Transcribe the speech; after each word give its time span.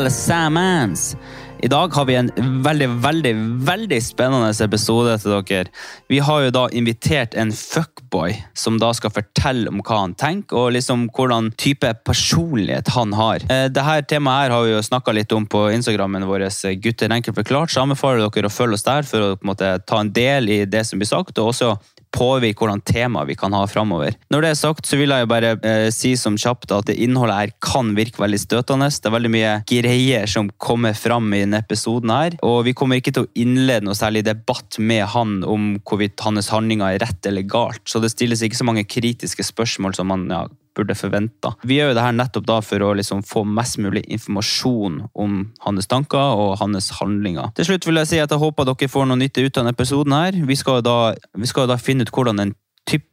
alle 0.00 0.10
Samans. 0.10 1.16
I 1.62 1.68
dag 1.68 1.94
har 1.94 2.04
vi 2.04 2.14
en 2.16 2.30
veldig, 2.62 2.86
veldig, 2.88 3.32
veldig 3.68 3.98
spennende 4.00 4.48
episode 4.64 5.18
til 5.20 5.34
dere. 5.44 5.68
Vi 6.08 6.22
har 6.24 6.46
jo 6.46 6.52
da 6.56 6.62
invitert 6.72 7.36
en 7.36 7.52
fuckboy 7.52 8.32
som 8.56 8.78
da 8.80 8.94
skal 8.96 9.12
fortelle 9.12 9.68
om 9.68 9.82
hva 9.84 9.98
han 10.06 10.14
tenker, 10.16 10.56
og 10.56 10.72
liksom 10.72 11.10
hvordan 11.12 11.50
type 11.60 11.90
personlighet 12.08 12.88
han 12.94 13.12
har. 13.18 13.44
Eh, 13.52 13.66
Dette 13.68 13.98
temaet 14.14 14.46
her 14.46 14.56
har 14.56 14.64
vi 14.64 14.72
jo 14.72 14.80
snakka 14.88 15.12
litt 15.12 15.36
om 15.36 15.44
på 15.44 15.66
Instagrammen 15.74 16.24
vår, 16.30 16.46
eh, 16.48 16.78
Gutter 16.80 17.12
enkelt 17.12 17.36
forklart. 17.36 17.74
Så 17.74 17.84
anbefaler 17.84 18.24
dere 18.24 18.48
å 18.48 18.56
følge 18.56 18.80
oss 18.80 18.88
der 18.88 19.02
for 19.02 19.20
å 19.20 19.36
på 19.36 19.44
en 19.44 19.52
måte, 19.52 19.74
ta 19.84 20.00
en 20.00 20.14
del 20.16 20.48
i 20.48 20.64
det 20.64 20.86
som 20.86 20.98
blir 20.98 21.12
sagt, 21.12 21.36
og 21.36 21.52
også 21.52 21.74
påvirke 22.14 22.64
hvordan 22.64 22.82
tema 22.86 23.24
vi 23.28 23.36
kan 23.38 23.54
ha 23.56 23.64
framover. 23.70 24.16
Når 24.32 24.44
det 24.44 24.50
er 24.50 24.58
sagt, 24.58 24.88
så 24.88 24.98
vil 25.00 25.14
jeg 25.14 25.28
bare 25.30 25.54
eh, 25.66 25.88
si 25.94 26.14
som 26.18 26.38
kjapt 26.40 26.72
at 26.74 26.88
det 26.90 26.98
innholdet 27.02 27.38
her 27.38 27.54
kan 27.64 27.94
virke 27.98 28.22
veldig 28.22 28.40
støtende. 28.42 28.90
Det 28.90 29.08
er 29.08 29.16
veldig 29.16 29.32
mye 29.32 29.54
greier 29.70 30.30
som 30.30 30.50
kommer 30.62 30.96
fram 30.98 31.30
i 31.34 31.42
denne 31.44 31.62
episoden 31.62 32.12
her, 32.12 32.36
og 32.46 32.64
vi 32.66 32.74
kommer 32.76 33.00
ikke 33.00 33.14
til 33.16 33.26
å 33.26 33.32
innlede 33.38 33.86
noe 33.86 33.98
særlig 33.98 34.24
debatt 34.26 34.78
med 34.82 35.06
han 35.14 35.40
om 35.46 35.72
hvorvidt 35.86 36.20
hans 36.26 36.50
handlinger 36.52 36.96
er 36.96 37.04
rett 37.04 37.30
eller 37.30 37.46
galt, 37.48 37.82
så 37.88 38.02
det 38.02 38.12
stilles 38.12 38.42
ikke 38.44 38.58
så 38.58 38.66
mange 38.68 38.86
kritiske 38.88 39.46
spørsmål 39.46 39.96
som 39.96 40.10
man 40.10 40.26
ja, 40.30 40.44
burde 40.80 40.96
forvente. 40.98 41.52
Vi 41.62 41.78
gjør 41.78 41.92
jo 41.92 41.98
det 41.98 42.06
her 42.06 42.16
nettopp 42.16 42.48
da 42.48 42.58
for 42.64 42.86
å 42.86 42.94
liksom 42.98 43.22
få 43.26 43.44
mest 43.46 43.78
mulig 43.82 44.04
informasjon 44.08 45.02
om 45.14 45.42
hans 45.66 45.90
tanker 45.90 46.40
og 46.40 46.56
hans 46.62 46.90
handlinger. 46.98 47.52
Til 47.58 47.70
slutt 47.70 47.88
vil 47.88 48.00
jeg 48.02 48.12
si 48.12 48.22
at 48.22 48.32
jeg 48.32 48.42
håper 48.42 48.68
dere 48.68 48.90
får 48.90 49.08
noe 49.08 49.20
nytte 49.20 49.44
ut 49.44 49.52
av 49.52 49.62
denne 49.62 49.76
episoden. 49.76 50.16
her. 50.16 50.40
Vi 50.46 50.56
skal 50.58 50.80
jo 50.80 50.86
da, 50.86 50.98
vi 51.38 51.46
skal 51.46 51.68
da 51.70 51.78
finne 51.80 52.06
ut 52.06 52.14
hvordan 52.14 52.42
en 52.42 52.56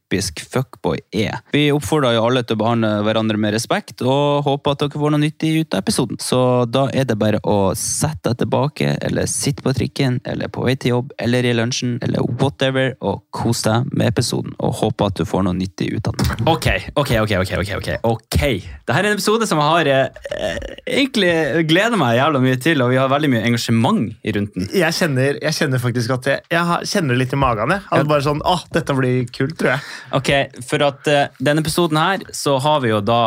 typisk 0.08 0.40
fuckboy 0.52 0.98
er. 1.12 1.38
Vi 1.52 1.68
oppfordrer 1.72 2.16
jo 2.16 2.24
alle 2.26 2.42
til 2.42 2.56
å 2.56 2.62
behandle 2.62 2.90
hverandre 3.04 3.38
med 3.40 3.52
respekt, 3.54 4.02
og 4.02 4.44
håper 4.46 4.74
at 4.74 4.82
dere 4.82 5.00
får 5.00 5.12
noe 5.12 5.22
nyttig 5.22 5.50
ut 5.60 5.74
av 5.74 5.82
episoden. 5.82 6.18
Så 6.20 6.64
da 6.68 6.88
er 6.92 7.04
det 7.08 7.18
bare 7.18 7.40
å 7.44 7.74
sette 7.76 8.30
deg 8.30 8.42
tilbake, 8.42 8.96
eller 9.04 9.28
sitte 9.28 9.64
på 9.64 9.74
trikken, 9.76 10.20
eller 10.24 10.48
på 10.52 10.64
vei 10.64 10.76
til 10.76 10.96
jobb, 10.96 11.12
eller 11.20 11.44
i 11.44 11.54
lunsjen, 11.56 11.98
eller 12.04 12.24
whatever, 12.40 12.94
og 13.00 13.22
kos 13.34 13.62
deg 13.66 13.88
med 13.92 14.08
episoden, 14.12 14.54
og 14.58 14.78
håper 14.80 15.12
at 15.12 15.20
du 15.20 15.28
får 15.28 15.44
noe 15.46 15.56
nyttig 15.58 15.90
ut 15.94 16.08
av 16.10 16.16
den. 16.18 16.48
Ok, 16.48 16.70
ok, 16.94 17.14
ok, 17.24 17.36
ok, 17.42 17.54
ok, 17.60 17.72
ok. 17.78 17.90
okay. 18.08 18.62
Dette 18.88 18.98
er 18.98 19.10
en 19.10 19.18
episode 19.18 19.48
som 19.48 19.60
jeg 19.60 19.74
har 19.74 19.92
eh, 19.92 20.68
egentlig 20.88 21.32
gleder 21.68 22.00
meg 22.00 22.16
jævla 22.18 22.42
mye 22.44 22.60
til, 22.62 22.84
og 22.84 22.92
vi 22.94 23.00
har 23.00 23.12
veldig 23.12 23.32
mye 23.34 23.44
engasjement 23.50 24.32
rundt 24.38 24.56
den. 24.56 24.68
Jeg 24.72 24.96
kjenner, 24.96 25.40
jeg 25.42 25.58
kjenner 25.60 25.82
faktisk 25.82 26.16
at 26.16 26.32
jeg, 26.32 26.44
jeg 26.54 26.90
kjenner 26.94 27.14
det 27.14 27.26
litt 27.26 27.36
i 27.36 27.40
magen. 27.40 27.76
Jeg. 27.76 27.84
At 27.92 28.08
bare 28.08 28.24
sånn, 28.24 28.40
åh, 28.48 28.64
dette 28.72 28.96
blir 28.96 29.28
kult, 29.34 29.56
tror 29.60 29.74
jeg. 29.76 29.97
Ok, 30.16 30.30
for 30.66 30.84
at 30.86 31.08
uh, 31.10 31.26
denne 31.42 31.62
episoden 31.64 32.00
her, 32.00 32.24
så 32.34 32.56
har 32.62 32.82
vi 32.84 32.92
jo 32.92 33.00
da 33.04 33.22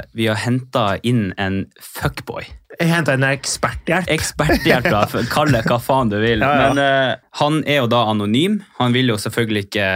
uh, 0.00 0.06
Vi 0.16 0.28
har 0.30 0.38
henta 0.42 0.96
inn 1.06 1.30
en 1.40 1.64
fuckboy. 1.82 2.46
Jeg 2.76 2.90
henta 2.90 3.14
inn 3.16 3.24
eksperthjelp. 3.24 4.10
Eksperthjelp, 4.12 4.90
da. 4.92 5.04
Kall 5.34 5.54
det 5.54 5.64
hva 5.68 5.78
faen 5.80 6.12
du 6.12 6.18
vil. 6.20 6.44
Ja, 6.44 6.52
ja. 6.52 6.68
Men 6.68 6.82
uh, 6.82 7.30
han 7.40 7.62
er 7.64 7.82
jo 7.82 7.90
da 7.92 8.04
anonym. 8.10 8.60
Han 8.80 8.96
vil 8.96 9.14
jo 9.14 9.20
selvfølgelig 9.20 9.68
ikke 9.68 9.88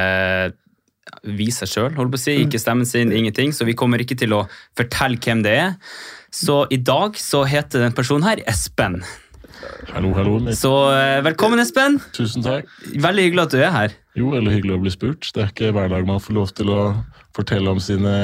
vise 1.36 1.66
seg 1.66 1.72
sjøl, 1.74 1.90
holdt 1.98 2.14
på 2.14 2.20
å 2.20 2.22
si. 2.22 2.36
Ikke 2.44 2.60
stemmen 2.62 2.88
sin, 2.88 3.12
ingenting. 3.12 3.52
Så 3.56 3.66
vi 3.68 3.76
kommer 3.78 4.00
ikke 4.02 4.18
til 4.20 4.36
å 4.36 4.44
fortelle 4.78 5.20
hvem 5.20 5.44
det 5.44 5.56
er. 5.58 5.74
Så 6.30 6.62
i 6.70 6.78
dag 6.78 7.18
så 7.18 7.42
heter 7.48 7.84
den 7.84 7.96
personen 7.96 8.28
her 8.28 8.42
Espen. 8.48 9.00
Hallo, 9.92 10.12
hallo. 10.16 10.38
Så 10.56 10.70
eh, 10.94 11.18
velkommen, 11.26 11.60
Espen. 11.60 11.98
Tusen 12.16 12.44
takk. 12.44 12.68
Veldig 12.96 13.26
hyggelig 13.26 13.42
at 13.44 13.52
du 13.54 13.58
er 13.60 13.72
her. 13.74 13.94
Jo, 14.16 14.30
veldig 14.32 14.54
hyggelig 14.54 14.76
å 14.76 14.80
bli 14.84 14.92
spurt. 14.94 15.28
Det 15.36 15.42
er 15.44 15.52
ikke 15.52 15.70
hver 15.76 15.90
dag 15.92 16.06
man 16.08 16.22
får 16.22 16.36
lov 16.36 16.52
til 16.56 16.72
å 16.72 16.80
fortelle 17.36 17.72
om 17.74 17.80
sine 17.82 18.14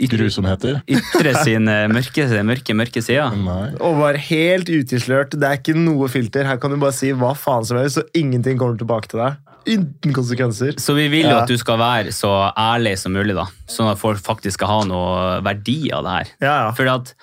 grusomheter. 0.00 0.78
Ytre 0.88 1.34
sine 1.44 1.74
mørke, 1.92 2.24
mørke, 2.48 2.76
mørke 2.78 3.02
sider. 3.04 3.34
Nei. 3.36 3.72
Og 3.84 3.98
var 4.00 4.16
helt 4.30 4.70
utilslørt. 4.72 5.34
Det 5.36 5.48
er 5.50 5.58
ikke 5.60 5.74
noe 5.76 6.08
filter. 6.12 6.46
Her 6.48 6.60
kan 6.62 6.72
du 6.72 6.78
bare 6.80 6.96
si 6.96 7.10
hva 7.12 7.34
faen 7.36 7.66
som 7.68 7.80
helst, 7.82 7.98
så 8.00 8.06
ingenting 8.16 8.60
kommer 8.60 8.78
tilbake 8.80 9.10
til 9.12 9.20
deg. 9.24 9.38
Uten 9.68 10.14
konsekvenser. 10.16 10.78
Så 10.80 10.94
vi 10.96 11.10
vil 11.12 11.26
jo 11.26 11.34
Ja. 11.34 11.42
at 11.42 11.50
du 11.52 11.58
skal 11.60 11.76
være 11.82 12.14
så 12.16 12.30
ærlig 12.56 12.94
som 13.02 13.12
mulig, 13.12 13.34
da. 13.36 13.44
Sånn 13.68 13.90
at 13.92 14.00
folk 14.00 14.22
faktisk 14.24 14.56
skal 14.56 14.72
ha 14.72 14.80
noe 14.88 15.42
verdi 15.44 15.90
av 15.92 16.06
det 16.06 16.14
her. 16.16 16.32
Ja, 16.40 16.54
ja. 16.64 16.72
Fordi 16.78 16.94
at 16.94 17.14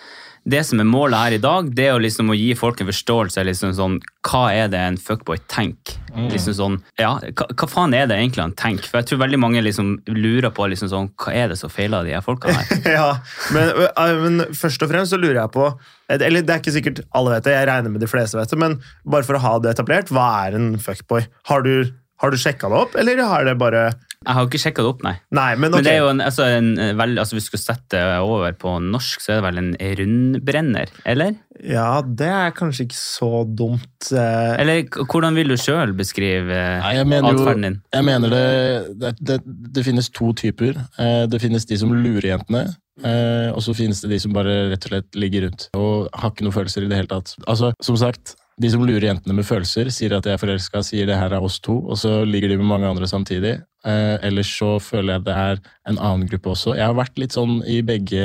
det 0.47 0.61
som 0.63 0.79
er 0.79 0.87
målet 0.87 1.19
her 1.19 1.35
i 1.35 1.41
dag, 1.43 1.67
det 1.75 1.87
er 1.87 1.95
jo 1.95 2.03
liksom 2.05 2.31
å 2.31 2.35
gi 2.37 2.53
folk 2.55 2.79
en 2.79 2.87
forståelse. 2.87 3.43
liksom 3.43 3.73
sånn, 3.75 3.97
Hva 4.27 4.45
er 4.55 4.69
det 4.71 4.79
en 4.79 4.97
fuckboy 4.99 5.41
tenker? 5.51 5.97
Liksom 6.31 6.55
sånn, 6.55 6.77
ja, 6.97 7.11
hva, 7.19 7.47
hva 7.51 7.67
faen 7.69 7.93
er 7.93 8.07
det 8.07 8.15
egentlig 8.17 8.45
han 8.45 8.55
tenker? 8.57 8.87
For 8.87 9.01
jeg 9.01 9.09
tror 9.09 9.21
veldig 9.25 9.39
mange 9.43 9.61
liksom 9.61 9.97
lurer 10.07 10.49
på 10.55 10.69
liksom 10.71 10.89
sånn, 10.93 11.11
hva 11.19 11.35
er 11.35 11.51
det 11.51 11.59
som 11.59 11.71
feiler 11.71 12.07
de 12.07 12.15
her 12.15 12.23
folka 12.25 12.53
her? 12.55 12.71
ja. 12.97 13.09
Men, 13.55 13.73
øh, 13.75 14.23
men 14.23 14.55
først 14.55 14.83
og 14.83 14.91
fremst 14.93 15.13
så 15.13 15.19
lurer 15.19 15.41
jeg 15.41 15.53
på 15.53 15.67
Eller 16.15 16.41
det 16.41 16.55
er 16.55 16.63
ikke 16.63 16.75
sikkert 16.77 17.03
alle 17.11 17.35
vet 17.35 17.47
det, 17.47 17.55
jeg 17.57 17.67
regner 17.67 17.91
med 17.93 18.03
de 18.03 18.09
fleste 18.09 18.39
vet 18.39 18.51
det, 18.51 18.59
men 18.63 18.79
bare 19.03 19.27
for 19.27 19.37
å 19.37 19.43
ha 19.43 19.55
det 19.59 19.75
etablert, 19.75 20.11
hva 20.15 20.27
er 20.47 20.55
en 20.55 20.75
fuckboy? 20.79 21.27
Har 21.51 21.67
du, 21.67 21.91
har 22.23 22.31
du 22.31 22.39
sjekka 22.39 22.71
det 22.71 22.83
opp, 22.85 22.95
eller 22.95 23.19
har 23.19 23.43
det 23.43 23.59
bare 23.59 23.89
Jeg 24.25 24.33
har 24.35 24.47
ikke 24.47 24.59
sjekka 24.59 24.83
det 24.83 24.89
opp, 24.91 25.03
nei. 25.05 25.13
Nei, 25.31 25.51
men 25.55 25.71
Men 25.71 25.83
det 25.85 25.91
er 25.93 25.99
jo 26.01 26.07
en, 26.09 26.19
altså 26.25 26.43
en, 26.57 26.71
eh, 26.81 26.93
vel- 26.97 27.17
altså 27.21 27.35
Hvis 27.37 27.45
vi 27.45 27.57
skulle 27.57 27.63
sette 27.67 27.99
over 28.19 28.51
på 28.57 28.73
norsk, 28.81 29.21
så 29.21 29.31
er 29.31 29.41
det 29.41 29.45
vel 29.45 29.57
en 29.61 29.69
rundbrenner? 29.99 30.87
Eller? 31.05 31.35
Ja, 31.63 32.01
det 32.01 32.27
er 32.27 32.51
kanskje 32.57 32.87
ikke 32.87 32.97
så 32.97 33.29
dumt. 33.55 34.11
eh, 34.11 34.55
Eller 34.61 34.83
hvordan 34.89 35.35
vil 35.37 35.47
du 35.53 35.55
sjøl 35.57 35.93
beskrive 35.97 36.49
eh, 36.49 36.81
atferden 36.81 37.61
din? 37.67 37.81
jeg 37.93 38.03
mener 38.05 38.29
det, 38.29 38.99
det, 38.99 39.13
det, 39.21 39.39
det 39.73 39.85
finnes 39.85 40.09
to 40.09 40.33
typer. 40.33 40.73
Det 40.97 41.41
finnes 41.41 41.65
de 41.65 41.77
som 41.77 41.93
lurer 41.93 42.31
jentene, 42.33 42.65
eh, 43.03 43.51
og 43.53 43.61
så 43.61 43.73
finnes 43.77 44.01
det 44.01 44.09
de 44.09 44.19
som 44.19 44.33
bare 44.33 44.69
rett 44.73 44.85
og 44.85 44.91
slett 44.91 45.15
ligger 45.15 45.47
rundt 45.47 45.69
og 45.77 46.09
har 46.13 46.31
ikke 46.33 46.43
noen 46.47 46.53
følelser 46.57 46.83
i 46.83 46.89
det 46.91 46.97
hele 47.03 47.07
tatt. 47.13 47.35
Altså, 47.47 47.71
som 47.81 47.97
sagt, 47.97 48.35
de 48.57 48.69
som 48.73 48.81
lurer 48.81 49.11
jentene 49.11 49.35
med 49.37 49.45
følelser, 49.45 49.91
sier 49.93 50.15
at 50.17 50.25
de 50.25 50.31
er 50.33 50.39
forelska, 50.41 50.81
sier 50.85 51.05
det 51.09 51.17
her 51.19 51.35
er 51.37 51.43
oss 51.45 51.59
to, 51.61 51.75
og 51.85 51.99
så 52.01 52.23
ligger 52.25 52.49
de 52.49 52.57
med 52.57 52.69
mange 52.71 52.89
andre 52.89 53.09
samtidig. 53.09 53.59
Eh, 53.85 54.15
ellers 54.25 54.49
så 54.57 54.77
føler 54.81 55.17
jeg 55.17 55.25
det 55.27 55.35
er 55.37 55.59
en 55.91 55.99
annen 55.99 56.25
gruppe 56.31 56.55
også. 56.55 56.73
Jeg 56.75 56.89
har 56.89 56.97
vært 56.97 57.21
litt 57.21 57.37
sånn 57.37 57.59
i 57.69 57.83
begge, 57.85 58.23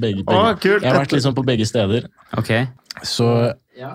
begge, 0.00 0.24
begge 0.24 0.40
Å. 0.40 0.54
Jeg 0.56 0.88
har 0.88 1.02
vært 1.02 1.12
litt 1.12 1.26
sånn 1.26 1.36
på 1.36 1.44
begge 1.46 1.68
steder. 1.68 2.08
Ok. 2.38 2.54
Så 3.04 3.28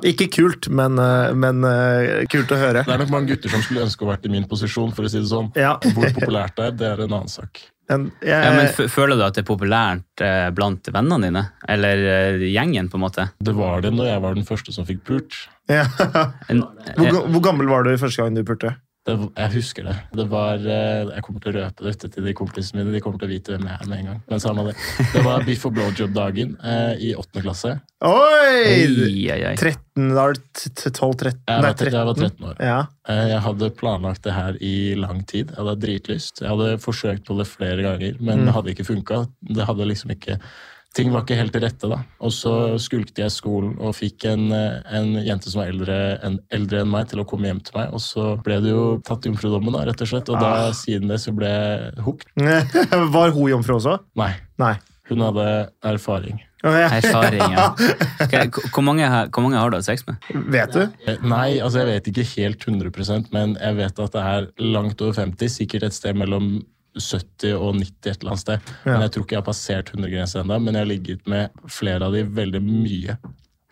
Ikke 0.03 0.27
kult, 0.27 0.67
men, 0.75 0.99
eh, 0.99 1.33
men 1.33 1.63
uh, 1.63 2.21
kult 2.29 2.51
å 2.51 2.59
høre. 2.59 2.83
det 2.83 2.93
er 2.93 2.99
nok 2.99 3.13
mange 3.13 3.31
gutter 3.31 3.49
som 3.53 3.63
skulle 3.63 3.85
ønske 3.87 4.03
å 4.03 4.09
vært 4.11 4.27
i 4.27 4.31
min 4.33 4.47
posisjon, 4.47 4.91
for 4.93 5.07
å 5.07 5.11
si 5.11 5.21
det 5.21 5.29
sånn. 5.31 5.53
Ja, 5.55 5.77
Hvor 5.79 6.09
populært 6.19 6.57
det 6.59 6.65
er, 6.67 6.73
det 6.75 6.89
er 6.89 7.05
en 7.05 7.15
annen 7.15 7.31
sak. 7.31 7.61
en, 7.89 8.09
jeg, 8.19 8.35
Ja, 8.35 8.51
men 8.53 8.67
f 8.67 8.91
Føler 8.91 9.15
du 9.15 9.23
at 9.25 9.39
det 9.39 9.45
er 9.45 9.49
populært 9.49 10.21
eh, 10.21 10.49
blant 10.53 10.91
vennene 10.93 11.29
dine? 11.29 11.45
Eller 11.65 12.03
eh, 12.11 12.49
gjengen, 12.51 12.91
på 12.91 12.99
en 12.99 13.07
måte? 13.07 13.29
Det 13.39 13.55
var 13.55 13.81
det 13.81 13.95
når 13.95 14.11
jeg 14.11 14.25
var 14.27 14.37
den 14.37 14.45
første 14.51 14.75
som 14.75 14.85
fikk 14.85 15.01
pult. 15.07 15.39
Ja. 15.69 15.85
En, 16.49 16.63
hvor, 16.97 17.25
hvor 17.33 17.41
gammel 17.49 17.69
var 17.71 17.83
du 17.87 17.95
første 18.01 18.21
gang 18.23 18.35
du 18.37 18.43
pulte? 18.47 18.75
Det, 19.07 19.13
jeg 19.39 19.49
husker 19.55 19.85
det. 19.87 19.93
Det 20.13 20.25
var 20.29 20.59
eh, 20.59 21.07
Jeg 21.15 21.23
kommer 21.25 21.41
til 21.41 21.53
å 21.55 21.61
røpe 21.63 21.85
dette 21.87 22.09
til 22.13 22.25
de 22.27 22.33
kompisene 22.35 22.81
mine. 22.83 22.91
De 22.93 22.99
kommer 23.01 23.17
til 23.21 23.29
å 23.29 23.31
vite 23.31 23.53
hvem 23.55 23.63
jeg 23.65 23.77
er 23.79 23.87
med 23.89 24.01
en 24.03 24.09
gang. 24.09 24.17
Men 24.29 24.41
samme 24.43 24.65
det. 24.67 24.73
Det 25.13 25.23
var 25.25 25.45
biff 25.47 25.63
og 25.65 25.73
blowjob-dagen 25.77 26.51
eh, 26.59 26.91
i 27.07 27.13
åttende 27.17 27.45
klasse. 27.47 27.71
Oi! 28.05 28.59
Oi, 28.67 29.15
oi, 29.31 29.39
oi. 29.49 29.53
13, 29.57 30.11
da 30.13 30.25
er 30.27 30.35
du 30.35 30.41
t- 30.59 30.73
t- 30.83 30.91
12-13? 30.91 31.39
Jeg 31.47 31.63
Nei, 31.63 31.71
13, 31.79 31.95
jeg 31.95 32.09
var 32.11 32.19
13 32.19 32.49
år. 32.51 32.59
Ja. 32.69 32.77
Eh, 33.09 33.23
Jeg 33.31 33.41
hadde 33.47 33.71
planlagt 33.79 34.27
det 34.27 34.35
her 34.35 34.59
i 34.61 34.73
lang 34.99 35.23
tid. 35.31 35.55
Jeg 35.55 35.61
hadde 35.63 35.77
dritlyst. 35.87 36.43
Jeg 36.43 36.51
hadde 36.51 36.69
forsøkt 36.83 37.25
på 37.31 37.39
det 37.39 37.47
flere 37.49 37.87
ganger, 37.87 38.19
men 38.19 38.43
Mm. 38.43 38.45
det 38.51 38.57
hadde 38.59 38.75
ikke 38.75 38.89
funka. 38.91 39.23
Det 39.57 39.65
hadde 39.71 39.89
liksom 39.89 40.11
ikke 40.13 40.37
Ting 40.97 41.11
var 41.13 41.21
ikke 41.21 41.35
helt 41.37 41.51
til 41.53 41.61
rette, 41.61 41.87
da. 41.91 41.99
Og 42.25 42.31
så 42.33 42.51
skulkte 42.81 43.21
jeg 43.21 43.29
skolen 43.31 43.75
og 43.77 43.93
fikk 43.93 44.25
en, 44.25 44.47
eh, 44.51 44.79
en 44.97 45.11
jente 45.21 45.51
som 45.51 45.61
var 45.61 45.69
eldre, 45.69 45.97
en, 46.25 46.39
eldre 46.51 46.81
enn 46.81 46.89
meg, 46.89 47.07
til 47.11 47.21
å 47.21 47.27
komme 47.29 47.45
hjem 47.45 47.59
til 47.63 47.77
meg. 47.77 47.93
Og 47.93 48.01
så 48.01 48.41
ble 48.43 48.57
det 48.65 48.71
jo 48.73 48.97
tatt 49.05 49.21
jomfrudommen, 49.29 49.71
da, 49.77 49.83
rett 49.85 50.01
og 50.01 50.07
slett. 50.09 50.29
Og 50.33 50.35
Ah. 50.37 50.39
da, 50.41 50.71
siden 50.73 51.07
det 51.07 51.19
så 51.21 51.31
ble 51.35 51.45
jeg 51.45 51.93
hooked. 52.03 52.25
Var 53.15 53.31
hun 53.37 53.49
jomfru 53.53 53.75
også? 53.77 53.99
Nei, 54.17 54.33
Nei. 54.57 54.75
hun 55.11 55.19
hadde 55.19 55.69
erfaring. 55.83 56.41
Erfaring, 56.63 57.53
ja. 57.53 57.69
Okay, 58.25 58.49
Hvor 58.49 58.81
mange, 58.83 59.05
har- 59.07 59.29
hvor 59.29 59.41
mange 59.45 59.55
har 59.61 59.69
du 59.69 59.77
hatt 59.77 59.85
sex 59.85 60.03
med? 60.07 60.17
Vet 60.51 60.73
du? 60.73 60.81
Eh, 61.07 61.15
Nei, 61.23 61.59
altså 61.59 61.85
jeg 61.85 61.87
vet 62.01 62.09
ikke 62.11 62.25
helt 62.35 62.65
100% 62.65 63.31
men 63.31 63.55
jeg 63.61 63.75
vet 63.77 63.99
at 63.99 64.11
det 64.11 64.25
er 64.25 64.47
langt 64.59 64.99
over 65.01 65.13
50. 65.13 65.47
Sikkert 65.47 65.83
et 65.83 65.93
sted 65.93 66.15
mellom 66.19 66.65
70 66.95 67.53
og 67.57 67.75
90 67.77 68.11
et 68.11 68.21
eller 68.21 68.31
annet 68.33 68.45
sted. 68.45 68.71
Ja. 68.85 68.93
Men 68.93 69.01
jeg 69.05 69.11
tror 69.15 69.25
ikke 69.25 69.35
jeg 69.37 69.41
har 69.43 69.49
passert 69.49 69.91
100-grensa 69.93 70.41
ennå. 70.43 70.57
Men 70.63 70.73
jeg 70.73 70.81
har 70.85 70.89
ligget 70.89 71.27
med 71.29 71.61
flere 71.69 72.07
av 72.09 72.15
de 72.15 72.23
veldig 72.23 72.63
mye. 72.65 73.17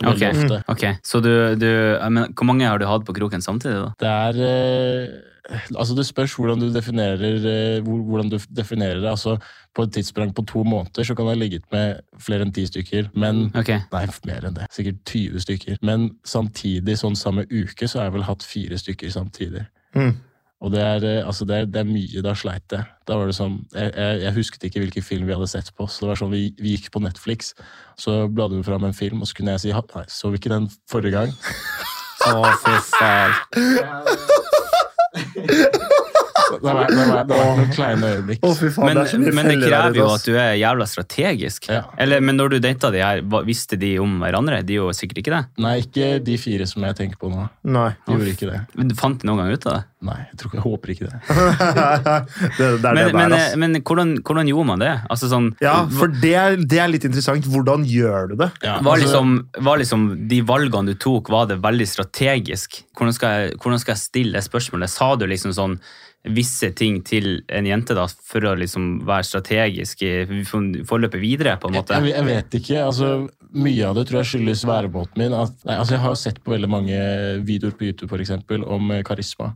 Veldig 0.03 0.27
Ok. 0.27 0.35
ofte. 0.37 0.63
Ok, 0.69 0.83
Så 1.03 1.19
du, 1.21 1.55
du 1.55 1.97
men, 2.09 2.33
Hvor 2.33 2.45
mange 2.45 2.67
har 2.67 2.77
du 2.77 2.85
hatt 2.85 3.05
på 3.05 3.13
kroken 3.17 3.41
samtidig, 3.41 3.81
da? 3.81 3.93
Det 3.97 4.07
er 4.07 4.43
eh, 4.45 5.57
Altså 5.75 5.95
Det 5.95 6.05
spørs 6.05 6.35
hvordan 6.35 6.59
du 6.59 6.67
definerer 6.73 7.77
eh, 7.77 7.81
hvordan 7.81 8.29
du 8.29 8.37
definerer 8.53 9.01
det. 9.01 9.09
Altså 9.09 9.37
På 9.73 9.83
et 9.83 9.93
tidssprang 9.93 10.35
på 10.35 10.45
to 10.45 10.63
måneder 10.63 11.03
så 11.03 11.15
kan 11.15 11.25
jeg 11.25 11.37
ha 11.37 11.39
ligget 11.39 11.63
med 11.71 12.01
flere 12.19 12.45
enn 12.45 12.53
ti 12.53 12.65
stykker. 12.67 13.09
Men 13.15 13.51
okay. 13.55 13.79
Nei, 13.91 14.05
mer 14.25 14.45
enn 14.45 14.53
det. 14.57 14.67
Sikkert 14.71 15.01
20 15.05 15.39
stykker. 15.39 15.77
Men 15.81 16.11
samtidig, 16.25 16.97
sånn 16.97 17.15
samme 17.15 17.45
uke, 17.49 17.87
så 17.87 17.99
har 17.99 18.09
jeg 18.09 18.17
vel 18.19 18.27
hatt 18.27 18.43
fire 18.43 18.77
stykker 18.77 19.09
samtidig. 19.13 19.65
Mm. 19.95 20.15
Og 20.57 20.71
det 20.73 20.81
er, 20.81 21.03
eh, 21.05 21.25
altså 21.27 21.45
det, 21.45 21.55
er, 21.57 21.67
det 21.69 21.79
er 21.83 21.89
mye 21.89 22.21
Da 22.25 22.33
sleit 22.37 22.73
jeg. 22.73 22.85
Da 23.07 23.17
var 23.19 23.29
det 23.29 23.35
sånn, 23.37 23.59
jeg, 23.75 23.91
jeg, 23.93 24.21
jeg 24.23 24.35
husket 24.39 24.63
ikke 24.67 24.81
hvilken 24.83 25.05
film 25.05 25.27
vi 25.29 25.35
hadde 25.35 25.49
sett 25.51 25.69
på. 25.77 25.85
så 25.85 25.97
det 26.03 26.09
var 26.11 26.21
sånn, 26.23 26.33
Vi, 26.33 26.43
vi 26.57 26.73
gikk 26.75 26.89
på 26.93 27.03
Netflix, 27.03 27.53
så 27.99 28.25
bladde 28.27 28.57
hun 28.57 28.67
fram 28.67 28.83
en 28.87 28.97
film, 28.97 29.21
og 29.21 29.29
så 29.29 29.37
kunne 29.37 29.53
jeg 29.55 29.67
si 29.67 29.71
nei, 29.75 30.05
så 30.09 30.33
vi 30.33 30.41
ikke 30.41 30.55
den 30.55 30.67
forrige 30.89 31.15
gang. 31.19 31.31
Å, 32.27 32.29
fy 32.63 32.73
faen. 32.89 33.33
Det 36.47 36.73
var, 36.73 36.87
det 36.89 37.07
var, 37.09 37.23
det 37.27 37.37
var 37.37 37.57
noen 37.59 37.73
kleine 37.73 38.11
øyeblikk. 38.15 38.45
Oh, 38.45 38.55
faen, 38.55 38.87
Men, 38.87 39.01
det 39.03 39.33
men 39.35 39.49
det 39.51 39.57
krever 39.65 39.99
jo 39.99 40.07
at 40.13 40.27
du 40.27 40.33
er 40.37 40.55
jævla 40.59 40.87
strategisk. 40.89 41.69
Ja. 41.73 41.83
Eller, 41.99 42.23
men 42.23 42.39
når 42.39 42.55
du 42.55 42.57
data 42.63 42.91
de 42.93 43.03
her, 43.03 43.21
visste 43.47 43.79
de 43.79 43.93
om 44.03 44.17
hverandre? 44.23 44.61
De 44.67 44.79
gjorde 44.79 44.97
sikkert 44.97 45.21
ikke 45.23 45.35
det. 45.35 45.43
Nei, 45.63 45.75
ikke 45.83 46.09
de 46.23 46.39
fire 46.41 46.67
som 46.69 46.85
jeg 46.87 46.97
tenker 47.01 47.19
på 47.21 47.31
nå. 47.33 47.47
Nei. 47.67 47.91
De 48.07 48.17
gjorde 48.17 48.33
ikke 48.33 48.51
det. 48.51 48.63
Men 48.79 48.95
Fant 48.97 49.21
de 49.21 49.29
noen 49.29 49.43
gang 49.43 49.53
ut 49.53 49.69
av 49.69 49.77
det? 49.77 49.83
Nei, 50.07 50.17
jeg, 50.27 50.37
tror, 50.37 50.51
jeg 50.53 50.61
håper 50.61 50.91
ikke 50.93 51.07
det. 51.07 51.19
det, 51.25 52.57
det 52.57 52.65
er 52.69 52.97
Men, 52.97 52.99
det 53.01 53.13
men, 53.17 53.33
men 53.63 53.79
hvordan, 53.81 54.11
hvordan 54.21 54.51
gjorde 54.51 54.69
man 54.69 54.83
det? 54.83 54.91
Altså 55.09 55.29
sånn, 55.31 55.47
Ja, 55.63 55.75
for 55.89 56.13
det 56.21 56.33
er, 56.37 56.57
det 56.61 56.81
er 56.83 56.91
litt 56.93 57.07
interessant. 57.09 57.47
Hvordan 57.49 57.85
gjør 57.89 58.31
du 58.31 58.35
det? 58.43 58.51
Ja, 58.61 58.77
var, 58.85 58.97
altså- 58.97 59.07
liksom, 59.07 59.37
var 59.65 59.81
liksom 59.81 60.05
de 60.29 60.41
valgene 60.45 60.93
du 60.93 61.01
tok, 61.01 61.31
var 61.33 61.49
det 61.49 61.57
veldig 61.65 61.89
strategisk? 61.89 62.83
Hvordan 62.97 63.17
skal 63.17 63.33
jeg, 63.33 63.57
hvordan 63.57 63.81
skal 63.81 63.95
jeg 63.95 64.03
stille 64.03 64.37
det 64.37 64.45
spørsmålet? 64.45 64.93
Sa 64.93 65.15
du 65.17 65.25
liksom 65.29 65.55
sånn 65.57 65.79
visse 66.35 66.69
ting 66.77 66.99
til 67.07 67.41
en 67.53 67.67
jente 67.67 67.95
da, 67.97 68.05
for 68.07 68.45
å 68.49 68.55
liksom 68.59 69.05
være 69.07 69.27
strategisk 69.27 70.03
i 70.05 70.13
forløpet 70.47 71.21
videre? 71.21 71.57
på 71.61 71.71
en 71.71 71.77
måte? 71.79 71.97
Jeg, 71.97 72.13
jeg 72.15 72.27
vet 72.27 72.59
ikke. 72.61 72.83
altså 72.83 73.11
Mye 73.57 73.87
av 73.87 73.95
det 73.95 74.03
tror 74.09 74.19
jeg 74.21 74.29
skyldes 74.33 74.65
væremåten 74.67 75.21
min. 75.21 75.33
At, 75.37 75.55
nei, 75.63 75.77
altså 75.79 75.95
Jeg 75.95 76.03
har 76.03 76.19
sett 76.19 76.41
på 76.43 76.51
veldig 76.51 76.69
mange 76.69 76.99
videoer 77.47 77.77
på 77.77 77.87
YouTube 77.87 78.11
for 78.11 78.23
eksempel, 78.23 78.65
om 78.67 78.91
eh, 78.91 79.03
karisma. 79.07 79.53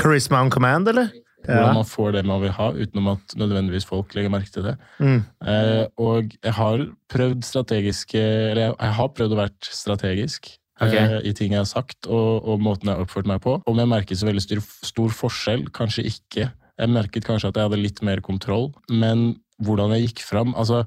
Charisma 0.00 0.40
on 0.40 0.52
command, 0.52 0.88
eller? 0.92 1.12
Hvordan 1.46 1.76
man 1.78 1.86
får 1.86 2.14
det 2.16 2.22
man 2.26 2.40
vil 2.42 2.54
ha, 2.56 2.70
utenom 2.74 3.12
at 3.12 3.34
nødvendigvis 3.38 3.86
folk 3.86 4.14
legger 4.16 4.32
merke 4.32 4.50
til 4.50 4.66
det. 4.66 4.76
Mm. 4.98 5.20
Eh, 5.52 5.84
og 6.02 6.32
jeg 6.34 6.54
har 6.56 6.86
prøvd 7.12 7.44
strategiske 7.46 8.18
Eller 8.18 8.62
jeg, 8.64 8.74
jeg 8.80 8.96
har 8.98 9.12
prøvd 9.14 9.36
å 9.36 9.42
være 9.44 9.76
strategisk. 9.76 10.50
Ok. 10.80 10.92
eh, 10.92 11.18
I 11.24 11.32
ting 11.36 11.54
jeg 11.54 11.62
har 11.62 11.68
sagt 11.68 12.06
og, 12.06 12.44
og 12.44 12.60
måten 12.60 12.90
jeg 12.90 12.98
har 12.98 13.06
oppført 13.06 13.28
meg 13.30 13.40
på. 13.44 13.56
Om 13.66 13.80
jeg 13.80 13.90
merket 13.90 14.20
så 14.20 14.28
veldig 14.28 14.44
stor, 14.44 14.62
stor 14.84 15.14
forskjell, 15.22 15.66
kanskje 15.76 16.06
ikke. 16.10 16.50
Jeg 16.76 16.92
merket 16.92 17.24
kanskje 17.24 17.48
at 17.48 17.56
jeg 17.56 17.70
hadde 17.70 17.80
litt 17.80 18.02
mer 18.04 18.20
kontroll, 18.24 18.70
men 18.92 19.30
hvordan 19.64 19.94
jeg 19.96 20.10
gikk 20.10 20.26
fram 20.26 20.52
altså, 20.58 20.84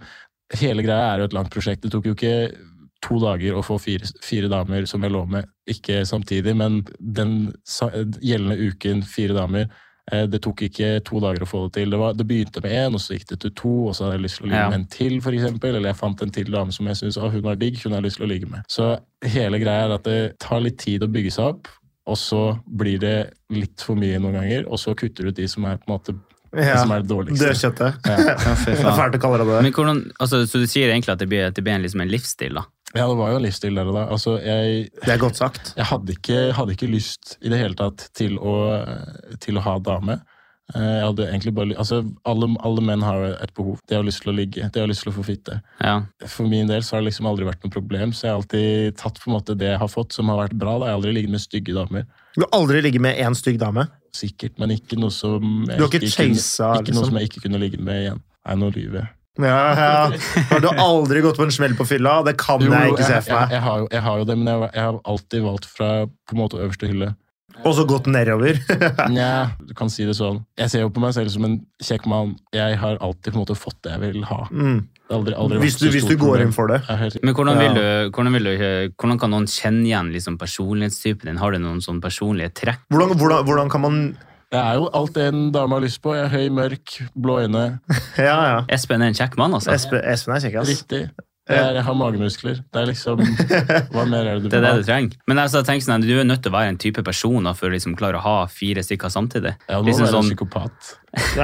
Hele 0.57 0.81
greia 0.81 1.12
er 1.12 1.21
jo 1.21 1.25
et 1.27 1.33
langt 1.38 1.51
prosjekt. 1.53 1.83
Det 1.83 1.91
tok 1.94 2.07
jo 2.09 2.15
ikke 2.15 2.50
to 3.06 3.19
dager 3.21 3.53
å 3.53 3.62
få 3.62 3.75
fire, 3.77 4.07
fire 4.25 4.50
damer 4.50 4.88
som 4.89 5.03
jeg 5.06 5.13
lå 5.13 5.21
med, 5.30 5.45
ikke 5.69 6.00
samtidig, 6.09 6.56
men 6.57 6.80
den 7.00 7.51
gjeldende 8.18 8.57
uken, 8.57 9.03
fire 9.06 9.38
damer, 9.38 9.69
det 10.30 10.42
tok 10.42 10.62
ikke 10.70 11.04
to 11.06 11.20
dager 11.24 11.44
å 11.46 11.48
få 11.50 11.64
det 11.68 11.74
til. 11.80 11.90
Det, 11.94 12.00
var, 12.02 12.14
det 12.18 12.26
begynte 12.28 12.62
med 12.64 12.72
én, 12.72 12.94
og 12.98 13.02
så 13.04 13.14
gikk 13.18 13.28
det 13.34 13.40
til 13.44 13.52
to, 13.56 13.74
og 13.90 13.96
så 13.96 14.06
hadde 14.08 14.18
jeg 14.18 14.24
lyst 14.26 14.38
til 14.40 14.46
å 14.46 14.50
ligge 14.50 14.62
Ja. 14.64 14.70
med 14.70 14.80
en 14.80 14.88
til, 14.88 15.18
eksempel. 15.20 15.76
Eller 15.76 15.90
jeg 15.92 16.00
fant 16.00 16.22
en 16.26 16.32
til 16.32 16.50
dame 16.52 16.72
som 16.76 16.88
jeg 16.88 16.96
syntes 17.02 17.18
hun 17.36 17.42
var 17.46 17.56
digg, 17.56 17.78
hun 17.84 17.92
har 17.94 18.02
jeg 18.02 18.08
lyst 18.10 18.18
til 18.18 18.26
å 18.26 18.32
ligge 18.34 18.50
med. 18.50 18.64
Så 18.68 19.00
hele 19.24 19.60
greia 19.62 19.86
er 19.88 19.94
at 20.00 20.04
det 20.04 20.40
tar 20.40 20.60
litt 20.62 20.78
tid 20.80 21.04
å 21.04 21.12
bygge 21.12 21.32
seg 21.32 21.46
opp, 21.54 21.68
og 22.10 22.18
så 22.18 22.60
blir 22.66 22.98
det 23.00 23.16
litt 23.54 23.82
for 23.86 23.96
mye 23.96 24.18
noen 24.20 24.34
ganger, 24.40 24.66
og 24.68 24.80
så 24.82 24.96
kutter 24.98 25.24
du 25.24 25.30
ut 25.30 25.36
de 25.36 25.48
som 25.48 25.66
er 25.70 25.78
på 25.78 25.88
en 25.92 25.98
måte 26.00 26.18
Ja. 26.58 26.78
som 26.82 26.90
er 26.92 27.04
det 27.04 27.10
dårligste. 27.12 27.46
Dødkjøttet. 27.46 27.94
Ja. 28.10 28.18
Ja, 28.18 28.56
Det 28.66 28.80
er 28.82 28.98
fælt 28.98 29.14
å 29.14 29.22
kalle 29.22 29.38
det 29.38 29.46
det. 29.54 29.62
Men 29.68 29.72
hvordan, 29.72 30.00
altså, 30.20 30.40
så 30.50 30.58
du 30.58 30.66
sier 30.66 30.90
egentlig 30.90 31.14
at 31.14 31.20
det 31.22 31.28
blir, 31.30 31.46
at 31.46 31.54
det 31.54 31.64
blir 31.64 31.74
en, 31.78 31.84
liksom 31.84 32.02
en 32.02 32.10
livsstil? 32.10 32.56
da? 32.58 32.64
Ja, 32.95 33.06
det 33.06 33.18
var 33.19 33.30
jo 33.31 33.38
en 33.38 33.44
livsstil 33.45 33.75
der 33.77 33.88
og 33.91 33.95
da. 34.00 34.07
Altså, 34.15 34.38
jeg, 34.41 34.89
Det 35.06 35.13
er 35.13 35.21
godt 35.21 35.38
sagt. 35.38 35.74
jeg 35.77 35.86
hadde 35.86 36.15
ikke, 36.18 36.39
hadde 36.57 36.74
ikke 36.74 36.89
lyst 36.89 37.38
i 37.41 37.50
det 37.53 37.59
hele 37.62 37.75
tatt 37.77 38.09
til 38.18 38.38
å, 38.41 38.53
til 39.44 39.57
å 39.59 39.62
ha 39.65 39.77
dame. 39.80 40.19
Eh, 40.74 40.81
Jeg 40.81 41.06
hadde 41.06 41.25
egentlig 41.31 41.53
bare, 41.57 41.75
altså, 41.81 42.03
alle, 42.30 42.50
alle 42.65 42.81
menn 42.86 43.01
har 43.06 43.24
et 43.41 43.53
behov. 43.57 43.80
De 43.89 43.95
har 43.97 44.03
lyst 44.06 44.21
til 44.21 44.31
å 44.33 44.36
ligge, 44.38 44.69
de 44.74 44.80
har 44.83 44.89
lyst 44.89 45.01
til 45.06 45.12
å 45.13 45.15
få 45.15 45.24
fitte. 45.25 45.59
Ja. 45.81 45.95
For 46.30 46.45
min 46.50 46.69
del 46.69 46.81
så 46.86 46.95
har 46.97 47.01
det 47.01 47.09
liksom 47.12 47.30
aldri 47.30 47.45
vært 47.47 47.63
noe 47.65 47.74
problem, 47.74 48.13
så 48.13 48.27
jeg 48.27 48.33
har 48.33 48.41
alltid 48.41 48.97
tatt 49.01 49.21
på 49.21 49.30
en 49.31 49.38
måte 49.38 49.57
det 49.57 49.71
jeg 49.71 49.80
har 49.81 49.89
fått 49.89 50.13
som 50.18 50.30
har 50.30 50.41
vært 50.47 50.57
bra. 50.62 50.75
Da. 50.80 50.86
Jeg 50.89 50.94
har 50.95 51.00
aldri 51.01 51.13
ligget 51.18 51.33
med 51.38 51.41
stygge 51.45 51.74
damer. 51.77 52.06
Du 52.38 52.41
har 52.45 52.51
aldri 52.59 52.81
ligget 52.86 53.01
med 53.01 53.18
én 53.18 53.38
stygg 53.38 53.57
dame. 53.62 53.88
Sikkert, 54.13 54.57
men 54.57 54.74
ikke 54.74 54.97
noe 54.97 55.13
som 55.13 55.65
jeg, 55.69 55.77
Du 55.77 55.86
har 55.86 55.94
ikke 55.94 56.09
chasa, 56.09 56.74
ikke 56.81 56.94
noe 56.94 57.03
liksom? 57.03 57.06
som 57.13 57.18
jeg 57.21 57.30
ikke 57.30 57.41
kunne 57.45 57.62
ligge 57.62 57.77
med 57.81 58.03
igjen. 58.06 58.21
Nei, 58.50 58.56
nå 58.62 58.69
lyver 58.74 59.01
jeg. 59.03 59.09
Ja, 59.39 59.62
ja. 59.80 60.19
Har 60.51 60.63
du 60.63 60.69
aldri 60.74 61.24
gått 61.24 61.39
på 61.39 61.47
en 61.47 61.53
smell 61.56 61.75
på 61.80 61.88
fylla? 61.88 62.19
Det 62.27 62.36
kan 62.41 62.62
Jo, 62.63 62.74
jeg 62.74 62.94
ikke 62.95 63.07
se 63.07 63.18
jeg, 63.18 63.25
for 63.30 63.36
jeg, 63.36 63.47
meg. 63.47 63.56
jeg, 63.56 63.63
har 63.65 63.80
jo, 63.80 63.88
jeg 63.95 64.06
har 64.09 64.21
jo 64.21 64.27
det, 64.30 64.38
men 64.41 64.51
jeg, 64.51 64.69
jeg 64.75 64.88
har 64.89 65.01
alltid 65.13 65.44
valgt 65.47 65.68
fra 65.71 65.89
på 66.07 66.36
en 66.36 66.41
måte 66.44 66.59
øverste 66.59 66.91
hylle. 66.91 67.13
Og 67.68 67.74
så 67.75 67.83
gått 67.88 68.07
nedover. 68.07 68.59
Nja, 69.15 69.50
du 69.59 69.74
kan 69.75 69.89
si 69.91 70.06
det 70.07 70.15
sånn. 70.15 70.44
Jeg 70.59 70.71
ser 70.71 70.86
jo 70.86 70.91
på 70.95 71.01
meg 71.03 71.12
selv 71.15 71.31
som 71.33 71.44
en 71.47 71.57
kjekk 71.83 72.06
mann. 72.07 72.38
Jeg 72.56 72.77
har 72.80 73.00
alltid 73.03 73.33
på 73.33 73.39
en 73.39 73.44
måte 73.44 73.57
fått 73.59 73.80
det 73.83 73.95
jeg 73.95 74.03
vil 74.06 74.24
ha. 74.30 74.45
Mm. 74.51 74.80
Aldri, 75.09 75.33
aldri 75.33 75.59
Hvis 75.63 75.80
du, 75.81 75.88
hvis 75.89 76.06
du 76.06 76.13
går 76.21 76.44
inn 76.45 76.53
for 76.56 76.69
det. 76.69 76.83
Jeg 76.86 77.24
Men 77.25 77.33
hvordan, 77.36 77.57
vil 77.59 77.75
du, 77.75 77.86
hvordan, 78.13 78.36
vil 78.38 78.47
du, 78.47 78.53
hvordan 79.01 79.19
kan 79.19 79.33
noen 79.33 79.50
kjenne 79.50 79.88
igjen 79.88 80.12
liksom, 80.13 80.38
personlighetstypen 80.39 81.31
din? 81.31 81.41
Har 81.41 81.56
du 81.56 81.59
noen 81.63 81.81
sånn 81.83 82.00
personlige 82.03 82.53
trekk? 82.62 82.86
Hvordan, 82.94 83.18
hvordan, 83.18 83.47
hvordan 83.50 83.74
kan 83.74 83.83
man 83.88 84.01
Jeg 84.50 84.60
er 84.66 84.78
jo 84.80 84.88
alt 84.98 85.13
det 85.13 85.25
en 85.30 85.42
dame 85.54 85.78
har 85.78 85.84
lyst 85.86 86.00
på. 86.01 86.16
Jeg 86.18 86.25
er 86.25 86.31
høy, 86.34 86.48
mørk, 86.57 86.96
blå 87.13 87.40
øyne. 87.44 87.66
Ja, 88.18 88.38
ja. 88.50 88.62
Espen 88.74 89.04
er 89.06 89.12
en 89.13 89.18
kjekk 89.18 89.38
mann, 89.38 89.54
altså. 89.54 89.75
Espen, 89.75 90.01
Espen 90.10 90.34
er 90.40 90.46
kjekk, 90.48 90.56
ass. 90.63 90.72
Riktig. 90.74 91.01
Jeg, 91.50 91.57
er, 91.66 91.72
jeg 91.80 91.84
har 91.86 91.96
magemuskler. 91.98 92.60
Det 92.74 92.78
er 92.81 92.88
liksom 92.92 93.22
Hva 93.94 94.04
mer 94.10 94.28
er 94.30 94.36
det 94.38 94.44
du 94.44 94.50
Det 94.54 94.57
er 94.60 94.66
det 94.68 94.74
du 94.84 94.88
trenger. 94.90 95.16
Men 95.30 95.40
altså, 95.42 95.62
jeg 95.63 95.69
tenker 95.69 95.86
sånn, 95.88 96.06
du 96.06 96.12
er 96.22 96.25
nødt 96.30 96.44
til 96.46 96.51
å 96.54 96.57
være 96.57 96.74
en 96.75 96.78
type 96.81 97.01
person 97.06 97.46
da, 97.50 97.54
for 97.57 97.69
å 97.69 97.74
liksom 97.74 97.96
klare 97.98 98.18
å 98.19 98.25
ha 98.25 98.36
fire 98.54 98.84
stykker 98.86 99.10
samtidig. 99.13 99.56
Ja, 99.69 99.80
nå 99.80 99.86
Liksom 99.90 100.06
jeg 100.06 100.13
sånn- 100.13 100.30
psykopat. 100.30 100.92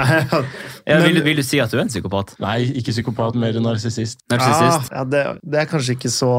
Ja, 0.85 0.99
Men- 0.99 1.03
vil, 1.07 1.15
du- 1.17 1.23
vil 1.25 1.39
du 1.39 1.43
si 1.45 1.57
at 1.61 1.71
du 1.73 1.77
er 1.79 1.81
en 1.85 1.89
psykopat? 1.89 2.35
Nei, 2.43 2.59
ikke 2.77 2.93
psykopat, 2.93 3.37
mer 3.41 3.55
narsissist. 3.63 4.19
Narsissist? 4.29 4.91
Ja, 4.91 4.99
ja, 4.99 5.05
det, 5.09 5.21
det 5.41 5.61
er 5.63 5.69
kanskje 5.71 5.95
ikke 5.97 6.11
så 6.13 6.29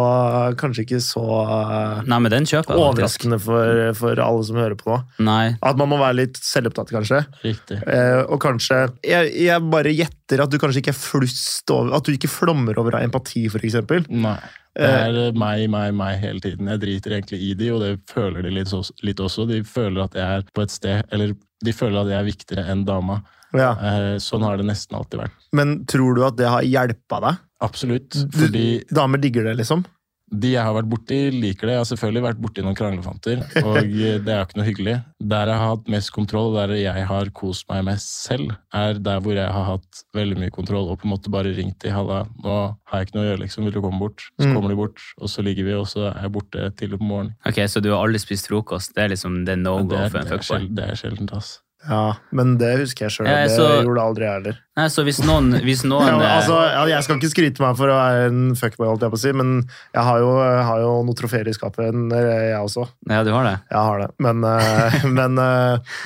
Kanskje 0.60 0.84
ikke 0.86 1.00
så 1.02 1.22
uh, 1.24 2.02
Nei, 2.06 2.18
men 2.22 2.32
den 2.32 2.46
kjøper 2.46 2.78
overraskende 2.78 3.38
for, 3.42 3.80
for 3.98 4.22
alle 4.22 4.44
som 4.46 4.60
hører 4.60 4.76
på 4.78 4.92
nå. 4.92 5.00
Nei. 5.26 5.56
At 5.66 5.80
man 5.80 5.90
må 5.90 5.98
være 6.00 6.20
litt 6.20 6.38
selvopptatt, 6.38 6.92
kanskje. 6.94 7.24
Riktig. 7.42 7.80
Eh, 7.82 8.20
og 8.30 8.38
kanskje 8.42 8.84
jeg, 9.06 9.32
jeg 9.48 9.64
bare 9.72 9.92
gjetter 9.94 10.44
at 10.44 10.52
du 10.52 10.58
kanskje 10.62 10.82
ikke 10.84 10.94
er 10.94 10.98
flust 11.00 11.70
over 11.74 11.96
At 11.98 12.06
du 12.06 12.14
ikke 12.14 12.30
flommer 12.30 12.78
over 12.80 12.98
av 13.00 13.04
empati, 13.06 13.46
f.eks. 13.50 13.80
Det 14.76 14.88
er 14.92 15.18
eh, 15.26 15.32
meg, 15.32 15.62
meg, 15.72 15.94
meg 15.96 16.18
hele 16.20 16.40
tiden. 16.44 16.68
Jeg 16.68 16.80
driter 16.82 17.14
egentlig 17.16 17.38
i 17.40 17.54
de, 17.56 17.70
og 17.72 17.80
det 17.80 17.92
føler 18.12 18.42
de 18.44 18.50
litt, 18.52 18.72
litt 19.02 19.22
også. 19.24 19.46
De 19.48 19.62
føler 19.64 20.04
at 20.04 20.14
jeg 20.18 20.40
er 20.40 20.44
på 20.52 20.62
et 20.66 20.74
sted 20.74 21.02
Eller 21.16 21.32
de 21.64 21.72
føler 21.72 22.02
at 22.02 22.10
jeg 22.12 22.18
er 22.20 22.28
viktigere 22.28 22.66
enn 22.74 22.84
dama. 22.84 23.22
Ja. 23.56 23.70
Eh, 23.80 24.16
Sånn 24.20 24.44
har 24.44 24.58
det 24.60 24.66
nesten 24.68 24.98
alltid 24.98 25.22
vært. 25.22 25.36
Men 25.56 25.78
tror 25.88 26.14
du 26.18 26.24
at 26.26 26.36
det 26.36 26.50
har 26.52 26.66
hjelpa 26.66 27.20
deg? 27.24 27.38
Absolutt. 27.64 28.10
Du- 28.12 28.36
Fordi 28.42 28.66
Damer 28.92 29.18
digger 29.22 29.44
det, 29.48 29.56
liksom? 29.62 29.86
De 30.28 30.48
jeg 30.56 30.62
har 30.66 30.74
vært 30.74 30.88
borti, 30.90 31.16
liker 31.30 31.68
det. 31.68 31.74
Jeg 31.76 31.80
har 31.84 31.88
selvfølgelig 31.90 32.22
vært 32.24 32.40
borti 32.42 32.62
noen 32.64 32.74
kranglefanter, 32.74 33.42
og 33.62 33.76
eh, 33.78 34.16
det 34.18 34.26
er 34.32 34.40
jo 34.40 34.46
ikke 34.48 34.58
noe 34.58 34.66
hyggelig. 34.66 34.94
Der 35.22 35.46
jeg 35.52 35.60
har 35.62 35.70
hatt 35.76 35.88
mest 35.92 36.10
kontroll, 36.12 36.48
og 36.50 36.56
der 36.58 36.74
jeg 36.80 37.04
har 37.06 37.30
kost 37.30 37.68
meg 37.70 37.84
mest 37.86 38.10
selv, 38.26 38.50
er 38.74 38.98
der 38.98 39.20
hvor 39.22 39.38
jeg 39.38 39.46
har 39.54 39.68
hatt 39.70 40.02
veldig 40.18 40.38
mye 40.42 40.50
kontroll 40.54 40.90
og 40.90 40.98
på 40.98 41.06
en 41.06 41.14
måte 41.14 41.30
bare 41.30 41.54
ringt 41.56 41.78
de 41.84 41.92
Halla, 41.94 42.24
nå 42.42 42.56
har 42.90 42.98
jeg 43.04 43.08
ikke 43.08 43.18
noe 43.18 43.24
å 43.24 43.28
gjøre, 43.30 43.42
liksom. 43.44 43.64
Vil 43.68 43.76
du 43.78 43.80
komme 43.84 44.02
bort? 44.02 44.26
Så 44.40 44.46
Mm. 44.48 44.54
kommer 44.56 44.68
de 44.74 44.76
bort, 44.82 45.00
og 45.20 45.28
så 45.30 45.42
ligger 45.46 45.64
vi, 45.64 45.72
og 45.74 45.86
så 45.86 46.08
er 46.10 46.22
jeg 46.22 46.32
borte 46.32 46.70
til 46.76 46.96
på 46.98 47.02
morgenen. 47.06 47.34
Ok, 47.46 47.62
Så 47.70 47.80
du 47.82 47.90
har 47.92 48.02
aldri 48.06 48.18
spist 48.18 48.48
frokost? 48.50 48.94
Det 48.94 49.04
er 49.04 49.08
liksom 49.14 49.44
det 49.46 49.58
no 49.58 49.82
go 49.84 49.96
for 50.10 50.18
en 50.18 50.26
fuckboy? 50.26 50.68
det 50.74 50.84
er 50.90 50.94
sjeldent, 50.98 51.32
ass. 51.32 51.60
Ja, 51.86 52.04
men 52.36 52.56
det 52.60 52.76
husker 52.82 53.06
jeg 53.06 53.16
sjøl. 53.16 53.30
Ja, 53.30 53.46
det 53.48 53.86
gjorde 53.86 54.06
aldri 54.06 54.26
jeg 54.28 54.40
heller. 54.40 54.62
Nei, 54.76 54.90
så 54.92 55.06
hvis 55.06 55.22
noen, 55.24 55.54
hvis 55.64 55.86
noen 55.88 56.04
Ja, 56.04 56.16
eh, 56.20 56.34
altså, 56.36 56.56
ja, 56.68 56.82
jeg 56.90 57.06
skal 57.06 57.16
ikke 57.16 57.32
skryte 57.32 57.64
meg 57.64 57.78
for 57.78 57.88
å 57.88 57.96
være 57.96 58.26
en 58.28 58.40
fuckboy, 58.58 58.90
holdt 58.90 59.06
jeg 59.06 59.14
på 59.14 59.18
å 59.18 59.22
si, 59.22 59.32
men 59.36 59.54
jeg 59.64 60.04
har 60.04 60.20
jo, 60.20 60.32
har 60.36 60.82
jo 60.82 60.90
noen 61.06 61.16
trofeer 61.16 61.48
i 61.48 61.54
skapet, 61.56 61.96
eh, 61.96 62.28
jeg 62.50 62.60
også. 62.60 62.84
Ja, 63.08 63.22
du 63.24 63.32
har 63.32 63.48
det? 63.48 63.54
Jeg 63.72 63.80
har 63.88 64.02
det. 64.04 64.10
Men, 64.26 64.44
eh, 64.50 64.98
men, 65.18 65.40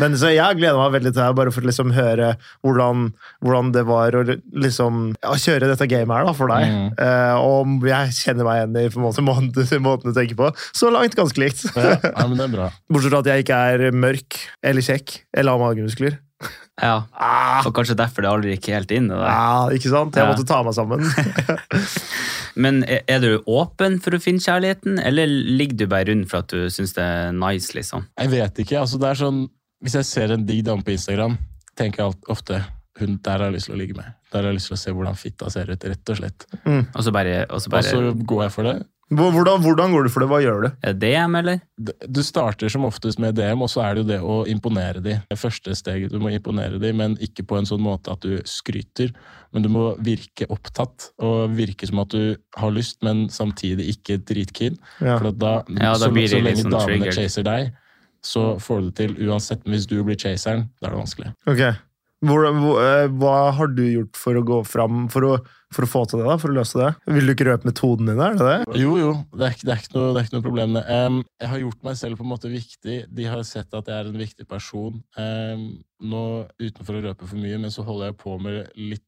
men 0.03 0.19
så 0.21 0.31
jeg 0.31 0.61
gleder 0.61 0.79
meg 0.79 0.95
veldig 1.01 1.15
til 1.15 1.23
det, 1.23 1.31
bare 1.41 1.55
for 1.55 1.67
å 1.67 1.71
liksom 1.71 1.95
høre 1.97 2.35
hvordan, 2.67 3.09
hvordan 3.43 3.73
det 3.75 3.85
var 3.89 4.15
å 4.15 4.23
liksom, 4.29 5.03
ja, 5.19 5.35
kjøre 5.35 5.73
dette 5.73 5.91
gamet 5.91 6.15
her 6.21 6.31
da, 6.31 6.37
for 6.37 6.55
deg. 6.55 6.71
Mm. 6.71 6.87
Eh, 6.95 7.35
og 7.41 7.91
jeg 7.91 8.15
kjenner 8.21 8.47
meg 8.47 8.61
igjen 8.61 8.79
i 8.79 8.87
på 8.95 9.03
måte, 9.03 9.25
måten, 9.27 9.51
måten 9.89 10.11
du 10.11 10.17
tenker 10.17 10.39
på. 10.39 10.53
Så 10.77 10.93
langt 10.95 11.19
ganske 11.19 11.43
likt. 11.43 11.67
Ja, 11.75 11.97
ja, 12.07 12.29
men 12.29 12.39
det 12.39 12.47
er 12.47 12.55
bra. 12.55 12.71
Bortsett 12.87 13.17
fra 13.17 13.25
at 13.25 13.33
jeg 13.33 13.49
ikke 13.49 13.61
er 13.73 13.99
mørk 13.99 14.39
eller 14.63 14.85
kjekk 14.85 15.19
eller 15.35 15.59
har 15.59 15.65
magemuskler. 15.71 16.19
Ja. 16.81 17.03
Ah, 17.13 17.61
Og 17.69 17.75
kanskje 17.77 17.97
derfor 17.99 18.25
det 18.25 18.31
aldri 18.31 18.55
gikk 18.57 18.71
helt 18.73 18.93
inn? 18.97 19.11
Ja, 19.13 19.69
ikke 19.75 19.91
sant? 19.93 20.15
Jeg 20.17 20.25
Ja. 20.25 20.31
måtte 20.33 20.47
ta 20.49 20.63
meg 20.65 20.73
sammen. 20.75 21.05
Men 22.61 22.83
er 22.89 23.03
er 23.09 23.21
du 23.23 23.43
åpen 23.49 23.99
for 24.03 24.17
å 24.17 24.21
finne 24.23 24.43
kjærligheten, 24.43 24.99
eller 25.07 25.27
ligger 25.31 25.77
du 25.83 25.87
bare 25.91 26.09
rundt 26.11 26.31
for 26.31 26.43
at 26.43 26.49
du 26.53 26.67
syns 26.73 26.95
det 26.97 27.05
er 27.05 27.33
nice, 27.37 27.75
liksom? 27.77 28.07
Jeg 28.19 28.33
vet 28.33 28.63
ikke. 28.65 28.81
altså 28.81 28.99
det 29.01 29.11
er 29.13 29.21
sånn, 29.25 29.49
Hvis 29.83 29.95
jeg 29.97 30.05
ser 30.05 30.33
en 30.35 30.43
digg 30.45 30.65
dame 30.67 30.83
på 30.85 30.93
Instagram, 30.93 31.39
tenker 31.79 32.03
jeg 32.05 32.15
ofte 32.29 32.59
hun 33.01 33.15
der 33.25 33.39
har 33.39 33.47
jeg 33.49 33.55
lyst 33.55 33.67
til 33.71 33.75
å 33.75 33.79
ligge 33.81 33.97
med. 33.97 34.11
Der 34.31 34.43
har 34.43 34.51
jeg 34.51 34.59
lyst 34.59 34.69
til 34.69 34.77
å 34.77 34.81
se 34.83 34.93
hvordan 34.93 35.17
fitta 35.17 35.49
ser 35.51 35.71
ut, 35.73 35.85
rett 35.89 36.11
og 36.13 36.19
slett. 36.19 36.45
Og 36.69 37.01
så 37.07 37.13
bare, 37.17 37.47
og 37.49 37.63
så 37.63 37.73
Og 37.73 37.85
så 37.87 38.01
går 38.27 38.43
jeg 38.45 38.53
for 38.53 38.63
det. 38.69 38.75
Hvor- 39.11 39.33
Hvordan, 39.35 39.59
hvordan 39.65 39.91
går 39.91 40.05
du 40.05 40.09
for 40.15 40.21
det? 40.23 40.29
Hva 40.31 40.39
gjør 40.41 40.63
du? 40.63 40.69
Det 40.85 40.93
DM, 41.03 41.35
eller? 41.35 41.61
Du 42.07 42.21
starter 42.23 42.71
som 42.71 42.85
oftest 42.87 43.19
med 43.19 43.35
DM, 43.35 43.61
og 43.63 43.69
så 43.69 43.83
er 43.83 43.95
det 43.97 44.05
jo 44.05 44.09
det 44.13 44.21
å 44.23 44.37
imponere 44.47 45.03
de. 45.03 45.17
Det 45.29 45.39
første 45.39 45.75
steget, 45.75 46.13
du 46.13 46.21
må 46.23 46.31
imponere 46.31 46.79
de, 46.79 46.93
men 46.95 47.17
ikke 47.19 47.43
på 47.45 47.59
en 47.59 47.67
sånn 47.67 47.83
måte 47.83 48.13
at 48.13 48.21
du 48.23 48.37
skryter. 48.47 49.11
Men 49.53 49.63
du 49.63 49.69
må 49.69 49.97
virke 49.99 50.47
opptatt, 50.49 51.11
og 51.19 51.51
virke 51.59 51.89
som 51.91 51.99
at 52.05 52.09
du 52.15 52.37
har 52.57 52.71
lyst, 52.71 53.03
men 53.03 53.27
samtidig 53.29 53.89
ikke 53.97 54.21
dritkeen. 54.23 54.79
Ja. 55.01 55.19
For 55.19 55.27
at 55.33 55.39
da, 55.43 55.55
Ja, 55.69 55.93
da 55.99 56.07
så, 56.07 56.13
blir 56.15 56.29
det 56.29 56.37
så 56.37 56.43
lenge 56.45 56.63
sånn 56.63 56.71
damene 56.71 56.87
triggered. 56.87 57.15
chaser 57.19 57.43
deg, 57.43 57.73
så 58.23 58.61
får 58.63 58.81
du 58.81 58.91
det 58.91 58.95
til 59.17 59.29
uansett. 59.29 59.65
Men 59.67 59.75
hvis 59.75 59.89
du 59.89 60.05
blir 60.05 60.17
chaseren, 60.17 60.69
da 60.81 60.87
er 60.87 60.95
det 60.95 61.03
vanskelig. 61.03 61.35
Ok. 61.49 61.77
Hvor, 62.23 62.45
hvor, 62.53 62.79
eh, 62.85 63.09
hva 63.09 63.51
har 63.57 63.67
du 63.67 63.83
gjort 63.83 64.15
for 64.15 64.35
å 64.35 64.45
gå 64.45 64.65
fram 64.67 65.09
for 65.09 65.21
å, 65.23 65.39
for 65.73 65.87
å 65.87 65.89
få 65.91 66.01
til 66.11 66.19
det? 66.21 66.27
da, 66.27 66.37
For 66.43 66.51
å 66.51 66.57
løse 66.57 66.79
det? 66.81 66.89
Vil 67.15 67.27
du 67.29 67.35
ikke 67.35 67.47
røpe 67.51 67.69
metoden 67.71 68.07
din? 68.11 68.21
Er 68.21 68.35
det 68.39 68.47
det? 68.49 68.81
Jo, 68.81 68.97
jo, 68.99 69.11
det 69.37 69.47
er, 69.47 69.53
ikke- 69.55 69.67
det 69.69 69.75
er, 69.77 69.83
ikke, 69.85 69.95
noe, 69.97 70.09
det 70.15 70.21
er 70.23 70.27
ikke 70.29 70.37
noe 70.39 70.47
problem. 70.49 70.77
Um, 70.83 71.21
jeg 71.41 71.49
har 71.53 71.59
gjort 71.65 71.85
meg 71.85 71.97
selv 72.01 72.19
på 72.19 72.27
en 72.27 72.33
måte 72.33 72.51
viktig. 72.51 72.97
De 73.15 73.25
har 73.31 73.43
sett 73.47 73.75
at 73.79 73.87
jeg 73.87 73.95
er 74.01 74.11
en 74.11 74.19
viktig 74.19 74.49
person. 74.51 75.03
Um, 75.17 75.63
nå, 76.03 76.25
Utenfor 76.61 76.99
å 76.99 77.05
røpe 77.11 77.29
for 77.31 77.37
mye, 77.39 77.59
men 77.63 77.71
så 77.71 77.85
holder 77.87 78.11
jeg 78.11 78.19
på 78.19 78.35
med 78.43 78.69
litt 78.77 79.07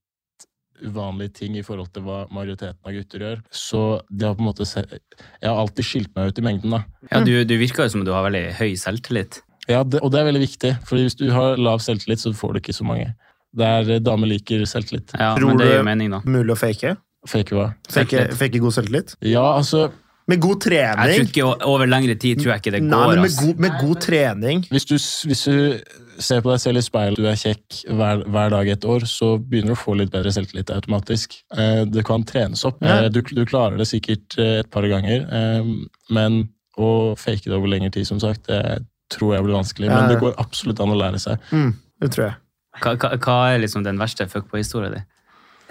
uvanlige 0.82 1.32
ting 1.38 1.56
i 1.58 1.62
forhold 1.62 1.92
til 1.94 2.02
hva 2.06 2.24
majoriteten 2.34 2.78
av 2.88 2.94
gutter 2.96 3.22
gjør. 3.22 3.42
Så 3.54 3.82
det 4.10 4.26
har 4.26 4.34
på 4.34 4.42
en 4.42 4.48
måte 4.48 4.66
se 4.66 4.82
Jeg 4.82 5.46
har 5.46 5.58
alltid 5.60 5.84
skilt 5.86 6.14
meg 6.16 6.32
ut 6.32 6.38
i 6.40 6.42
mengden, 6.46 6.70
da. 6.74 6.80
Ja, 7.12 7.20
du, 7.22 7.44
du 7.46 7.54
virker 7.60 7.86
jo 7.86 7.92
som 7.94 8.04
du 8.06 8.10
har 8.14 8.24
veldig 8.26 8.46
høy 8.58 8.72
selvtillit. 8.80 9.42
Ja, 9.70 9.84
det, 9.86 10.00
Og 10.02 10.10
det 10.10 10.18
er 10.18 10.26
veldig 10.26 10.40
viktig, 10.42 10.72
Fordi 10.88 11.04
hvis 11.06 11.14
du 11.20 11.28
har 11.30 11.54
lav 11.60 11.78
selvtillit, 11.84 12.18
så 12.18 12.32
får 12.34 12.54
du 12.56 12.60
ikke 12.64 12.74
så 12.74 12.86
mange. 12.88 13.12
Det 13.54 13.66
er 13.68 13.90
eh, 13.96 13.98
Damer 14.00 14.26
liker 14.30 14.64
selvtillit. 14.68 15.12
Ja, 15.18 15.34
Tror 15.36 15.48
men 15.52 15.58
det 15.58 15.66
du- 15.68 15.78
er 15.78 15.82
mening, 15.84 16.10
da. 16.10 16.20
Mulig 16.24 16.54
å 16.54 16.58
fake? 16.58 16.96
Fake 17.28 17.50
hva? 17.54 17.74
Fake, 17.88 18.08
Selvtillit. 18.10 18.38
fake 18.38 18.58
god 18.60 18.72
selvtillit? 18.72 19.16
Ja, 19.22 19.44
altså 19.58 19.92
Med 20.28 20.40
god 20.40 20.62
Jeg 20.64 20.86
tror 20.96 20.96
trening? 20.96 21.26
ikke 21.28 21.44
o- 21.44 21.66
Over 21.74 21.86
lengre 21.86 22.14
tid 22.18 22.38
tror 22.38 22.52
jeg 22.54 22.62
ikke 22.62 22.72
det 22.72 22.82
Nei, 22.82 22.96
går. 22.98 23.08
men 23.10 23.20
med 23.20 23.30
ass. 23.30 23.40
god, 23.44 23.58
med 23.58 23.72
god 23.80 24.00
trening 24.00 24.62
Hvis 24.70 24.84
du, 24.86 24.94
hvis 25.28 25.44
du 25.44 25.80
ser 26.18 26.40
på 26.40 26.50
deg 26.50 26.60
selv 26.60 26.78
i 26.78 26.80
speilet, 26.82 27.16
du 27.16 27.26
er 27.26 27.34
kjekk 27.34 27.84
hver, 27.90 28.24
hver 28.28 28.50
dag 28.50 28.68
et 28.68 28.84
år, 28.84 29.00
så 29.06 29.38
begynner 29.38 29.72
du 29.74 29.74
å 29.74 29.82
få 29.84 29.96
litt 29.96 30.10
bedre 30.12 30.30
selvtillit 30.32 30.70
automatisk. 30.70 31.34
Eh, 31.56 31.84
Det 31.84 32.04
kan 32.04 32.22
trenes 32.24 32.64
opp. 32.64 32.78
Ja. 32.82 33.02
Eh, 33.04 33.08
Du, 33.08 33.20
du 33.22 33.44
klarer 33.46 33.76
det 33.78 33.86
sikkert 33.88 34.38
eh, 34.38 34.60
et 34.60 34.70
par 34.70 34.82
ganger, 34.82 35.26
eh, 35.30 35.62
men 36.10 36.48
å 36.78 37.16
fake 37.18 37.44
det 37.44 37.52
over 37.52 37.68
lengre 37.68 37.90
tid, 37.92 38.06
som 38.06 38.18
sagt, 38.20 38.46
det 38.46 38.84
tror 39.10 39.34
jeg 39.34 39.44
blir 39.44 39.54
vanskelig. 39.58 39.86
Ja, 39.90 39.94
Men 40.00 40.10
ja. 40.10 40.14
det 40.14 40.20
går 40.22 40.34
absolutt 40.38 40.80
an 40.80 40.88
å 40.94 40.96
lære 40.98 41.18
seg. 41.20 41.38
mm, 41.52 41.74
Det 42.00 42.10
tror 42.10 42.24
jeg. 42.30 42.34
Hva, 42.80 42.94
hva, 42.96 43.10
hva 43.20 43.34
er 43.52 43.60
liksom 43.62 43.84
den 43.84 43.98
verste 44.00 44.24
fuckboy-historien 44.30 44.94
din? 44.96 45.04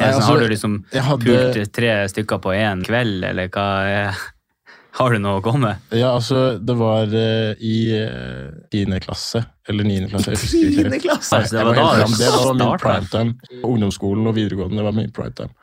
Nei, 0.02 0.08
Er 0.08 0.14
sånn, 0.14 0.22
altså, 0.22 0.28
har 0.32 0.40
du 0.42 0.48
liksom 0.52 0.76
hadde, 0.94 1.26
pult 1.26 1.74
tre 1.78 1.90
stykker 2.10 2.40
på 2.42 2.54
én 2.58 2.84
kveld, 2.86 3.26
eller 3.32 3.50
hva 3.54 3.66
er 3.90 4.22
Har 5.00 5.14
du 5.16 5.22
noe 5.24 5.40
å 5.40 5.42
gå 5.46 5.54
med? 5.56 5.80
ja, 5.96 6.10
altså, 6.18 6.58
det 6.60 6.74
var 6.76 7.08
uh, 7.08 7.54
i 7.64 7.76
tiende 7.96 8.66
tiende 8.74 9.00
klasse, 9.00 9.40
eller 9.72 9.88
niende 9.88 10.10
klasse, 10.12 10.34
jeg 10.34 10.42
husker 10.42 10.58
ikke. 10.68 10.82
Tiende 10.82 11.00
klasse! 11.00 11.38
Altså, 11.38 11.56
det 11.56 11.64
var 11.64 11.70
var 11.70 11.80
da 11.80 11.86
fram. 12.02 12.16
Det 12.20 12.32
var 12.34 12.54
min 12.54 12.60
prime 12.60 12.80
primetime. 12.84 13.62
Ungdomsskolen 13.70 14.28
og 14.28 14.36
videregående 14.36 14.82
det 14.82 14.88
var 14.90 14.98
min 14.98 15.14
primetime. 15.16 15.54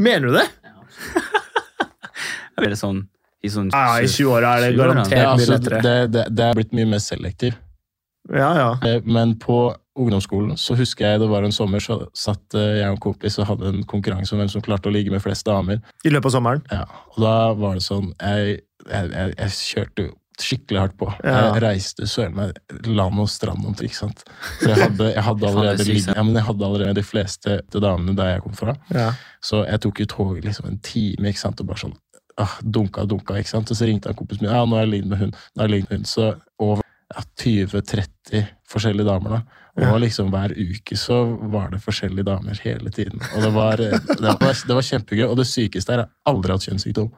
Mener 0.00 0.30
du 0.30 0.38
det? 0.38 0.46
Eller 2.60 2.76
sånn 2.78 3.02
i 3.44 3.48
sånn 3.52 3.70
Ja, 3.72 4.00
I 4.00 4.08
20-åra 4.08 4.54
er 4.58 4.64
det 4.66 4.72
20-åra. 4.74 4.86
garantert 4.94 5.16
Ja, 5.18 5.28
mye 5.28 5.36
altså, 5.36 5.52
lettere. 5.54 5.82
det, 5.84 5.94
det, 6.16 6.24
det 6.36 6.46
er 6.48 6.58
blitt 6.58 6.74
mye 6.76 6.88
mer 6.90 7.00
selektiv. 7.04 7.54
Ja, 8.32 8.50
ja. 8.58 8.70
Eh, 8.88 9.00
Men 9.04 9.36
på 9.40 9.60
ungdomsskolen 10.00 10.56
så 10.60 10.76
husker 10.78 11.06
jeg 11.06 11.22
det 11.22 11.28
var 11.30 11.46
en 11.46 11.54
sommer, 11.54 11.82
så 11.84 11.98
satt 12.16 12.56
eh, 12.58 12.80
jeg 12.80 12.88
og 12.88 12.96
en 12.96 13.04
kompis 13.04 13.38
og 13.40 13.50
hadde 13.52 13.74
en 13.74 13.84
konkurranse 13.88 14.34
om 14.34 14.42
hvem 14.42 14.50
som 14.52 14.64
klarte 14.64 14.90
å 14.90 14.94
ligge 14.94 15.12
med 15.12 15.22
flest 15.24 15.46
damer. 15.48 15.82
I 16.04 16.12
løpet 16.12 16.30
av 16.30 16.36
sommeren. 16.38 16.64
Ja, 16.72 16.86
og 17.14 17.20
da 17.24 17.36
var 17.58 17.76
det 17.78 17.84
sånn 17.84 18.10
Jeg, 18.16 18.60
jeg, 18.86 19.12
jeg, 19.12 19.36
jeg 19.36 19.54
kjørte 19.58 20.08
jo 20.08 20.16
skikkelig 20.40 20.80
hardt 20.80 20.96
på. 20.96 21.08
Ja. 21.20 21.36
Jeg 21.50 21.62
reiste 21.64 22.06
søren 22.08 22.36
meg 22.38 22.86
land 22.88 23.20
og 23.20 23.28
strand 23.28 23.60
omtrent, 23.60 23.90
ikke 23.90 23.98
sant. 23.98 24.22
For 24.60 24.70
jeg 24.72 24.80
hadde, 24.80 25.08
jeg 25.12 25.24
hadde, 25.26 25.46
er 25.50 25.58
allerede, 25.58 25.96
ja, 26.00 26.24
men 26.24 26.38
jeg 26.38 26.46
hadde 26.46 26.68
allerede 26.70 26.94
de 26.96 27.04
fleste 27.04 27.58
damene 27.76 28.14
der 28.16 28.34
jeg 28.34 28.44
kom 28.46 28.56
fra. 28.56 28.76
Ja. 28.94 29.10
Så 29.44 29.64
jeg 29.66 29.82
tok 29.84 30.00
jo 30.00 30.08
toget 30.14 30.48
liksom 30.48 30.70
en 30.70 30.80
time 30.86 31.32
ikke 31.32 31.42
sant, 31.42 31.60
og 31.60 31.68
bare 31.68 31.84
sånn 31.84 31.96
ah, 32.40 32.56
dunka 32.62 33.04
dunka. 33.08 33.38
ikke 33.38 33.52
sant? 33.52 33.70
Og 33.70 33.78
så 33.78 33.88
ringte 33.88 34.10
en 34.10 34.18
kompis 34.18 34.40
min 34.40 34.50
ja, 34.50 34.62
nå 34.64 34.78
har 34.78 34.86
jeg 34.86 34.94
ligget 34.94 35.12
med 35.12 35.24
hun. 35.24 35.34
nå 35.34 35.62
har 35.62 35.68
jeg 35.68 35.76
ligget 35.76 35.92
med 35.92 36.02
hun. 36.02 36.08
Så 36.08 36.30
over 36.60 36.84
ja, 37.10 37.24
20-30 37.42 38.46
forskjellige 38.70 39.08
damer. 39.08 39.38
da. 39.38 39.66
Og 39.78 40.00
liksom 40.02 40.30
hver 40.32 40.52
uke 40.56 40.96
så 40.98 41.22
var 41.52 41.70
det 41.70 41.80
forskjellige 41.84 42.26
damer 42.26 42.58
hele 42.64 42.90
tiden. 42.90 43.20
Og 43.36 43.44
det 43.44 43.50
var, 43.54 43.80
eh, 43.80 43.98
det 44.10 44.36
var, 44.40 44.54
det 44.66 44.76
var 44.76 44.86
kjempegøy. 44.86 45.26
Og 45.28 45.36
det 45.38 45.46
sykeste 45.46 45.94
er 45.94 46.04
at 46.04 46.10
jeg 46.10 46.32
aldri 46.32 46.50
har 46.50 46.58
hatt 46.58 46.68
kjønnssykdom. 46.68 47.10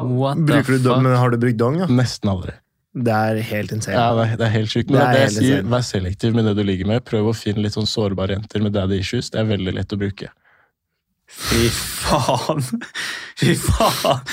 What 0.00 0.40
the 0.46 0.60
Bruker 0.60 0.78
du 0.80 0.90
har 1.16 1.30
du 1.30 1.38
brukt 1.40 1.58
dong? 1.60 1.80
Ja? 1.80 1.88
Nesten 1.90 2.30
aldri. 2.32 2.54
Det 2.90 3.14
er 3.14 3.38
helt 3.46 3.72
insane. 3.72 3.94
Ja, 3.94 4.14
det, 4.18 4.24
er, 4.26 4.36
det 4.40 4.46
er 4.48 4.54
helt 4.56 4.72
sjukt. 4.72 4.90
Men 4.90 5.00
Det 5.00 5.10
det 5.14 5.20
jeg 5.20 5.34
sier, 5.36 5.66
vær 5.70 5.84
selektiv 5.86 6.34
med 6.34 6.48
det 6.48 6.56
du 6.58 6.64
ligger 6.66 6.88
med. 6.90 7.04
Prøv 7.06 7.30
å 7.30 7.34
finne 7.36 7.62
litt 7.62 7.76
sånn 7.76 7.88
sårbare 7.88 8.34
jenter 8.34 8.64
med 8.64 8.74
daddy 8.74 8.98
issues. 8.98 9.30
Det 9.30 9.40
er 9.42 9.50
veldig 9.50 9.76
lett 9.78 9.94
å 9.94 9.98
bruke. 10.00 10.32
Fy 11.30 11.68
faen! 11.70 12.64
Fy 13.40 13.54
faen! 13.54 14.24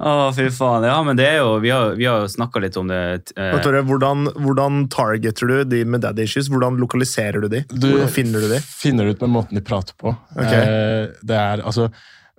Å, 0.00 0.12
fy 0.36 0.48
faen. 0.54 0.86
Ja, 0.88 0.96
men 1.06 1.18
det 1.18 1.26
er 1.28 1.38
jo 1.40 1.58
Vi 1.62 1.70
har, 1.72 1.94
vi 1.98 2.06
har 2.08 2.22
jo 2.24 2.28
snakka 2.32 2.62
litt 2.62 2.76
om 2.80 2.90
det. 2.90 2.98
eh, 3.36 3.56
Tore, 3.64 3.82
hvordan, 3.86 4.28
hvordan 4.38 4.84
targeter 4.92 5.50
du 5.50 5.64
de 5.64 5.84
med 5.84 6.04
daddy 6.04 6.26
issues? 6.26 6.50
Hvordan 6.52 6.78
lokaliserer 6.80 7.40
du 7.44 7.48
de? 7.52 7.64
Hvordan 7.72 8.12
finner 8.12 8.44
du 8.44 8.52
de? 8.52 8.60
finner 8.60 9.08
det 9.08 9.16
ut 9.16 9.24
med 9.26 9.34
måten 9.36 9.58
de 9.58 9.64
prater 9.64 9.96
på. 9.98 10.14
Okay. 10.36 10.60
Eh, 10.60 11.08
det 11.22 11.38
er, 11.38 11.64
altså, 11.66 11.88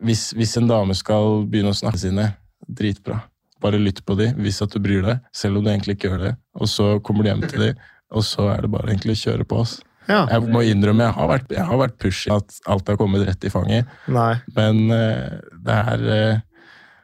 hvis, 0.03 0.29
hvis 0.37 0.55
en 0.61 0.69
dame 0.69 0.95
skal 0.97 1.43
begynne 1.49 1.73
å 1.73 1.79
snakke 1.79 1.99
sine, 2.01 2.31
dritbra. 2.69 3.21
Bare 3.63 3.79
lytt 3.81 4.03
på 4.07 4.15
de, 4.15 4.29
vis 4.39 4.61
at 4.63 4.71
du 4.71 4.79
bryr 4.79 5.03
deg, 5.03 5.19
selv 5.35 5.59
om 5.59 5.65
du 5.65 5.71
egentlig 5.71 5.97
ikke 5.97 6.13
gjør 6.13 6.25
det. 6.29 6.33
Og 6.59 6.69
så 6.71 6.93
kommer 7.03 7.25
du 7.25 7.31
hjem 7.33 7.43
til 7.49 7.65
de, 7.67 7.73
og 8.15 8.23
så 8.25 8.47
er 8.53 8.63
det 8.63 8.71
bare 8.71 8.93
egentlig 8.93 9.17
å 9.17 9.23
kjøre 9.25 9.47
på 9.49 9.63
oss. 9.65 9.79
Ja. 10.09 10.23
Jeg 10.31 10.47
må 10.49 10.63
innrømme, 10.65 11.05
jeg 11.05 11.13
har 11.19 11.27
vært, 11.29 11.51
jeg 11.53 11.65
har 11.69 11.77
vært 11.83 11.97
pushy, 12.01 12.31
at 12.33 12.55
alt 12.71 12.87
har 12.89 12.97
kommet 12.97 13.25
rett 13.27 13.43
i 13.45 13.51
fanget, 13.53 13.89
Nei. 14.09 14.31
men 14.55 14.79
eh, 14.95 15.35
det 15.67 15.75
er 15.93 16.05
eh, 16.15 16.39
egentlig 16.39 16.48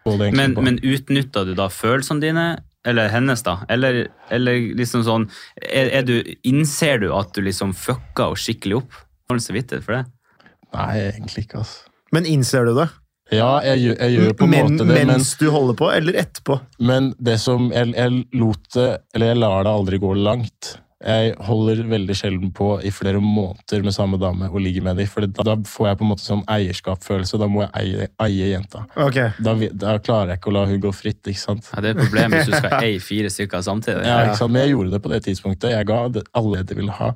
Men, 0.06 0.54
på. 0.56 0.62
men 0.62 0.80
utnytta 0.86 1.44
du 1.48 1.56
da 1.58 1.70
følelsene 1.74 2.22
dine? 2.22 2.46
Eller 2.86 3.10
hennes, 3.10 3.42
da? 3.42 3.58
Eller, 3.70 4.04
eller 4.30 4.60
liksom 4.78 5.02
sånn 5.08 5.24
er, 5.58 5.90
er 5.90 6.04
du, 6.06 6.20
Innser 6.46 7.00
du 7.02 7.08
at 7.18 7.34
du 7.34 7.42
liksom 7.42 7.74
fucka 7.74 8.30
henne 8.30 8.38
skikkelig 8.38 8.84
opp? 8.84 9.00
Har 9.26 9.40
du 9.40 9.42
samvittighet 9.42 9.88
for 9.88 9.98
det? 9.98 10.04
Nei, 10.76 10.92
egentlig 11.08 11.48
ikke, 11.48 11.64
altså. 11.64 11.90
Men 12.14 12.30
innser 12.30 12.70
du 12.70 12.76
det? 12.78 12.88
Ja, 13.34 13.58
jeg, 13.66 13.96
jeg 13.96 14.14
gjør 14.20 14.36
på 14.38 14.46
en 14.46 14.52
Men, 14.54 14.68
måte 14.68 14.86
det, 14.86 14.98
men 15.00 15.12
mens 15.16 15.32
du 15.40 15.48
holder 15.50 15.78
på, 15.80 15.90
eller 15.90 16.18
etterpå? 16.22 16.60
Men 16.86 17.10
det 17.18 17.40
som 17.42 17.72
jeg, 17.74 17.96
jeg 17.98 18.20
lot 18.38 18.68
det 18.76 18.90
Eller 19.18 19.32
jeg 19.32 19.40
lar 19.42 19.66
det 19.66 19.72
aldri 19.80 20.00
gå 20.04 20.12
langt. 20.20 20.76
Jeg 21.04 21.34
holder 21.44 21.82
veldig 21.92 22.16
sjelden 22.16 22.52
på 22.56 22.70
i 22.88 22.90
flere 22.96 23.20
måneder 23.20 23.84
med 23.84 23.94
samme 23.94 24.16
dame 24.18 24.48
og 24.48 24.62
ligger 24.64 24.86
med 24.86 25.02
dem. 25.02 25.10
For 25.12 25.28
da, 25.28 25.44
da 25.44 25.56
får 25.68 25.90
jeg 25.90 26.00
på 26.00 26.06
en 26.06 26.12
måte 26.14 26.24
sånn 26.24 26.44
eierskapsfølelse. 26.56 27.40
Da 27.42 27.50
må 27.52 27.66
jeg 27.66 27.72
eie, 27.82 28.08
eie 28.24 28.48
jenta. 28.54 28.86
Okay. 28.96 29.34
Da, 29.44 29.58
da 29.76 29.98
klarer 30.00 30.34
jeg 30.34 30.40
ikke 30.40 30.54
å 30.54 30.56
la 30.56 30.64
hun 30.70 30.80
gå 30.86 30.94
fritt. 30.96 31.20
ikke 31.28 31.42
sant? 31.42 31.68
Ja, 31.74 31.84
Det 31.84 31.92
er 31.92 31.98
et 31.98 32.06
problem 32.06 32.38
hvis 32.38 32.48
du 32.48 32.56
skal 32.56 32.78
eie 32.88 33.02
fire 33.04 33.34
stykker 33.34 33.66
samtidig. 33.68 34.06
Ja, 34.08 34.22
ikke 34.30 34.40
sant? 34.40 34.56
Men 34.56 34.64
jeg 34.64 34.76
gjorde 34.78 34.96
det 34.96 35.02
på 35.04 35.12
det 35.12 35.22
tidspunktet. 35.28 35.76
Jeg 35.76 35.90
ga 35.92 36.00
det 36.16 36.24
alle 36.42 36.64
de 36.64 36.80
ville 36.80 37.00
ha. 37.02 37.12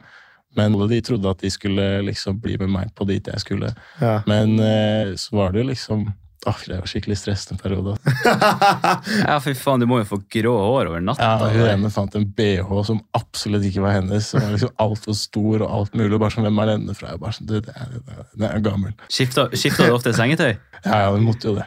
Men 0.59 0.75
alle 0.75 0.89
de 0.91 1.01
trodde 1.05 1.31
at 1.31 1.39
de 1.45 1.51
skulle 1.53 1.89
liksom 2.03 2.39
bli 2.43 2.57
med 2.59 2.73
meg 2.75 2.91
på 2.99 3.07
dit 3.07 3.31
jeg 3.31 3.45
skulle. 3.47 3.71
Ja. 4.03 4.17
Men 4.27 4.59
eh, 4.59 5.15
så 5.15 5.39
var 5.39 5.55
det 5.55 5.63
jo 5.63 5.69
liksom 5.71 6.09
Åh, 6.47 6.55
det 6.67 6.77
var 6.79 6.87
skikkelig 6.87 7.17
stressende 7.19 7.59
periode. 7.61 7.97
Ja, 9.29 9.35
fy 9.43 9.51
faen, 9.59 9.81
du 9.81 9.85
må 9.89 9.97
jo 9.99 10.05
få 10.07 10.19
grå 10.31 10.53
hår 10.55 10.87
over 10.91 11.01
natta. 11.03 11.25
Ja, 11.41 11.49
hun 11.51 11.67
ene 11.67 11.89
fant 11.91 12.15
en 12.15 12.23
BH 12.37 12.69
som 12.87 13.01
absolutt 13.17 13.65
ikke 13.67 13.83
var 13.83 13.97
hennes. 13.97 14.29
Som 14.31 14.39
var 14.45 14.53
liksom 14.55 14.71
altfor 14.79 15.17
stor 15.19 15.65
og 15.65 15.69
alt 15.81 15.93
mulig. 15.99 16.15
Bare 16.21 16.31
sånn, 16.31 16.47
Hvem 16.47 16.61
er 16.63 16.71
denne 16.73 16.95
fra? 16.95 17.11
Jeg 17.11 17.19
Bare 17.19 17.35
sånn, 17.35 17.49
du, 17.51 17.57
det 17.59 17.75
er, 17.75 17.91
det 17.91 18.15
er, 18.15 18.23
det 18.39 18.49
er 18.53 18.63
gammel. 18.69 18.95
Skifta, 19.11 19.49
skifta 19.53 19.89
du 19.89 19.95
ofte 19.99 20.15
sengetøy? 20.15 20.53
Ja, 20.79 20.95
ja, 21.03 21.07
hun 21.11 21.25
måtte 21.27 21.49
jo 21.49 21.57
det. 21.57 21.65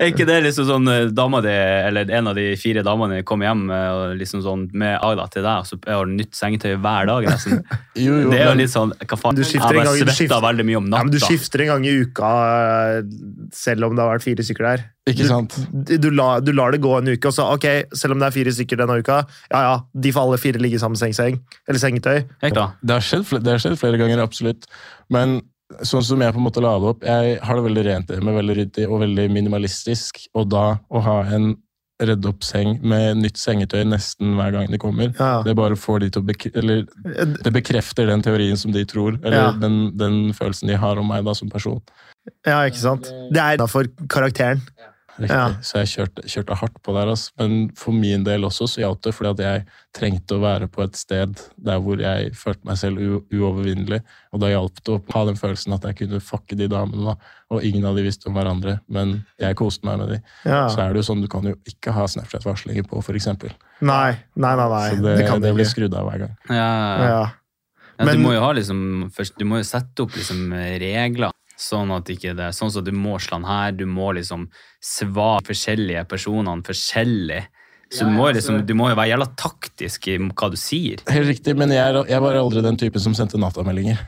Er 0.00 0.08
ikke 0.08 0.24
det 0.24 0.38
liksom 0.46 0.64
sånn 0.68 0.88
eh, 0.88 1.02
dama 1.12 1.42
di, 1.44 1.52
eller 1.52 2.08
en 2.16 2.30
av 2.30 2.36
de 2.38 2.46
fire 2.56 2.80
damene 2.86 3.18
kommer 3.28 3.50
hjem 3.50 3.66
eh, 3.68 3.88
og 3.92 4.14
liksom 4.16 4.40
sånn 4.44 4.62
med 4.72 4.96
Agda 5.04 5.26
til 5.34 5.44
deg, 5.44 5.60
og 5.60 5.68
så 5.68 5.76
har 5.84 6.08
du 6.08 6.14
nytt 6.16 6.32
sengetøy 6.38 6.78
hver 6.80 7.10
dag? 7.10 7.26
nesten? 7.28 7.60
Jo, 8.00 8.16
jo, 8.24 8.30
Det 8.32 8.38
er 8.40 8.46
jo 8.46 8.54
men- 8.54 8.62
litt 8.62 8.72
sånn 8.72 8.94
Hva 9.02 9.18
faen? 9.20 9.36
Du 9.36 9.42
Jeg 9.44 9.50
skifter 9.52 9.68
en 9.68 9.76
bare 9.76 9.84
gang- 9.84 9.92
du 9.92 10.00
svetta 10.06 10.16
skifter- 10.16 10.46
veldig 10.48 10.66
mye 10.70 10.78
om 10.80 10.86
Ja, 10.88 11.02
du 11.04 11.18
natta. 11.18 11.26
Skifter 11.42 11.64
en 11.64 11.72
gang 11.72 11.86
i 11.88 11.92
uka, 12.04 12.32
selv 13.54 13.88
om 13.88 13.96
det 13.96 14.04
har 14.04 14.14
vært 14.14 14.24
fire 14.24 14.46
stykker 14.46 14.68
der. 14.68 14.84
Ikke 15.10 15.26
sant? 15.26 15.56
Du, 15.72 15.96
du, 15.98 16.10
la, 16.14 16.36
du 16.40 16.52
lar 16.54 16.74
det 16.74 16.82
gå 16.84 16.92
en 16.94 17.10
uke, 17.10 17.28
og 17.28 17.34
så 17.34 17.48
ok, 17.56 17.66
selv 17.98 18.14
om 18.14 18.22
det 18.22 18.28
er 18.28 18.36
fire 18.36 18.54
stykker 18.54 18.78
denne 18.78 19.00
uka, 19.02 19.22
ja 19.50 19.62
ja, 19.66 19.78
de 19.92 20.12
får 20.14 20.28
alle 20.28 20.42
fire 20.42 20.62
ligge 20.62 20.78
sammen 20.82 21.00
seng, 21.00 21.16
seng, 21.16 21.40
eller 21.66 21.82
sengetøy. 21.82 22.22
Det 22.38 22.52
har, 22.54 23.02
skjedd, 23.02 23.26
det 23.42 23.56
har 23.56 23.64
skjedd 23.64 23.80
flere 23.80 23.98
ganger, 24.00 24.22
absolutt. 24.22 24.70
Men 25.12 25.40
sånn 25.88 26.04
som 26.04 26.22
jeg 26.22 26.34
på 26.34 26.40
en 26.40 26.46
måte 26.46 26.62
la 26.62 26.76
det 26.78 26.90
opp, 26.92 27.04
jeg 27.06 27.36
har 27.42 27.58
det 27.58 27.66
veldig 27.66 27.84
rent 27.88 28.14
hjemme, 28.14 28.36
veldig 28.38 28.56
ryddig 28.60 28.88
og 28.88 29.02
veldig 29.02 29.28
minimalistisk. 29.32 30.24
Og 30.38 30.48
da 30.52 30.66
å 30.92 31.04
ha 31.04 31.18
en 31.34 31.54
redde 32.08 32.28
opp 32.30 32.42
seng 32.46 32.76
med 32.82 33.16
nytt 33.22 33.38
sengetøy 33.40 33.82
nesten 33.88 34.34
hver 34.38 34.52
gang 34.54 34.70
de 34.72 34.78
kommer. 34.82 35.12
Ja. 35.18 35.42
Det 35.46 35.54
bare 35.58 35.76
får 35.78 36.00
de 36.04 36.10
til 36.10 36.22
å 36.22 36.26
bek 36.28 36.46
eller 36.54 36.84
det 37.44 37.52
bekrefter 37.54 38.06
den 38.10 38.22
teorien 38.24 38.56
som 38.60 38.72
de 38.74 38.84
tror, 38.88 39.18
eller 39.22 39.38
Ja. 39.38 39.50
den, 39.52 39.96
den 39.96 40.32
følelsen 40.36 40.68
de 40.72 40.76
har 40.76 40.98
om 40.98 41.08
meg 41.08 41.24
da 41.24 41.34
som 41.34 41.50
person. 41.50 41.80
ja, 42.46 42.60
ikke 42.68 42.78
sant? 42.82 43.10
Det 43.32 43.40
er 43.42 43.56
innafor 43.58 43.88
karakteren. 44.08 44.60
Riktig. 45.20 45.36
Ja. 45.36 45.48
Så 45.60 45.82
jeg 45.82 45.90
kjørte, 45.92 46.22
kjørte 46.30 46.56
hardt 46.56 46.78
på 46.82 46.94
der. 46.96 47.10
Altså. 47.12 47.32
Men 47.38 47.70
for 47.76 47.92
min 47.92 48.24
del 48.24 48.46
også 48.48 48.64
så 48.70 48.80
hjalp 48.80 49.02
det, 49.04 49.12
fordi 49.14 49.30
at 49.34 49.42
jeg 49.44 49.64
trengte 49.92 50.38
å 50.38 50.40
være 50.42 50.68
på 50.72 50.82
et 50.86 50.96
sted 50.96 51.34
der 51.60 51.82
hvor 51.84 52.00
jeg 52.00 52.30
følte 52.38 52.64
meg 52.70 52.78
selv 52.80 53.02
u 53.02 53.20
uovervinnelig. 53.28 54.00
Og 54.32 54.40
da 54.40 54.48
hjalp 54.54 54.80
det 54.80 54.94
å 54.94 55.02
ha 55.12 55.24
den 55.28 55.36
følelsen 55.36 55.76
at 55.76 55.84
jeg 55.90 55.98
kunne 56.00 56.22
fucke 56.24 56.56
de 56.56 56.70
damene. 56.72 57.12
da. 57.12 57.16
Og 57.52 57.66
ingen 57.68 57.84
av 57.84 57.98
de 57.98 58.06
visste 58.06 58.30
om 58.30 58.34
hverandre, 58.38 58.78
men 58.88 59.18
jeg 59.42 59.58
koste 59.60 59.84
meg 59.84 60.00
med 60.00 60.14
de. 60.14 60.22
Ja. 60.48 60.64
Så 60.72 60.80
er 60.80 60.94
det 60.96 61.02
jo 61.02 61.08
sånn, 61.12 61.20
du 61.20 61.28
kan 61.28 61.44
jo 61.44 61.54
ikke 61.68 61.92
ha 61.92 62.08
Snapchat-varslinger 62.08 62.88
på, 62.88 63.02
f.eks. 63.04 63.28
Nei, 63.82 64.16
nei, 64.34 64.56
nei. 64.56 64.68
nei. 64.72 64.88
Så 64.88 65.02
det, 65.04 65.16
Det 65.20 65.28
kan 65.28 65.44
det 65.44 65.52
blir 65.54 65.68
skrudd 65.68 65.94
av 65.94 66.08
hver 66.08 66.24
gang. 66.24 66.34
Ja, 66.48 66.56
ja, 66.56 66.96
ja. 66.96 67.06
Ja. 67.12 67.22
Ja, 67.98 68.06
Men- 68.06 68.16
du 68.16 68.22
må 68.24 68.32
jo 68.32 68.40
ha 68.40 68.52
liksom, 68.56 69.10
først, 69.14 69.36
du 69.38 69.44
må 69.44 69.58
jo 69.60 69.64
sette 69.68 70.00
opp 70.02 70.10
liksom 70.16 70.48
regler, 70.80 71.30
sånn 71.62 71.92
at 71.94 72.10
ikke 72.12 72.34
det 72.38 72.50
sånn 72.56 72.72
som 72.74 72.84
du 72.84 72.92
må 72.96 73.18
slå 73.22 73.40
den 73.40 73.48
her, 73.48 73.74
du 73.76 73.84
må 73.88 74.12
liksom 74.16 74.48
svare 74.82 75.44
forskjellige 75.46 76.04
personene 76.10 76.66
forskjellig. 76.66 77.42
Så 77.92 78.06
du 78.08 78.14
må, 78.14 78.30
jo 78.30 78.38
liksom, 78.38 78.62
du 78.64 78.72
må 78.76 78.88
jo 78.88 78.96
være 78.96 79.12
jævla 79.12 79.28
taktisk 79.36 80.08
i 80.08 80.16
hva 80.22 80.48
du 80.48 80.56
sier. 80.56 81.02
Helt 81.12 81.28
riktig, 81.28 81.54
men 81.60 81.74
jeg, 81.74 82.04
jeg 82.08 82.24
var 82.24 82.38
aldri 82.40 82.62
den 82.64 82.78
typen 82.80 83.04
som 83.04 83.16
sendte 83.16 83.40
nattameldinger. 83.40 84.00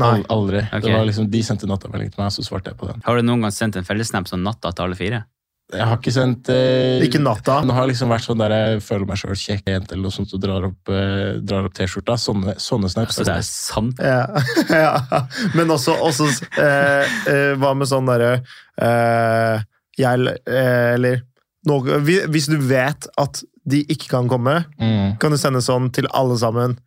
Nei. 0.00 0.20
Aldri. 0.30 0.62
Okay. 0.68 0.86
Det 0.86 0.94
var 0.94 1.04
liksom, 1.08 1.26
De 1.32 1.42
sendte 1.44 1.68
nattamelding 1.68 2.12
til 2.14 2.22
meg, 2.22 2.32
så 2.32 2.44
svarte 2.46 2.72
jeg 2.72 2.78
på 2.80 2.88
den. 2.88 3.02
Har 3.04 3.18
du 3.18 3.26
noen 3.26 3.44
gang 3.44 3.54
sendt 3.54 3.76
en 3.76 3.86
fellessnap 3.86 4.30
sånn 4.30 4.44
natta 4.46 4.72
til 4.72 4.86
alle 4.86 4.98
fire? 4.98 5.24
Jeg 5.70 5.86
har 5.86 5.98
ikke 6.00 6.12
sendt 6.14 6.48
eh, 6.52 7.02
Ikke 7.06 7.20
natta. 7.22 7.60
Det 7.66 7.74
har 7.76 7.88
liksom 7.90 8.10
vært 8.10 8.26
sånn 8.26 8.40
der 8.42 8.54
jeg 8.54 8.82
føler 8.82 9.06
meg 9.06 9.20
sjøl 9.20 9.38
kjekk 9.38 9.70
jente 9.70 9.94
eller 9.94 10.08
noe 10.08 10.14
sånt 10.14 10.34
og 10.34 10.42
drar 10.42 10.66
opp, 10.66 10.90
eh, 10.90 11.38
opp 11.60 11.76
T-skjorta. 11.76 12.16
Sånne, 12.18 12.56
sånne 12.62 12.90
snaps. 12.90 13.20
Så 13.20 13.26
det 13.28 13.36
er 13.36 13.46
sant. 13.46 14.02
Ja. 14.02 14.24
ja. 14.84 15.22
Men 15.54 15.70
også, 15.74 15.94
også 15.94 16.28
eh, 16.58 17.14
eh, 17.30 17.52
Hva 17.60 17.72
med 17.78 17.90
sånn 17.90 18.10
derre 18.10 18.32
eh, 18.40 19.62
Jeg 20.00 20.34
eh, 20.34 20.92
Eller 20.96 21.22
noe, 21.68 22.00
Hvis 22.02 22.50
du 22.50 22.58
vet 22.58 23.10
at 23.20 23.42
de 23.70 23.82
ikke 23.92 24.08
kan 24.10 24.28
komme, 24.30 24.62
mm. 24.80 25.18
kan 25.22 25.30
du 25.30 25.38
sende 25.38 25.60
sånn 25.62 25.90
til 25.94 26.08
alle 26.16 26.38
sammen. 26.40 26.78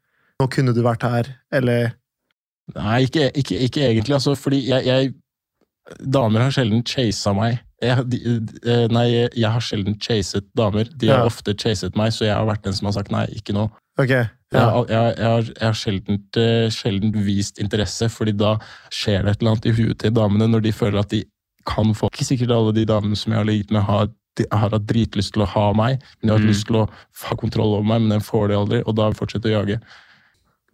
Nå 0.42 0.48
kunne 0.52 0.74
du 0.76 0.82
vært 0.84 1.06
her, 1.08 1.30
eller 1.54 1.94
Nei, 2.74 3.04
ikke, 3.06 3.28
ikke, 3.38 3.60
ikke 3.68 3.84
egentlig. 3.90 4.16
Altså, 4.16 4.34
fordi 4.40 4.62
jeg, 4.70 4.88
jeg 4.88 5.14
Damer 6.00 6.46
har 6.46 6.54
sjelden 6.56 6.84
chasa 6.88 7.34
meg. 7.36 7.60
Jeg, 7.84 8.06
de, 8.10 8.20
de, 8.40 8.76
nei, 8.94 9.08
jeg 9.36 9.50
har 9.52 9.60
sjelden 9.64 9.98
chaset 10.00 10.46
damer. 10.58 10.86
De 10.98 11.10
har 11.12 11.20
Ja. 11.24 11.26
ofte 11.30 11.54
chaset 11.60 11.96
meg, 12.00 12.12
så 12.16 12.26
jeg 12.26 12.34
har 12.36 12.46
vært 12.48 12.64
den 12.64 12.74
som 12.74 12.86
har 12.90 12.94
sagt 12.98 13.12
nei, 13.12 13.26
ikke 13.36 13.54
nå. 13.54 13.70
Okay, 14.00 14.24
Jeg, 14.54 14.62
Ja. 14.62 14.70
har- 14.70 14.86
jeg, 14.88 15.18
jeg, 15.18 15.26
har, 15.26 15.42
jeg 15.42 15.68
har 15.68 15.74
sjelden, 15.74 16.20
eh, 16.38 16.70
sjelden 16.70 17.12
vist 17.26 17.58
interesse, 17.60 18.08
fordi 18.10 18.36
da 18.38 18.58
skjer 18.92 19.24
det 19.24 19.32
et 19.32 19.42
eller 19.42 19.52
annet 19.52 19.66
i 19.66 19.72
huet 19.72 19.98
til 20.00 20.12
damene 20.12 20.48
når 20.50 20.62
de 20.64 20.72
føler 20.72 21.00
at 21.00 21.10
de 21.10 21.24
kan 21.66 21.94
få 21.94 22.10
Ikke 22.12 22.26
sikkert 22.26 22.52
alle 22.52 22.74
de 22.74 22.86
damene 22.86 23.16
som 23.18 23.32
jeg 23.34 23.40
har 23.40 23.46
ligget 23.46 23.72
med, 23.72 23.82
har, 23.84 24.08
de 24.36 24.46
har 24.52 24.70
hatt 24.70 24.86
dritlyst 24.88 25.34
til 25.34 25.44
å 25.44 25.48
ha 25.48 25.74
meg, 25.74 26.02
men 26.22 26.28
de 26.28 26.30
har 26.30 26.38
hatt 26.40 26.46
Mm. 26.48 26.52
lyst 26.54 26.66
til 26.68 26.76
å 26.76 26.90
ha 27.30 27.36
kontroll 27.36 27.74
over 27.76 27.84
meg, 27.84 28.02
men 28.02 28.10
den 28.10 28.20
får 28.22 28.48
de 28.50 28.56
aldri, 28.56 28.84
og 28.88 28.96
da 28.96 29.10
fortsetter 29.12 29.50
å 29.54 29.66
jage. 29.66 29.82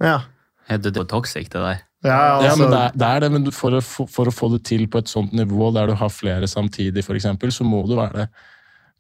Ja. 0.02 0.22
Ja, 0.70 0.78
Det 0.78 0.96
er 0.96 1.04
toxic, 1.06 1.50
det 1.50 1.60
der. 1.60 1.82
Ja, 2.04 2.12
Ja, 2.16 2.36
altså, 2.52 2.62
men 2.64 2.72
det 2.72 2.80
er, 2.80 2.92
det 2.96 3.08
er 3.10 3.20
det, 3.26 3.30
men 3.34 3.50
for 3.52 3.76
å, 3.76 3.82
for 3.84 4.30
å 4.30 4.32
få 4.32 4.48
det 4.54 4.62
til 4.70 4.86
på 4.88 5.02
et 5.02 5.10
sånt 5.12 5.34
nivå 5.36 5.68
der 5.76 5.88
du 5.92 5.96
har 6.00 6.10
flere 6.14 6.48
samtidig, 6.48 7.04
eksempel, 7.20 7.52
så 7.52 7.66
må 7.68 7.82
du 7.90 7.96
være 7.98 8.22
det. 8.24 8.28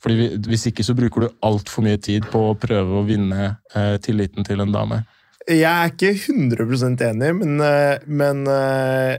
Fordi 0.04 0.16
vi- 0.16 0.38
Hvis 0.52 0.66
ikke 0.68 0.84
så 0.84 0.96
bruker 0.96 1.22
du 1.22 1.30
altfor 1.44 1.84
mye 1.84 1.98
tid 2.02 2.24
på 2.32 2.42
å 2.50 2.58
prøve 2.60 3.00
å 3.00 3.06
vinne 3.08 3.58
eh, 3.76 3.98
tilliten 4.04 4.44
til 4.48 4.60
en 4.62 4.72
dame. 4.72 5.06
Jeg 5.48 5.64
er 5.64 5.90
ikke 5.90 6.12
100% 6.14 7.02
enig, 7.02 7.32
men, 7.40 7.60
eh, 7.62 7.98
men 8.08 8.46
eh, 8.48 9.18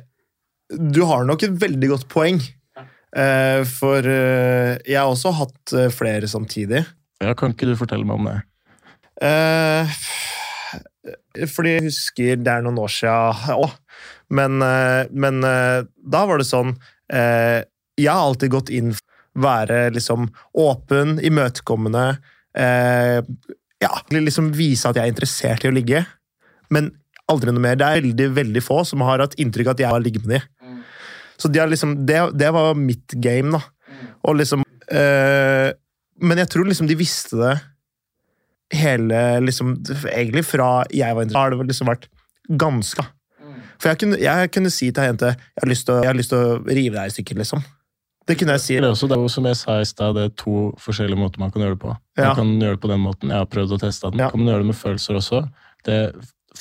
du 0.70 1.02
har 1.04 1.24
nok 1.24 1.42
et 1.42 1.56
veldig 1.58 1.88
godt 1.88 2.08
poeng. 2.08 2.40
Eh, 3.16 3.64
For 3.64 4.02
jeg 4.06 4.96
har 4.96 5.08
også 5.10 5.32
hatt 5.34 5.74
flere 5.96 6.28
samtidig. 6.30 6.84
Ja, 7.20 7.32
Kan 7.34 7.52
ikke 7.52 7.66
du 7.66 7.74
fortelle 7.76 8.04
meg 8.06 8.16
om 8.20 8.28
det? 8.28 8.36
Eh, 9.20 9.88
Fordi 11.30 11.76
jeg 11.76 11.86
husker 11.86 12.40
det 12.40 12.52
er 12.52 12.64
noen 12.64 12.80
år 12.82 12.92
siden 12.92 13.54
òg. 13.54 13.76
Men, 14.34 14.62
eh, 14.62 15.10
men 15.10 15.42
eh, 15.46 15.82
da 16.14 16.22
var 16.28 16.38
det 16.38 16.46
sånn 16.46 16.76
eh, 17.10 17.66
Jeg 17.98 18.12
har 18.12 18.28
alltid 18.28 18.52
gått 18.54 18.70
inn 18.70 18.92
for 18.94 19.02
å 19.02 19.44
være 19.46 19.80
liksom 19.94 20.28
åpen, 20.58 21.18
imøtekommende. 21.22 22.04
Ja, 23.80 23.90
liksom 24.10 24.48
vise 24.56 24.90
at 24.90 24.98
jeg 24.98 25.06
er 25.06 25.12
interessert 25.12 25.64
i 25.64 25.70
å 25.70 25.74
ligge. 25.74 26.02
Men 26.74 26.90
aldri 27.30 27.54
noe 27.54 27.62
mer. 27.62 27.78
Det 27.78 27.86
er 27.86 28.02
veldig 28.02 28.26
veldig 28.36 28.62
få 28.64 28.80
som 28.88 29.04
har 29.06 29.22
hatt 29.22 29.36
inntrykk 29.40 29.70
av 29.70 29.76
at 29.76 29.84
jeg 29.84 29.92
har 29.92 30.02
ligget 30.02 30.26
med 30.26 30.40
dem. 30.40 30.80
Så 31.40 31.48
de 31.48 31.62
liksom, 31.70 31.94
det, 32.08 32.18
det 32.36 32.50
var 32.52 32.74
mitt 32.76 33.14
game, 33.22 33.54
da. 33.54 33.62
Og 34.28 34.36
liksom 34.36 34.64
øh, 34.66 35.68
Men 36.20 36.40
jeg 36.42 36.50
tror 36.52 36.66
liksom 36.68 36.88
de 36.90 36.96
visste 36.98 37.38
det 37.40 37.54
hele 38.72 39.40
liksom, 39.44 39.76
Egentlig 40.12 40.44
fra 40.46 40.84
jeg 40.94 41.14
var 41.16 41.22
interessert, 41.26 41.40
har 41.40 41.50
det 41.50 41.72
liksom 41.72 41.90
vært 41.90 42.08
ganske 42.60 43.04
For 43.80 43.88
jeg 43.90 43.98
kunne, 44.02 44.18
jeg 44.20 44.50
kunne 44.54 44.70
si 44.70 44.90
til 44.92 45.02
ei 45.02 45.10
jente 45.10 45.30
jeg 45.34 45.62
har, 45.62 45.70
å, 45.70 46.00
'Jeg 46.02 46.10
har 46.10 46.18
lyst 46.18 46.30
til 46.30 46.38
å 46.38 46.56
rive 46.68 46.94
deg 46.98 47.06
i 47.06 47.14
stykker', 47.14 47.38
liksom. 47.40 47.62
Det 48.28 48.36
kunne 48.38 48.52
jeg 48.52 48.60
si. 48.60 48.74
Det 48.76 48.84
er, 48.84 48.90
også, 48.92 49.08
det 49.08 49.16
er 49.16 49.28
som 49.32 49.46
jeg 49.48 49.56
sa 49.56 49.80
i 49.80 49.86
sted, 49.88 50.14
det 50.14 50.24
er 50.24 50.34
to 50.36 50.74
forskjellige 50.78 51.18
måter 51.18 51.40
man 51.40 51.50
kan 51.50 51.62
gjøre 51.62 51.74
det 51.74 51.80
på. 51.82 51.88
Man 52.18 52.26
Ja. 52.26 52.34
kan 52.34 52.60
gjøre 52.60 52.76
det 52.76 52.80
på 52.84 52.90
den 52.92 53.00
måten, 53.00 53.28
jeg 53.32 53.38
har 53.38 53.46
prøvd 53.46 53.72
å 53.74 53.80
teste 53.80 54.10
den. 54.10 54.20
Ja. 54.20 54.28
Kan 54.30 54.40
man 54.44 54.52
gjøre 54.52 54.62
det 54.62 54.66
med 54.70 54.76
følelser 54.76 55.16
også. 55.18 55.40
Det, 55.84 56.14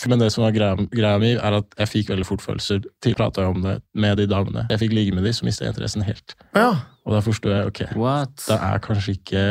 men 0.07 0.19
det 0.19 0.31
som 0.31 0.43
var 0.45 0.51
greia, 0.55 0.75
greia 0.89 1.19
mi, 1.19 1.33
er 1.35 1.57
at 1.59 1.65
jeg 1.77 1.87
fikk 1.91 2.09
veldig 2.15 2.25
fort 2.25 2.41
følelser. 2.41 2.81
Prata 3.15 3.45
om 3.49 3.61
det 3.61 3.81
med 3.93 4.17
de 4.17 4.25
damene. 4.25 4.65
Jeg 4.69 4.79
fikk 4.79 4.93
ligge 4.93 5.13
med 5.13 5.23
de, 5.27 5.33
som 5.33 5.45
mista 5.45 5.67
interessen 5.67 6.01
helt. 6.01 6.35
Ja. 6.55 6.71
Og 7.09 7.15
da 7.15 7.19
forsto 7.25 7.49
jeg 7.49 7.65
ok, 7.71 7.79
What? 7.97 8.35
det 8.45 8.55
er 8.61 8.81
kanskje 8.85 9.13
ikke 9.17 9.43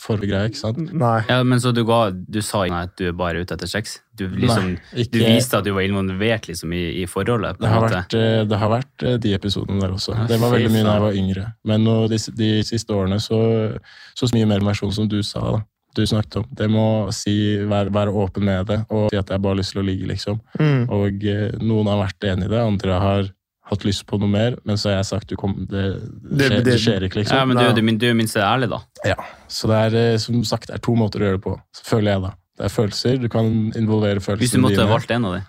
forrige 0.00 0.30
greie, 0.30 0.48
ikke 0.48 0.60
sant? 0.62 0.78
Nei. 0.96 1.18
Ja, 1.28 1.42
men 1.44 1.60
så 1.60 1.72
du, 1.76 1.82
ga, 1.84 1.98
du 2.10 2.38
sa 2.44 2.62
ikke 2.64 2.78
at 2.86 2.94
du 2.96 3.04
er 3.10 3.16
bare 3.18 3.42
ute 3.42 3.52
etter 3.56 3.68
sex? 3.68 3.98
Du, 4.16 4.24
liksom, 4.32 4.70
Nei, 4.78 5.02
ikke- 5.04 5.12
du 5.12 5.18
viste 5.26 5.58
at 5.58 5.64
du 5.66 5.72
var 5.76 5.84
involvert 5.84 6.48
liksom, 6.48 6.72
i, 6.72 7.02
i 7.02 7.06
forholdet? 7.08 7.58
på 7.58 7.64
Det 7.66 7.72
har, 7.72 7.84
måte. 7.84 7.98
vært, 8.00 8.14
eh, 8.16 8.44
det 8.48 8.58
har 8.62 8.72
vært 8.72 9.04
eh, 9.10 9.16
de 9.26 9.34
episodene 9.36 9.80
der 9.80 9.92
også. 9.96 10.16
Det 10.28 10.38
var 10.40 10.54
veldig 10.56 10.70
mye 10.72 10.84
da 10.88 10.94
jeg 10.96 11.04
var 11.06 11.18
yngre. 11.20 11.44
Men 11.68 11.84
nå, 11.84 11.96
de, 12.08 12.18
de 12.40 12.50
siste 12.64 12.96
årene 12.96 13.20
så, 13.20 13.40
så 14.16 14.30
mye 14.32 14.48
mer 14.48 14.64
versjon 14.70 14.92
som 14.96 15.08
du 15.08 15.20
sa. 15.22 15.40
da. 15.58 15.60
Du 15.96 16.04
snakket 16.06 16.36
om. 16.36 16.44
Det 16.54 16.68
må 16.70 16.84
si, 17.12 17.34
være, 17.66 17.90
være 17.92 18.12
åpen 18.14 18.44
med 18.46 18.66
det 18.70 18.76
og 18.94 19.08
si 19.10 19.16
at 19.18 19.28
jeg 19.34 19.42
bare 19.42 19.56
har 19.56 19.58
lyst 19.58 19.72
til 19.74 19.82
å 19.82 19.86
ligge, 19.88 20.06
liksom. 20.06 20.40
Mm. 20.60 20.84
Og 20.88 21.24
eh, 21.26 21.50
noen 21.60 21.90
har 21.90 22.00
vært 22.06 22.28
enig 22.30 22.46
i 22.46 22.52
det, 22.54 22.60
andre 22.62 23.00
har 23.02 23.30
hatt 23.70 23.84
lyst 23.86 24.04
på 24.10 24.18
noe 24.20 24.28
mer, 24.30 24.56
men 24.68 24.78
så 24.80 24.90
har 24.90 24.96
jeg 25.00 25.08
sagt 25.12 25.30
du 25.32 25.36
kom, 25.40 25.54
det, 25.70 25.84
Det- 26.22 26.50
skjer, 26.50 26.64
det, 26.66 26.76
skjer 26.82 27.06
ikke, 27.08 27.20
liksom. 27.22 27.36
Ja, 27.38 27.44
men 27.48 27.56
du, 27.60 27.80
du, 27.80 27.96
du 28.02 28.06
er 28.10 28.16
minst 28.18 28.36
ærlig, 28.36 28.68
da. 28.72 28.80
Ja, 29.06 29.16
så 29.48 29.70
det 29.70 29.80
er 29.88 29.98
eh, 30.02 30.16
som 30.22 30.42
sagt 30.44 30.68
det 30.70 30.78
er 30.78 30.84
to 30.84 30.94
måter 30.98 31.22
å 31.22 31.28
gjøre 31.30 31.38
det 31.40 31.44
på, 31.46 31.56
så 31.76 31.86
føler 31.94 32.12
jeg 32.16 32.24
da. 32.28 32.32
Det 32.60 32.66
er 32.68 32.74
følelser, 32.74 33.20
du 33.22 33.28
kan 33.32 33.46
involvere 33.78 34.20
følelsene 34.20 34.36
dine. 34.36 34.42
Hvis 34.44 34.56
du 34.58 34.60
måtte 34.66 34.80
dine. 34.82 34.90
valgt 34.92 35.14
en 35.16 35.24
av 35.30 35.38
dem. 35.38 35.46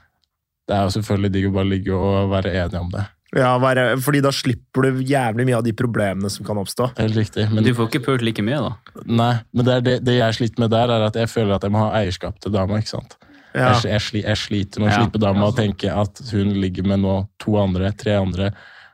Det 0.70 0.78
er 0.78 0.86
jo 0.88 0.94
selvfølgelig 1.00 1.32
digg 1.34 1.50
å 1.50 1.56
bare 1.58 1.68
ligge 1.68 1.98
og 1.98 2.30
være 2.32 2.54
enige 2.62 2.80
om 2.80 2.92
det. 2.94 3.08
Ja, 3.36 3.54
være, 3.64 3.84
fordi 4.04 4.20
da 4.24 4.32
slipper 4.36 4.84
du 4.92 5.02
jævlig 5.08 5.46
mye 5.48 5.56
av 5.58 5.64
de 5.64 5.72
problemene 5.80 6.30
som 6.32 6.44
kan 6.48 6.60
oppstå. 6.60 6.90
Helt 6.98 7.16
riktig. 7.16 7.46
Men 7.48 7.62
Men, 7.62 7.68
du 7.68 7.74
får 7.78 7.88
ikke 7.88 8.02
pult 8.10 8.24
like 8.28 8.44
mye, 8.44 8.60
da. 8.60 9.02
nei, 9.08 9.34
men 9.56 9.66
det, 9.68 9.74
er 9.80 9.86
det, 9.86 9.94
det 10.04 10.16
jeg 10.18 10.36
sliter 10.36 10.60
med 10.66 10.72
der, 10.74 10.92
er 10.92 11.06
at 11.08 11.16
jeg 11.16 11.30
føler 11.32 11.56
at 11.56 11.64
jeg 11.64 11.72
må 11.72 11.80
ha 11.86 11.94
eierskap 12.02 12.40
til 12.44 12.52
dama. 12.52 12.80
ikke 12.84 12.92
sant? 12.92 13.16
Ja. 13.54 13.74
Jeg, 13.74 13.84
jeg, 13.92 14.02
sli- 14.02 14.24
jeg 14.24 14.38
sliter 14.38 14.80
med 14.80 14.90
å 14.90 14.92
Ja. 14.94 15.00
slippe 15.04 15.20
dama 15.20 15.48
og 15.48 15.56
tenke 15.58 15.92
at 15.92 16.22
hun 16.32 16.54
ligger 16.62 16.86
med 16.88 17.00
nå 17.04 17.28
to 17.40 17.58
andre, 17.60 17.92
tre 17.92 18.14
andre, 18.16 18.52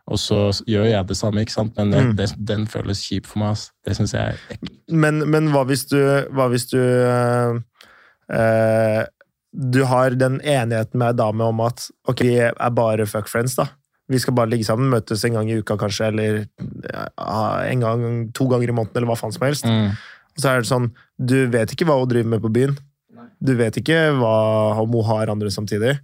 og 0.08 0.18
så 0.18 0.52
gjør 0.66 0.86
jeg 0.90 1.08
det 1.08 1.18
samme, 1.18 1.42
ikke 1.44 1.52
sant? 1.52 1.76
Men 1.78 1.92
Mm. 1.92 2.16
det, 2.16 2.30
den 2.40 2.66
føles 2.66 3.02
kjip 3.04 3.26
for 3.28 3.40
meg. 3.40 3.52
ass. 3.52 3.72
Det 3.86 3.96
syns 3.98 4.14
jeg 4.14 4.22
er 4.22 4.38
ekkelt. 4.56 4.80
Men, 4.90 5.20
men 5.30 5.50
hva 5.52 5.66
hvis 5.68 5.86
du, 5.90 5.98
hva 6.32 6.48
hvis 6.50 6.66
du 6.72 6.78
øh, 6.80 7.60
øh, 8.32 9.04
Du 9.58 9.84
har 9.86 10.10
den 10.12 10.40
enigheten 10.42 11.00
med 11.00 11.08
ei 11.08 11.18
dame 11.18 11.42
om 11.44 11.60
at 11.62 11.90
ok, 12.08 12.20
vi 12.22 12.36
er 12.40 12.70
bare 12.70 13.06
fuck 13.08 13.28
friends, 13.28 13.56
da. 13.56 13.66
Vi 14.10 14.20
skal 14.20 14.34
bare 14.34 14.50
ligge 14.50 14.64
sammen, 14.66 14.90
møtes 14.92 15.24
en 15.26 15.34
gang 15.34 15.50
i 15.50 15.58
uka 15.60 15.76
kanskje, 15.78 16.08
eller 16.08 16.46
en 17.72 17.80
gang, 17.82 18.04
to 18.34 18.48
ganger 18.48 18.70
i 18.70 18.76
måneden, 18.76 18.96
eller 18.96 19.08
hva 19.10 19.18
faen 19.20 19.34
som 19.34 19.44
helst. 19.48 19.66
Mm. 19.66 19.90
Og 20.38 20.44
så 20.44 20.52
er 20.52 20.62
det 20.62 20.70
sånn, 20.70 20.92
du 21.20 21.48
vet 21.52 21.74
ikke 21.74 21.88
hva 21.90 21.98
hun 22.00 22.08
driver 22.12 22.30
med 22.36 22.42
på 22.46 22.52
byen. 22.54 22.78
Du 23.44 23.54
vet 23.58 23.78
ikke 23.80 23.98
hva, 24.18 24.36
hun 24.80 24.96
har 25.08 25.32
andre 25.34 25.52
samtidig. 25.54 25.98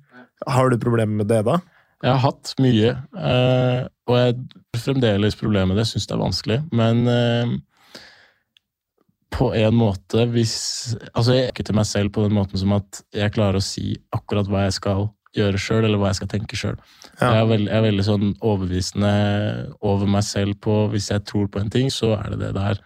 Har 0.47 0.69
du 0.69 0.77
problemer 0.81 1.23
med 1.23 1.31
det 1.31 1.41
da? 1.47 1.59
Jeg 2.03 2.11
har 2.11 2.23
hatt 2.25 2.51
mye, 2.59 2.89
eh, 3.15 3.85
og 4.09 4.17
jeg 4.19 4.33
har 4.33 4.81
fremdeles 4.83 5.37
problemer 5.39 5.71
med 5.71 5.79
det. 5.79 5.87
Syns 5.87 6.09
det 6.09 6.17
er 6.17 6.23
vanskelig. 6.23 6.57
Men 6.75 7.07
eh, 7.07 7.53
på 9.33 9.49
en 9.55 9.75
måte, 9.77 10.27
hvis 10.33 10.55
Altså, 11.13 11.33
jeg 11.33 11.45
er 11.45 11.53
ikke 11.53 11.65
til 11.69 11.77
meg 11.79 11.87
selv 11.89 12.13
på 12.13 12.25
den 12.25 12.35
måten 12.35 12.59
som 12.59 12.75
at 12.75 13.01
jeg 13.15 13.33
klarer 13.33 13.61
å 13.61 13.65
si 13.65 13.95
akkurat 14.13 14.49
hva 14.51 14.67
jeg 14.67 14.77
skal 14.81 15.07
gjøre 15.33 15.61
sjøl, 15.61 15.87
eller 15.87 15.97
hva 15.97 16.11
jeg 16.11 16.19
skal 16.19 16.29
tenke 16.35 16.57
sjøl. 16.59 16.75
Ja. 17.17 17.31
Jeg, 17.39 17.63
jeg 17.63 17.73
er 17.73 17.85
veldig 17.87 18.05
sånn 18.05 18.33
overbevisende 18.35 19.13
over 19.81 20.09
meg 20.09 20.25
selv 20.27 20.59
på 20.61 20.75
Hvis 20.93 21.09
jeg 21.09 21.23
tror 21.29 21.47
på 21.49 21.61
en 21.61 21.71
ting, 21.73 21.89
så 21.93 22.13
er 22.19 22.33
det 22.33 22.43
det 22.43 22.51
der. 22.59 22.83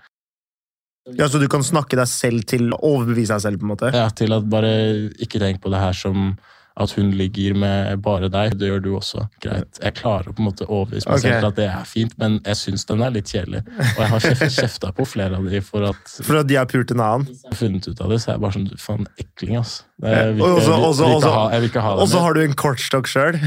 Ja, 1.15 1.27
Så 1.29 1.39
du 1.39 1.47
kan 1.47 1.63
snakke 1.63 1.95
deg 1.95 2.07
selv 2.11 2.43
til 2.49 2.69
å 2.73 2.79
overbevise 2.83 3.37
deg 3.37 3.41
selv? 3.47 3.59
på 3.61 3.67
en 3.69 3.73
måte? 3.75 3.93
Ja, 3.95 4.09
til 4.09 4.33
at 4.35 4.49
bare 4.49 4.75
ikke 5.23 5.39
tenk 5.39 5.61
på 5.63 5.71
det 5.71 5.79
her 5.79 5.93
som 5.93 6.37
at 6.77 6.91
hun 6.93 7.07
ligger 7.17 7.55
med 7.57 8.03
bare 8.05 8.27
deg. 8.29 8.51
Det 8.59 8.67
gjør 8.69 8.81
du 8.85 8.89
også. 8.99 9.23
Greit. 9.41 9.79
Jeg 9.81 9.95
klarer 9.97 10.29
på 10.29 10.43
en 10.43 10.45
måte 10.45 10.67
å 10.67 10.83
overbevise 10.83 11.07
meg 11.09 11.17
okay. 11.17 11.31
selv 11.31 11.39
til 11.39 11.47
at 11.47 11.55
det 11.57 11.65
er 11.73 11.87
fint, 11.89 12.13
men 12.21 12.35
jeg 12.45 12.59
syns 12.59 12.85
den 12.85 13.01
er 13.01 13.15
litt 13.15 13.31
kjedelig. 13.33 13.63
Og 13.65 14.01
jeg 14.03 14.09
har 14.11 14.19
kjef- 14.27 14.43
kjefta 14.59 14.91
på 14.93 15.07
flere 15.09 15.39
av 15.39 15.47
de 15.49 15.61
for 15.65 15.87
at 15.89 16.13
For 16.21 16.37
at 16.43 16.45
de 16.51 16.59
har 16.59 16.69
pult 16.69 16.93
en 16.93 17.01
annen? 17.01 17.25
jeg 17.33 17.49
har 17.49 17.57
funnet 17.63 17.87
ut 17.89 18.03
av 18.05 18.13
det, 18.13 18.19
så 18.21 18.29
er 18.29 18.33
jeg 18.37 18.43
bare 18.45 18.57
sånn 18.59 18.69
faen 18.83 19.07
ekling, 19.25 19.57
ass. 19.57 19.73
Jeg, 20.05 20.35
vil, 20.35 20.43
ikke- 20.43 20.51
også- 20.53 20.69
jeg, 20.69 20.77
vil, 20.77 20.85
også- 20.91 21.07
jeg, 21.09 21.15
vil 21.25 21.33
ha, 21.39 21.47
jeg 21.55 21.61
vil 21.65 21.69
ikke 21.71 21.85
ha 21.87 21.95
Og 21.97 22.07
så 22.13 22.21
har 22.27 22.33
du 22.37 22.41
en 22.45 22.53
kortstokk 22.53 23.09
sjøl. 23.09 23.39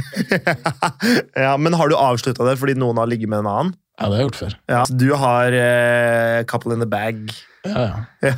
ja, 1.47 1.57
men 1.57 1.73
har 1.79 1.89
du 1.89 1.95
avslutta 1.99 2.51
det 2.51 2.57
fordi 2.59 2.75
noen 2.83 2.99
har 2.99 3.07
ligget 3.11 3.31
med 3.31 3.45
en 3.45 3.51
annen? 3.53 3.73
Ja, 4.01 4.09
det 4.09 4.15
har 4.17 4.21
jeg 4.23 4.29
gjort 4.31 4.41
før. 4.41 4.55
Ja. 4.73 4.83
Du 4.89 5.07
har 5.21 5.53
eh, 5.61 6.41
couple 6.49 6.73
in 6.77 6.81
the 6.81 6.89
bag. 6.89 7.31
Ja, 7.69 7.81
ja. 7.85 7.97
ja, 8.25 8.33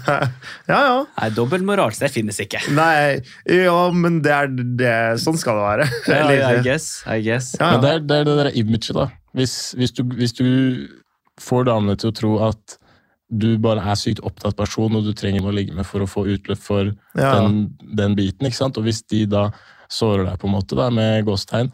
ja. 0.67 0.79
ja. 0.83 0.95
Nei, 1.21 1.29
dobbeltmoral, 1.37 1.95
det 1.95 2.09
finnes 2.11 2.41
ikke. 2.43 2.59
Nei, 2.75 3.21
ja, 3.47 3.77
men 3.95 4.19
det 4.25 4.33
er 4.35 4.51
det. 4.51 4.95
Sånn 5.23 5.39
skal 5.39 5.61
det 5.61 5.67
være. 5.69 5.87
Ja, 6.11 6.25
I 6.57 6.63
guess. 6.67 6.89
I 7.07 7.21
guess. 7.23 7.53
Ja, 7.61 7.77
Men 7.77 7.85
det 7.85 7.93
er 7.95 8.03
det, 8.09 8.17
er 8.19 8.27
det 8.31 8.37
der 8.41 8.51
imaget, 8.59 8.91
da. 8.99 9.07
Hvis, 9.39 9.55
hvis, 9.79 9.95
du, 9.95 10.03
hvis 10.19 10.35
du 10.37 10.49
får 11.41 11.69
damene 11.71 11.95
til 12.03 12.11
å 12.11 12.17
tro 12.19 12.33
at 12.51 12.77
du 13.33 13.55
bare 13.63 13.81
er 13.89 13.97
sykt 13.97 14.21
opptatt 14.27 14.59
person, 14.59 14.99
og 14.99 15.07
du 15.07 15.15
trenger 15.17 15.47
å 15.49 15.55
ligge 15.55 15.73
med 15.79 15.87
for 15.89 16.05
å 16.05 16.11
få 16.11 16.27
utløp 16.35 16.59
for 16.61 16.91
Ja. 17.17 17.31
den, 17.39 17.71
den 17.97 18.19
biten, 18.19 18.45
ikke 18.51 18.59
sant? 18.59 18.77
Og 18.77 18.85
hvis 18.85 19.01
de 19.09 19.23
da 19.31 19.47
sårer 19.93 20.27
deg 20.27 20.43
på 20.43 20.51
en 20.51 20.57
måte 20.59 20.77
da, 20.77 20.91
med 20.93 21.23
gåstegn, 21.31 21.71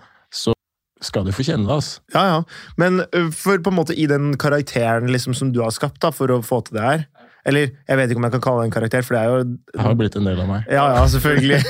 skal 1.04 1.26
du 1.26 1.32
få 1.34 1.44
kjenne 1.46 1.70
altså. 1.70 2.00
ja, 2.14 2.24
ja. 2.26 2.38
Men 2.80 3.02
for 3.36 3.60
på 3.62 3.70
en 3.72 3.78
måte 3.78 3.94
i 3.94 4.08
den 4.10 4.32
karakteren 4.40 5.10
liksom, 5.12 5.36
som 5.36 5.52
du 5.54 5.62
har 5.62 5.74
skapt 5.74 6.00
da, 6.02 6.10
for 6.14 6.30
å 6.34 6.40
få 6.44 6.60
til 6.66 6.78
det 6.78 6.84
her 6.84 7.04
Eller 7.48 7.70
jeg 7.70 8.00
vet 8.00 8.10
ikke 8.10 8.20
om 8.20 8.26
jeg 8.26 8.34
kan 8.36 8.44
kalle 8.44 8.64
det 8.64 8.68
en 8.68 8.74
karakter, 8.74 9.06
for 9.06 9.16
det 9.16 9.22
er 9.22 9.30
jo 9.30 9.44
Det 9.46 9.84
har 9.86 9.98
blitt 9.98 10.18
en 10.18 10.26
del 10.28 10.42
av 10.42 10.50
meg. 10.50 10.66
Ja, 10.68 10.84
ja, 10.98 11.04
selvfølgelig. 11.08 11.60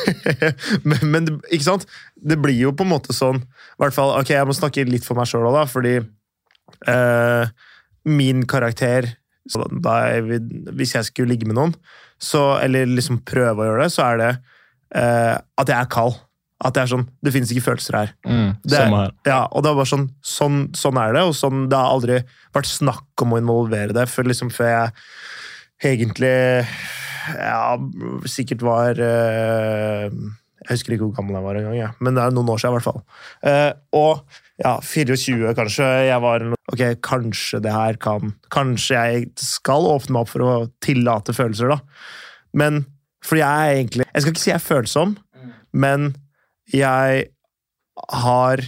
men, 0.88 1.04
men 1.12 1.28
ikke 1.52 1.66
sant? 1.66 1.86
Det 2.16 2.38
blir 2.40 2.56
jo 2.56 2.72
på 2.74 2.86
en 2.86 2.92
måte 2.94 3.16
sånn 3.16 3.42
i 3.44 3.82
hvert 3.84 3.94
fall, 3.94 4.16
Ok, 4.18 4.32
jeg 4.34 4.48
må 4.48 4.56
snakke 4.56 4.88
litt 4.88 5.06
for 5.06 5.18
meg 5.18 5.28
sjøl 5.30 5.46
òg, 5.50 5.60
da, 5.60 5.66
fordi 5.70 5.98
eh, 6.90 7.54
min 8.08 8.46
karakter 8.48 9.12
da 9.48 9.94
jeg, 10.12 10.42
Hvis 10.76 10.94
jeg 10.96 11.08
skulle 11.08 11.32
ligge 11.32 11.48
med 11.48 11.56
noen, 11.56 11.74
så, 12.20 12.58
eller 12.60 12.88
liksom 12.90 13.22
prøve 13.26 13.62
å 13.62 13.68
gjøre 13.68 13.84
det, 13.86 13.92
så 13.94 14.04
er 14.10 14.18
det 14.20 14.32
eh, 14.98 15.36
at 15.38 15.70
jeg 15.70 15.78
er 15.78 15.92
kald. 15.92 16.18
At 16.58 16.74
det 16.74 16.82
er 16.82 16.90
sånn 16.90 17.04
Det 17.22 17.30
finnes 17.30 17.52
ikke 17.54 17.68
følelser 17.68 17.94
her. 17.94 18.12
Det, 18.66 18.78
her. 18.80 19.12
ja, 19.28 19.42
og 19.46 19.62
det 19.62 19.70
er 19.70 19.76
bare 19.78 19.90
sånn, 19.90 20.08
sånn 20.26 20.64
Sånn 20.74 20.98
er 20.98 21.14
det, 21.14 21.22
og 21.28 21.36
sånn, 21.38 21.68
det 21.70 21.78
har 21.78 21.94
aldri 21.94 22.18
vært 22.56 22.70
snakk 22.70 23.22
om 23.22 23.36
å 23.36 23.38
involvere 23.42 23.94
det 23.94 24.08
før, 24.10 24.26
liksom, 24.32 24.50
før 24.54 24.72
jeg 24.72 25.92
egentlig 25.92 26.34
ja, 27.36 27.76
sikkert 28.28 28.64
var 28.66 28.98
eh, 29.04 30.08
Jeg 30.08 30.70
husker 30.72 30.96
ikke 30.96 31.06
hvor 31.06 31.16
gammel 31.20 31.38
jeg 31.38 31.46
var 31.46 31.60
engang, 31.60 31.78
ja. 31.78 31.90
men 32.02 32.16
det 32.16 32.24
er 32.24 32.34
noen 32.34 32.52
år 32.52 32.60
siden 32.60 32.74
i 32.74 32.78
hvert 32.78 32.88
fall. 32.88 33.02
Uh, 33.44 33.72
og 33.96 34.38
ja, 34.58 34.74
24 34.82 35.54
kanskje. 35.54 35.86
Jeg 36.08 36.22
var 36.24 36.44
Ok, 36.72 36.82
kanskje 37.06 37.60
det 37.62 37.72
her 37.72 37.96
kan 38.02 38.32
Kanskje 38.52 38.98
jeg 38.98 39.28
skal 39.40 39.86
åpne 39.86 40.16
meg 40.16 40.26
opp 40.26 40.32
for 40.32 40.44
å 40.44 40.54
tillate 40.84 41.34
følelser, 41.36 41.70
da. 41.70 41.78
Men 42.58 42.82
fordi 43.24 43.44
jeg 43.44 43.68
er 43.68 43.76
egentlig 43.76 44.08
Jeg 44.08 44.24
skal 44.24 44.34
ikke 44.34 44.42
si 44.42 44.50
jeg 44.50 44.58
er 44.58 44.66
følsom, 44.66 45.14
men 45.72 46.10
jeg 46.74 47.28
har 48.22 48.60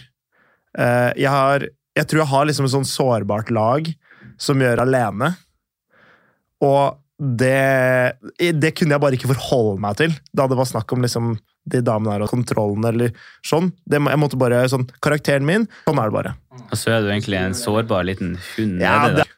uh, 0.78 1.10
Jeg 1.16 1.28
har 1.30 1.66
Jeg 1.96 2.06
tror 2.08 2.22
jeg 2.22 2.30
har 2.32 2.48
liksom 2.48 2.66
et 2.68 2.74
sånn 2.74 2.88
sårbart 2.88 3.50
lag 3.52 3.88
som 4.40 4.60
gjør 4.62 4.80
alene. 4.86 5.34
Og 6.64 6.96
det, 7.20 8.16
det 8.56 8.70
kunne 8.78 8.94
jeg 8.96 9.02
bare 9.02 9.16
ikke 9.18 9.28
forholde 9.34 9.80
meg 9.82 9.98
til 9.98 10.14
da 10.32 10.46
det 10.48 10.56
var 10.56 10.68
snakk 10.70 10.92
om 10.96 11.02
liksom 11.04 11.34
de 11.70 11.82
damene 11.84 12.14
her 12.14 12.22
og 12.24 12.30
kontrollen 12.32 12.86
eller 12.88 13.12
sånn. 13.44 13.68
Det, 13.84 14.00
jeg 14.00 14.20
måtte 14.22 14.38
bare, 14.40 14.62
sånn, 14.72 14.86
Karakteren 15.04 15.44
min, 15.44 15.66
sånn 15.84 16.00
er 16.00 16.08
det 16.08 16.16
bare. 16.16 16.32
Og 16.70 16.72
så 16.80 16.94
er 16.96 17.04
du 17.04 17.10
egentlig 17.12 17.36
en 17.42 17.56
sårbar 17.58 18.06
liten 18.08 18.38
hund 18.54 18.80
Ja, 18.80 19.02
det- 19.18 19.28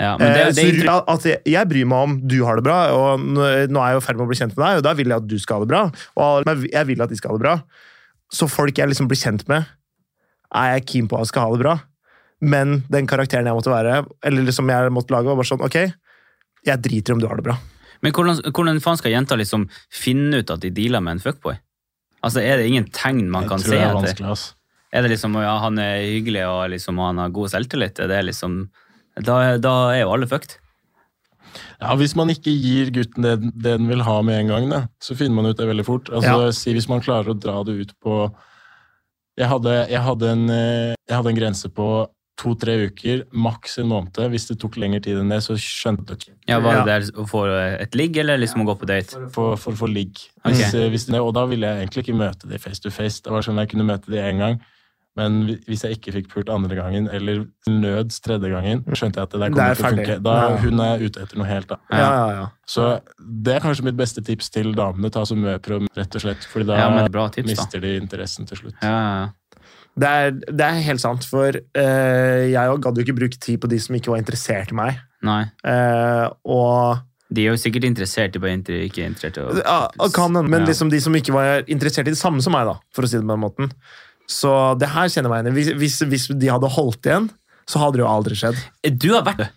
Ja, 0.00 0.14
men 0.16 0.32
det, 0.32 0.44
Eh, 0.46 0.52
det, 0.56 0.84
så 0.84 0.98
at 1.12 1.24
jeg, 1.28 1.40
jeg 1.44 1.68
bryr 1.68 1.84
meg 1.88 2.04
om 2.06 2.12
du 2.28 2.38
har 2.44 2.56
det 2.56 2.64
bra, 2.64 2.78
og 2.96 3.20
nå 3.20 3.48
nå 3.68 3.80
er 3.80 3.90
jeg 3.92 3.96
jo 3.98 4.00
i 4.00 4.04
ferd 4.06 4.16
med 4.16 4.24
å 4.24 4.28
bli 4.30 4.38
kjent 4.38 4.54
med 4.56 4.64
deg, 4.64 4.76
og 4.78 4.84
da 4.86 4.92
vil 4.96 5.08
jeg 5.12 5.16
at 5.20 5.26
du 5.28 5.38
skal 5.38 5.56
ha 5.58 5.64
det 5.64 5.68
bra. 5.72 5.82
Og 6.16 6.68
jeg 6.72 6.86
vil 6.88 7.02
at 7.04 7.10
de 7.12 7.16
skal 7.20 7.30
ha 7.32 7.36
det 7.36 7.44
bra. 7.44 7.56
Så 8.32 8.46
folk 8.50 8.78
jeg 8.78 8.88
liksom 8.90 9.08
blir 9.10 9.18
kjent 9.18 9.46
med, 9.50 9.66
er 10.54 10.74
jeg 10.76 10.86
keen 10.90 11.08
på 11.10 11.18
at 11.20 11.30
skal 11.30 11.48
ha 11.48 11.54
det 11.56 11.62
bra. 11.64 11.74
Men 12.40 12.80
den 12.88 13.06
karakteren 13.10 13.46
jeg 13.50 13.56
måtte 13.58 13.72
være, 13.72 14.04
eller 14.24 14.46
liksom 14.46 14.70
jeg 14.72 14.92
måtte 14.94 15.12
lage, 15.12 15.28
var 15.28 15.36
bare 15.36 15.50
sånn 15.50 15.64
Ok, 15.66 15.76
jeg 16.66 16.82
driter 16.84 17.12
i 17.12 17.16
om 17.16 17.20
du 17.20 17.26
har 17.28 17.36
det 17.36 17.44
bra. 17.44 17.56
men 18.00 18.12
hvordan, 18.16 18.38
hvordan 18.54 18.80
faen 18.80 18.96
skal 18.96 19.12
jenter 19.12 19.36
liksom 19.36 19.66
finne 19.92 20.40
ut 20.40 20.50
at 20.50 20.60
de 20.62 20.70
dealer 20.72 21.02
med 21.04 21.18
en 21.18 21.20
fuckboy? 21.26 21.58
Altså, 22.22 22.40
Er 22.40 22.56
det 22.58 22.68
ingen 22.68 22.88
tegn 22.92 23.28
man 23.30 23.42
Jeg 23.44 23.50
kan 23.50 23.58
se 23.60 23.76
er 23.76 23.84
etter? 23.90 23.98
vanskelig. 24.00 24.54
Er 24.92 25.02
det 25.02 25.10
liksom 25.12 25.34
ja, 25.40 25.58
han 25.62 25.78
er 25.78 26.00
hyggelig 26.02 26.46
og 26.48 26.70
liksom, 26.70 26.98
han 26.98 27.18
har 27.18 27.28
god 27.30 27.50
selvtillit? 27.52 28.00
Er 28.00 28.08
det 28.08 28.24
liksom, 28.26 28.70
da, 29.20 29.56
da 29.58 29.74
er 29.94 30.00
jo 30.02 30.12
alle 30.14 30.26
fucked. 30.26 30.56
Ja, 31.80 31.96
Hvis 31.96 32.14
man 32.16 32.28
ikke 32.32 32.52
gir 32.52 32.90
gutten 32.94 33.22
det, 33.22 33.34
det 33.54 33.78
den 33.78 33.88
vil 33.88 34.02
ha 34.06 34.20
med 34.22 34.40
en 34.40 34.48
gang, 34.48 34.70
da, 34.70 34.80
så 35.02 35.16
finner 35.16 35.34
man 35.40 35.46
ut 35.50 35.56
det 35.56 35.66
veldig 35.68 35.84
fort. 35.86 36.08
Altså, 36.10 36.46
Ja. 36.46 36.50
si 36.52 36.72
Hvis 36.74 36.88
man 36.88 37.00
klarer 37.00 37.32
å 37.34 37.38
dra 37.40 37.62
det 37.64 37.78
ut 37.80 37.92
på 38.02 38.32
Jeg 39.38 39.48
hadde, 39.48 39.74
jeg 39.88 40.00
hadde, 40.04 40.28
en, 40.28 40.50
eh, 40.50 40.94
jeg 41.08 41.16
hadde 41.16 41.30
en 41.30 41.36
grense 41.38 41.68
på 41.72 42.06
to-tre 42.40 42.74
uker, 42.88 43.22
maks 43.32 43.78
en 43.78 43.88
måned. 43.88 44.16
Hvis 44.32 44.48
det 44.48 44.58
tok 44.60 44.76
lengre 44.80 45.00
tid 45.04 45.18
enn 45.20 45.28
det, 45.32 45.40
så 45.44 45.56
skjønte 45.60 46.16
jeg 46.16 46.34
Ja, 46.48 46.58
Var 46.60 46.80
det 46.80 46.86
der 46.88 47.20
å 47.20 47.26
få 47.28 47.44
et 47.80 47.94
ligg, 47.94 48.16
eller 48.16 48.38
liksom 48.40 48.62
å 48.64 48.66
gå 48.66 48.78
på 48.80 48.86
date? 48.88 49.16
for, 49.32 49.56
for 49.56 49.72
å 49.72 49.76
få 49.76 49.88
ligg. 49.92 50.16
Hvis, 50.44 50.74
eh, 50.74 50.88
hvis, 50.92 51.08
og 51.20 51.32
da 51.36 51.46
ville 51.46 51.66
jeg 51.66 51.86
egentlig 51.88 52.04
ikke 52.04 52.18
møte 52.20 52.48
de 52.48 52.58
face 52.58 52.80
to 52.80 52.90
face. 52.90 53.20
Det 53.20 53.30
var 53.32 53.42
sånn 53.42 53.60
jeg 53.60 53.70
kunne 53.70 53.88
møte 53.88 54.10
de 54.10 54.16
én 54.18 54.38
gang. 54.38 54.60
Men 55.18 55.40
hvis 55.66 55.82
jeg 55.82 55.96
ikke 55.98 56.12
fikk 56.14 56.28
pult 56.30 56.48
andre 56.54 56.76
gangen, 56.78 57.08
eller 57.10 57.42
nøds 57.68 58.20
tredje 58.22 58.48
gangen, 58.52 58.84
skjønte 58.94 59.18
jeg 59.18 59.26
at 59.26 59.32
det 59.34 59.40
der 59.40 59.50
kommer 59.50 59.70
er 59.70 59.74
til 59.74 59.84
å 59.84 59.90
funke. 59.90 60.22
Da 60.22 60.34
Ja. 60.40 60.56
Hun 60.62 60.80
er 60.80 61.02
ute 61.02 61.20
etter 61.24 61.36
noe 61.40 61.46
helt, 61.48 61.66
da. 61.68 61.76
Ja, 61.90 61.98
ja, 61.98 62.28
ja. 62.36 62.46
Så 62.66 62.86
det 63.18 63.56
er 63.56 63.60
kanskje 63.64 63.84
mitt 63.84 63.96
beste 63.98 64.22
tips 64.24 64.50
til 64.54 64.72
damene. 64.72 65.10
Ta 65.10 65.24
så 65.26 65.34
møprøv, 65.36 65.88
rett 65.98 66.14
og 66.14 66.22
slett. 66.22 66.46
Fordi 66.46 66.66
da 66.70 66.78
Ja, 66.78 66.88
men 66.94 67.04
det 67.04 67.12
bra 67.12 67.28
tips, 67.28 67.50
da. 67.54 67.62
mister 67.64 67.80
de 67.80 67.96
interessen 67.98 68.46
til 68.46 68.56
slutt. 68.62 68.74
Ja, 68.82 68.88
ja, 68.88 69.20
ja. 69.26 69.28
Det 70.00 70.06
er, 70.08 70.30
det 70.30 70.60
er 70.64 70.80
helt 70.86 71.00
sant, 71.02 71.24
for 71.26 71.50
uh, 71.50 72.42
jeg 72.46 72.70
òg 72.70 72.80
gadd 72.80 72.96
jo 72.96 73.02
ikke 73.02 73.16
bruke 73.18 73.38
tid 73.42 73.58
på 73.60 73.68
de 73.68 73.78
som 73.82 73.96
ikke 73.98 74.12
var 74.14 74.18
interessert 74.22 74.70
i 74.70 74.74
meg. 74.78 75.00
Nei. 75.26 75.42
Eh, 75.66 76.28
og 76.48 77.02
De 77.28 77.42
er 77.44 77.50
jo 77.52 77.58
sikkert 77.60 77.84
interessert, 77.84 78.32
de 78.32 78.38
bare 78.40 78.54
inter- 78.56 78.86
ikke 78.86 79.04
interessert 79.04 79.36
i 79.36 79.40
å 79.42 79.58
Ja, 79.58 79.88
kan 80.14 80.32
men 80.32 80.60
Ja. 80.62 80.66
liksom 80.66 80.88
de 80.90 81.00
som 81.00 81.12
ikke 81.12 81.32
var 81.34 81.62
interessert 81.68 82.06
i 82.06 82.14
det 82.14 82.18
samme 82.18 82.40
som 82.40 82.52
meg, 82.54 82.64
da, 82.66 82.78
for 82.94 83.02
å 83.02 83.08
si 83.10 83.18
det 83.18 83.26
på 83.26 83.34
den 83.34 83.40
måten. 83.44 83.72
Så 84.30 84.50
det 84.78 84.92
her 84.92 85.08
kjenner 85.10 85.26
jeg 85.26 85.34
meg 85.34 85.48
igjen 85.50 85.72
i. 85.74 85.78
Hvis, 85.80 85.96
hvis, 86.06 86.28
de 86.38 86.52
hadde 86.52 86.70
holdt 86.70 87.08
igjen, 87.08 87.30
så 87.70 87.82
hadde 87.82 87.98
det 87.98 88.04
jo 88.04 88.10
aldri 88.10 88.38
skjedd. 88.38 88.60
Du 89.00 89.10
har 89.16 89.26
vært 89.26 89.48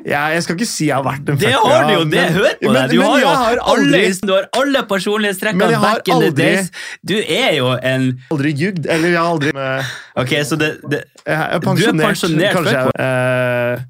ja, 0.00 0.30
jeg 0.32 0.44
skal 0.46 0.56
ikke 0.56 0.68
si 0.68 0.86
jeg 0.88 0.96
har 0.96 1.04
vært 1.04 1.28
en 1.28 1.36
Det 1.40 1.50
har 1.52 1.82
du 1.84 1.92
jo! 1.92 2.04
det 2.08 2.20
men- 2.22 2.32
Hør 2.32 2.54
på 2.56 2.70
men- 2.72 2.88
deg! 2.88 2.90
Du 2.90 2.98
men 3.00 3.06
har 3.06 3.20
jo 3.20 3.26
har 3.28 3.58
alle, 3.58 3.72
aldri, 3.72 4.12
du 4.22 4.32
har 4.32 4.46
alle 4.56 4.82
personlige 4.88 5.34
personlighetstrekkene 5.36 5.80
back 5.82 6.08
in 6.08 6.20
the 6.24 6.30
days. 6.30 6.70
Du 7.04 7.16
er 7.20 7.52
jo 7.58 7.74
en 7.76 8.06
aldri 8.32 8.54
jugd. 8.56 8.86
Eller 8.86 9.12
jeg 9.12 9.18
har 9.20 9.28
aldri 9.34 9.52
med, 9.52 9.92
Ok, 10.16 10.32
så 10.48 10.56
det, 10.56 10.70
det 10.88 11.04
Jeg 11.26 11.36
er 11.36 11.58
Du 11.60 11.68
er 11.68 12.00
pensjonert 12.00 12.56
før. 12.56 12.70
jeg, 12.72 12.86
eh, 12.96 13.84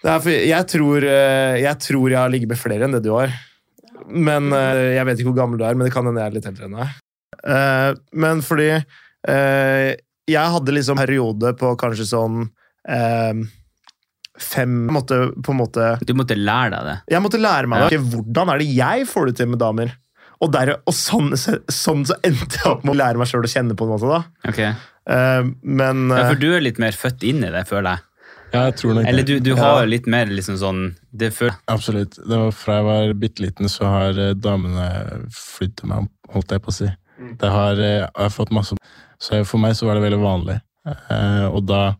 det 0.00 0.10
er 0.14 0.20
for, 0.20 0.30
jeg, 0.30 0.66
tror, 0.66 1.04
uh, 1.04 1.54
jeg 1.60 1.78
tror 1.78 2.08
jeg 2.08 2.18
har 2.18 2.30
ligget 2.30 2.48
med 2.48 2.58
flere 2.58 2.86
enn 2.86 2.92
det 2.92 3.02
du 3.04 3.10
har. 3.12 3.34
Men 4.08 4.52
uh, 4.52 4.94
Jeg 4.94 5.04
vet 5.06 5.18
ikke 5.18 5.32
hvor 5.34 5.42
gammel 5.42 5.58
du 5.58 5.64
er, 5.66 5.74
men 5.74 5.86
det 5.86 5.92
kan 5.92 6.06
hende 6.06 6.22
jeg 6.22 6.30
er 6.30 6.38
litt 6.38 6.46
eldre 6.46 6.70
enn 6.70 6.78
deg. 6.78 7.00
Eh, 7.46 7.90
men 8.20 8.42
fordi 8.44 8.72
uh, 8.76 9.90
Jeg 10.28 10.52
hadde 10.54 10.74
liksom 10.74 10.98
periode 10.98 11.52
på 11.56 11.70
kanskje 11.80 12.08
sånn 12.10 12.42
uh, 12.90 13.40
Fem 14.40 14.74
måtte, 14.92 15.18
på 15.44 15.54
en 15.54 15.60
måte 15.60 15.86
Du 16.06 16.12
måtte 16.18 16.36
lære 16.38 16.72
deg 16.74 16.88
det. 16.88 16.96
Jeg 17.14 17.22
måtte 17.24 17.40
lære 17.40 17.70
meg 17.70 17.86
det. 17.92 18.00
Hvordan 18.12 18.52
er 18.52 18.62
det 18.62 18.68
jeg 18.72 19.08
får 19.08 19.30
det 19.30 19.36
til 19.40 19.50
med 19.52 19.60
damer? 19.62 19.94
Og, 20.40 20.48
der, 20.54 20.72
og 20.88 20.94
sånn, 20.96 21.34
sånn 21.36 22.06
så 22.08 22.16
endte 22.24 22.56
jeg 22.56 22.68
opp 22.70 22.84
med 22.86 22.94
å 22.94 23.00
lære 23.02 23.20
meg 23.20 23.28
sjøl 23.28 23.44
å 23.44 23.50
kjenne 23.52 23.76
på 23.76 23.84
en 23.84 23.90
måte. 23.92 24.08
da. 24.08 24.20
Okay. 24.48 24.70
Eh, 25.04 25.50
men 25.60 26.06
Ja, 26.08 26.30
For 26.30 26.40
du 26.40 26.46
er 26.56 26.64
litt 26.64 26.80
mer 26.80 26.96
født 26.96 27.26
inn 27.28 27.44
i 27.44 27.50
det, 27.52 27.66
føler 27.68 27.98
jeg. 27.98 28.06
Ja, 28.50 28.62
jeg 28.66 28.78
tror 28.80 28.96
nok 28.96 29.06
Eller 29.06 29.26
du, 29.28 29.34
du, 29.36 29.50
du 29.50 29.52
Ja. 29.52 29.60
har 29.76 29.86
litt 29.86 30.08
mer 30.10 30.26
liksom 30.32 30.56
sånn 30.58 30.80
det 31.12 31.30
før. 31.36 31.52
Absolutt. 31.70 32.16
Det 32.16 32.40
var 32.40 32.56
Fra 32.56 32.78
jeg 32.80 32.88
var 32.88 33.12
bitte 33.20 33.44
liten, 33.44 33.68
så 33.70 33.84
har 33.92 34.22
damene 34.40 34.88
flydd 35.36 35.76
til 35.82 35.92
meg, 35.92 36.08
holdt 36.32 36.56
jeg 36.56 36.64
på 36.64 36.72
å 36.72 36.78
si. 36.80 36.88
Det 37.38 37.50
har, 37.50 37.78
eh, 37.78 38.00
jeg 38.00 38.10
har 38.16 38.32
fått 38.34 38.52
masse 38.54 38.76
Så 39.20 39.44
for 39.44 39.60
meg 39.60 39.76
så 39.76 39.86
var 39.86 39.98
det 39.98 40.06
veldig 40.06 40.20
vanlig. 40.22 40.56
Eh, 40.88 41.46
og 41.50 41.66
da, 41.68 41.94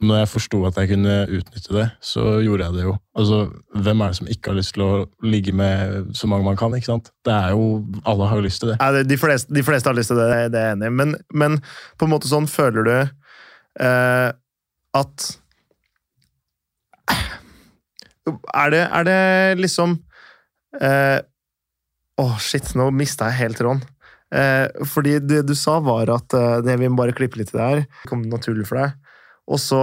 når 0.00 0.22
jeg 0.22 0.30
forsto 0.32 0.62
at 0.68 0.78
jeg 0.80 0.90
kunne 0.94 1.16
utnytte 1.28 1.74
det, 1.76 1.84
så 2.00 2.38
gjorde 2.40 2.64
jeg 2.64 2.76
det 2.78 2.86
jo. 2.86 2.94
Altså, 3.20 3.40
Hvem 3.76 4.00
er 4.00 4.08
det 4.08 4.18
som 4.18 4.30
ikke 4.32 4.52
har 4.52 4.58
lyst 4.58 4.74
til 4.76 4.86
å 4.86 4.92
ligge 5.20 5.52
med 5.52 6.14
så 6.16 6.30
mange 6.30 6.48
man 6.48 6.56
kan? 6.56 6.72
ikke 6.74 6.88
sant? 6.88 7.12
Det 7.26 7.34
er 7.34 7.52
jo, 7.52 7.84
Alle 8.08 8.30
har 8.30 8.40
jo 8.40 8.46
lyst 8.46 8.64
til 8.64 8.72
det. 8.72 8.78
Ja, 8.80 9.04
de, 9.04 9.20
fleste, 9.20 9.52
de 9.52 9.66
fleste 9.66 9.92
har 9.92 9.98
lyst 9.98 10.12
til 10.14 10.22
det, 10.22 10.30
det 10.54 10.60
er 10.62 10.70
jeg 10.72 10.78
enig 10.78 10.90
i. 10.90 10.96
Men, 11.02 11.14
men 11.44 11.60
på 12.00 12.08
en 12.08 12.14
måte 12.16 12.32
sånn 12.32 12.48
føler 12.50 12.88
du 12.88 12.96
eh, 13.84 14.30
at 14.94 15.30
er 18.54 18.72
det, 18.72 18.82
er 18.88 19.04
det 19.04 19.20
liksom 19.60 19.98
eh, 20.80 21.20
Åh, 22.14 22.36
shit, 22.38 22.68
nå 22.78 22.92
mista 22.94 23.26
jeg 23.26 23.40
helt 23.40 23.58
tråden. 23.58 23.80
Eh, 24.34 24.66
fordi 24.88 25.18
det 25.20 25.42
du 25.46 25.54
sa, 25.58 25.76
var 25.84 26.10
at 26.14 26.34
eh, 26.34 26.60
det 26.64 26.76
vi 26.80 26.88
må 26.88 26.96
bare 27.02 27.14
klippe 27.16 27.38
litt 27.40 27.52
i 27.52 27.56
det 27.58 27.64
her. 27.68 27.82
Det 27.84 28.10
kom 28.10 28.22
naturlig 28.30 28.66
for 28.70 28.80
deg. 28.80 28.94
Og 29.50 29.60
så 29.60 29.80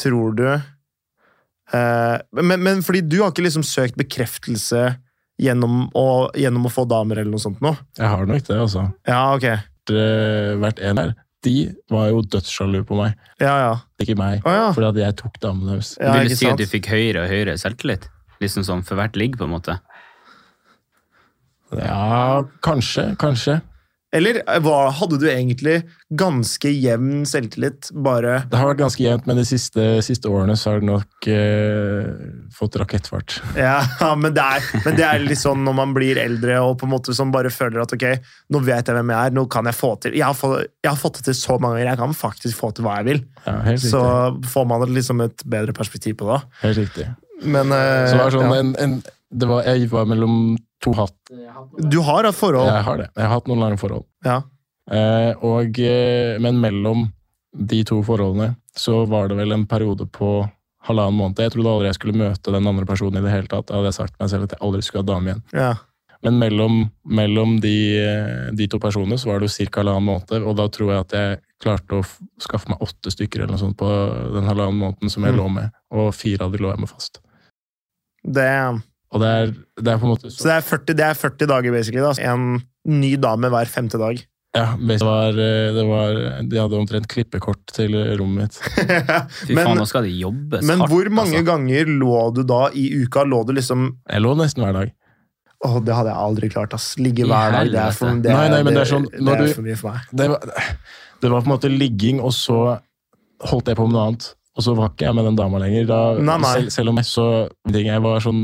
tror 0.00 0.32
du 0.38 0.46
eh, 0.48 2.16
men, 2.40 2.56
men 2.64 2.80
fordi 2.84 3.02
du 3.04 3.18
har 3.20 3.30
ikke 3.34 3.44
liksom 3.44 3.64
søkt 3.66 3.98
bekreftelse 4.00 4.94
gjennom 5.42 5.88
å, 5.98 6.06
gjennom 6.38 6.68
å 6.68 6.72
få 6.72 6.86
damer 6.88 7.20
eller 7.20 7.32
noe 7.34 7.42
sånt 7.42 7.60
nå? 7.64 7.74
Jeg 7.98 8.08
har 8.08 8.24
nok 8.28 8.46
det, 8.48 8.56
altså. 8.62 8.86
Ja, 9.08 9.22
ok. 9.36 9.46
Vært 10.62 10.80
en 10.84 11.00
her. 11.02 11.14
De 11.42 11.54
var 11.90 12.06
jo 12.12 12.20
dødssjalu 12.22 12.84
på 12.86 12.94
meg, 13.00 13.16
Ja, 13.42 13.54
ja. 13.58 13.70
ikke 13.98 14.14
meg. 14.14 14.44
oh, 14.46 14.52
ja. 14.54 14.68
Fordi 14.76 14.92
at 14.92 15.00
jeg 15.00 15.16
tok 15.18 15.40
damene 15.42 15.72
deres. 15.74 15.96
ja 15.98 16.12
Vil 16.14 16.30
du 16.30 16.36
si 16.38 16.46
at 16.46 16.60
du 16.60 16.68
fikk 16.70 16.86
høyere 16.92 17.24
og 17.24 17.32
høyere 17.32 17.56
selvtillit? 17.58 18.06
Liksom 18.42 18.62
sånn 18.66 18.84
for 18.86 18.98
hvert 19.00 19.18
ligg, 19.18 19.34
på 19.40 19.48
en 19.48 19.54
måte? 19.56 19.74
Ja, 21.74 22.44
kanskje. 22.62 23.08
Kanskje. 23.18 23.58
Eller 24.12 24.42
var, 24.60 24.90
hadde 24.92 25.16
du 25.22 25.24
egentlig 25.30 25.78
ganske 26.12 26.68
jevn 26.68 27.22
selvtillit, 27.24 27.88
bare 28.04 28.42
Det 28.50 28.58
har 28.60 28.68
vært 28.68 28.82
ganske 28.82 29.00
jevnt, 29.00 29.24
men 29.28 29.38
de 29.40 29.44
siste, 29.48 29.86
siste 30.04 30.28
årene 30.28 30.56
så 30.60 30.74
har 30.74 30.82
det 30.82 30.88
nok 30.90 31.28
eh, 31.32 32.10
fått 32.52 32.76
rakettfart. 32.82 33.38
Ja, 33.62 33.80
men 34.18 34.34
det, 34.36 34.44
er, 34.44 34.66
men 34.84 34.98
det 34.98 35.06
er 35.06 35.24
litt 35.24 35.40
sånn 35.40 35.64
når 35.64 35.76
man 35.78 35.94
blir 35.96 36.20
eldre 36.20 36.58
og 36.60 36.76
på 36.80 36.88
en 36.88 36.92
måte 36.92 37.16
som 37.16 37.32
bare 37.32 37.52
føler 37.52 37.80
at 37.84 37.94
ok, 37.96 38.04
nå 38.52 38.60
vet 38.66 38.90
jeg 38.90 38.98
hvem 38.98 39.14
jeg 39.14 39.30
er, 39.30 39.36
nå 39.38 39.46
kan 39.52 39.70
jeg 39.70 39.78
få 39.78 39.94
til 40.02 40.16
Jeg 40.18 40.26
har 40.26 40.36
fått, 40.36 40.68
jeg 40.84 40.90
har 40.90 41.00
fått 41.00 41.20
det 41.20 41.26
til 41.30 41.38
så 41.38 41.56
mange 41.56 41.78
ganger, 41.80 41.92
jeg 41.94 42.02
kan 42.02 42.16
faktisk 42.18 42.60
få 42.60 42.72
til 42.76 42.86
hva 42.86 42.98
jeg 43.00 43.08
vil. 43.08 43.24
Ja. 43.46 43.76
Så 43.80 44.04
får 44.52 44.68
man 44.68 44.84
liksom 44.92 45.24
et 45.24 45.44
bedre 45.48 45.72
perspektiv 45.76 46.20
på 46.20 46.28
det. 46.28 46.40
Helt 46.66 46.82
riktig. 46.84 47.08
Men 47.42 47.72
eh, 47.72 48.04
Så 48.10 48.18
det 48.18 48.22
var 48.26 48.36
sånn 48.36 48.52
ja. 48.52 48.60
en, 48.60 48.76
en 48.82 49.00
det 49.32 49.48
var, 49.48 49.64
Jeg 49.64 49.88
var 49.88 50.08
mellom 50.10 50.36
to 50.82 50.92
hatt. 50.98 51.14
Du 51.78 52.00
har 52.02 52.24
hatt 52.28 52.34
forhold? 52.38 52.68
Jeg 52.68 52.84
har 52.88 52.98
det. 53.02 53.08
Jeg 53.16 53.24
har 53.28 53.34
hatt 53.36 53.48
noen 53.50 53.62
lange 53.62 53.78
forhold. 53.80 54.04
Ja. 54.26 54.40
Eh, 54.90 55.32
og, 55.46 55.78
eh, 55.78 56.38
men 56.42 56.58
mellom 56.60 57.06
de 57.54 57.82
to 57.86 58.00
forholdene 58.02 58.56
så 58.74 59.04
var 59.06 59.28
det 59.30 59.36
vel 59.38 59.52
en 59.54 59.66
periode 59.68 60.06
på 60.10 60.32
halvannen 60.88 61.14
måned. 61.20 61.38
Jeg 61.38 61.52
trodde 61.54 61.70
aldri 61.70 61.86
jeg 61.90 61.98
skulle 62.00 62.18
møte 62.18 62.50
den 62.54 62.66
andre 62.66 62.84
personen 62.88 63.20
i 63.20 63.24
det 63.26 63.30
hele 63.34 63.46
tatt. 63.52 63.70
Jeg 63.70 63.78
hadde 63.78 63.92
sagt 63.94 64.18
meg 64.18 64.30
selv 64.32 64.48
at 64.48 64.56
jeg 64.56 64.62
aldri 64.66 64.82
skulle 64.82 65.04
ha 65.06 65.12
dame 65.14 65.30
igjen. 65.32 65.42
ja. 65.54 65.72
Men 66.22 66.36
mellom, 66.38 66.74
mellom 67.04 67.56
de, 67.60 67.98
eh, 67.98 68.50
de 68.54 68.68
to 68.70 68.78
personene 68.78 69.16
så 69.18 69.26
var 69.26 69.40
det 69.42 69.48
jo 69.50 69.66
ca. 69.66 69.80
halvannen 69.82 70.04
måned, 70.06 70.44
og 70.46 70.54
da 70.54 70.68
tror 70.70 70.92
jeg 70.92 71.00
at 71.00 71.14
jeg 71.18 71.40
klarte 71.64 71.98
å 71.98 72.04
skaffe 72.38 72.68
meg 72.70 72.78
åtte 72.78 73.10
stykker 73.10 73.42
eller 73.42 73.56
noe 73.56 73.58
sånt 73.58 73.76
på 73.76 73.88
den 74.36 74.46
halvannen 74.46 74.78
måneden 74.78 75.10
som 75.10 75.24
jeg 75.26 75.34
Mm. 75.34 75.38
lå 75.40 75.48
med, 75.50 75.72
og 75.90 76.14
fire 76.14 76.44
av 76.46 76.52
de 76.52 76.58
lå 76.58 76.70
jeg 76.70 76.78
med 76.78 76.88
fast. 76.88 77.18
Det, 78.22 78.82
Og 79.12 79.20
det 79.20 79.30
er, 79.30 79.54
det 79.76 79.92
er 79.92 79.98
på 80.00 80.08
en 80.08 80.14
måte 80.14 80.30
så 80.32 80.48
det 80.48 80.54
er, 80.56 80.64
40, 80.64 80.96
det 80.96 81.04
er 81.04 81.18
40 81.20 81.48
dager, 81.50 81.74
basically. 81.74 82.04
da. 82.04 82.12
En 82.32 82.62
ny 82.88 83.14
dame 83.20 83.50
hver 83.52 83.68
femte 83.70 84.00
dag. 84.00 84.22
Ja, 84.52 84.74
det 84.76 84.98
var, 85.00 85.36
eh, 85.40 85.68
det 85.72 85.82
var, 85.88 86.18
de 86.44 86.58
hadde 86.60 86.76
omtrent 86.76 87.06
klippekort 87.08 87.60
til 87.72 87.94
rommet 88.20 88.50
mitt. 88.50 88.58
Fy 89.48 89.56
faen, 89.56 89.78
nå 89.80 89.86
skal 89.88 90.04
det 90.04 90.12
jobbes 90.18 90.64
men 90.68 90.82
hardt. 90.84 90.92
hvor 90.92 91.08
mange 91.08 91.38
altså. 91.38 91.46
ganger 91.48 91.92
lå 92.02 92.18
du 92.36 92.42
da 92.48 92.66
i 92.76 92.88
uka? 93.00 93.24
Lå 93.28 93.40
du 93.48 93.54
liksom 93.56 93.86
Jeg 94.08 94.24
lå 94.24 94.34
nesten 94.36 94.64
hver 94.64 94.76
dag. 94.76 94.92
Åh, 95.62 95.78
det 95.86 95.94
hadde 95.94 96.10
jeg 96.10 96.18
aldri 96.26 96.50
klart, 96.52 96.74
ass. 96.76 96.90
Ligge 96.98 97.24
hver 97.24 97.54
dag. 97.54 97.70
Det 97.70 97.80
er 97.80 97.96
for, 97.96 98.12
det 98.18 98.32
Nei, 98.32 98.44
er, 98.48 98.54
nei, 98.56 98.62
men 98.66 98.76
det 98.76 98.82
er 98.82 98.90
sånn, 98.90 99.08
det 99.12 99.36
er 99.36 99.52
for 99.54 99.64
mye 99.68 99.78
for 99.78 99.94
meg. 99.94 100.08
Det 100.20 100.28
var, 100.32 100.46
det 101.22 101.30
var 101.30 101.44
på 101.44 101.48
en 101.48 101.54
måte 101.54 101.70
ligging, 101.70 102.20
og 102.20 102.34
så 102.34 102.58
holdt 103.46 103.70
jeg 103.70 103.78
på 103.78 103.86
med 103.86 103.96
noe 103.96 104.08
annet. 104.10 104.26
Og 104.52 104.64
så 104.66 104.74
var 104.76 104.90
ikke 104.92 105.06
jeg 105.06 105.16
med 105.16 105.24
den 105.30 105.36
dama 105.38 105.58
lenger. 105.62 105.86
Da, 105.88 105.98
Nei, 106.20 106.38
nei. 106.42 106.50
Selv, 106.58 106.72
selv 106.74 106.92
om 106.92 106.98
jeg 107.00 107.08
så 107.08 107.26
Jeg 107.72 108.02
var 108.04 108.20
sånn 108.20 108.42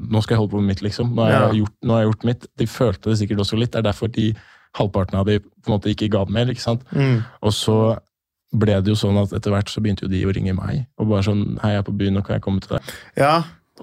Nå 0.00 0.22
skal 0.24 0.34
jeg 0.34 0.40
holde 0.40 0.54
på 0.54 0.60
med 0.62 0.70
mitt, 0.72 0.80
liksom. 0.86 1.10
Nå 1.16 1.26
har, 1.26 1.50
jeg 1.50 1.60
gjort, 1.60 1.74
nå 1.84 1.92
har 1.96 2.00
jeg 2.04 2.10
gjort 2.12 2.24
mitt. 2.30 2.46
De 2.62 2.66
følte 2.70 3.10
det 3.12 3.18
sikkert 3.20 3.42
også 3.44 3.58
litt. 3.60 3.72
Det 3.74 3.82
er 3.82 3.88
derfor 3.90 4.08
de 4.14 4.30
halvparten 4.78 5.18
av 5.20 5.26
de 5.28 5.40
på 5.42 5.66
en 5.68 5.74
måte 5.74 5.90
ikke 5.92 6.08
ga 6.14 6.24
det 6.24 6.32
mer. 6.36 6.48
ikke 6.52 6.64
sant? 6.64 6.84
Mm. 6.96 7.20
Og 7.44 7.52
så 7.52 7.76
ble 8.50 8.80
det 8.82 8.90
jo 8.90 8.98
sånn 8.98 9.18
at 9.20 9.32
etter 9.36 9.52
hvert 9.54 9.70
så 9.70 9.82
begynte 9.82 10.06
jo 10.08 10.10
de 10.10 10.24
å 10.26 10.32
ringe 10.34 10.54
meg. 10.56 10.86
Og 10.98 11.10
bare 11.12 11.22
sånn 11.28 11.44
Hei, 11.62 11.74
jeg 11.76 11.82
er 11.84 11.86
på 11.86 11.94
byen, 12.00 12.16
nå 12.18 12.24
kan 12.26 12.38
jeg 12.38 12.44
komme 12.46 12.64
til 12.64 12.78
deg. 12.78 12.94
Ja. 13.20 13.34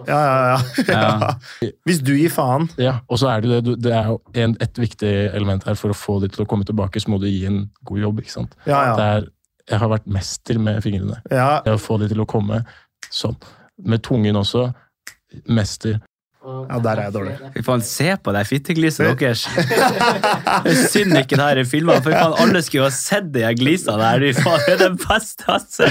Ja, 0.05 0.17
ja, 0.21 0.41
ja. 0.51 0.83
Ja. 0.93 1.29
Hvis 1.87 2.03
du 2.05 2.11
gir 2.13 2.29
faen 2.29 2.67
Ja, 2.77 2.99
Og 3.09 3.17
så 3.17 3.31
er 3.31 3.41
det 3.41 3.63
det, 3.65 3.77
det 3.81 3.93
er 3.97 4.11
jo 4.11 4.19
en, 4.37 4.53
et 4.61 4.77
viktig 4.77 5.09
element 5.33 5.65
her. 5.65 5.77
For 5.79 5.89
å 5.93 5.97
få 5.97 6.19
de 6.21 6.29
til 6.33 6.43
å 6.43 6.49
komme 6.49 6.67
tilbake, 6.67 7.01
så 7.01 7.09
må 7.09 7.17
du 7.21 7.25
gi 7.29 7.47
en 7.49 7.63
god 7.87 8.03
jobb. 8.03 8.19
ikke 8.21 8.35
sant? 8.35 8.53
Ja, 8.67 8.81
Det 8.97 9.07
ja. 9.07 9.15
er, 9.21 9.27
jeg 9.69 9.79
har 9.81 9.89
vært 9.91 10.05
mester 10.07 10.59
med 10.63 10.81
fingrene. 10.85 11.21
ja. 11.31 11.61
Det 11.65 11.73
å 11.75 11.79
få 11.81 11.97
de 12.01 12.07
til 12.11 12.21
å 12.23 12.27
komme 12.29 12.61
sånn. 13.11 13.35
Med 13.85 14.01
tungen 14.03 14.35
også. 14.39 14.69
Mester. 15.51 15.99
Ja, 16.47 16.77
der 16.79 16.95
er 17.01 17.03
jeg 17.09 17.13
dårlig. 17.17 17.33
Fy 17.57 17.61
faen, 17.67 17.81
se 17.83 18.05
på 18.23 18.31
det 18.31 18.45
fittegliset 18.47 19.17
deres. 19.19 19.41
Det 20.63 20.71
er 20.71 20.77
synd 20.87 21.17
ikke 21.19 21.35
det 21.35 21.43
her 21.43 21.59
er 21.59 21.67
filma, 21.67 21.97
for 21.99 22.15
faen, 22.15 22.35
alle 22.39 22.61
skulle 22.63 22.85
jo 22.85 22.87
ha 22.87 22.93
sett 22.95 23.27
de 23.35 23.43
glisa 23.59 23.97
der. 23.99 24.23
Fy 24.31 24.45
faen, 24.45 24.63
det 24.63 24.75
er 24.77 24.79
det 24.85 24.91
beste, 25.03 25.43
altså. 25.51 25.89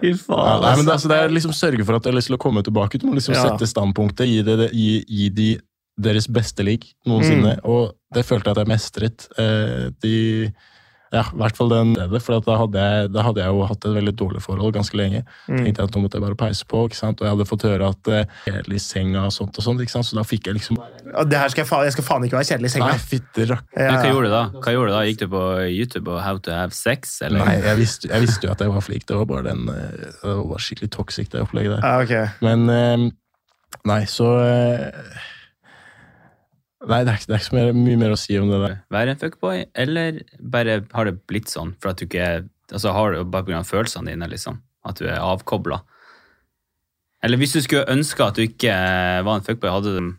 Fy 0.00 0.12
Ja, 0.14 0.16
faen, 0.22 0.62
nei, 0.62 0.72
men 0.78 0.86
det, 0.86 0.94
altså. 0.94 0.94
altså, 0.94 1.10
det 1.12 1.18
er 1.20 1.34
liksom 1.36 1.52
sørge 1.56 1.84
for 1.84 1.98
at 1.98 2.06
de 2.06 2.12
har 2.12 2.16
lyst 2.16 2.30
til 2.32 2.38
å 2.38 2.40
komme 2.40 2.62
tilbake. 2.64 3.00
Du 3.02 3.06
må 3.10 3.16
liksom 3.18 3.34
Ja. 3.36 3.44
sette 3.50 3.68
standpunktet, 3.68 4.28
gi, 4.30 4.40
det, 4.46 4.70
gi, 4.72 5.04
gi 5.04 5.28
de 5.36 5.48
deres 5.98 6.28
beste 6.30 6.62
lik, 6.64 6.88
noensinne. 7.10 7.56
Mm. 7.58 7.64
Og 7.68 7.92
det 8.14 8.22
følte 8.24 8.48
jeg 8.48 8.56
at 8.56 8.62
jeg 8.64 8.70
mestret. 8.72 9.28
Eh, 9.36 9.88
de 10.00 10.16
ja, 11.14 11.22
i 11.24 11.38
hvert 11.40 11.56
fall 11.56 11.70
den 11.72 11.94
stedet, 11.96 12.20
for 12.24 12.44
da, 12.44 12.56
hadde 12.60 12.82
jeg, 12.84 13.10
da 13.14 13.24
hadde 13.24 13.40
jeg 13.40 13.54
jo 13.54 13.66
hatt 13.70 13.86
et 13.88 13.94
veldig 13.96 14.14
dårlig 14.20 14.42
forhold 14.44 14.74
ganske 14.76 14.98
lenge. 14.98 15.22
Mm. 15.46 15.62
tenkte 15.62 15.80
jeg 15.80 15.88
at 15.88 15.96
nå 15.96 16.02
måtte 16.04 16.18
jeg 16.18 16.24
bare 16.26 16.38
peise 16.42 16.66
på, 16.68 16.82
ikke 16.88 16.98
sant? 16.98 17.22
og 17.22 17.28
jeg 17.28 17.34
hadde 17.34 17.46
fått 17.48 17.64
høre 17.68 17.88
at 17.94 18.10
uh, 18.12 18.34
kjedelig 18.44 18.80
i 18.80 18.82
senga 18.84 19.22
og 19.24 19.34
sånt, 19.34 19.56
og 19.56 19.64
sånt, 19.64 19.84
ikke 19.84 19.94
sant? 19.94 20.08
så 20.08 20.18
da 20.18 20.24
fikk 20.28 20.50
jeg 20.50 20.58
liksom 20.58 20.80
Og 20.80 21.30
Det 21.30 21.40
her 21.40 21.54
skal 21.54 21.64
jeg, 21.64 21.70
faen, 21.70 21.86
jeg 21.88 21.96
skal 21.96 22.06
faen 22.10 22.26
ikke 22.28 22.38
være 22.38 22.50
kjedelig 22.50 22.70
i 22.70 22.74
senga. 22.74 22.90
Nei, 22.92 23.06
fitter. 23.14 23.54
Ja, 23.54 23.88
Men 23.88 24.00
hva 24.02 24.12
gjorde 24.12 24.28
du 24.28 24.34
da? 24.34 24.42
Hva 24.58 24.74
gjorde 24.76 24.90
du 24.90 24.96
da? 24.96 25.04
Gikk 25.08 25.22
du 25.22 25.26
på 25.32 25.44
YouTube 25.68 26.12
og 26.12 26.20
How 26.24 26.42
to 26.44 26.52
have 26.52 26.76
sex? 26.76 27.16
Eller? 27.24 27.44
Nei, 27.44 27.56
jeg 27.64 27.80
visste, 27.80 28.12
jeg 28.12 28.26
visste 28.26 28.48
jo 28.48 28.52
at 28.52 28.64
jeg 28.64 28.74
var 28.74 28.84
flink. 28.84 29.08
Det 29.08 29.16
var 29.16 29.30
bare 29.30 29.48
den, 29.48 29.64
eh, 29.72 30.12
det 30.20 30.36
var 30.52 30.62
skikkelig 30.64 30.92
toxic, 30.98 31.32
det 31.32 31.40
opplegget 31.46 31.78
der. 31.78 31.88
Ja, 31.88 32.04
ok. 32.04 32.44
Men 32.44 32.68
eh, 32.74 33.08
Nei, 33.88 34.02
så 34.10 34.28
eh, 34.42 35.26
Nei, 36.86 37.00
det 37.04 37.10
er, 37.10 37.16
ikke- 37.18 37.26
det 37.26 37.34
er 37.34 37.42
ikke 37.44 37.56
mer, 37.58 37.72
mye, 37.74 37.96
mer 37.98 38.12
å 38.14 38.18
si 38.18 38.36
om 38.38 38.48
det 38.52 38.60
der. 38.62 38.76
Være 38.94 39.10
en 39.10 39.16
fuckboy, 39.18 39.64
eller 39.74 40.20
bare 40.40 40.84
har 40.94 41.04
det 41.08 41.26
blitt 41.26 41.48
sånn 41.50 41.74
for 41.80 41.90
at 41.90 41.96
du 41.98 42.06
ikke 42.06 42.48
Altså 42.70 42.92
har 42.92 43.12
det 43.14 43.30
bare 43.32 43.44
pga. 43.48 43.62
følelsene 43.64 44.10
dine, 44.10 44.28
liksom? 44.28 44.58
At 44.84 44.96
du 45.00 45.06
er 45.08 45.16
avkobla? 45.24 45.80
Eller 47.24 47.38
hvis 47.40 47.54
du 47.56 47.62
skulle 47.64 47.88
ønske 47.88 48.20
at 48.26 48.36
du 48.36 48.42
ikke 48.44 48.74
var 49.24 49.38
en 49.38 49.44
fuckboy, 49.46 49.70
hadde 49.72 49.94
du, 49.96 50.10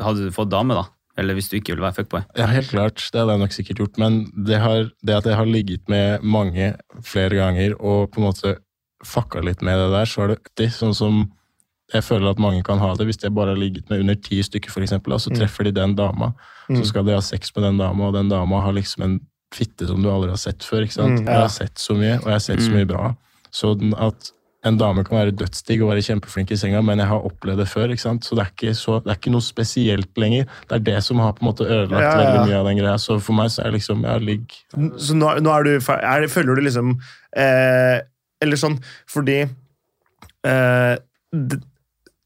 hadde 0.00 0.24
du 0.24 0.30
fått 0.34 0.48
dame, 0.50 0.74
da? 0.78 0.86
Eller 1.20 1.36
hvis 1.36 1.50
du 1.50 1.58
ikke 1.58 1.74
ville 1.74 1.84
være 1.84 1.98
fuckboy? 2.00 2.22
Ja, 2.40 2.46
helt 2.48 2.70
klart. 2.72 3.02
Det 3.12 3.20
hadde 3.20 3.34
jeg 3.36 3.42
nok 3.42 3.52
sikkert 3.52 3.82
gjort. 3.82 3.98
Men 4.00 4.16
det, 4.46 4.58
har, 4.62 4.88
det 5.04 5.18
at 5.18 5.28
jeg 5.28 5.36
har 5.36 5.44
ligget 5.50 5.92
med 5.92 6.22
mange 6.24 6.70
flere 7.04 7.36
ganger 7.36 7.76
og 7.78 8.10
på 8.14 8.22
en 8.22 8.26
måte 8.30 8.54
fucka 9.04 9.42
litt 9.44 9.60
med 9.62 9.76
det 9.76 9.90
der, 9.92 10.08
så 10.08 10.24
er 10.24 10.32
det 10.32 10.38
alltid 10.40 10.72
sånn 10.80 10.96
som 10.96 11.20
jeg 11.92 12.02
føler 12.06 12.30
at 12.30 12.38
mange 12.38 12.62
kan 12.64 12.78
ha 12.78 12.94
det. 12.94 13.06
Hvis 13.06 13.18
de 13.22 13.30
bare 13.30 13.48
har 13.54 13.56
ligget 13.60 13.88
med 13.90 14.00
under 14.00 14.14
ti 14.14 14.40
stykker, 14.42 14.70
for 14.70 14.80
eksempel, 14.80 15.10
da, 15.10 15.16
så 15.18 15.30
Mm. 15.30 15.38
treffer 15.40 15.64
de 15.64 15.72
den 15.72 15.94
dama. 15.96 16.32
Mm. 16.68 16.76
Så 16.78 16.86
skal 16.86 17.04
de 17.04 17.12
ha 17.12 17.20
sex 17.20 17.50
med 17.56 17.64
den 17.64 17.78
dama, 17.78 18.06
og 18.08 18.14
den 18.14 18.28
dama 18.28 18.60
har 18.62 18.72
liksom 18.72 19.02
en 19.04 19.20
fitte 19.52 19.86
som 19.88 20.02
du 20.02 20.08
aldri 20.08 20.30
har 20.30 20.36
sett 20.38 20.58
før. 20.62 20.82
ikke 20.86 20.92
sant? 20.94 21.20
Mm, 21.20 21.26
ja. 21.26 21.32
Jeg 21.32 21.40
har 21.40 21.48
sett 21.48 21.74
så 21.78 21.94
mye, 21.96 22.16
og 22.18 22.24
jeg 22.30 22.32
har 22.32 22.38
sett 22.38 22.60
så 22.60 22.70
Mm. 22.70 22.76
mye 22.76 22.86
bra. 22.86 23.14
Så 23.50 23.74
den, 23.78 23.94
at 23.98 24.30
en 24.62 24.76
dame 24.76 25.02
kan 25.02 25.16
være 25.18 25.32
dødsdigg 25.34 25.82
og 25.82 25.88
være 25.90 26.02
kjempeflink 26.04 26.50
i 26.52 26.56
senga, 26.56 26.82
men 26.84 26.98
jeg 26.98 27.06
har 27.08 27.18
opplevd 27.24 27.56
det 27.56 27.66
før. 27.66 27.88
ikke 27.90 28.00
sant? 28.00 28.22
Så 28.24 28.36
det 28.36 28.44
er 28.46 28.50
ikke, 28.54 28.74
så, 28.76 29.02
det 29.02 29.10
er 29.10 29.16
ikke 29.16 29.32
noe 29.32 29.40
spesielt 29.40 30.14
lenger. 30.16 30.44
Det 30.68 30.72
er 30.76 30.78
det 30.94 31.02
som 31.02 31.18
har 31.18 31.32
på 31.32 31.42
en 31.42 31.48
måte 31.52 31.64
ødelagt 31.66 31.90
Ja, 32.02 32.12
ja, 32.12 32.20
ja. 32.20 32.30
veldig 32.30 32.46
mye 32.48 32.58
av 32.60 32.66
den 32.66 32.76
greia. 32.78 32.94
Så 32.98 33.20
for 33.20 33.32
meg 33.32 33.46
så 33.50 33.60
er 33.64 33.70
det 33.72 33.80
liksom 33.80 34.04
ja, 34.04 34.18
ligg 34.18 34.46
Så 35.00 35.14
nå, 35.16 35.40
nå 35.40 35.50
er 35.58 35.62
du 35.64 35.70
er, 35.76 36.26
Føler 36.28 36.54
du 36.54 36.60
liksom 36.62 37.00
eh, 37.36 38.00
Eller 38.42 38.56
sånn 38.56 38.78
fordi 39.08 39.48
eh, 40.44 40.96
d, 41.32 41.56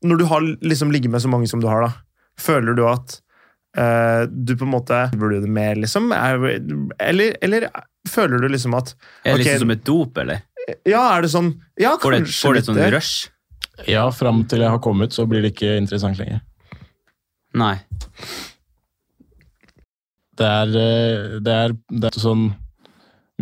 Når 0.04 0.20
du 0.20 0.24
har 0.28 0.46
liksom 0.60 0.92
ligget 0.92 1.12
med 1.12 1.22
så 1.24 1.30
mange 1.32 1.48
som 1.50 1.62
du 1.62 1.68
har, 1.70 1.86
da, 1.86 1.92
føler 2.40 2.76
du 2.76 2.84
at 2.88 3.18
uh, 3.78 4.24
du 4.28 4.54
på 4.56 4.66
en 4.66 4.74
måte 4.74 4.98
Burde 5.14 5.40
du 5.40 5.46
det 5.46 5.52
mer, 5.54 5.78
liksom? 5.80 6.12
Er, 6.12 6.40
eller, 7.00 7.36
eller 7.44 7.68
føler 8.08 8.42
du 8.42 8.48
liksom 8.52 8.76
at 8.76 8.94
Er 9.24 9.38
det 9.38 9.44
liksom 9.44 9.66
som 9.66 9.76
et 9.76 9.84
dop, 9.86 10.18
eller? 10.20 10.44
Ja, 10.88 11.04
er 11.16 11.24
det 11.24 11.32
sånn 11.32 11.54
Ja, 11.80 11.96
Får 12.00 12.16
du 12.16 12.22
et, 12.22 12.34
får 12.34 12.60
et 12.60 12.68
sånn 12.68 12.82
rush? 12.94 13.30
Ja, 13.90 14.06
fram 14.14 14.44
til 14.48 14.62
jeg 14.62 14.70
har 14.70 14.82
kommet, 14.82 15.14
så 15.16 15.24
blir 15.26 15.42
det 15.42 15.50
ikke 15.50 15.72
interessant 15.80 16.20
lenger. 16.20 16.44
Nei. 17.58 17.74
Det 20.38 20.46
er, 20.46 20.76
eh, 20.78 21.34
det 21.42 21.54
er, 21.54 21.74
det 21.90 22.10
er 22.10 22.18
sånn 22.22 22.48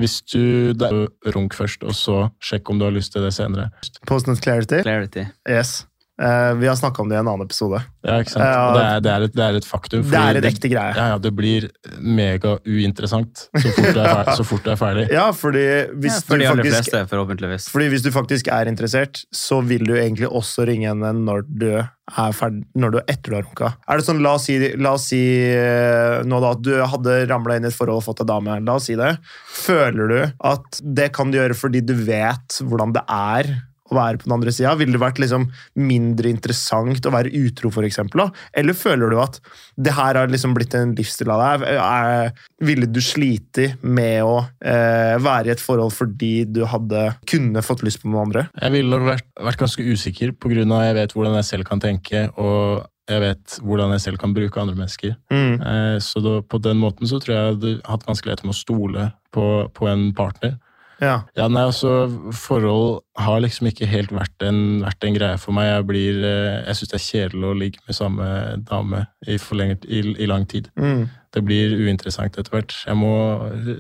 Hvis 0.01 0.19
du 0.33 0.73
det 0.77 0.89
er 0.89 1.33
runk 1.37 1.57
først, 1.57 1.85
og 1.85 1.97
så 1.97 2.17
sjekk 2.41 2.73
om 2.73 2.81
du 2.81 2.87
har 2.87 2.95
lyst 2.97 3.13
til 3.13 3.25
det 3.25 3.35
senere. 3.37 3.69
Post 4.09 4.29
not 4.29 4.41
clarity? 4.41 4.81
Clarity. 4.87 5.27
Yes. 5.49 5.83
Eh, 6.23 6.55
vi 6.61 6.69
har 6.71 6.77
snakka 6.79 7.03
om 7.03 7.09
det 7.11 7.17
i 7.17 7.19
en 7.19 7.27
annen 7.29 7.47
episode. 7.49 7.81
Ja, 8.07 8.21
ikke 8.23 8.31
sant? 8.37 8.45
Ja. 8.47 8.59
Og 8.69 8.77
Det, 8.77 8.83
er, 8.87 9.01
det, 9.03 9.13
er 9.13 9.25
et, 9.27 9.33
det 9.35 9.45
er 9.47 9.57
et 9.59 9.67
faktum. 9.67 10.05
Det 10.07 10.21
er 10.21 10.39
en 10.39 10.47
ekte 10.47 10.69
greie. 10.71 10.93
Ja, 10.95 11.07
ja, 11.15 11.19
det 11.23 11.33
blir 11.35 11.67
mega 11.99 12.57
uinteressant 12.69 13.47
så 13.57 13.73
fort 13.75 13.89
du 13.97 14.01
er 14.03 14.07
ferdig. 14.13 14.37
Så 14.43 14.47
fort 14.47 14.63
du 14.67 14.71
er 14.73 14.79
ferdig. 14.79 15.07
Ja, 15.13 15.25
fordi 15.35 15.65
hvis, 16.03 16.21
Ja, 16.21 16.27
for 16.29 16.39
du 16.39 16.45
faktisk, 16.47 16.77
fleste, 16.77 17.01
forhåpentligvis. 17.11 17.67
fordi 17.73 17.89
hvis 17.93 18.05
du 18.07 18.11
faktisk 18.15 18.49
er 18.55 18.71
interessert, 18.71 19.25
så 19.35 19.59
vil 19.67 19.83
du 19.89 19.97
egentlig 19.97 20.31
også 20.31 20.67
ringe 20.69 20.89
henne 20.93 21.11
når 21.25 21.43
du 21.49 21.69
er 21.81 22.37
ferdig, 22.39 22.63
når 22.79 22.95
du 22.95 22.99
etter 23.03 23.33
du 23.33 23.37
har 23.39 23.45
runka. 23.49 23.73
Er 23.89 23.99
det 24.01 24.07
sånn, 24.07 24.23
La 24.23 24.37
oss 24.39 24.47
si, 24.47 24.57
la 24.79 24.95
oss 24.95 25.09
si 25.11 25.21
eh, 25.51 26.23
nå 26.29 26.39
da, 26.43 26.55
at 26.55 26.63
du 26.63 26.73
hadde 26.95 27.19
ramla 27.31 27.59
inn 27.59 27.67
i 27.67 27.71
et 27.73 27.77
forhold 27.77 28.03
og 28.03 28.07
fått 28.07 28.23
deg 28.23 28.31
dame. 28.31 28.61
La 28.63 28.79
oss 28.79 28.87
si 28.91 28.97
det. 28.99 29.17
Føler 29.63 30.15
du 30.15 30.19
at 30.53 30.81
det 30.83 31.11
kan 31.17 31.31
du 31.35 31.39
gjøre 31.41 31.59
fordi 31.59 31.83
du 31.87 31.95
vet 32.07 32.63
hvordan 32.63 32.95
det 32.97 33.05
er 33.11 33.53
å 33.93 33.99
være 33.99 34.21
på 34.21 34.29
den 34.29 34.37
andre 34.39 34.55
sida? 34.55 34.75
Ville 34.81 34.97
det 34.97 35.03
vært 35.03 35.21
liksom 35.23 35.49
mindre 35.79 36.33
interessant 36.33 37.07
å 37.09 37.15
være 37.15 37.33
utro, 37.43 37.73
eksempel. 37.83 38.25
Eller 38.57 38.77
føler 38.79 39.13
du 39.13 39.19
at 39.23 39.39
det 39.77 39.95
her 39.97 40.19
har 40.21 40.31
liksom 40.33 40.55
blitt 40.57 40.75
en 40.79 40.95
livsstil 40.99 41.33
av 41.33 41.43
deg? 41.43 42.39
Ville 42.65 42.89
du 42.91 43.01
slite 43.05 43.73
med 43.83 44.23
å 44.27 44.39
eh, 44.65 45.17
være 45.23 45.51
i 45.51 45.55
et 45.57 45.63
forhold 45.63 45.95
fordi 45.97 46.45
du 46.49 46.65
hadde 46.69 47.09
kunne 47.29 47.65
fått 47.65 47.85
lyst 47.87 48.03
på 48.03 48.11
noen 48.11 48.29
andre? 48.29 48.47
Jeg 48.61 48.75
ville 48.77 49.03
vært, 49.03 49.29
vært 49.41 49.63
ganske 49.63 49.85
usikker, 49.85 50.35
på 50.37 50.53
grunn 50.53 50.73
av 50.75 50.87
jeg 50.89 50.99
vet 51.01 51.15
hvordan 51.17 51.39
jeg 51.41 51.51
selv 51.51 51.69
kan 51.69 51.83
tenke, 51.83 52.27
og 52.41 52.89
jeg 53.11 53.23
vet 53.23 53.57
hvordan 53.67 53.95
jeg 53.97 54.05
selv 54.05 54.21
kan 54.23 54.35
bruke 54.35 54.61
andre 54.63 54.79
mennesker. 54.79 55.17
Mm. 55.33 55.55
Eh, 55.59 55.97
Så 56.05 56.23
da, 56.25 56.39
på 56.43 56.61
den 56.63 56.79
måten 56.83 57.09
så 57.11 57.19
tror 57.21 57.35
jeg 57.35 57.43
jeg 57.43 57.55
hadde 57.57 57.73
hatt 57.91 58.07
vanskeligheter 58.09 58.49
med 58.49 58.55
å 58.55 58.61
stole 58.61 59.09
på, 59.35 59.47
på 59.75 59.89
en 59.91 60.11
partner. 60.17 60.59
Ja. 61.03 61.17
Ja, 61.35 61.49
nei, 61.51 61.65
altså, 61.67 62.07
Forhold 62.37 63.03
har 63.19 63.41
liksom 63.43 63.69
ikke 63.73 63.89
helt 63.91 64.13
vært 64.15 64.45
en, 64.47 64.83
vært 64.85 65.07
en 65.07 65.17
greie 65.17 65.41
for 65.43 65.57
meg. 65.57 65.69
Jeg 65.69 65.87
blir, 65.89 66.21
eh, 66.29 66.61
jeg 66.69 66.79
syns 66.79 66.93
det 66.93 66.99
er 66.99 67.07
kjedelig 67.09 67.49
å 67.49 67.57
ligge 67.59 67.83
med 67.89 67.99
samme 67.99 68.29
dame 68.69 69.03
i, 69.27 69.41
forlengt, 69.43 69.89
i, 69.91 70.05
i 70.15 70.31
lang 70.31 70.47
tid. 70.49 70.71
Mm. 70.79 71.09
Det 71.33 71.43
blir 71.45 71.75
uinteressant 71.81 72.37
etter 72.39 72.55
hvert. 72.55 72.77
Jeg 72.87 72.99
må 73.01 73.13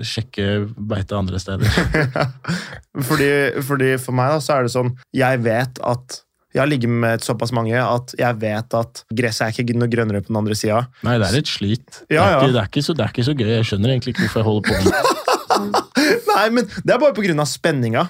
sjekke 0.06 0.66
beite 0.76 1.18
andre 1.18 1.40
steder. 1.42 1.70
fordi, 3.08 3.32
fordi 3.62 3.94
for 4.02 4.18
meg 4.18 4.34
da, 4.34 4.42
så 4.42 4.58
er 4.58 4.66
det 4.66 4.74
sånn 4.74 4.94
Jeg 5.14 5.42
vet 5.44 5.82
at 5.84 6.22
jeg 6.52 6.60
har 6.60 6.68
ligget 6.68 6.90
med 6.90 7.22
såpass 7.24 7.48
mange 7.56 7.78
at 7.80 8.12
jeg 8.18 8.36
vet 8.42 8.74
at 8.76 9.04
gresset 9.16 9.46
er 9.46 9.54
ikke 9.64 9.76
noe 9.78 9.88
grønnere 9.88 10.20
på 10.20 10.28
den 10.28 10.40
andre 10.42 10.56
sida. 10.58 10.82
Nei, 11.06 11.14
det 11.22 11.30
er 11.30 11.38
et 11.38 11.48
slit. 11.48 12.02
Ja, 12.12 12.26
ja. 12.34 12.42
Det, 12.42 12.42
er 12.42 12.42
ikke, 12.42 12.52
det, 12.52 12.60
er 12.60 12.68
ikke 12.68 12.84
så, 12.84 12.96
det 12.98 13.06
er 13.06 13.14
ikke 13.14 13.24
så 13.24 13.36
gøy. 13.38 13.48
Jeg 13.54 13.68
skjønner 13.70 13.94
egentlig 13.94 14.12
ikke 14.12 14.26
hvorfor 14.26 14.42
jeg 14.42 14.48
holder 14.50 14.68
på 14.68 15.70
med 15.70 15.80
Nei, 16.36 16.48
men 16.54 16.68
det 16.84 16.94
er 16.94 17.02
bare 17.02 17.14
pga. 17.16 17.46
spenninga. 17.48 18.06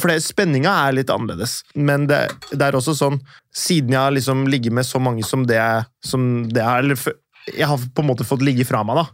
For 0.00 0.14
spenninga 0.22 0.74
er 0.86 0.98
litt 0.98 1.10
annerledes. 1.12 1.60
Men 1.74 2.06
det, 2.10 2.24
det 2.52 2.62
er 2.66 2.78
også 2.78 2.94
sånn 2.96 3.18
Siden 3.52 3.92
jeg 3.92 4.00
har 4.00 4.14
liksom 4.14 4.46
ligget 4.48 4.72
med 4.72 4.86
så 4.88 5.00
mange 5.02 5.24
som 5.26 5.42
det, 5.48 5.60
som 6.04 6.46
det 6.48 6.62
er 6.64 6.80
Eller 6.80 6.96
jeg 7.52 7.66
har 7.66 7.80
på 7.92 8.04
en 8.04 8.08
måte 8.08 8.24
fått 8.24 8.44
ligge 8.46 8.64
fra 8.64 8.84
meg, 8.86 9.00
da. 9.00 9.08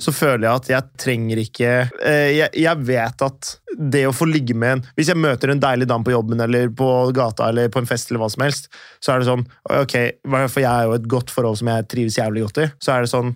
Så 0.00 0.12
føler 0.14 0.46
jeg 0.46 0.60
at 0.60 0.68
jeg 0.70 1.00
trenger 1.02 1.40
ikke 1.42 1.70
eh, 2.06 2.28
jeg, 2.36 2.48
jeg 2.62 2.84
vet 2.86 3.24
at 3.26 3.48
det 3.92 4.04
å 4.06 4.14
få 4.14 4.28
ligge 4.30 4.54
med 4.56 4.76
en 4.76 4.82
Hvis 4.96 5.10
jeg 5.10 5.20
møter 5.20 5.52
en 5.52 5.62
deilig 5.62 5.88
dame 5.90 6.06
på 6.06 6.14
jobben 6.14 6.40
eller 6.44 6.70
på 6.76 6.88
gata 7.16 7.48
eller 7.50 7.72
på 7.72 7.82
en 7.82 7.88
fest, 7.88 8.10
eller 8.10 8.22
hva 8.22 8.30
som 8.32 8.44
helst, 8.46 8.70
så 9.02 9.14
er 9.14 9.22
det 9.22 9.28
sånn 9.28 9.44
ok, 9.66 9.96
For 10.28 10.62
jeg 10.62 10.70
er 10.70 10.86
jo 10.88 10.96
et 10.96 11.08
godt 11.10 11.32
forhold 11.34 11.58
som 11.60 11.72
jeg 11.72 11.88
trives 11.90 12.18
jævlig 12.20 12.46
godt 12.46 12.62
i. 12.62 12.68
Så 12.82 12.94
er 12.94 13.04
det 13.04 13.12
sånn 13.12 13.34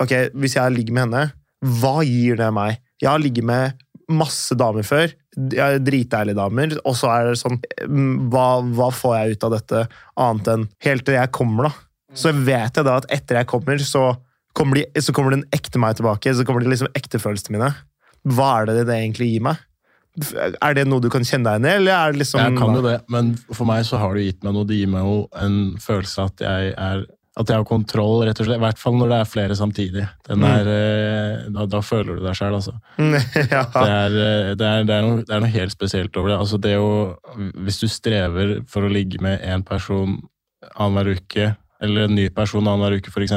ok, 0.00 0.14
Hvis 0.38 0.56
jeg 0.60 0.76
ligger 0.76 0.96
med 0.96 1.08
henne, 1.08 1.24
hva 1.80 1.96
gir 2.06 2.38
det 2.38 2.52
meg? 2.54 2.78
Jeg 3.02 3.10
har 3.10 3.22
ligget 3.22 3.46
med 3.46 3.84
masse 4.08 4.56
damer 4.58 4.86
før. 4.86 5.12
Dritdeilige 5.36 6.38
damer. 6.38 6.76
Og 6.88 6.96
så 6.98 7.10
er 7.12 7.28
det 7.30 7.40
sånn 7.40 7.58
mm, 7.60 8.30
hva, 8.32 8.48
hva 8.78 8.88
får 8.94 9.16
jeg 9.18 9.36
ut 9.36 9.46
av 9.48 9.54
dette, 9.58 9.84
annet 10.24 10.50
enn 10.54 10.66
helt 10.86 11.06
til 11.06 11.18
jeg 11.18 11.34
kommer, 11.36 11.68
da? 11.68 11.86
Så 12.16 12.32
vet 12.32 12.78
jeg 12.78 12.88
da 12.88 12.96
at 12.98 13.08
etter 13.12 13.40
jeg 13.40 13.50
kommer, 13.50 13.80
så 13.84 14.10
kommer, 14.56 14.80
de, 14.80 15.02
så 15.04 15.12
kommer 15.14 15.36
den 15.36 15.44
ekte 15.54 15.80
meg 15.80 15.98
tilbake. 15.98 16.32
Så 16.34 16.46
kommer 16.48 16.64
de 16.64 16.72
liksom 16.72 16.90
ekte 16.98 17.20
følelsene 17.22 17.58
mine. 17.58 17.72
Hva 18.28 18.52
er 18.62 18.70
det 18.70 18.86
det 18.88 18.96
egentlig 18.96 19.32
gir 19.34 19.44
meg? 19.50 19.64
Er 20.64 20.74
det 20.74 20.88
noe 20.88 21.02
du 21.04 21.06
kan 21.12 21.22
kjenne 21.22 21.52
deg 21.60 21.68
igjen 21.68 21.86
i, 21.92 22.18
liksom 22.18 22.40
Jeg 22.42 22.56
kan 22.58 22.74
jo 22.74 22.82
det, 22.82 22.96
men 23.12 23.36
for 23.52 23.68
meg 23.68 23.84
så 23.86 24.00
har 24.02 24.16
det 24.16 24.24
gitt 24.24 24.40
meg 24.42 24.56
noe. 24.56 24.66
Det 24.66 24.80
gir 24.80 24.90
meg 24.90 25.06
jo 25.06 25.20
en 25.38 25.58
følelse 25.82 26.26
at 26.26 26.42
jeg 26.42 26.72
er 26.74 27.04
at 27.38 27.46
jeg 27.52 27.60
har 27.60 27.66
kontroll, 27.68 28.24
rett 28.26 28.40
og 28.42 28.48
slett. 28.48 28.58
I 28.58 28.64
hvert 28.64 28.80
fall 28.82 28.96
når 28.98 29.12
det 29.12 29.18
er 29.22 29.28
flere 29.30 29.54
samtidig. 29.58 30.04
Den 30.26 30.40
Mm. 30.42 30.46
er, 30.48 30.70
eh, 30.72 31.44
da, 31.54 31.66
da 31.70 31.80
føler 31.86 32.18
du 32.18 32.24
deg 32.24 32.34
sjæl, 32.34 32.56
altså. 32.58 32.74
ja. 33.54 33.62
Det 33.74 33.84
er, 33.84 34.16
eh, 34.24 34.50
det, 34.58 34.66
er, 34.66 34.82
det, 34.88 34.96
er 34.96 35.06
noe, 35.06 35.22
det 35.22 35.36
er 35.36 35.44
noe 35.44 35.52
helt 35.54 35.74
spesielt 35.76 36.16
over 36.18 36.32
det. 36.34 36.38
Altså 36.42 36.58
det 36.58 36.74
å, 36.82 36.90
hvis 37.62 37.78
du 37.80 37.86
strever 37.88 38.56
for 38.66 38.82
å 38.88 38.90
ligge 38.90 39.22
med 39.22 39.40
én 39.46 39.62
person 39.66 40.18
annenhver 40.74 41.14
uke, 41.20 41.52
eller 41.80 42.08
en 42.08 42.16
ny 42.18 42.26
person 42.34 42.66
annenhver 42.66 42.98
uke 42.98 43.12
f.eks., 43.14 43.30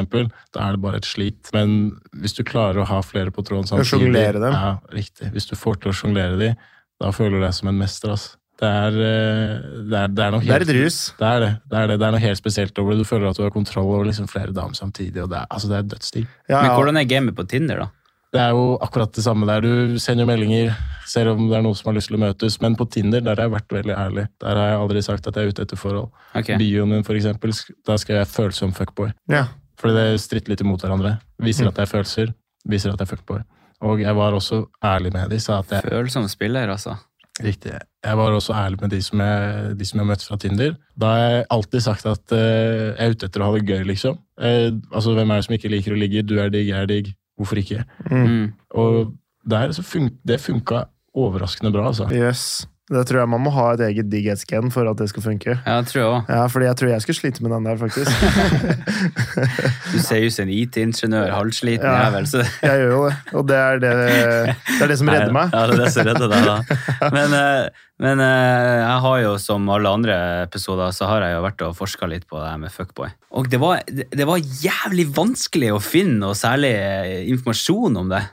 da 0.50 0.64
er 0.66 0.74
det 0.74 0.82
bare 0.82 0.98
et 0.98 1.06
slit. 1.06 1.52
Men 1.54 1.92
hvis 2.18 2.34
du 2.34 2.42
klarer 2.48 2.82
å 2.82 2.88
ha 2.90 3.04
flere 3.06 3.30
på 3.30 3.44
tråden 3.46 3.70
samtidig 3.70 4.10
dem. 4.42 4.58
Ja, 4.58 4.72
riktig. 4.98 5.30
Hvis 5.36 5.46
du 5.52 5.54
får 5.56 5.78
til 5.84 5.94
å 5.94 5.98
sjonglere 6.00 6.40
de, 6.42 6.56
da 7.02 7.12
føler 7.14 7.38
du 7.38 7.46
deg 7.46 7.54
som 7.54 7.70
en 7.70 7.78
mester. 7.78 8.16
Altså. 8.18 8.41
Det, 8.62 8.70
er, 8.70 8.98
eh, 9.02 9.54
det, 9.90 9.98
er, 9.98 10.12
det 10.14 10.22
er 10.22 10.34
noe 10.36 10.44
Det 10.44 10.52
er 10.52 10.60
helt 10.60 10.70
et 10.70 10.78
rus. 10.78 10.98
det 11.18 11.30
er 11.32 11.40
det. 11.42 11.50
Det 11.66 11.78
er, 11.80 11.88
det. 11.90 11.96
det 11.98 12.06
er 12.08 12.14
noe 12.14 12.22
helt 12.22 12.38
spesielt 12.38 12.82
over 12.82 12.94
det. 12.94 13.02
Du 13.02 13.10
føler 13.10 13.32
at 13.32 13.40
du 13.40 13.42
har 13.42 13.54
kontroll 13.56 13.88
over 13.90 14.06
liksom 14.06 14.28
flere 14.30 14.54
damer 14.54 14.78
samtidig. 14.78 15.24
og 15.24 15.32
Det 15.32 15.40
er, 15.40 15.48
altså 15.50 15.72
det 15.72 15.80
er 15.80 15.88
dødsdigg. 15.96 16.28
Ja, 16.52 16.62
Men 16.62 16.76
hvordan 16.78 17.02
er 17.02 17.10
gamet 17.10 17.36
på 17.40 17.48
Tinder, 17.50 17.82
da? 17.86 17.88
Det 18.32 18.40
er 18.40 18.54
jo 18.56 18.78
akkurat 18.80 19.12
det 19.12 19.24
samme 19.26 19.48
der. 19.50 19.66
Du 19.66 19.98
sender 20.00 20.30
meldinger, 20.30 20.76
ser 21.10 21.28
om 21.28 21.42
det 21.50 21.58
er 21.58 21.66
noen 21.66 21.76
som 21.76 21.90
har 21.90 21.98
lyst 21.98 22.08
til 22.08 22.16
å 22.16 22.22
møtes. 22.22 22.60
Men 22.64 22.78
på 22.80 22.86
Tinder 22.94 23.24
der 23.26 23.34
har 23.34 23.50
jeg 23.50 23.56
vært 23.58 23.76
veldig 23.76 23.96
ærlig. 23.98 24.28
Der 24.40 24.60
har 24.62 24.70
jeg 24.70 24.78
aldri 24.84 25.02
sagt 25.04 25.28
at 25.28 25.36
jeg 25.36 25.50
er 25.50 25.56
ute 25.56 25.66
etter 25.66 25.80
forhold. 25.82 26.14
Okay. 26.38 26.56
Bioen 26.62 26.94
min, 26.94 27.04
for 27.04 27.18
eksempel, 27.20 27.52
da 27.88 27.98
skal 28.00 28.22
jeg 28.22 28.30
følsom 28.32 28.72
fuckboy. 28.78 29.10
Ja. 29.34 29.48
Fordi 29.82 29.98
det 29.98 30.22
stritter 30.24 30.54
litt 30.54 30.64
imot 30.64 30.86
hverandre. 30.86 31.18
Viser 31.44 31.68
at 31.68 31.76
det 31.76 31.84
er 31.88 31.92
følelser, 31.92 32.32
viser 32.70 32.94
at 32.94 33.02
det 33.02 33.10
er 33.10 33.12
fuckboy. 33.16 33.42
Og 33.90 34.04
jeg 34.06 34.14
var 34.16 34.38
også 34.38 34.62
ærlig 34.86 35.12
med 35.16 35.32
de, 35.34 35.40
sa 35.42 35.60
at 35.60 35.74
jeg 35.74 35.90
Følsom 35.90 36.28
spiller, 36.30 36.70
altså. 36.70 36.96
Riktig. 37.44 37.74
Jeg 38.06 38.18
var 38.18 38.36
også 38.36 38.54
ærlig 38.58 38.80
med 38.82 38.94
de 38.94 39.02
som 39.06 39.22
jeg, 39.24 39.72
de 39.78 39.88
som 39.88 40.02
jeg 40.02 40.10
møtte 40.10 40.28
fra 40.28 40.38
Tinder. 40.42 40.76
Da 41.00 41.12
har 41.12 41.22
jeg 41.22 41.46
alltid 41.58 41.86
sagt 41.86 42.06
at 42.10 42.36
uh, 42.36 42.40
jeg 42.40 42.96
er 42.98 43.16
ute 43.16 43.30
etter 43.30 43.44
å 43.44 43.50
ha 43.50 43.58
det 43.58 43.66
gøy, 43.70 43.84
liksom. 43.92 44.20
Uh, 44.42 44.70
altså, 44.92 45.16
Hvem 45.18 45.32
er 45.32 45.42
det 45.42 45.48
som 45.48 45.58
ikke 45.58 45.74
liker 45.74 45.96
å 45.96 46.00
ligge? 46.02 46.26
Du 46.26 46.38
er 46.42 46.54
digg, 46.54 46.72
jeg 46.72 46.80
er 46.80 46.90
digg. 46.90 47.12
Hvorfor 47.40 47.62
ikke? 47.62 47.86
Mm. 48.12 48.52
Og 48.78 49.14
der 49.50 49.74
så 49.74 49.86
fun 49.86 50.12
det 50.28 50.42
funka 50.42 50.86
overraskende 51.18 51.74
bra, 51.74 51.88
altså. 51.92 52.08
Yes. 52.14 52.66
Det 52.92 53.06
tror 53.08 53.22
jeg 53.22 53.30
man 53.32 53.40
må 53.46 53.52
ha 53.56 53.70
et 53.76 53.82
eget 53.88 54.10
digghetsgen 54.12 54.72
for 54.74 54.90
at 54.92 55.00
det 55.00 55.08
skal 55.08 55.24
funke. 55.24 55.54
Ja, 55.64 55.78
det 55.80 55.88
tror 55.92 56.02
jeg 56.02 56.08
også. 56.12 56.34
Ja, 56.36 56.42
fordi 56.52 56.66
jeg 56.68 56.78
tror 56.82 56.90
jeg 56.92 57.04
skulle 57.06 57.20
slite 57.22 57.44
med 57.46 57.54
den 57.56 57.70
der, 57.70 57.78
faktisk. 57.80 58.12
Du 59.92 59.98
ser 60.00 60.26
ut 60.26 60.34
som 60.36 60.48
en 60.48 60.52
IT-ingeniør, 60.54 61.32
halvsliten 61.36 61.88
Ja. 61.88 62.06
jævel. 62.10 62.28
Så 62.28 62.44
Jeg 62.68 62.82
gjør 62.84 62.92
jo 62.92 63.06
det, 63.08 63.16
og 63.34 63.48
det 63.48 63.58
er 63.58 63.80
det, 63.82 63.94
det, 64.02 64.82
er 64.82 64.92
det 64.92 64.98
som 65.00 65.12
redder 65.12 65.34
meg. 65.36 65.54
Ja, 65.56 65.64
det 65.70 65.78
er 65.78 65.84
det 65.86 65.94
som 65.96 66.08
redder 66.10 66.32
deg, 66.32 66.50
da. 66.50 66.78
Men, 67.18 67.36
eh, 67.38 67.88
men 68.02 68.18
eh, 68.26 68.80
jeg 68.82 69.02
har 69.04 69.18
jo, 69.22 69.34
som 69.38 69.68
alle 69.70 69.90
andre 69.94 70.16
episoder, 70.48 70.90
så 70.96 71.06
har 71.06 71.22
jeg 71.22 71.36
jo 71.36 71.42
vært 71.46 71.60
og 71.68 71.76
forska 71.78 72.08
litt 72.10 72.24
på 72.28 72.40
det 72.42 72.48
her 72.50 72.58
med 72.64 72.74
fuckboy. 72.74 73.12
Og 73.38 73.50
det 73.52 73.60
var, 73.62 73.84
det 73.88 74.08
det 74.18 74.26
var 74.26 74.42
jævlig 74.42 75.06
vanskelig 75.16 75.70
å 75.76 75.82
finne 75.84 76.18
noe 76.24 76.38
særlig 76.38 76.72
eh, 76.74 77.20
informasjon 77.30 78.00
om 78.02 78.10
det. 78.10 78.24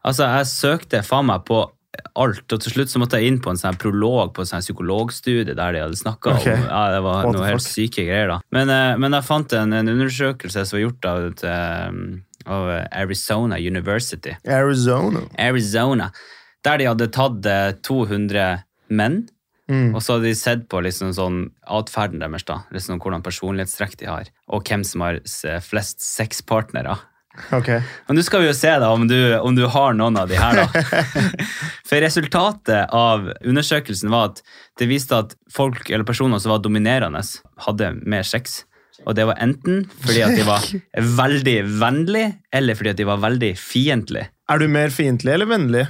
Altså, 0.00 0.24
jeg 0.38 0.48
søkte 0.48 1.02
faen 1.04 1.28
meg 1.28 1.44
på 1.44 1.60
alt, 2.14 2.44
og 2.52 2.62
til 2.62 2.72
slutt 2.74 2.92
så 2.92 3.00
måtte 3.02 3.18
jeg 3.18 3.30
inn 3.30 3.40
på 3.42 3.50
en 3.52 3.58
sånn 3.58 3.78
prolog 3.80 4.32
på 4.34 4.44
en 4.44 4.50
sånn 4.50 4.62
psykologstudie 4.62 5.56
der 5.58 5.74
de 5.74 5.82
hadde 5.82 5.98
snakka 5.98 6.36
okay. 6.36 6.54
om 6.54 6.68
ja, 6.68 6.82
Det 6.94 7.00
var 7.06 7.24
What 7.26 7.36
noe 7.36 7.48
helt 7.48 7.66
syke 7.66 8.04
greier, 8.06 8.30
da. 8.30 8.38
Men, 8.54 8.70
eh, 8.74 8.94
men 9.00 9.16
jeg 9.16 9.26
fant 9.26 9.56
en, 9.58 9.74
en 9.76 9.92
undersøkelse 9.94 10.66
som 10.68 10.78
var 10.78 10.84
gjort 10.84 11.10
av, 11.10 11.26
et, 11.32 11.44
eh, 11.50 12.46
av 12.46 12.70
Arizona 13.02 13.58
University. 13.58 14.36
Arizona. 14.46 15.24
Arizona, 15.50 16.10
der 16.66 16.80
de 16.80 16.88
hadde 16.92 17.10
tatt 17.16 17.50
eh, 17.50 17.68
200 17.90 18.48
menn, 18.94 19.22
Mm. 19.70 19.92
og 19.94 20.02
så 20.02 20.16
hadde 20.16 20.26
de 20.26 20.34
sett 20.34 20.62
på 20.66 20.80
liksom 20.82 21.12
sånn 21.14 21.36
atferden 21.70 22.18
deres, 22.18 22.42
da, 22.42 22.56
liksom 22.74 22.98
hvordan 22.98 23.22
personlighetstrekk 23.22 23.92
de 24.00 24.08
har, 24.10 24.30
og 24.50 24.66
hvem 24.66 24.82
som 24.82 25.04
har 25.06 25.20
flest 25.62 26.02
sexpartnere. 26.02 26.96
Ok. 27.56 27.68
Men 28.08 28.18
nå 28.18 28.24
skal 28.26 28.44
vi 28.44 28.50
jo 28.50 28.56
se 28.56 28.72
da 28.82 28.90
om 28.94 29.06
du, 29.10 29.18
om 29.38 29.56
du 29.56 29.64
har 29.70 29.94
noen 29.96 30.18
av 30.20 30.30
de 30.30 30.38
her, 30.40 30.62
da. 30.62 31.04
For 31.88 32.02
resultatet 32.02 32.92
av 32.94 33.30
undersøkelsen 33.40 34.12
var 34.12 34.32
at 34.32 34.42
det 34.80 34.88
viste 34.90 35.18
at 35.18 35.36
folk 35.52 35.90
eller 35.90 36.06
personer 36.08 36.42
som 36.42 36.54
var 36.54 36.62
dominerende, 36.64 37.22
hadde 37.66 37.94
mer 38.04 38.26
sex. 38.26 38.62
Og 39.08 39.16
det 39.16 39.24
var 39.28 39.40
enten 39.40 39.86
fordi 40.02 40.22
at 40.26 40.36
de 40.36 40.44
var 40.46 40.66
veldig 41.22 41.56
vennlige, 41.80 42.34
eller 42.52 42.78
fordi 42.78 42.92
at 42.94 43.00
de 43.00 43.08
var 43.08 43.22
veldig 43.24 43.54
fiendtlige. 43.58 44.28
Er 44.50 44.60
du 44.60 44.66
mer 44.70 44.92
fiendtlig 44.94 45.34
eller 45.36 45.48
vennlig? 45.50 45.86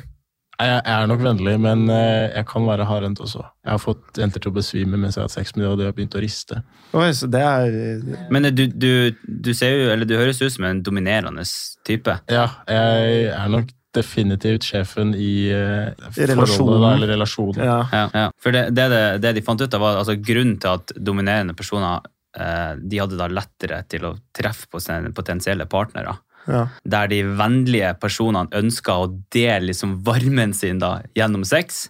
Jeg, 0.60 0.82
er 0.92 1.08
nok 1.08 1.22
vennlig, 1.24 1.54
men 1.62 1.86
eh, 1.92 2.28
jeg 2.34 2.46
kan 2.50 2.66
være 2.68 2.86
hardhendt 2.88 3.22
også. 3.24 3.42
Jeg 3.64 3.72
har 3.72 3.80
fått 3.80 4.20
jenter 4.20 4.42
til 4.42 4.52
å 4.52 4.56
besvime 4.58 5.00
mens 5.00 5.16
jeg 5.16 5.22
har 5.22 5.30
hatt 5.30 5.36
sex 5.38 5.54
med 5.56 5.64
dem, 5.64 5.72
og 5.72 5.80
de 5.80 5.88
har 5.88 5.96
begynt 5.96 6.16
å 6.18 6.22
riste. 6.22 6.60
Oi, 6.92 7.08
så 7.16 7.28
det 7.30 7.40
er 7.40 8.30
Men 8.32 8.50
du, 8.52 8.66
du, 8.68 8.92
du 9.24 9.52
ser 9.56 9.76
jo, 9.76 9.90
eller 9.94 10.08
du 10.08 10.16
høres 10.18 10.42
ut 10.42 10.52
som 10.52 10.66
en 10.68 10.82
dominerende 10.84 11.46
type. 11.88 12.16
Ja, 12.30 12.48
jeg 12.68 13.30
er 13.32 13.52
nok 13.52 13.72
definitivt 13.96 14.68
sjefen 14.68 15.14
i 15.18 15.50
eh, 15.50 15.90
forholdet, 15.98 16.30
relasjonen. 16.34 16.80
da, 16.82 16.92
eller 16.94 17.12
relasjonen. 17.14 17.64
Ja. 17.66 17.80
Ja, 17.90 18.06
ja. 18.14 18.26
For 18.40 18.54
det, 18.54 18.68
det, 18.76 18.88
det, 19.22 19.34
de 19.38 19.44
fant 19.46 19.62
ut 19.62 19.74
av, 19.74 19.82
var 19.82 20.00
altså 20.02 20.16
grunnen 20.20 20.58
til 20.62 20.76
at 20.78 20.94
dominerende 20.96 21.56
personer 21.58 22.06
eh, 22.38 22.72
de 22.78 23.00
hadde 23.02 23.18
da 23.18 23.30
lettere 23.32 23.82
til 23.90 24.06
å 24.06 24.14
treffe 24.36 24.70
på 24.70 24.82
sine 24.82 25.10
potensielle 25.16 25.66
partnere. 25.70 26.14
Ja. 26.48 26.66
Der 26.84 27.10
de 27.10 27.22
vennlige 27.38 27.92
personene 28.00 28.48
ønsker 28.56 29.04
å 29.04 29.10
dele 29.34 29.70
liksom 29.70 29.98
varmen 30.06 30.54
sin 30.56 30.80
da, 30.82 31.00
gjennom 31.16 31.44
sex. 31.44 31.88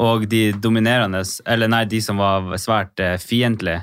Og 0.00 0.28
de 0.30 0.52
dominerende, 0.56 1.22
eller 1.50 1.68
nei, 1.68 1.84
de 1.90 2.00
som 2.02 2.20
var 2.22 2.46
svært 2.62 3.00
eh, 3.02 3.16
fiendtlige, 3.20 3.82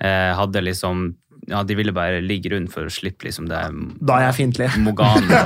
eh, 0.00 0.30
hadde 0.38 0.62
liksom 0.64 1.10
Ja, 1.50 1.62
de 1.66 1.74
ville 1.74 1.90
bare 1.92 2.20
ligge 2.22 2.52
rundt 2.52 2.70
for 2.70 2.86
å 2.86 2.92
slippe 2.92 3.24
liksom 3.26 3.48
det 3.50 3.58
Da 4.06 4.18
er 4.20 4.26
jeg 4.28 4.36
fiendtlig. 4.36 4.68
mogane 4.86 5.40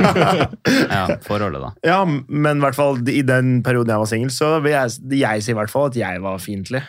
ja, 0.91 1.05
forholdet, 1.25 1.63
da. 1.63 1.71
Ja, 1.87 2.01
men 2.05 2.59
i 2.59 2.65
hvert 2.67 2.77
fall 2.77 2.99
i 3.09 3.23
den 3.25 3.63
perioden 3.65 3.95
jeg 3.95 4.03
var 4.03 4.11
singel, 4.11 4.35
så 4.35 4.51
vil 4.61 4.75
jeg, 4.75 4.99
jeg 5.23 5.45
si 5.47 5.55
i 5.55 5.57
hvert 5.57 5.73
fall 5.73 5.89
at 5.89 5.97
jeg 5.97 6.21
var 6.21 6.43
fiendtlig. 6.43 6.83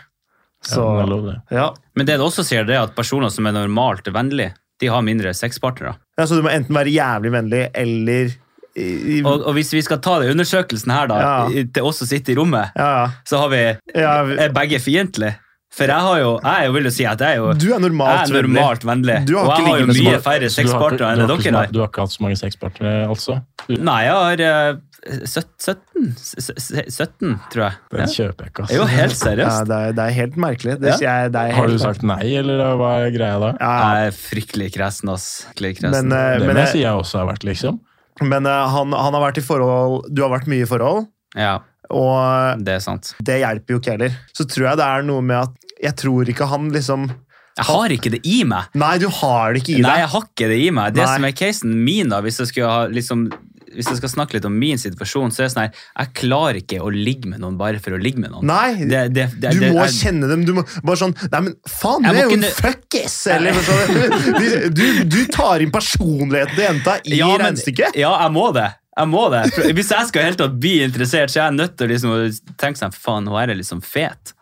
Så 0.66 0.82
Ja, 0.82 1.06
det 1.06 1.22
det. 1.30 1.38
ja. 1.56 1.68
Men 1.96 2.08
det 2.10 2.18
det 2.18 2.26
også 2.26 2.44
sier, 2.44 2.66
det 2.66 2.76
er 2.76 2.88
at 2.90 2.96
personer 2.98 3.30
som 3.32 3.46
er 3.46 3.54
normalt 3.56 4.08
vennlige, 4.12 4.56
de 4.82 4.88
har 4.92 5.02
mindre 5.02 5.34
sexpartnere. 5.34 5.96
ja, 6.18 6.26
Så 6.26 6.36
du 6.36 6.42
må 6.44 6.50
enten 6.52 6.76
være 6.76 6.92
jævlig 6.92 7.32
vennlig 7.32 7.70
eller 7.74 8.34
i, 8.76 9.22
Og, 9.24 9.46
og 9.48 9.54
hvis 9.56 9.72
vi 9.72 9.82
skal 9.82 10.02
ta 10.04 10.18
den 10.20 10.34
undersøkelsen 10.36 10.92
her, 10.92 11.08
da, 11.08 11.20
Ja. 11.24 11.64
til 11.74 11.84
oss 11.88 11.98
som 12.02 12.08
sitter 12.08 12.34
i 12.34 12.36
rommet, 12.36 12.72
Ja, 12.76 13.10
så 13.26 13.38
har 13.40 13.50
vi 13.50 13.62
ja. 13.96 14.24
er 14.36 14.50
begge 14.52 14.80
fiendtlige. 14.84 15.38
For 15.76 15.84
jeg 15.92 16.00
har 16.08 16.20
jo, 16.20 16.40
jeg 16.44 16.66
jo 16.68 16.72
vil 16.72 16.84
jo 16.88 16.90
si 16.92 17.04
at 17.06 17.20
jeg 17.20 17.36
er 17.36 17.36
jo 17.42 17.54
Du 17.54 17.74
er 17.74 17.80
normalt 17.80 18.30
jeg 18.30 18.38
er 18.38 18.42
normalt 18.48 18.84
vennlig. 18.88 19.16
vennlig. 19.26 19.36
og 19.36 19.58
jeg 19.60 19.66
har 19.68 19.80
jo 19.80 19.86
mye 19.88 20.20
færre 20.24 20.50
sexpartnere 20.50 21.12
enn 21.16 21.28
dere 21.28 21.52
har. 21.56 21.68
Du 21.72 21.80
har 21.80 21.88
ikke 21.90 22.02
hatt 22.06 22.12
så 22.16 22.22
mange 22.24 22.38
sexpartnere, 22.40 23.08
altså? 23.10 23.42
Du- 23.68 23.76
Nei, 23.82 24.04
jeg 24.04 24.14
har 24.14 24.40
eh, 24.40 24.76
17, 25.06 26.16
S- 26.18 26.52
s- 26.58 26.72
17, 26.90 27.36
tror 27.54 27.64
jeg. 27.68 27.74
Den 27.92 28.00
Ja. 28.00 28.06
kjøper 28.06 28.46
jeg 28.46 28.52
ikke, 28.52 28.62
altså. 28.64 28.68
Det 28.68 28.76
er 28.76 28.82
jo 28.82 28.86
helt 28.86 29.12
Ja, 29.12 29.20
seriøst. 29.22 29.68
det, 29.70 29.78
er, 29.78 29.92
det 29.94 30.04
er 30.06 30.14
helt 30.16 30.36
merkelig. 30.38 30.80
Det, 30.82 30.90
Ja. 30.90 30.98
jeg, 31.24 31.32
det 31.32 31.42
er 31.42 31.52
Har 31.56 31.68
du 31.68 31.78
sagt 31.78 32.04
nei, 32.04 32.36
eller 32.36 32.76
hva 32.80 32.90
er 33.06 33.12
greia 33.14 33.40
da? 33.40 33.52
Ja, 33.60 33.70
ja. 33.70 33.96
Jeg 33.96 34.08
er 34.08 34.16
fryktelig 34.18 34.74
kresen, 34.74 35.10
ass. 35.14 35.28
Fryktelig 35.54 35.78
kresen. 35.80 35.92
Men, 36.10 36.12
uh, 36.12 36.40
Det 36.40 36.48
men, 36.48 36.56
jeg 36.56 36.66
jeg, 36.66 36.72
si 36.74 36.82
jeg 36.82 36.94
også 36.94 37.20
har 37.22 37.28
vært, 37.34 37.44
liksom. 37.46 37.80
men 38.22 38.46
uh, 38.48 38.68
han, 38.70 38.92
han 38.94 39.14
har 39.14 39.22
vært 39.32 39.38
i 39.38 39.46
forhold 39.46 40.14
Du 40.14 40.22
har 40.24 40.30
vært 40.40 40.48
mye 40.48 40.64
i 40.64 40.70
forhold, 40.70 41.08
ja, 41.36 41.60
og 41.92 42.64
det 42.64 42.76
er 42.76 42.80
sant. 42.80 43.14
det 43.22 43.42
hjelper 43.44 43.76
jo 43.76 43.80
ikke 43.80 43.92
heller. 43.98 44.18
Så 44.34 44.46
tror 44.50 44.70
jeg 44.72 44.78
det 44.78 44.86
er 44.88 45.04
noe 45.04 45.22
med 45.22 45.38
at 45.38 45.54
jeg 45.84 45.96
tror 45.96 46.26
ikke 46.32 46.48
han 46.48 46.72
liksom 46.72 47.10
Jeg 47.58 47.66
har 47.68 47.90
ikke 47.90 48.12
det 48.12 48.22
i 48.26 48.44
meg. 48.44 48.66
Nei, 48.74 48.98
du 48.98 49.08
har 49.08 49.54
det 49.54 49.62
ikke 49.64 49.74
i 49.78 49.82
deg. 49.82 49.84
Nei, 49.88 49.98
jeg 50.00 50.10
har 50.10 50.22
ikke 50.22 50.48
det 50.50 50.60
i 50.66 50.70
meg. 50.72 50.94
Det 50.96 51.04
Nei. 51.06 51.14
som 51.16 51.24
er 51.26 51.32
casen 51.32 51.76
min, 51.86 52.10
da, 52.10 52.22
hvis 52.22 52.40
jeg, 52.40 52.48
skulle 52.48 52.68
ha, 52.72 52.88
liksom, 52.88 53.30
hvis 53.76 53.90
jeg 53.92 54.00
skal 54.00 54.12
snakke 54.14 54.38
litt 54.38 54.46
om 54.48 54.56
min 54.60 54.80
situasjon, 54.82 55.34
så 55.36 55.44
er 55.44 55.48
det 55.50 55.54
sånn 55.54 55.64
her 55.66 55.82
Jeg 56.00 56.14
klarer 56.22 56.60
ikke 56.62 56.80
å 56.84 56.90
ligge 56.94 57.30
med 57.32 57.44
noen 57.44 57.58
bare 57.60 57.82
for 57.84 57.96
å 57.98 58.00
ligge 58.02 58.22
med 58.24 58.32
noen. 58.34 58.48
Nei, 58.50 58.86
Det, 58.88 59.02
det, 59.16 59.28
det, 59.44 59.52
du 59.58 59.66
må 59.74 59.84
er- 59.84 59.94
kjenne 59.94 60.30
dem. 60.32 60.46
Du 60.48 60.54
må 60.58 60.64
bare 60.84 61.00
sånn 61.04 61.14
Nei, 61.32 61.42
men 61.50 61.56
faen, 61.70 62.06
du 62.06 62.10
er 62.14 62.24
jo 62.24 62.38
en 62.40 62.48
fuckis! 62.62 63.18
Eller 63.36 63.60
sånn. 63.68 64.00
du, 64.80 64.86
du 65.12 65.20
tar 65.34 65.64
inn 65.66 65.74
personligheten 65.76 66.56
til 66.56 66.66
jenta 66.70 66.98
i 67.04 67.20
Ja, 67.20 67.30
regnestykket. 67.40 67.98
Ja, 68.00 68.14
jeg 68.26 68.36
må 68.36 68.50
det. 68.56 68.70
Jeg 68.96 69.12
må 69.12 69.26
det. 69.34 69.42
Hvis 69.76 69.90
jeg 69.92 70.08
skal 70.08 70.30
helt 70.30 70.44
bli 70.62 70.78
interessert, 70.86 71.34
så 71.34 71.42
er 71.42 71.50
jeg 71.50 71.58
nødt 71.58 71.74
til 71.76 71.88
å 71.90 71.92
liksom, 71.92 72.56
tenke 72.62 72.80
sånn 72.80 72.94
Faen, 72.96 73.28
hun 73.28 73.36
her 73.40 73.52
er 73.52 73.60
liksom 73.60 73.82
fet. 73.84 74.35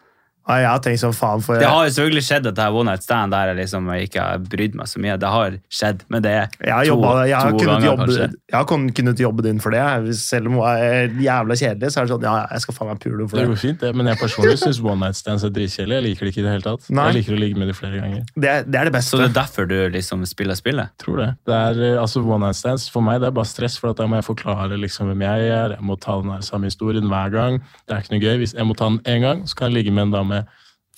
Ja, 0.43 0.55
jeg 0.59 0.67
har 0.67 0.79
tenkt 0.83 0.99
sånn, 0.99 1.13
faen 1.15 1.39
for 1.43 1.55
Det 1.55 1.67
har 1.71 1.85
jo 1.87 1.91
selvfølgelig 1.95 2.23
skjedd 2.27 2.47
at 2.49 2.55
det 2.57 2.63
er 2.65 2.75
one 2.75 2.91
night 2.91 3.03
stand 3.05 3.31
der 3.31 3.51
jeg 3.53 3.57
liksom 3.61 3.85
ikke 3.95 4.19
har 4.25 4.41
brydd 4.51 4.73
meg 4.75 4.89
så 4.91 4.99
mye. 4.99 5.13
Det 5.21 5.29
har 5.31 5.53
skjedd, 5.71 6.01
men 6.11 6.23
det 6.25 6.33
er 6.35 6.47
Jeg 6.59 6.73
har, 6.73 6.83
to, 6.83 6.89
jobbet, 6.91 7.21
jeg 7.29 7.37
har, 7.39 7.51
to 7.53 7.67
ganger, 7.69 7.85
jobbe, 7.87 8.07
kanskje. 8.09 8.27
jeg 8.51 8.57
har 8.57 8.65
kunnet 8.99 9.21
jobbe 9.23 9.45
din 9.47 9.61
for 9.63 9.71
det. 9.71 10.15
Selv 10.19 10.51
om 10.51 10.57
hun 10.59 10.67
er 10.67 11.13
jævla 11.23 11.55
kjedelig, 11.61 11.91
så 11.93 12.01
er 12.01 12.09
det 12.09 12.13
sånn 12.15 12.27
Ja, 12.27 12.33
jeg 12.51 12.65
skal 12.65 12.77
faen 12.79 12.91
meg 12.91 12.99
pule 13.05 13.27
for 13.29 13.37
Det 13.39 13.45
det. 13.45 13.53
går 13.53 13.61
fint, 13.63 13.79
det. 13.85 13.93
Men 13.95 14.11
jeg 14.11 14.19
personlig 14.19 14.57
syns 14.59 14.81
one 14.83 14.99
night 15.05 15.15
stands 15.21 15.43
er 15.47 15.53
dritkjedelig. 15.55 15.95
Jeg 16.01 16.05
liker 16.09 16.27
det 16.27 16.33
ikke 16.33 16.43
i 16.43 16.47
det 16.49 16.53
hele 16.57 16.67
tatt. 16.67 16.89
Nei. 16.91 17.07
Jeg 17.07 17.17
liker 17.21 17.37
å 17.37 17.39
ligge 17.45 17.61
med 17.63 17.71
det 17.71 17.77
flere 17.79 18.03
ganger. 18.03 18.27
Det, 18.35 18.53
det 18.67 18.81
er 18.83 18.91
det 18.91 19.03
Så 19.07 19.21
det 19.23 19.29
er 19.31 19.35
derfor 19.39 19.69
du 19.71 19.77
liksom 19.95 20.25
spiller 20.27 20.59
spillet? 20.59 20.91
Tror 20.99 21.23
det. 21.23 21.29
det 21.47 21.55
er, 21.55 21.81
eh, 21.93 22.01
altså 22.01 22.19
One 22.23 22.47
night 22.49 22.59
stands 22.59 22.89
for 22.91 23.01
meg 23.05 23.21
det 23.23 23.31
er 23.31 23.35
bare 23.39 23.47
stress, 23.47 23.79
for 23.79 23.93
at 23.95 23.97
da 24.03 24.07
må 24.11 24.19
jeg 24.19 24.27
forklare 24.27 24.75
liksom 24.75 25.07
hvem 25.13 25.23
jeg 25.23 25.47
er. 25.55 25.77
Jeg 25.77 25.87
må 25.87 25.95
ta 26.03 26.19
den 26.19 26.35
samme 26.43 26.67
historien 26.67 27.07
hver 27.07 27.31
gang. 27.31 27.61
Det 27.87 27.95
er 27.95 28.03
ikke 28.03 28.15
noe 28.17 28.23
gøy. 28.27 28.37
Hvis 28.43 28.53
jeg 28.59 28.67
må 28.67 28.75
ta 28.75 28.91
den 28.91 28.99
én 29.07 29.23
gang, 29.23 29.47
så 29.47 29.55
kan 29.55 29.71
jeg 29.71 29.79
ligge 29.79 29.95
med 29.95 30.09
en 30.09 30.15
dame 30.17 30.32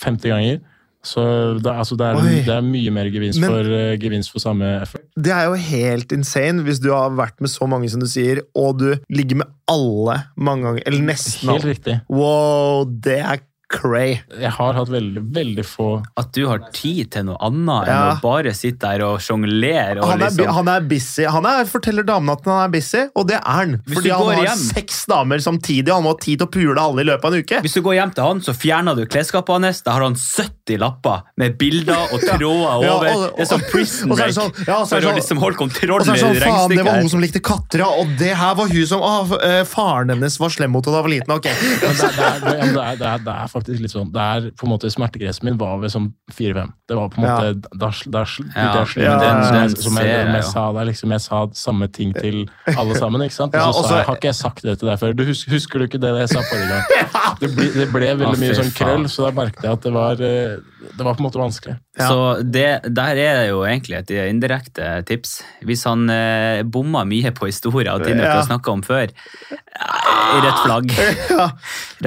50 0.03 0.33
ganger. 0.33 0.63
Så 1.05 1.21
det, 1.61 1.69
altså, 1.69 1.95
det, 1.99 2.05
er, 2.07 2.29
det 2.47 2.53
er 2.55 2.63
mye 2.65 2.91
mer 2.93 3.09
gevinst, 3.13 3.39
Men- 3.41 3.51
for, 3.53 3.69
uh, 3.69 3.93
gevinst 4.01 4.31
for 4.33 4.41
samme 4.41 4.65
effort. 4.81 5.03
Det 5.13 5.33
er 5.36 5.45
jo 5.51 5.59
helt 5.67 6.15
insane 6.15 6.65
hvis 6.65 6.81
du 6.81 6.89
har 6.95 7.13
vært 7.13 7.38
med 7.45 7.53
så 7.53 7.67
mange 7.69 7.91
som 7.93 8.01
du 8.01 8.07
sier, 8.09 8.41
og 8.57 8.79
du 8.81 8.88
ligger 9.13 9.43
med 9.43 9.51
alle 9.69 10.17
mange 10.38 10.65
ganger. 10.65 10.88
Eller 10.89 11.05
nesten 11.13 11.53
Helt 11.53 11.67
riktig. 11.69 11.99
Wow, 12.09 12.86
det 12.89 13.19
er 13.21 13.43
cray. 13.72 14.20
Jeg 14.39 14.51
har 14.55 14.74
hatt 14.78 14.89
veldig, 14.93 15.22
veldig 15.34 15.63
få 15.66 15.88
At 16.22 16.32
du 16.36 16.43
har 16.47 16.59
tid 16.76 17.09
til 17.16 17.26
noe 17.26 17.38
annet 17.43 17.88
enn 17.89 18.11
å 18.11 18.20
bare 18.22 18.51
sitte 18.55 18.86
der 18.86 19.01
og 19.07 19.20
sjonglere 19.24 20.03
Han 20.05 20.20
liksom 20.22 20.51
han 20.55 20.68
er 20.70 20.82
busy. 20.89 21.26
Han 21.32 21.45
er, 21.49 21.66
forteller 21.70 22.05
damene 22.07 22.36
at 22.38 22.45
han 22.45 22.59
er 22.68 22.74
busy, 22.76 23.01
og 23.18 23.28
det 23.30 23.39
er 23.39 23.45
han. 23.57 23.74
Hvis 23.88 23.97
Fordi 23.99 24.11
han 24.13 24.30
har 24.30 24.43
hjem- 24.49 24.63
seks 24.76 24.99
damer 25.09 25.41
samtidig, 25.43 25.89
og 25.89 25.95
han 25.97 26.03
må 26.05 26.13
ha 26.13 26.20
tid 26.22 26.39
til 26.43 26.47
å 26.47 26.51
pule 26.53 26.78
alle 26.86 27.01
i 27.01 27.07
løpet 27.09 27.26
av 27.26 27.34
en 27.34 27.43
uke. 27.45 27.61
Hvis 27.66 27.74
du 27.78 27.82
går 27.86 27.97
hjem 27.99 28.13
til 28.16 28.24
han, 28.28 28.41
så 28.45 28.53
fjerner 28.55 28.95
du 28.99 29.05
klesskapet 29.09 29.55
hans. 29.57 29.82
Da 29.86 29.95
har 29.97 30.05
han 30.05 30.16
70 30.16 30.78
lapper 30.82 31.24
med 31.41 31.57
bilder 31.57 32.13
og 32.13 32.22
tråder 32.30 32.86
Ja, 32.86 32.93
over. 32.95 33.09
og- 33.16 33.26
det 33.38 33.45
er 33.47 33.51
sånn 33.55 33.66
prison 33.72 34.09
break. 34.13 34.28
det 34.30 34.38
sånn- 34.38 34.53
ja, 34.68 34.80
så 34.86 34.95
for 34.95 35.01
å 35.01 35.09
sånn- 35.09 35.20
liksom 35.20 35.38
holde 35.41 35.57
kontroll 35.63 36.05
med 36.05 36.13
det 36.13 36.22
sånn, 36.22 36.39
faen, 36.45 36.70
det 36.76 36.86
var 36.86 37.01
hun 37.01 37.09
som 37.09 37.22
likte 37.26 37.41
katter, 37.41 37.80
ja, 37.84 37.89
og 37.89 38.16
det 38.22 38.34
her 38.38 38.55
var 38.55 38.68
hun 38.70 38.86
som 38.86 39.01
å, 39.01 39.41
eh, 39.41 39.63
Faren 39.66 40.09
hennes 40.13 40.39
var 40.39 40.49
slem 40.53 40.72
mot 40.72 40.86
henne 40.86 40.95
da 40.95 41.01
hun 41.01 41.09
var 41.09 41.16
liten. 41.18 41.32
Ok. 41.36 41.45
Men 41.49 41.95
det, 41.95 42.11
det, 42.16 42.30
det, 42.45 42.45
det, 42.45 42.74
det, 42.76 42.97
det, 42.99 43.07
er, 43.09 43.20
det 43.26 43.34
er 43.36 43.47
faktisk 43.56 43.82
litt 43.82 43.93
sånn 43.95 44.12
det 44.14 44.22
er 44.22 44.49
på 44.60 44.68
en 44.68 44.72
måte 44.76 44.91
Smertegrensen 44.91 45.47
min 45.47 45.58
var 45.60 45.80
ved 45.82 45.93
sånn 45.93 46.12
4-5. 46.36 46.74
Det 46.91 46.95
var 46.99 47.10
på 47.10 47.18
en 47.22 47.26
Ja. 47.26 47.36
måte 47.39 47.78
Da, 47.80 47.89
da 48.12 48.22
Ja, 48.22 48.86
som 48.86 49.97
jeg, 49.97 50.28
jeg 50.36 50.43
sa 50.43 50.66
der, 50.76 50.86
liksom, 50.91 51.12
jeg 51.16 51.22
sa 51.24 51.39
samme 51.58 51.88
ting 51.91 52.14
til 52.14 52.43
alle 52.76 52.95
sammen. 52.99 53.22
ikke 53.26 53.38
sant? 53.39 53.56
Og 53.66 53.74
så 53.74 53.84
sa 53.88 53.97
jeg, 54.01 54.06
har 54.10 54.16
ikke 54.20 54.30
jeg 54.32 54.36
sagt 54.39 54.62
det 54.68 54.78
til 54.80 54.89
deg 54.91 54.99
før? 55.01 55.16
Du 55.18 55.24
husker, 55.26 55.51
husker 55.56 55.80
du 55.80 55.88
ikke 55.88 56.01
det 56.03 56.14
jeg 56.22 56.30
sa 56.36 56.43
forrige 56.51 56.70
gang? 56.70 57.12
Det 57.41 57.49
ble, 57.51 57.66
det 57.74 57.86
ble 57.91 58.10
veldig 58.16 58.38
mye 58.39 58.53
sånn 58.56 58.70
krøll, 58.78 59.08
så 59.12 59.26
da 59.26 59.32
merket 59.36 59.66
jeg 59.66 59.74
at 59.76 59.84
det 59.84 59.91
var 59.91 60.22
eh, 60.24 60.53
Det 60.95 61.03
var 61.03 61.18
på 61.18 61.20
en 61.20 61.26
måte 61.26 61.39
vanskelig. 61.41 61.74
Ja. 61.99 62.08
Så 62.08 62.20
det, 62.47 62.68
der 62.95 63.20
er 63.20 63.39
det 63.41 63.47
jo 63.49 63.64
egentlig 63.68 63.97
et 63.97 64.14
indirekte 64.30 65.01
tips. 65.10 65.41
Hvis 65.68 65.84
han 65.89 66.06
eh, 66.14 66.62
bomma 66.64 67.03
mye 67.03 67.34
på 67.36 67.49
historier 67.49 67.91
og 67.97 68.06
ting 68.08 68.16
dere 68.22 68.38
Ja. 68.39 68.45
snakka 68.47 68.72
om 68.72 68.84
før, 68.88 69.12
eh, 69.12 70.39
rødt 70.45 70.64
flagg. 70.64 70.95
Ja. 71.36 71.49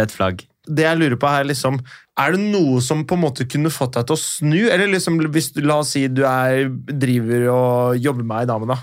Rødt 0.00 0.16
flagg. 0.16 0.46
Det 0.68 0.84
jeg 0.84 0.98
lurer 1.00 1.16
på 1.16 1.30
her, 1.32 1.46
liksom 1.48 1.78
Er 2.20 2.34
det 2.34 2.40
noe 2.52 2.82
som 2.84 3.04
på 3.08 3.16
en 3.16 3.22
måte 3.22 3.46
kunne 3.48 3.70
fått 3.72 3.94
deg 3.96 4.08
til 4.08 4.16
å 4.16 4.20
snu? 4.20 4.58
Eller 4.68 4.90
liksom, 4.92 5.16
hvis 5.32 5.52
du, 5.54 5.62
La 5.64 5.78
oss 5.80 5.94
si 5.94 6.02
du 6.12 6.24
er, 6.28 6.66
driver 6.90 7.46
og 7.54 8.02
jobber 8.04 8.26
med 8.26 8.42
ei 8.42 8.48
dame, 8.50 8.68
da. 8.68 8.78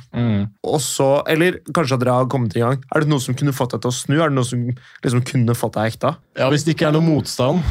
Og 0.65 0.79
så, 0.81 1.09
eller 1.29 1.59
kanskje 1.75 1.99
at 1.99 2.03
dere 2.05 2.17
har 2.21 2.29
kommet 2.31 2.55
i 2.57 2.63
gang. 2.63 2.81
Er 2.95 3.03
det 3.05 3.11
noe 3.11 3.21
som 3.23 3.35
kunne 3.37 3.53
fått 3.55 3.75
deg 3.75 3.83
til 3.85 3.91
å 3.91 3.97
snu? 3.99 4.17
Er 4.21 4.31
det 4.31 4.37
noe 4.39 4.47
som 4.47 4.65
liksom 5.03 5.23
kunne 5.27 5.55
fått 5.57 5.77
deg 5.77 5.93
ekta? 5.93 6.15
Ja, 6.39 6.49
Hvis 6.49 6.65
det 6.65 6.75
ikke 6.77 6.89
er 6.89 6.95
noe 6.97 7.05
motstand 7.05 7.61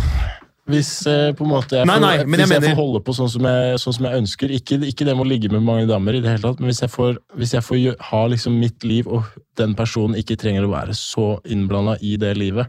Hvis 0.64 1.06
eh, 1.06 1.32
på 1.36 1.44
en 1.44 1.50
måte 1.50 1.76
jeg 1.76 1.84
Nei, 1.86 1.98
får, 1.98 2.00
nei, 2.00 2.12
hvis 2.24 2.40
jeg 2.40 2.48
mener- 2.48 2.70
får 2.72 2.78
holde 2.78 3.00
på 3.04 3.12
sånn 3.12 3.28
som 3.28 3.42
jeg, 3.44 3.74
sånn 3.82 3.94
som 3.98 4.06
jeg 4.08 4.20
ønsker 4.22 4.48
ikke, 4.56 4.78
ikke 4.88 5.04
det 5.04 5.14
med 5.16 5.26
å 5.26 5.28
ligge 5.28 5.50
med 5.52 5.62
mange 5.62 5.86
damer, 5.90 6.14
i 6.16 6.20
det 6.24 6.30
hele 6.32 6.40
tatt, 6.46 6.60
men 6.60 6.70
hvis 6.70 6.80
jeg 6.80 6.88
får, 6.90 7.18
hvis 7.36 7.52
jeg 7.52 7.62
får 7.66 8.00
ha 8.00 8.22
liksom 8.32 8.56
mitt 8.58 8.82
liv, 8.84 9.06
og 9.06 9.24
den 9.60 9.74
personen 9.76 10.16
ikke 10.16 10.38
trenger 10.40 10.64
å 10.64 10.72
være 10.72 10.96
så 10.96 11.38
innblanda 11.44 11.98
i 12.00 12.16
det 12.16 12.32
livet, 12.40 12.66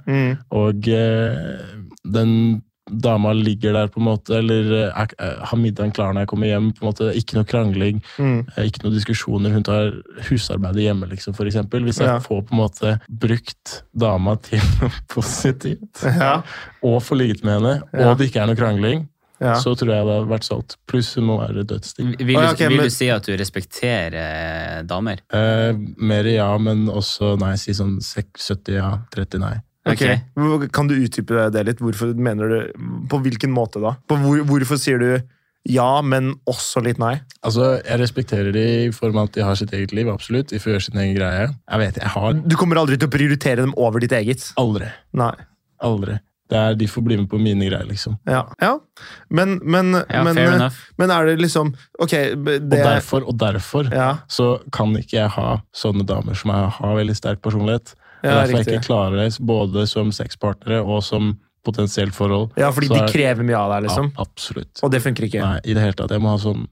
og 0.52 0.88
eh, 0.92 1.64
den 2.04 2.62
dama 2.86 3.32
ligger 3.34 3.74
der, 3.74 3.88
på 3.88 3.98
en 4.00 4.06
måte, 4.06 4.36
eller 4.38 4.68
eh, 4.86 4.92
er, 5.02 5.08
er, 5.20 5.40
har 5.50 5.58
middagen 5.58 5.92
klar 5.92 6.14
når 6.14 6.22
jeg 6.26 6.28
kommer 6.34 6.48
hjem. 6.52 6.72
på 6.74 6.84
en 6.86 6.90
måte, 6.92 7.08
Ikke 7.18 7.34
noe 7.40 7.44
krangling, 7.50 8.02
Mm. 8.20 8.46
eh, 8.58 8.66
ikke 8.70 8.84
noe 8.84 8.94
diskusjoner. 8.94 9.52
Hun 9.52 9.64
tar 9.64 9.92
husarbeidet 10.30 10.84
hjemme, 10.86 11.10
liksom, 11.10 11.34
for 11.36 11.46
eksempel. 11.50 11.82
Hvis 11.84 12.00
jeg 12.00 12.08
Ja. 12.08 12.20
får 12.20 12.44
på 12.46 12.54
en 12.54 12.62
måte 12.62 13.00
brukt 13.10 13.84
dama 13.98 14.36
til 14.38 14.60
noe 14.82 14.92
positivt, 15.10 16.04
Ja. 16.04 16.42
og 16.84 17.02
får 17.02 17.16
ligget 17.18 17.44
med 17.44 17.60
henne, 17.62 17.82
Ja. 17.94 18.12
og 18.12 18.18
det 18.18 18.30
ikke 18.32 18.42
er 18.44 18.48
noe 18.48 18.56
krangling, 18.56 19.08
Ja. 19.42 19.56
så 19.60 19.76
tror 19.76 19.90
jeg 19.92 20.06
det 20.06 20.14
hadde 20.16 20.30
vært 20.32 20.46
solgt. 20.48 20.78
Pluss 20.88 21.16
hun 21.16 21.26
må 21.26 21.40
være 21.42 21.66
dødsdigg. 21.66 22.18
Vil, 22.24 22.38
oh, 22.38 22.42
du, 22.42 22.46
ja, 22.48 22.52
ok, 22.54 22.60
vil 22.70 22.78
men- 22.78 22.86
du 22.86 22.90
si 22.90 23.10
at 23.10 23.24
du 23.26 23.36
respekterer 23.36 24.14
eh, 24.14 24.84
damer? 24.84 25.18
Eh, 25.34 25.74
mer 25.98 26.24
ja, 26.24 26.58
men 26.58 26.86
også 26.88 27.38
nei. 27.40 27.56
Si 27.58 27.72
sånn 27.74 27.98
70 28.00 28.76
ja, 28.78 29.00
30 29.12 29.40
nei. 29.40 29.58
Ok. 29.86 30.02
Ok. 30.36 30.68
Kan 30.74 30.90
du 30.90 30.96
utdype 30.98 31.48
det 31.54 31.64
litt? 31.68 31.82
Hvorfor 31.84 32.16
mener 32.18 32.50
du 32.50 32.86
På 33.12 33.20
hvilken 33.22 33.54
måte 33.54 33.82
da? 33.84 33.96
På 34.10 34.18
hvor, 34.18 34.42
hvorfor 34.50 34.80
sier 34.82 35.02
du 35.02 35.10
ja, 35.66 36.02
men 36.06 36.36
også 36.46 36.82
litt 36.86 37.00
nei? 37.02 37.16
Altså, 37.42 37.80
Jeg 37.82 37.98
respekterer 37.98 38.54
de 38.54 38.66
i 38.86 38.92
form 38.94 39.18
av 39.18 39.32
at 39.32 39.38
de 39.38 39.42
har 39.42 39.58
sitt 39.58 39.74
eget 39.74 39.96
liv, 39.98 40.10
absolutt. 40.12 40.52
De 40.52 40.60
får 40.62 40.76
gjøre 40.76 40.86
sin 40.86 41.00
egen 41.02 41.16
greie. 41.18 41.48
Jeg 41.50 41.82
vet, 41.82 41.98
jeg 42.04 42.14
har 42.14 42.38
Du 42.38 42.54
kommer 42.60 42.78
aldri 42.78 43.00
til 43.02 43.10
å 43.10 43.14
prioritere 43.16 43.66
dem 43.66 43.74
over 43.74 44.04
ditt 44.04 44.14
eget? 44.14 44.52
aldri. 44.62 44.92
Nei. 45.18 45.34
Aldri. 45.82 46.20
Det 46.46 46.58
er, 46.60 46.76
de 46.78 46.86
får 46.86 47.02
bli 47.02 47.18
med 47.18 47.30
på 47.32 47.40
mine 47.42 47.66
greier, 47.66 47.88
liksom. 47.90 48.20
Ja. 48.30 48.44
ja. 48.62 48.76
Men, 49.34 49.58
men, 49.66 49.96
Ja, 50.06 50.22
men, 50.28 50.38
fair 50.38 50.70
men 51.02 51.10
er 51.12 51.26
det 51.26 51.40
liksom 51.42 51.72
Ok, 51.98 52.14
det 52.14 52.60
Og 52.62 52.70
derfor, 52.70 53.26
og 53.26 53.40
derfor 53.42 53.90
Ja, 53.90 54.12
så 54.30 54.60
kan 54.72 54.94
ikke 55.00 55.18
jeg 55.24 55.34
ha 55.40 55.56
sånne 55.74 56.06
damer 56.06 56.38
som 56.38 56.54
jeg 56.54 56.76
har 56.78 57.00
veldig 57.00 57.16
sterk 57.18 57.42
personlighet. 57.42 57.96
Ja 58.26 58.32
er 58.32 58.42
derfor 58.48 58.58
jeg 58.58 58.66
riktig. 58.66 58.78
ikke 58.80 58.88
klarer 58.90 59.18
det 59.24 59.40
både 59.46 59.88
som 59.88 60.12
sexpartnere 60.12 60.82
og 60.86 61.04
som 61.04 61.38
potensielt 61.66 62.14
forhold. 62.14 62.52
Ja, 62.58 62.70
fordi 62.72 62.88
Så 62.92 62.94
de 62.94 63.04
er- 63.04 63.14
krever 63.14 63.44
mye 63.48 63.58
av 63.58 63.72
deg, 63.74 63.90
liksom. 63.90 64.12
Ja, 64.14 64.22
absolutt. 64.26 64.84
Og 64.84 64.92
det 64.92 65.02
funker 65.02 65.26
ikke. 65.26 65.42
Nei, 65.42 65.60
i 65.66 65.74
det 65.74 65.82
hele 65.82 65.94
tatt. 65.98 66.12
Jeg 66.12 66.22
må 66.22 66.30
ha 66.30 66.38
sånn, 66.38 66.68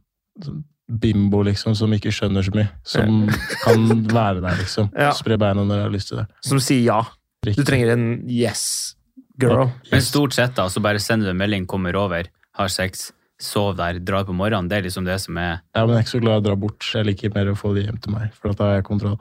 bimbo, 1.00 1.42
liksom, 1.48 1.76
som 1.76 1.92
ikke 1.96 2.12
skjønner 2.14 2.44
så 2.46 2.54
mye. 2.54 2.70
Som 2.86 3.28
kan 3.64 3.88
være 4.12 4.42
der, 4.44 4.58
liksom. 4.60 4.92
Ja. 4.98 5.12
Spre 5.18 5.38
beina 5.42 5.64
når 5.66 5.80
jeg 5.80 5.88
har 5.88 5.94
lyst 5.96 6.12
til 6.12 6.18
det. 6.22 6.28
Som 6.46 6.60
sier 6.64 6.84
ja. 6.86 7.00
Riktig. 7.46 7.64
Du 7.66 7.68
trenger 7.68 7.92
en 7.96 8.06
yes 8.30 8.96
girl. 9.42 9.66
Men 9.90 9.98
Yes. 10.00 10.12
stort 10.12 10.34
sett 10.36 10.54
da, 10.56 10.68
så 10.72 10.82
bare 10.84 11.00
sender 11.02 11.26
du 11.28 11.32
en 11.34 11.38
melding, 11.42 11.66
kommer 11.68 11.96
over, 12.00 12.28
har 12.56 12.68
sex, 12.72 13.12
sov 13.42 13.76
der, 13.76 13.98
drar 14.00 14.24
på 14.28 14.36
morgenen. 14.38 14.70
Det 14.70 14.78
er 14.78 14.86
liksom 14.88 15.04
det 15.06 15.18
som 15.20 15.36
er 15.42 15.60
Ja, 15.76 15.86
men 15.86 15.96
jeg 15.96 15.98
er 15.98 16.06
ikke 16.06 16.14
så 16.20 16.22
glad 16.22 16.36
i 16.38 16.42
å 16.44 16.46
dra 16.52 16.56
bort. 16.56 16.80
Jeg 16.94 17.06
liker 17.10 17.34
mer 17.36 17.52
å 17.52 17.58
få 17.58 17.74
de 17.76 17.84
hjem 17.88 17.98
til 18.00 18.14
meg, 18.14 18.32
for 18.38 18.54
da 18.54 18.64
har 18.70 18.76
jeg 18.78 18.86
kontroll. 18.88 19.18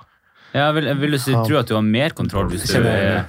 Ja, 0.55 0.71
vil, 0.77 0.91
vil 1.01 1.17
du 1.17 1.19
si, 1.23 1.33
tro 1.33 1.61
at 1.61 1.71
du 1.71 1.77
har 1.79 1.87
mer 1.87 2.17
kontroll 2.17 2.51
hvis 2.53 2.69
du 2.69 2.83
er 2.83 3.25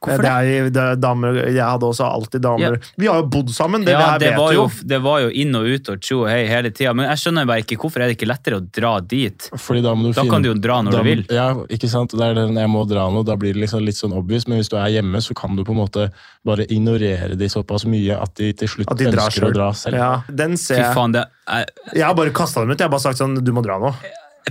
Hvorfor 0.00 0.22
Det 0.24 0.28
er, 0.32 0.68
det 0.72 0.80
er 0.80 0.94
damer, 0.96 1.34
jeg 1.52 1.60
hadde 1.60 1.84
også 1.84 2.06
alltid 2.08 2.40
damer. 2.40 2.78
Vi 2.96 3.04
har 3.04 3.18
jo 3.20 3.26
bodd 3.28 3.50
sammen, 3.52 3.82
det, 3.84 3.92
Ja, 3.92 4.14
det, 4.16 4.22
det 4.22 4.30
vet 4.30 4.38
var, 4.40 4.52
jo, 4.56 4.62
jo. 4.64 4.86
det 4.88 4.98
var 5.04 5.18
jo 5.20 5.28
inn 5.42 5.58
og 5.58 5.66
ut 5.68 5.90
og 5.92 5.98
tjo 6.00 6.22
og 6.22 6.30
hei 6.32 6.46
hele 6.48 6.70
tida. 6.72 6.94
Men 6.96 7.10
jeg 7.10 7.20
skjønner 7.20 7.48
bare 7.50 7.60
ikke 7.66 7.76
hvorfor 7.82 8.00
er 8.00 8.08
det 8.08 8.14
ikke 8.16 8.30
lettere 8.30 8.56
å 8.56 8.64
dra 8.64 8.94
dit. 9.04 9.50
Fordi 9.52 9.82
da 9.84 9.92
må 9.92 10.06
du 10.08 10.14
Da 10.14 10.22
finne 10.22 10.32
kan 10.32 10.46
du 10.46 10.48
jo 10.48 10.54
dra 10.56 10.78
når 10.86 10.96
da, 10.96 11.02
du 11.02 11.08
vil. 11.10 11.24
Ja, 11.36 11.44
ikke 11.76 11.90
sant? 11.92 12.14
Det 12.16 12.30
er 12.30 12.38
det, 12.38 12.46
jeg 12.62 12.72
må 12.72 12.86
dra 12.88 13.04
nå, 13.12 13.20
da 13.28 13.36
blir 13.42 13.52
det 13.52 13.66
liksom 13.66 13.84
litt 13.84 14.00
sånn 14.00 14.16
obvious, 14.16 14.48
men 14.48 14.62
hvis 14.62 14.72
du 14.72 14.78
er 14.80 14.88
hjemme, 14.96 15.20
så 15.20 15.36
kan 15.36 15.60
du 15.60 15.66
på 15.68 15.76
en 15.76 15.82
måte 15.82 16.08
bare 16.48 16.64
ignorere 16.72 17.36
de 17.36 17.50
såpass 17.52 17.84
mye 17.84 18.16
at 18.16 18.32
de 18.40 18.54
til 18.56 18.72
slutt 18.72 18.96
de 18.96 19.10
ønsker 19.10 19.26
ønsker 19.26 19.50
å 19.50 19.52
dra 19.52 19.68
selv. 19.76 20.00
Ja, 20.00 20.10
den 20.32 20.56
ser 20.56 20.80
Fy 20.80 20.86
jeg. 20.86 20.96
faen, 20.96 21.12
det 21.18 21.26
er, 21.44 21.68
Jeg 21.92 22.08
har 22.08 22.16
bare 22.16 22.32
kasta 22.32 22.64
dem 22.64 22.72
ut. 22.72 22.78
Jeg 22.80 22.88
har 22.88 22.96
bare 22.96 23.04
sagt 23.04 23.20
sånn 23.20 23.36
Du 23.44 23.52
må 23.52 23.60
dra 23.68 23.76
nå. 23.84 23.92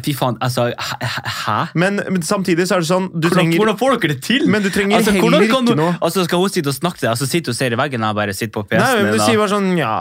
Fy 0.06 0.14
faen, 0.18 0.38
altså 0.46 0.70
hæ-? 0.76 1.70
Men, 1.80 2.02
men 2.10 2.22
samtidig 2.26 2.66
så 2.70 2.78
er 2.78 2.86
det 2.86 2.90
sånn 2.92 3.10
Du 3.14 3.28
Hvordan, 3.28 3.36
trenger 3.38 3.58
hvordan 3.64 3.80
får 3.82 3.98
dere 3.98 4.14
det 4.16 4.22
til? 4.26 4.48
Men 4.50 4.64
du 4.66 4.70
trenger 4.74 5.00
altså, 5.02 5.16
heller 5.18 5.48
ikke 5.50 5.62
du, 5.68 5.76
noe 5.80 5.92
Altså, 6.00 6.24
Skal 6.30 6.44
hun 6.46 6.50
sitte 6.56 6.72
og 6.74 6.78
snakke 6.80 7.02
til 7.02 7.08
deg, 7.10 7.18
og 7.18 7.22
så 7.24 7.30
sitter 7.34 7.52
hun 7.52 7.58
og 7.58 7.62
ser 7.64 7.76
i 7.78 7.82
veggen, 7.84 8.06
og 8.06 8.12
jeg 8.14 8.20
bare 8.24 8.38
sitter 8.40 8.56
på 8.60 8.66
Nei, 8.70 8.72
PC-en 8.80 9.04
men 9.04 9.14
du 9.14 9.20
da. 9.20 9.28
sier 9.28 9.44
bare 9.44 9.54
sånn 9.58 9.70
ja. 9.80 9.94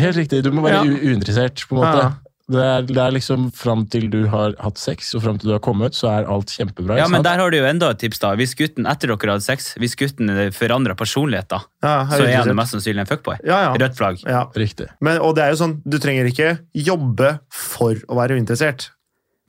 Helt 0.00 0.16
riktig, 0.22 0.42
du 0.46 0.50
må 0.54 0.62
være 0.66 0.82
Ja. 0.86 0.98
uinteressert, 1.10 1.64
på 1.68 1.74
en 1.76 1.80
måte. 1.84 2.02
Ja. 2.04 2.10
Det, 2.50 2.58
er, 2.66 2.82
det 2.82 2.98
er 2.98 3.12
liksom 3.14 3.44
fram 3.54 3.84
til 3.86 4.08
du 4.10 4.24
har 4.30 4.56
hatt 4.58 4.78
sex, 4.82 5.12
og 5.14 5.22
fram 5.22 5.36
til 5.38 5.50
du 5.50 5.54
har 5.54 5.60
kommet, 5.62 5.94
så 5.94 6.08
er 6.10 6.26
alt 6.30 6.50
kjempebra. 6.50 6.96
Ja, 6.98 7.04
men 7.06 7.20
sant? 7.20 7.28
der 7.28 7.38
har 7.38 7.50
du 7.54 7.56
jo 7.60 7.66
enda 7.68 7.90
et 7.94 8.00
tips, 8.02 8.18
da. 8.22 8.32
Hvis 8.38 8.56
gutten 8.58 8.88
etter 8.90 9.12
dere 9.12 9.36
hadde 9.36 9.44
sex, 9.46 9.68
hvis 9.78 9.94
gutten 9.98 10.32
forandrer 10.56 10.98
personlighet, 10.98 11.46
da, 11.52 11.60
ja 11.86 11.92
så 12.10 12.24
er 12.26 12.40
han 12.40 12.50
mest 12.58 12.74
sannsynlig 12.74 13.04
en 13.04 13.10
fuckboy. 13.10 13.36
ja, 13.46 13.60
ja. 13.68 13.70
Rødt 13.78 13.94
flagg. 13.98 14.18
ja. 14.26 14.40
Riktig. 14.58 14.88
Men, 14.98 15.20
og 15.22 15.36
det 15.38 15.44
er 15.46 15.54
jo 15.54 15.60
sånn, 15.62 15.76
du 15.86 15.98
trenger 16.02 16.26
ikke 16.32 16.50
jobbe 16.74 17.36
for 17.54 18.02
å 18.10 18.18
være 18.18 18.34
uinteressert. 18.38 18.90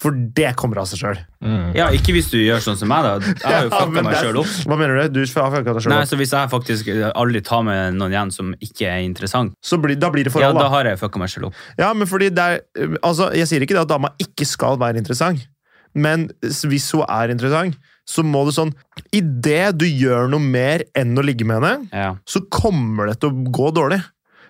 For 0.02 0.16
det 0.34 0.56
kommer 0.58 0.80
av 0.82 0.88
seg 0.89 0.97
sjøl. 1.04 1.20
Mm. 1.45 1.76
Ja, 1.78 1.86
ikke 1.93 2.16
hvis 2.16 2.32
du 2.32 2.39
gjør 2.41 2.62
sånn 2.66 2.78
som 2.80 2.89
meg, 2.89 3.06
da. 3.06 3.34
Jeg 3.38 3.45
har 3.54 3.68
jo 3.68 3.72
fucka 3.84 4.02
meg 4.08 4.16
sjøl 4.18 4.39
opp. 4.41 4.54
Hva 4.72 4.78
mener 4.80 4.97
du? 4.97 5.20
Du 5.20 5.20
har 5.38 5.52
fucka 5.54 5.76
deg 5.78 5.84
sjøl 5.86 5.93
opp. 5.93 6.08
så 6.10 6.18
Hvis 6.18 6.34
jeg 6.34 6.49
faktisk 6.49 6.89
aldri 7.12 7.41
tar 7.45 7.62
med 7.68 7.99
noen 7.99 8.16
igjen 8.16 8.34
som 8.34 8.49
ikke 8.66 8.88
er 8.89 9.04
interessant, 9.06 9.54
Så 9.62 9.78
blir, 9.84 9.99
da 10.02 10.10
blir 10.10 10.26
det 10.26 10.32
ja, 10.34 10.38
forhold, 10.39 10.58
da 10.58 10.66
da. 10.66 10.72
har 10.74 10.89
jeg 10.89 10.97
fucka 11.04 11.22
meg 11.22 11.30
sjøl 11.34 11.45
opp. 11.52 11.60
Ja, 11.78 11.91
men 11.93 12.10
fordi 12.10 12.32
det 12.34 12.47
er 12.56 12.97
Altså, 13.06 13.30
jeg 13.38 13.45
sier 13.52 13.62
ikke 13.68 13.78
det 13.78 13.84
at 13.86 13.91
dama 13.93 14.10
ikke 14.26 14.47
skal 14.49 14.80
være 14.82 14.97
interessant, 15.04 15.45
men 15.93 16.30
hvis 16.49 16.89
hun 16.95 17.06
er 17.06 17.34
interessant, 17.36 17.78
så 18.08 18.24
må 18.26 18.41
du 18.47 18.52
sånn 18.56 18.74
Idet 19.14 19.76
du 19.78 19.86
gjør 19.86 20.30
noe 20.34 20.41
mer 20.41 20.82
enn 20.97 21.14
å 21.20 21.24
ligge 21.26 21.45
med 21.45 21.60
henne, 21.62 21.89
Ja. 21.93 22.16
så 22.26 22.41
kommer 22.49 23.12
det 23.12 23.20
til 23.22 23.30
å 23.30 23.52
gå 23.54 23.70
dårlig. 23.76 24.02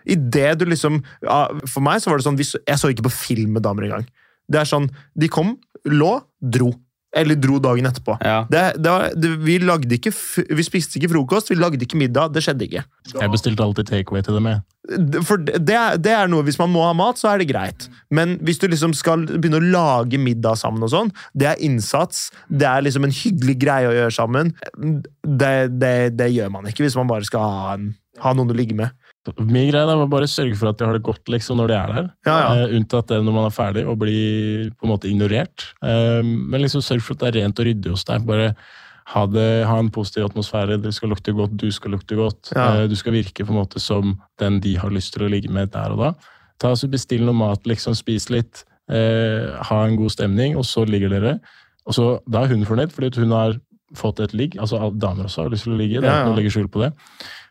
I 0.08 0.16
det 0.16 0.56
du 0.58 0.66
liksom 0.66 1.04
ja, 1.22 1.44
For 1.70 1.84
meg 1.86 2.00
så 2.02 2.10
var 2.10 2.18
det 2.18 2.26
sånn 2.26 2.40
Jeg 2.42 2.80
så 2.82 2.90
ikke 2.90 3.06
på 3.06 3.12
film 3.14 3.52
med 3.60 3.62
damer 3.68 3.86
engang. 3.90 4.08
Det 4.50 4.62
er 4.62 4.70
sånn 4.70 4.90
De 5.18 5.30
kom, 5.32 5.58
lå, 5.86 6.16
dro. 6.42 6.72
Eller 7.12 7.36
dro 7.36 7.58
dagen 7.60 7.88
etterpå. 7.90 8.16
Ja. 8.24 8.46
Det, 8.48 8.62
det 8.80 8.92
var, 8.92 9.10
det, 9.20 9.32
vi 9.44 9.58
lagde 9.60 9.98
ikke 9.98 10.14
Vi 10.56 10.64
spiste 10.64 10.96
ikke 11.00 11.10
frokost, 11.12 11.50
vi 11.52 11.58
lagde 11.60 11.84
ikke 11.84 12.00
middag. 12.00 12.32
Det 12.32 12.44
skjedde 12.46 12.70
ikke. 12.70 12.84
Jeg 13.12 13.34
bestilte 13.34 13.66
alltid 13.66 13.90
takeaway 13.90 14.24
til 14.24 14.38
dem. 14.40 14.48
For 15.28 15.42
det 15.44 15.60
det 15.68 15.76
er, 15.76 15.98
det 16.00 16.14
er 16.16 16.32
noe, 16.32 16.46
Hvis 16.48 16.60
man 16.60 16.72
må 16.72 16.86
ha 16.88 16.94
mat, 16.98 17.20
så 17.20 17.34
er 17.34 17.44
det 17.44 17.50
greit. 17.52 17.90
Men 18.10 18.38
hvis 18.40 18.62
du 18.64 18.70
liksom 18.72 18.96
skal 18.98 19.28
begynne 19.28 19.60
å 19.60 19.72
lage 19.74 20.20
middag 20.22 20.58
sammen, 20.64 20.84
og 20.88 20.94
sånn, 20.94 21.12
det 21.36 21.52
er 21.52 21.64
innsats. 21.68 22.30
Det 22.48 22.68
er 22.70 22.88
liksom 22.88 23.08
en 23.08 23.16
hyggelig 23.16 23.58
greie 23.60 23.92
å 23.92 23.98
gjøre 23.98 24.16
sammen. 24.16 24.56
Det, 24.80 25.54
det, 25.84 25.96
det 26.16 26.32
gjør 26.32 26.56
man 26.56 26.72
ikke 26.72 26.88
hvis 26.88 26.98
man 27.00 27.12
bare 27.12 27.28
skal 27.28 27.44
ha, 27.44 27.76
en, 27.76 27.92
ha 28.24 28.34
noen 28.38 28.56
å 28.56 28.58
ligge 28.58 28.78
med. 28.78 28.96
Min 29.38 29.70
greie 29.70 29.86
var 29.86 30.08
bare 30.10 30.28
sørge 30.30 30.56
for 30.58 30.72
at 30.72 30.80
de 30.80 30.88
har 30.88 30.98
det 30.98 31.06
godt 31.06 31.30
liksom, 31.30 31.60
når 31.60 31.70
de 31.70 31.76
er 31.78 31.92
der. 31.94 32.08
Ja, 32.26 32.38
ja. 32.42 32.66
Uh, 32.66 32.76
unntatt 32.80 33.12
det 33.12 33.20
når 33.22 33.36
man 33.36 33.48
er 33.48 33.54
ferdig 33.54 33.84
og 33.86 34.00
blir 34.02 34.72
på 34.74 34.88
en 34.88 34.94
måte 34.96 35.10
ignorert. 35.12 35.68
Uh, 35.84 36.26
men 36.26 36.64
liksom 36.64 36.82
sørg 36.86 37.04
for 37.06 37.14
at 37.14 37.22
det 37.22 37.30
er 37.30 37.38
rent 37.44 37.62
og 37.62 37.70
ryddig 37.70 37.94
hos 37.94 38.08
deg. 38.08 38.26
Bare 38.26 38.50
ha, 39.14 39.26
det, 39.30 39.48
ha 39.70 39.78
en 39.78 39.94
positiv 39.94 40.26
atmosfære. 40.26 40.80
Det 40.82 40.96
skal 40.98 41.14
lukte 41.14 41.36
godt, 41.38 41.54
du 41.54 41.70
skal 41.74 41.94
lukte 41.94 42.18
godt. 42.18 42.54
Ja. 42.56 42.82
Uh, 42.82 42.84
du 42.90 42.98
skal 42.98 43.14
virke 43.20 43.46
på 43.46 43.54
en 43.54 43.62
måte 43.62 43.84
som 43.84 44.18
den 44.42 44.58
de 44.64 44.74
har 44.82 44.94
lyst 44.94 45.14
til 45.14 45.28
å 45.28 45.32
ligge 45.32 45.54
med 45.54 45.74
der 45.76 45.94
og 45.94 46.02
da. 46.02 46.14
Ta 46.62 46.74
altså 46.74 46.90
Bestill 46.90 47.26
noe 47.28 47.38
mat, 47.38 47.66
liksom, 47.70 47.94
spis 47.98 48.30
litt, 48.34 48.66
ha 48.92 49.78
en 49.88 49.96
god 49.96 50.12
stemning, 50.12 50.58
og 50.60 50.66
så 50.68 50.82
ligger 50.84 51.14
dere. 51.14 51.32
Og 51.88 51.96
så, 51.96 52.08
Da 52.30 52.44
er 52.44 52.52
hun 52.52 52.66
fornøyd, 52.68 52.92
fordi 52.94 53.24
hun 53.24 53.32
har 53.34 53.56
fått 53.98 54.20
et 54.24 54.34
ligg. 54.38 54.58
Altså 54.60 54.92
Damer 54.94 55.30
også 55.30 55.46
har 55.46 55.54
lyst 55.54 55.66
til 55.68 55.76
å 55.76 55.80
ligge. 55.80 56.02
Det 56.02 56.10
er 56.10 56.20
ikke 56.20 56.30
noe 56.30 56.36
å 56.36 56.40
legge 56.40 56.54
skjul 56.54 56.70
på 56.72 56.84
det. 56.84 56.92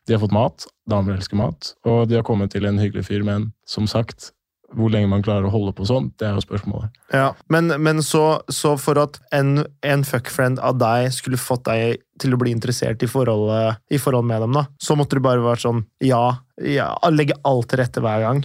De 0.08 0.16
har 0.16 0.22
fått 0.22 0.34
mat, 0.34 0.66
damer 0.90 1.16
elsker 1.18 1.38
mat, 1.38 1.74
og 1.86 2.06
de 2.10 2.18
har 2.18 2.26
kommet 2.26 2.52
til 2.54 2.66
en 2.68 2.80
hyggelig 2.80 3.06
fyr, 3.08 3.24
men 3.26 3.50
som 3.68 3.86
sagt, 3.90 4.32
hvor 4.76 4.90
lenge 4.92 5.10
man 5.10 5.22
klarer 5.22 5.48
å 5.48 5.52
holde 5.52 5.72
på 5.74 5.86
sånn, 5.88 6.10
det 6.20 6.28
er 6.28 6.36
jo 6.36 6.44
spørsmålet. 6.44 6.94
Ja, 7.14 7.32
Men, 7.50 7.72
men 7.82 8.02
så, 8.06 8.40
så 8.52 8.76
for 8.78 9.00
at 9.02 9.18
en, 9.34 9.64
en 9.86 10.04
fuckfriend 10.06 10.60
av 10.62 10.78
deg 10.78 11.10
skulle 11.14 11.40
fått 11.40 11.64
deg 11.66 12.02
til 12.22 12.36
å 12.36 12.40
bli 12.40 12.52
interessert 12.54 13.02
i 13.02 13.08
forholdet, 13.10 13.80
i 13.90 13.98
forhold 13.98 14.28
med 14.30 14.44
dem, 14.44 14.54
da, 14.54 14.66
så 14.82 14.96
måtte 14.98 15.18
du 15.18 15.24
bare 15.24 15.42
vært 15.42 15.64
sånn 15.64 15.82
ja, 16.04 16.22
ja, 16.62 16.92
legge 17.10 17.38
alt 17.48 17.70
til 17.72 17.82
rette 17.82 18.02
hver 18.04 18.22
gang. 18.26 18.44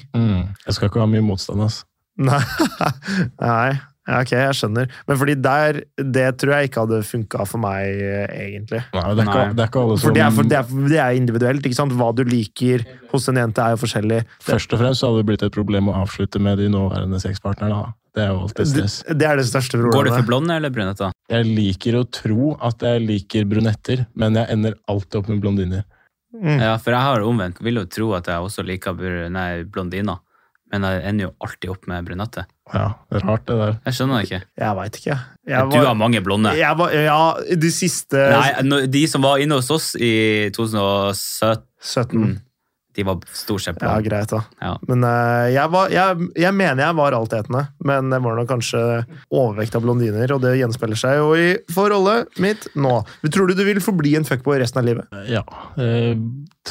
Jeg 0.65 0.77
skal 0.77 0.89
ikke 0.89 1.03
ha 1.03 1.09
mye 1.11 1.25
motstand, 1.25 1.65
ass. 1.65 1.83
Nei, 2.29 2.41
Nei. 3.41 3.75
Ja, 4.05 4.19
ok, 4.21 4.31
jeg 4.37 4.53
skjønner. 4.59 4.91
Men 5.09 5.17
fordi 5.17 5.33
der, 5.41 5.79
det 5.97 6.25
tror 6.37 6.53
jeg 6.53 6.69
ikke 6.69 6.83
hadde 6.83 6.99
funka 7.07 7.45
for 7.49 7.61
meg, 7.63 7.97
eh, 8.05 8.27
egentlig. 8.43 8.83
Nei, 8.93 9.03
det, 9.17 9.23
er 9.23 9.31
ikke, 9.31 9.45
det 9.57 9.63
er 9.63 9.71
ikke 9.71 9.81
alle 9.81 9.97
som 9.97 10.05
For 10.05 10.17
det 10.17 10.23
er, 10.25 10.33
for 10.35 10.49
det, 10.51 10.59
er, 10.59 10.87
det 10.93 10.99
er 11.01 11.17
individuelt. 11.17 11.65
ikke 11.65 11.79
sant? 11.79 11.95
Hva 11.97 12.11
du 12.13 12.21
liker 12.27 12.85
hos 13.11 13.25
en 13.31 13.41
jente, 13.41 13.65
er 13.65 13.73
jo 13.73 13.81
forskjellig. 13.81 14.19
Først 14.45 14.75
og 14.77 14.83
fremst 14.83 15.01
så 15.01 15.09
hadde 15.09 15.23
det 15.23 15.29
blitt 15.31 15.45
et 15.47 15.55
problem 15.55 15.89
å 15.89 15.95
avslutte 16.03 16.41
med 16.41 16.61
de 16.61 16.69
nåværende 16.73 17.21
sexpartnerne. 17.23 17.81
da. 17.81 17.93
Det 18.15 18.23
er 18.23 18.29
jo 18.31 18.43
alltid 18.45 18.61
Det, 18.61 18.71
stress. 18.71 19.17
det 19.19 19.27
er 19.27 19.35
det 19.41 19.45
største 19.49 19.79
Går 19.91 20.07
det 20.07 20.13
for 20.13 20.27
blond 20.29 20.51
eller 20.53 20.71
brunette? 20.71 21.09
Jeg 21.33 21.49
liker 21.49 21.97
å 21.99 22.05
tro 22.07 22.53
at 22.63 22.85
jeg 22.85 23.01
liker 23.03 23.49
brunetter, 23.49 24.05
men 24.15 24.37
jeg 24.39 24.47
ender 24.53 24.77
alltid 24.87 25.19
opp 25.19 25.31
med 25.33 25.41
blondiner. 25.43 25.83
Mm. 26.35 26.59
Ja, 26.61 26.77
for 26.77 26.95
jeg 26.95 27.01
har 27.01 27.25
omvendt. 27.25 27.59
Vil 27.63 27.81
jo 27.81 27.85
tro 27.89 28.13
at 28.15 28.29
jeg 28.31 28.43
også 28.43 28.63
liker 28.67 28.95
nei, 29.31 29.63
blondiner. 29.63 30.21
Men 30.71 30.87
jeg 30.87 31.03
ender 31.09 31.27
jo 31.27 31.33
alltid 31.43 31.73
opp 31.73 31.87
med 31.91 32.07
brunette. 32.07 32.45
Ja, 32.73 32.87
det 33.11 33.19
er 33.21 33.27
rart, 33.27 33.43
det 33.45 33.55
der. 33.59 33.75
Jeg 33.85 33.93
skjønner 33.93 34.17
det 34.17 34.25
ikke. 34.29 34.39
Jeg 34.57 34.75
veit 34.79 34.95
ikke. 34.97 35.17
Jeg 35.45 35.69
Du 35.69 35.77
har 35.85 35.93
mange 35.99 36.21
blonde. 36.25 36.55
jeg 36.57 36.77
var, 36.79 36.91
ja, 36.97 37.19
de 37.61 37.69
siste 37.69 38.17
Nei, 38.65 38.79
De 38.89 39.03
som 39.07 39.21
var 39.21 39.37
inne 39.43 39.59
hos 39.59 39.69
oss 39.69 39.91
i 40.01 40.49
2017, 40.55 41.61
17. 41.85 42.41
de 42.95 43.03
var 43.05 43.19
stort 43.35 43.61
sett 43.65 43.81
Ja, 43.83 43.99
greit, 44.01 44.31
da. 44.31 44.39
Ja. 44.63 44.71
Men 44.87 45.03
eh, 45.05 45.51
jeg, 45.53 45.69
var, 45.73 45.91
jeg, 45.93 46.29
jeg 46.39 46.55
mener 46.55 46.81
jeg 46.87 46.95
var 46.97 47.17
altetende, 47.17 47.65
men 47.85 48.09
det 48.09 48.19
var 48.23 48.39
nok 48.39 48.49
kanskje 48.49 48.81
overvekt 49.29 49.75
av 49.77 49.83
blondiner, 49.85 50.31
og 50.33 50.41
det 50.45 50.55
gjenspeiler 50.61 50.97
seg 50.99 51.19
jo 51.19 51.27
i 51.37 51.49
forholdet 51.75 52.39
mitt 52.41 52.65
nå. 52.79 52.95
Tror 53.29 53.51
du 53.51 53.53
du 53.59 53.65
vil 53.67 53.81
forbli 53.83 54.15
en 54.17 54.25
fuckboy 54.25 54.57
resten 54.63 54.81
av 54.81 54.87
livet? 54.89 55.21
Ja, 55.29 55.43
det 55.77 56.15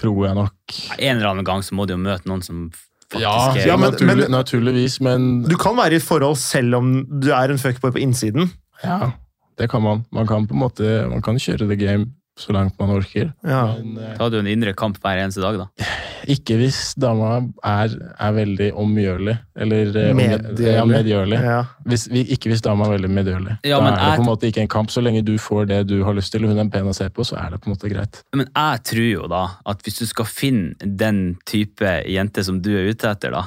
tror 0.01 0.25
jeg 0.27 0.39
nok. 0.41 0.81
En 0.99 1.17
eller 1.21 1.31
annen 1.35 1.47
gang 1.47 1.63
så 1.63 1.77
må 1.79 1.87
du 1.87 1.95
jo 1.95 2.01
møte 2.03 2.27
noen 2.31 2.43
som 2.43 2.67
faktisk 3.13 3.21
Ja, 3.21 3.51
er 3.51 3.67
Ja, 3.67 3.77
men- 3.77 3.91
naturlig, 3.93 4.29
naturligvis, 4.31 5.01
men 5.01 5.43
Du 5.45 5.57
kan 5.57 5.77
være 5.77 5.93
i 5.93 5.97
et 5.97 6.03
forhold 6.03 6.37
selv 6.37 6.75
om 6.75 7.07
du 7.23 7.29
er 7.31 7.49
en 7.51 7.59
fuckboy 7.59 7.91
på 7.91 7.99
innsiden. 7.99 8.51
ja, 8.85 9.11
det 9.59 9.71
kan 9.71 9.83
man. 9.83 10.05
Man 10.13 10.27
kan 10.27 10.47
på 10.47 10.55
en 10.55 10.61
måte 10.61 11.07
man 11.11 11.23
kan 11.23 11.39
kjøre 11.39 11.69
the 11.69 11.77
game 11.87 12.07
så 12.39 12.51
langt 12.53 12.75
man 12.81 12.91
orker. 12.91 13.29
Ja. 13.47 13.77
Men 13.79 13.99
eh, 14.03 14.17
Da 14.17 14.25
hadde 14.25 14.41
du 14.41 14.43
en 14.43 14.51
indre 14.51 14.73
kamp 14.75 14.97
hver 15.03 15.21
eneste 15.23 15.43
dag, 15.45 15.55
da. 15.61 15.89
ikke 16.35 16.57
hvis 16.59 16.81
dama 16.99 17.37
er, 17.63 17.93
er 18.19 18.33
veldig 18.35 18.71
omgjørlig. 18.83 19.37
Eller 19.55 19.93
eh, 20.01 20.09
Medgjørlig. 20.19 20.67
Ja, 20.67 20.85
medgjørlig. 20.91 21.39
Ja. 21.47 21.61
Hvis, 21.87 22.09
ikke 22.11 22.51
hvis 22.51 22.65
dama 22.65 22.89
er 22.89 22.97
veldig 22.97 23.13
medgjørlig. 23.15 23.55
Ja, 23.63 23.79
da 23.79 23.93
er 23.93 24.01
det 24.01 24.19
på 24.19 24.25
en 24.25 24.31
måte 24.33 24.51
ikke 24.51 24.65
en 24.65 24.73
kamp. 24.75 24.91
Så 24.91 25.05
lenge 25.05 25.23
du 25.27 25.37
får 25.39 25.69
det 25.71 25.81
du 25.93 26.01
har 26.07 26.19
lyst 26.19 26.35
til, 26.35 26.43
og 26.47 26.51
hun 26.55 26.65
er 26.65 26.73
pen 26.75 26.91
å 26.91 26.97
se 26.97 27.07
på, 27.15 27.27
så 27.29 27.39
er 27.39 27.55
det 27.55 27.63
på 27.63 27.71
en 27.71 27.77
måte 27.77 27.93
greit. 27.93 28.25
Men 28.35 28.49
jeg 28.51 28.83
tror 28.91 29.09
jo 29.13 29.31
da 29.31 29.45
at 29.71 29.87
hvis 29.87 30.03
du 30.03 30.07
skal 30.11 30.27
finne 30.31 30.91
den 31.05 31.23
type 31.47 31.95
jente 32.11 32.43
som 32.47 32.59
du 32.65 32.73
er 32.75 32.91
ute 32.91 33.15
etter, 33.15 33.31
da, 33.35 33.47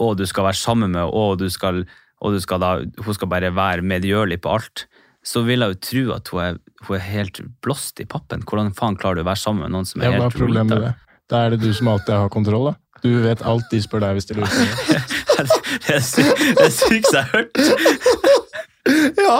og 0.00 0.16
du 0.20 0.26
skal 0.28 0.50
være 0.50 0.60
sammen 0.60 0.92
med, 0.92 1.08
og 1.08 1.38
du 1.40 1.48
skal, 1.52 1.86
og 2.20 2.36
du 2.36 2.40
skal 2.44 2.60
da, 2.60 2.74
hun 3.04 3.16
skal 3.16 3.32
bare 3.32 3.50
være 3.56 3.84
medgjørlig 3.84 4.42
på 4.44 4.52
alt, 4.58 4.86
så 5.26 5.42
vil 5.44 5.60
jeg 5.60 5.74
jo 5.74 5.80
tro 5.84 6.04
at 6.16 6.30
hun 6.32 6.42
er, 6.44 6.60
hun 6.86 6.96
er 6.96 7.04
helt 7.04 7.40
blåst 7.64 8.00
i 8.00 8.06
pappen. 8.08 8.44
Hvordan 8.48 8.72
faen 8.76 8.96
klarer 9.00 9.20
du 9.20 9.24
å 9.24 9.28
være 9.28 9.42
sammen 9.42 9.66
med 9.66 9.74
noen 9.76 9.88
som 9.88 10.00
er 10.00 10.08
Ja, 10.08 10.16
helt 10.16 10.30
er 10.30 10.38
problemet 10.38 10.72
med 10.72 10.86
det? 10.88 10.94
Da 11.30 11.44
er 11.46 11.54
det 11.54 11.60
du 11.62 11.72
som 11.76 11.90
alltid 11.92 12.14
har 12.16 12.32
kontroll, 12.32 12.72
da. 12.72 12.76
Du 13.00 13.10
vet 13.24 13.42
alt 13.48 13.68
de 13.72 13.80
spør 13.80 14.02
deg 14.04 14.18
hvis 14.18 14.28
de 14.28 14.36
lurer 14.36 14.50
på 14.50 14.64
det. 14.92 15.02
det 15.86 15.94
er 15.94 16.02
det 16.56 16.64
er 16.66 16.74
sykeste 16.74 17.16
jeg 17.16 17.24
har 17.24 17.30
hørt. 17.36 18.19
Ja, 19.20 19.36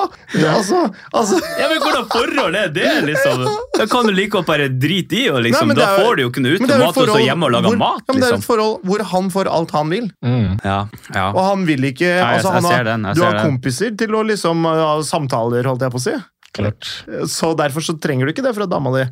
altså, 0.55 0.81
altså 1.13 1.39
Ja, 1.59 1.69
men 1.71 1.81
Hvordan 1.83 2.07
forhold 2.13 2.57
er 2.59 2.73
det, 2.75 2.89
liksom? 3.07 3.45
Da 3.79 3.87
kan 3.91 4.09
du 4.09 4.13
like 4.15 4.33
godt 4.35 4.49
bare 4.49 4.69
drite 4.73 5.19
i, 5.19 5.23
og 5.33 5.41
liksom, 5.45 5.71
Nei, 5.71 5.77
det 5.79 5.85
da 5.85 5.95
er 5.95 6.05
får 6.05 6.19
du 6.19 6.23
jo 6.25 6.33
ikke 6.33 6.45
noe 6.45 6.57
ut 6.57 6.65
men 6.65 6.71
av 6.71 6.75
er 6.77 6.85
mat, 6.85 7.01
og 7.03 7.13
så 7.13 7.21
hjemme 7.23 7.49
og 7.49 7.55
lage 7.55 7.71
hvor, 7.71 7.79
mat, 7.81 8.03
ja, 8.03 8.13
men 8.13 8.21
Det 8.21 8.27
er 8.27 8.35
liksom. 8.35 8.45
et 8.45 8.49
forhold 8.51 8.91
hvor 8.91 9.07
han 9.13 9.31
får 9.37 9.53
alt 9.59 9.75
han 9.77 9.95
vil. 9.95 10.11
Mm. 10.27 10.51
Ja, 10.65 10.81
ja. 11.15 11.25
Og 11.31 11.41
han 11.47 11.65
vil 11.69 11.89
ikke 11.91 12.11
Nei, 12.11 12.35
altså, 12.37 12.55
han 12.57 12.69
har, 12.71 12.85
den, 12.91 13.09
Du 13.17 13.25
har 13.25 13.41
kompiser 13.45 13.97
til 14.01 14.19
å 14.19 14.23
liksom 14.31 14.69
ha 14.69 14.93
samtaler, 15.07 15.67
holdt 15.71 15.87
jeg 15.87 15.95
på 15.97 16.03
å 16.03 16.05
si. 16.05 16.17
Klart. 16.57 16.93
Så 17.31 17.53
derfor 17.59 17.85
så 17.87 17.95
trenger 18.03 18.27
du 18.27 18.35
ikke 18.35 18.45
det 18.47 18.55
fra 18.57 18.67
dama 18.71 18.93
di. 18.97 19.07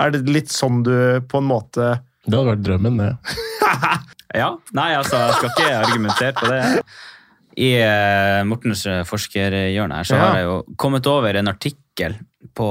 Er 0.00 0.12
det 0.14 0.24
litt 0.28 0.52
sånn 0.52 0.82
du 0.86 0.94
på 1.28 1.40
en 1.40 1.48
måte 1.48 1.94
Det 2.24 2.32
hadde 2.32 2.48
vært 2.54 2.64
drømmen, 2.68 3.00
det. 3.00 3.12
Ja, 4.32 4.54
nei, 4.72 4.94
altså, 4.96 5.18
jeg 5.20 5.34
skal 5.36 5.50
ikke 5.50 5.72
argumentere 5.76 6.32
på 6.38 6.48
det. 6.48 6.60
I 7.56 7.70
uh, 7.84 8.42
Mortens 8.48 8.86
eh, 8.88 9.02
forskerhjørne 9.04 9.98
her, 9.98 10.08
så 10.08 10.16
Ja. 10.16 10.26
har 10.26 10.36
jeg 10.38 10.44
jo 10.46 10.58
kommet 10.80 11.06
over 11.06 11.36
en 11.36 11.48
artikkel 11.48 12.14
på 12.56 12.66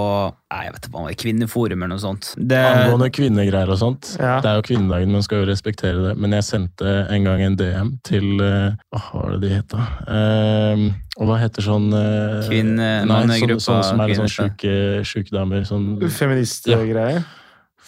nei, 0.52 0.64
jeg 0.66 0.74
vet 0.74 0.86
ikke, 0.86 0.92
hva 0.92 1.02
det 1.02 1.08
var, 1.08 1.18
Kvinneforum 1.22 1.84
eller 1.84 1.92
noe 1.94 2.02
sånt. 2.02 2.32
Det, 2.38 2.58
Angående 2.58 3.10
kvinnegreier 3.14 3.70
og 3.72 3.78
sånt. 3.80 4.10
Ja. 4.20 4.40
Det 4.42 4.50
er 4.50 4.58
jo 4.58 4.66
kvinnedagen, 4.66 5.14
man 5.14 5.26
skal 5.26 5.44
jo 5.44 5.50
respektere 5.50 6.02
det. 6.08 6.16
Men 6.18 6.34
jeg 6.36 6.48
sendte 6.48 6.96
en 7.10 7.28
gang 7.30 7.44
en 7.46 7.58
DM 7.60 7.92
til 8.04 8.42
uh, 8.42 8.74
Hva 8.92 9.04
var 9.14 9.36
det 9.36 9.42
de 9.46 9.54
het, 9.56 9.68
da? 9.72 9.86
Uh, 10.10 10.88
og 11.22 11.30
hva 11.30 11.38
heter 11.42 11.66
sånn 11.66 11.88
uh, 11.94 12.42
Kvinnemannegruppa? 12.50 13.62
Sånn, 13.62 13.84
sånn 13.84 13.86
som 13.92 14.02
er 14.02 14.12
litt 14.12 14.22
sånn 14.24 14.34
sjuke, 14.34 14.74
sjuke 15.08 15.38
damer. 15.38 15.64
Sånn 15.70 15.94
Feministgreier? 16.10 17.24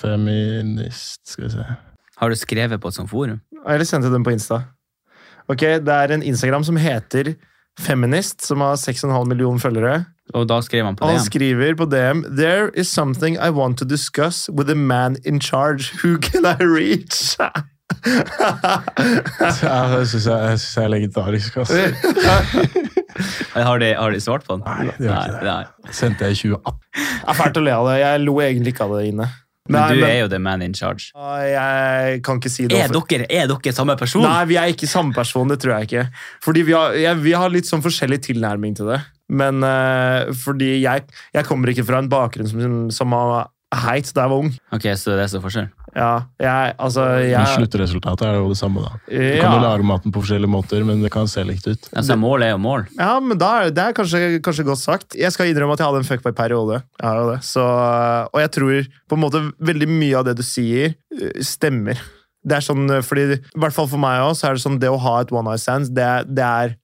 feminist 0.03 1.27
Skal 1.27 1.45
vi 1.45 1.49
se. 1.53 1.65
har 2.17 2.29
du 2.29 2.35
skrevet 2.35 2.81
på 2.81 2.87
et 2.89 2.97
sånt 2.97 3.09
forum? 3.11 3.41
Eller 3.67 3.85
sendte 3.87 4.11
den 4.11 4.23
på 4.25 4.33
Insta. 4.33 4.63
Ok, 5.51 5.59
Det 5.83 5.89
er 5.93 6.11
en 6.15 6.23
Instagram 6.23 6.63
som 6.63 6.77
heter 6.79 7.33
Feminist, 7.79 8.45
som 8.45 8.61
har 8.61 8.75
6,5 8.77 9.25
millioner 9.27 9.59
følgere. 9.59 10.05
Og 10.33 10.47
da 10.47 10.61
skrev 10.63 10.85
han 10.85 10.95
på 10.95 11.03
DM. 11.05 11.09
han 11.17 11.19
skriver 11.25 11.75
på 11.75 11.85
DM 11.91 12.21
There 12.37 12.69
is 12.79 12.87
something 12.87 13.35
I 13.35 13.49
want 13.49 13.77
to 13.79 13.85
discuss 13.85 14.49
with 14.49 14.67
the 14.69 14.75
man 14.75 15.17
in 15.25 15.39
charge. 15.41 15.91
Who 16.03 16.17
can 16.17 16.45
I 16.45 16.55
reach? 16.63 17.35
Ja, 17.39 17.49
det 19.97 20.07
syns 20.09 20.25
jeg, 20.25 20.37
jeg, 20.49 20.59
synes 20.59 20.75
jeg 20.77 20.83
er 20.83 20.87
legendarisk. 20.93 21.57
Altså. 21.57 21.73
Har 23.53 23.77
de, 23.77 23.91
har 23.93 24.09
de 24.11 24.19
svart 24.21 24.45
på 24.47 24.55
den? 24.57 24.63
Nei, 24.65 24.87
det 24.97 25.05
gjør 25.05 25.13
ikke 25.13 25.33
det. 25.37 25.43
nei. 25.45 25.91
Sendte 25.93 26.25
jeg 26.25 26.33
i 26.33 26.39
2018. 26.39 26.79
Det 26.97 27.29
er 27.29 27.37
fælt 27.37 27.59
å 27.59 27.61
le 27.63 27.73
av 27.75 27.85
det. 27.91 27.97
Jeg 28.01 28.21
lo 28.23 28.33
egentlig 28.41 28.73
ikke 28.73 28.87
av 28.87 28.93
det 28.97 29.03
inne. 29.11 29.27
Men 29.69 29.79
Nei, 29.79 29.93
du 29.95 30.01
men- 30.01 30.09
er 30.09 30.19
jo 30.19 30.27
the 30.27 30.39
man 30.39 30.61
in 30.61 30.73
charge. 30.73 31.11
Jeg 31.15 32.21
kan 32.23 32.39
ikke 32.39 32.49
si 32.51 32.67
det. 32.67 32.81
Er 32.83 32.91
dere, 32.91 33.25
er 33.29 33.47
dere 33.47 33.73
samme 33.73 33.95
person? 33.97 34.21
Nei, 34.21 34.43
vi 34.45 34.57
er 34.59 34.67
ikke 34.73 34.89
samme 34.91 35.13
person, 35.15 35.47
det 35.47 35.59
tror 35.61 35.79
jeg 35.79 35.87
ikke. 35.87 36.09
Fordi 36.43 36.63
vi 36.67 36.73
har, 36.73 37.15
vi 37.15 37.31
har 37.31 37.49
litt 37.49 37.69
sånn 37.69 37.81
forskjellig 37.81 38.19
tilnærming 38.27 38.75
til 38.75 38.91
det. 38.91 38.99
Men 39.29 39.63
uh, 39.63 40.27
fordi 40.35 40.81
jeg, 40.81 41.05
jeg 41.33 41.45
kommer 41.47 41.71
ikke 41.71 41.85
fra 41.87 42.03
en 42.03 42.09
bakgrunn 42.11 42.49
som, 42.49 42.91
som 42.91 43.15
har 43.15 43.47
heit 43.87 44.11
da 44.13 44.27
jeg 44.27 44.33
var 44.33 44.43
ung. 44.43 44.51
Ok, 44.75 44.89
så 44.99 45.15
det 45.15 45.23
er 45.23 45.31
så 45.31 45.41
forskjell. 45.41 45.71
Ja, 45.93 46.25
jeg, 46.41 46.73
altså, 46.81 47.03
Men 47.05 47.27
jeg, 47.29 47.49
sluttresultatet 47.53 48.25
er 48.25 48.39
jo 48.39 48.47
det 48.49 48.57
samme, 48.57 48.81
da. 48.81 48.97
Du 49.05 49.13
ja. 49.13 49.43
kan 49.43 49.57
jo 49.57 49.61
lage 49.61 49.85
maten 49.85 50.13
på 50.13 50.23
forskjellige 50.23 50.49
måter, 50.49 50.81
men 50.87 51.03
det 51.05 51.11
kan 51.13 51.29
se 51.29 51.43
likt 51.45 51.67
ut. 51.69 51.89
Altså, 51.93 52.17
mål 52.17 52.45
er 52.47 52.53
jo 52.55 52.61
mål. 52.63 52.87
ja, 52.97 53.11
men 53.21 53.37
da 53.37 53.51
det 53.69 53.85
er 53.85 53.95
kanskje, 53.97 54.41
kanskje 54.43 54.65
godt 54.67 54.81
sagt. 54.81 55.17
Jeg 55.19 55.33
skal 55.35 55.51
innrømme 55.51 55.77
at 55.77 55.83
jeg 55.83 55.91
hadde 55.91 56.01
en 56.01 56.09
fuckboy-periode. 56.09 56.81
Og 57.03 58.41
jeg 58.41 58.53
tror 58.57 58.91
på 59.09 59.19
en 59.19 59.23
måte 59.23 59.43
veldig 59.61 59.89
mye 59.91 60.19
av 60.19 60.27
det 60.29 60.37
du 60.41 60.45
sier, 60.47 60.95
eh, 61.13 61.41
stemmer. 61.45 62.01
Det 62.43 62.57
er 62.57 62.65
sånn, 62.65 62.87
eh, 62.91 63.05
fordi, 63.05 63.37
I 63.37 63.59
hvert 63.59 63.75
fall 63.75 63.89
for 63.91 64.01
meg 64.01 64.23
også, 64.25 64.41
så 64.41 64.49
er 64.49 64.57
det 64.57 64.65
sånn 64.65 64.81
det 64.81 64.91
å 64.91 64.99
ha 64.99 65.19
et 65.21 65.31
one 65.31 65.53
eye 65.53 65.61
stands, 65.61 65.93
det, 65.93 66.09
det 66.33 66.47
er 66.47 66.79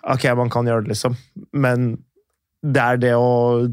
Ok, 0.00 0.22
man 0.32 0.48
kan 0.48 0.64
gjøre 0.64 0.86
det, 0.86 0.94
liksom, 0.94 1.12
men 1.52 1.90
det 2.62 2.76
er 2.82 2.96
det 3.00 3.12
å 3.16 3.64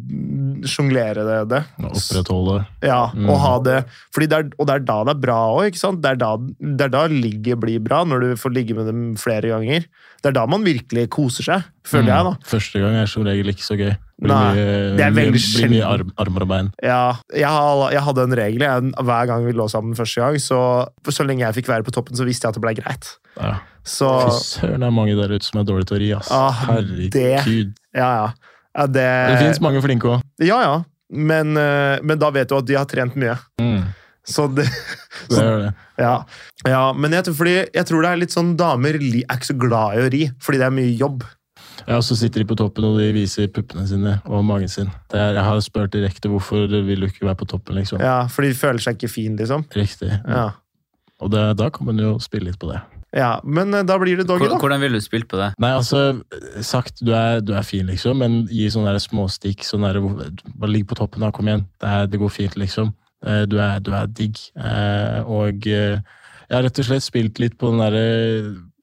sjonglere 0.68 1.24
det. 1.28 1.38
det. 1.52 1.62
Opprettholde. 1.84 2.66
Ja, 2.84 3.12
Mm. 3.14 3.30
og 3.30 3.38
ha 3.44 3.60
det 3.60 3.86
fordi 4.14 4.28
det 4.30 4.38
er, 4.38 4.50
Og 4.60 4.68
det 4.68 4.76
er 4.76 4.80
da 4.88 5.04
det 5.04 5.16
er 5.16 5.20
bra 5.22 5.40
òg. 5.60 5.72
Det 6.02 6.06
er 6.12 6.16
da, 6.16 6.38
det 6.38 6.82
er 6.82 6.90
da 6.90 7.08
ligget 7.08 7.60
blir 7.60 7.80
bra, 7.84 8.04
når 8.06 8.20
du 8.22 8.36
får 8.36 8.54
ligge 8.54 8.76
med 8.76 8.86
dem 8.88 9.16
flere 9.16 9.42
ganger. 9.52 9.86
Det 10.24 10.30
er 10.32 10.32
da 10.32 10.46
man 10.48 10.64
virkelig 10.64 11.10
koser 11.10 11.44
seg, 11.44 11.64
føler 11.86 12.08
jeg, 12.10 12.24
da. 12.24 12.32
Mm. 12.32 12.44
Første 12.48 12.80
gang 12.82 12.96
er 12.96 13.06
som 13.06 13.24
regel 13.28 13.52
ikke 13.52 13.66
så 13.68 13.78
gøy. 13.78 13.94
Blir 14.20 14.32
Nei, 14.34 14.56
mye, 14.56 14.96
det 14.98 15.06
er 15.06 15.12
veldig 15.14 15.42
blir 15.54 15.70
mye 15.70 15.86
arm, 15.86 16.12
armer 16.18 16.42
og 16.42 16.48
bein. 16.50 16.72
Ja, 16.82 17.18
jeg, 17.30 17.92
jeg 17.94 18.02
hadde 18.08 18.24
en 18.24 18.34
regel 18.40 18.62
jeg, 18.66 18.92
hver 19.06 19.28
gang 19.30 19.46
vi 19.46 19.52
lå 19.54 19.68
sammen 19.70 19.94
første 19.96 20.24
gang, 20.24 20.40
så 20.42 20.88
så 21.14 21.24
lenge 21.28 21.44
jeg 21.46 21.54
fikk 21.60 21.68
være 21.70 21.84
på 21.86 21.92
toppen, 21.94 22.16
så 22.18 22.26
visste 22.26 22.48
jeg 22.48 22.56
at 22.56 22.58
det 22.58 22.64
ble 22.66 22.74
greit. 22.82 23.12
Ja. 23.38 23.60
Fy 23.86 24.32
søren, 24.34 24.82
det 24.82 24.88
er 24.90 24.92
mange 24.92 25.14
der 25.16 25.30
ute 25.38 25.46
som 25.46 25.62
er 25.62 25.68
dårlige 25.70 25.86
til 25.92 25.98
å 25.98 26.02
ri. 26.02 26.10
ass. 26.18 26.32
Ah, 26.34 26.52
Herregud. 26.66 27.76
ja, 27.94 28.10
ja. 28.24 28.28
Ja 28.78 28.86
det, 28.88 29.08
Det 29.32 29.40
fins 29.42 29.62
mange 29.64 29.82
flinke 29.84 30.12
òg. 30.16 30.26
Ja, 30.44 30.60
ja. 30.62 30.76
Men, 31.10 31.56
eh, 31.58 31.98
men 32.04 32.20
da 32.20 32.30
vet 32.36 32.50
du 32.52 32.58
at 32.58 32.68
de 32.68 32.76
har 32.78 32.86
trent 32.90 33.16
mye. 33.20 33.38
Mm, 33.62 33.88
Så 34.28 34.48
det 34.52 34.68
det 35.32 35.40
gjør 35.40 35.62
det. 35.66 35.74
Ja, 36.04 36.12
ja 36.68 36.82
men 36.94 37.16
jeg 37.16 37.32
fordi, 37.34 37.56
jeg 37.74 37.86
tror 37.90 38.04
det 38.06 38.10
er 38.12 38.20
litt 38.22 38.36
sånn 38.36 38.52
damer 38.60 39.00
er 39.00 39.24
ikke 39.24 39.50
så 39.50 39.56
glad 39.58 39.98
i 39.98 40.04
å 40.04 40.12
ri, 40.14 40.24
fordi 40.44 40.60
det 40.62 40.68
er 40.68 40.76
mye 40.76 40.94
jobb. 41.00 41.24
Ja, 41.88 42.02
så 42.04 42.18
sitter 42.20 42.44
de 42.44 42.48
på 42.50 42.58
toppen 42.60 42.86
og 42.86 43.00
de 43.00 43.08
viser 43.16 43.48
puppene 43.54 43.86
sine 43.88 44.18
og 44.28 44.44
magen 44.46 44.70
sin. 44.72 44.90
Det 45.12 45.20
er, 45.22 45.38
jeg 45.38 45.46
har 45.48 45.62
spurt 45.64 45.94
direkte 45.96 46.30
hvorfor 46.32 46.68
vil 46.68 47.06
du 47.06 47.08
ikke 47.08 47.26
være 47.28 47.40
på 47.40 47.48
toppen, 47.54 47.80
liksom. 47.80 48.02
Ja, 48.04 48.26
fordi 48.32 48.52
de 48.52 48.60
føler 48.60 48.84
seg 48.84 48.98
ikke 48.98 49.12
fin, 49.14 49.38
liksom. 49.40 49.66
Riktig. 49.76 50.12
Ja, 50.28 50.50
Og 51.24 51.32
det, 51.34 51.46
da 51.58 51.70
kan 51.74 51.88
man 51.88 51.98
jo 52.02 52.18
spille 52.22 52.52
litt 52.52 52.60
på 52.62 52.70
det. 52.74 52.82
Ja 53.16 53.30
Men 53.44 53.74
eh, 53.74 53.86
da 53.88 53.98
blir 54.02 54.20
det 54.20 54.28
doggy, 54.28 54.50
da. 54.52 54.60
Hvordan 54.60 54.82
vil 54.84 54.98
du 54.98 55.02
spilt 55.04 55.30
på 55.32 55.40
det? 55.40 55.52
Nei, 55.64 55.72
altså, 55.78 56.22
sagt 56.66 57.04
du 57.06 57.14
er, 57.16 57.42
du 57.42 57.54
er 57.56 57.66
fin, 57.68 57.88
liksom, 57.88 58.20
men 58.24 58.40
gi 58.52 58.68
sånne 58.74 58.94
der 58.96 59.04
småstikk. 59.04 59.66
Sånn 59.68 59.86
bare 59.88 60.72
ligg 60.72 60.88
på 60.90 60.98
toppen, 61.00 61.24
da. 61.24 61.32
Kom 61.36 61.50
igjen. 61.50 61.68
Det, 61.80 61.90
er, 61.90 62.08
det 62.12 62.22
går 62.22 62.34
fint, 62.34 62.58
liksom. 62.60 62.94
Eh, 63.26 63.46
Du 63.50 63.58
er, 63.62 63.80
du 63.84 63.94
er 63.96 64.08
digg. 64.12 64.40
Eh, 64.60 65.20
og 65.24 65.68
jeg 65.68 66.56
har 66.56 66.64
rett 66.64 66.80
og 66.84 66.88
slett 66.90 67.06
spilt 67.06 67.40
litt 67.44 67.58
på 67.60 67.72
den 67.74 67.84
derre 67.84 68.04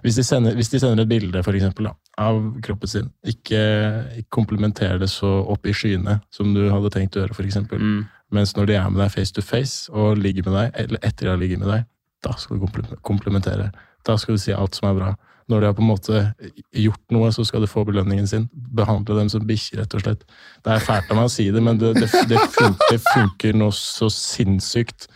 hvis, 0.04 0.18
de 0.20 0.52
hvis 0.52 0.68
de 0.68 0.78
sender 0.82 1.00
et 1.00 1.08
bilde, 1.08 1.40
for 1.46 1.56
eksempel, 1.56 1.86
da, 1.88 1.94
av 2.20 2.36
kroppen 2.64 2.90
sin, 2.90 3.06
ikke, 3.24 3.60
ikke 4.20 4.34
komplementer 4.36 4.98
det 5.00 5.08
så 5.08 5.30
opp 5.48 5.64
i 5.64 5.72
skyene 5.72 6.18
som 6.34 6.52
du 6.52 6.66
hadde 6.68 6.90
tenkt 6.92 7.16
å 7.16 7.22
gjøre, 7.22 7.36
for 7.38 7.48
eksempel. 7.48 7.80
Mm. 7.80 8.02
Mens 8.36 8.52
når 8.56 8.68
de 8.68 8.76
er 8.76 8.90
med 8.92 9.00
deg 9.00 9.14
face 9.14 9.32
to 9.32 9.40
face 9.44 9.88
og 9.88 10.20
ligger 10.20 10.44
med 10.44 10.58
deg, 10.58 10.76
eller 10.84 11.00
etter 11.08 11.24
de 11.24 11.32
har 11.32 11.40
ligget 11.40 11.62
med 11.62 11.72
deg, 11.72 11.88
da 12.24 12.34
skal 12.40 12.60
du 12.60 12.68
komplementere. 13.04 13.70
Da 14.04 14.16
skal 14.20 14.36
du 14.36 14.42
si 14.42 14.54
alt 14.54 14.76
som 14.76 14.90
er 14.90 14.98
bra. 14.98 15.12
Når 15.50 15.60
de 15.60 15.68
har 15.68 15.76
på 15.76 15.84
en 15.84 15.90
måte 15.90 16.20
gjort 16.72 17.12
noe, 17.12 17.28
så 17.36 17.44
skal 17.44 17.64
de 17.64 17.68
få 17.68 17.84
belønningen 17.84 18.26
sin. 18.28 18.46
Behandle 18.52 19.18
dem 19.18 19.28
som 19.32 19.44
bikkjer, 19.44 19.82
rett 19.82 19.96
og 19.96 20.04
slett. 20.04 20.24
Det 20.64 20.72
er 20.72 20.84
fælt 20.84 21.12
av 21.12 21.20
meg 21.20 21.28
å 21.28 21.34
si 21.34 21.50
det, 21.52 21.60
men 21.64 21.80
det, 21.80 21.92
det, 21.98 22.08
det, 22.30 22.40
funker, 22.56 22.88
det 22.88 23.00
funker 23.10 23.60
noe 23.60 23.76
så 23.76 24.08
sinnssykt. 24.12 25.08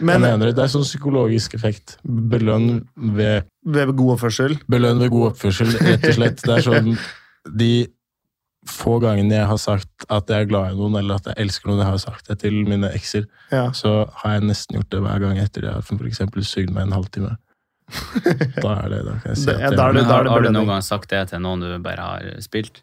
Men 0.00 0.24
det, 0.24 0.54
det 0.56 0.62
er 0.64 0.70
sånn 0.72 0.86
psykologisk 0.86 1.58
effekt. 1.58 1.98
Belønn 2.04 2.84
ved, 3.18 3.48
ved 3.68 3.92
god 3.98 4.14
oppførsel 4.16 4.56
belønn 4.70 5.02
ved 5.02 5.12
god 5.12 5.32
oppførsel, 5.32 5.74
rett 5.82 6.06
og 6.08 6.18
slett. 6.20 6.44
Det 6.44 6.54
er 6.54 6.64
sånn 6.64 6.94
De 7.58 7.72
få 8.68 8.98
gangene 9.02 9.38
jeg 9.38 9.48
har 9.48 9.60
sagt 9.60 10.06
at 10.12 10.30
jeg 10.30 10.44
er 10.44 10.48
glad 10.50 10.72
i 10.72 10.78
noen, 10.78 10.98
eller 11.00 11.18
at 11.18 11.28
jeg 11.30 11.40
elsker 11.46 11.70
noen, 11.70 11.82
jeg 11.82 11.92
har 11.94 12.00
sagt 12.02 12.26
det 12.28 12.38
til 12.42 12.56
mine 12.68 12.90
ekser, 12.92 13.24
ja. 13.52 13.68
så 13.76 14.02
har 14.22 14.36
jeg 14.36 14.48
nesten 14.50 14.76
gjort 14.76 14.90
det 14.92 15.00
hver 15.04 15.22
gang 15.24 15.38
etter 15.40 15.64
jeg 15.64 15.76
har 15.78 15.86
for 15.86 16.08
eksempel 16.08 16.44
sugd 16.44 16.74
meg 16.74 16.84
en 16.84 16.96
halvtime. 16.98 17.32
Da 18.62 18.74
er 18.84 18.88
det, 18.92 19.00
da 19.06 19.14
kan 19.22 19.32
jeg 19.32 19.38
si 19.40 19.46
Det- 19.48 19.54
at 19.56 19.60
ja, 19.62 19.68
jeg, 19.70 19.76
da 19.78 19.88
er 19.88 19.92
det- 19.92 20.02
Men 20.02 20.10
har, 20.12 20.28
har 20.34 20.42
du 20.44 20.50
noen 20.52 20.70
gang 20.74 20.82
sagt 20.84 21.08
det 21.10 21.22
til 21.30 21.40
noen 21.44 21.60
du 21.64 21.78
bare 21.84 22.04
har 22.10 22.30
spilt? 22.44 22.82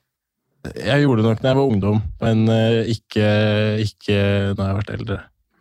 jeg 0.65 1.03
gjorde 1.03 1.21
det 1.21 1.29
nok 1.29 1.41
da 1.43 1.49
jeg 1.51 1.57
var 1.59 1.67
ungdom, 1.69 1.97
men 2.23 2.39
eh, 2.49 2.87
ikke, 2.89 3.25
ikke 3.85 4.15
når 4.55 4.63
jeg 4.63 4.71
har 4.71 4.79
vært 4.79 4.93
eldre. 4.95 5.17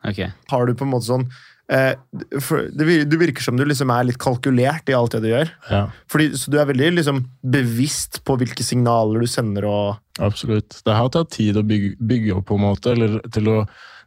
Okay. 0.09 0.31
Har 0.49 0.65
du 0.65 0.73
på 0.81 0.87
en 0.87 0.93
måte 0.95 1.05
sånn 1.11 1.27
eh, 1.69 1.93
for 2.41 2.71
det 2.73 2.87
virker 3.21 3.45
som 3.45 3.57
du 3.61 3.67
liksom 3.69 3.93
er 3.93 4.07
litt 4.09 4.17
kalkulert 4.21 4.89
i 4.89 4.97
alt 4.97 5.13
det 5.13 5.21
du 5.27 5.29
gjør. 5.29 5.53
Ja, 5.69 5.83
Fordi, 6.09 6.31
så 6.41 6.49
du 6.53 6.57
er 6.61 6.71
veldig 6.73 6.89
liksom, 6.97 7.21
bevisst 7.45 8.23
på 8.25 8.39
hvilke 8.41 8.65
signaler 8.65 9.21
du 9.21 9.29
sender 9.29 9.69
og 9.69 10.25
absolutt. 10.25 10.81
Det 10.85 10.97
har 10.97 11.13
tatt 11.13 11.33
tid 11.37 11.61
å 11.61 11.65
bygge, 11.69 11.99
bygge 12.01 12.39
opp 12.39 12.49
på 12.49 12.57
en 12.57 12.65
måte, 12.65 12.97
eller 12.97 13.21
til 13.35 13.49
å 13.53 13.59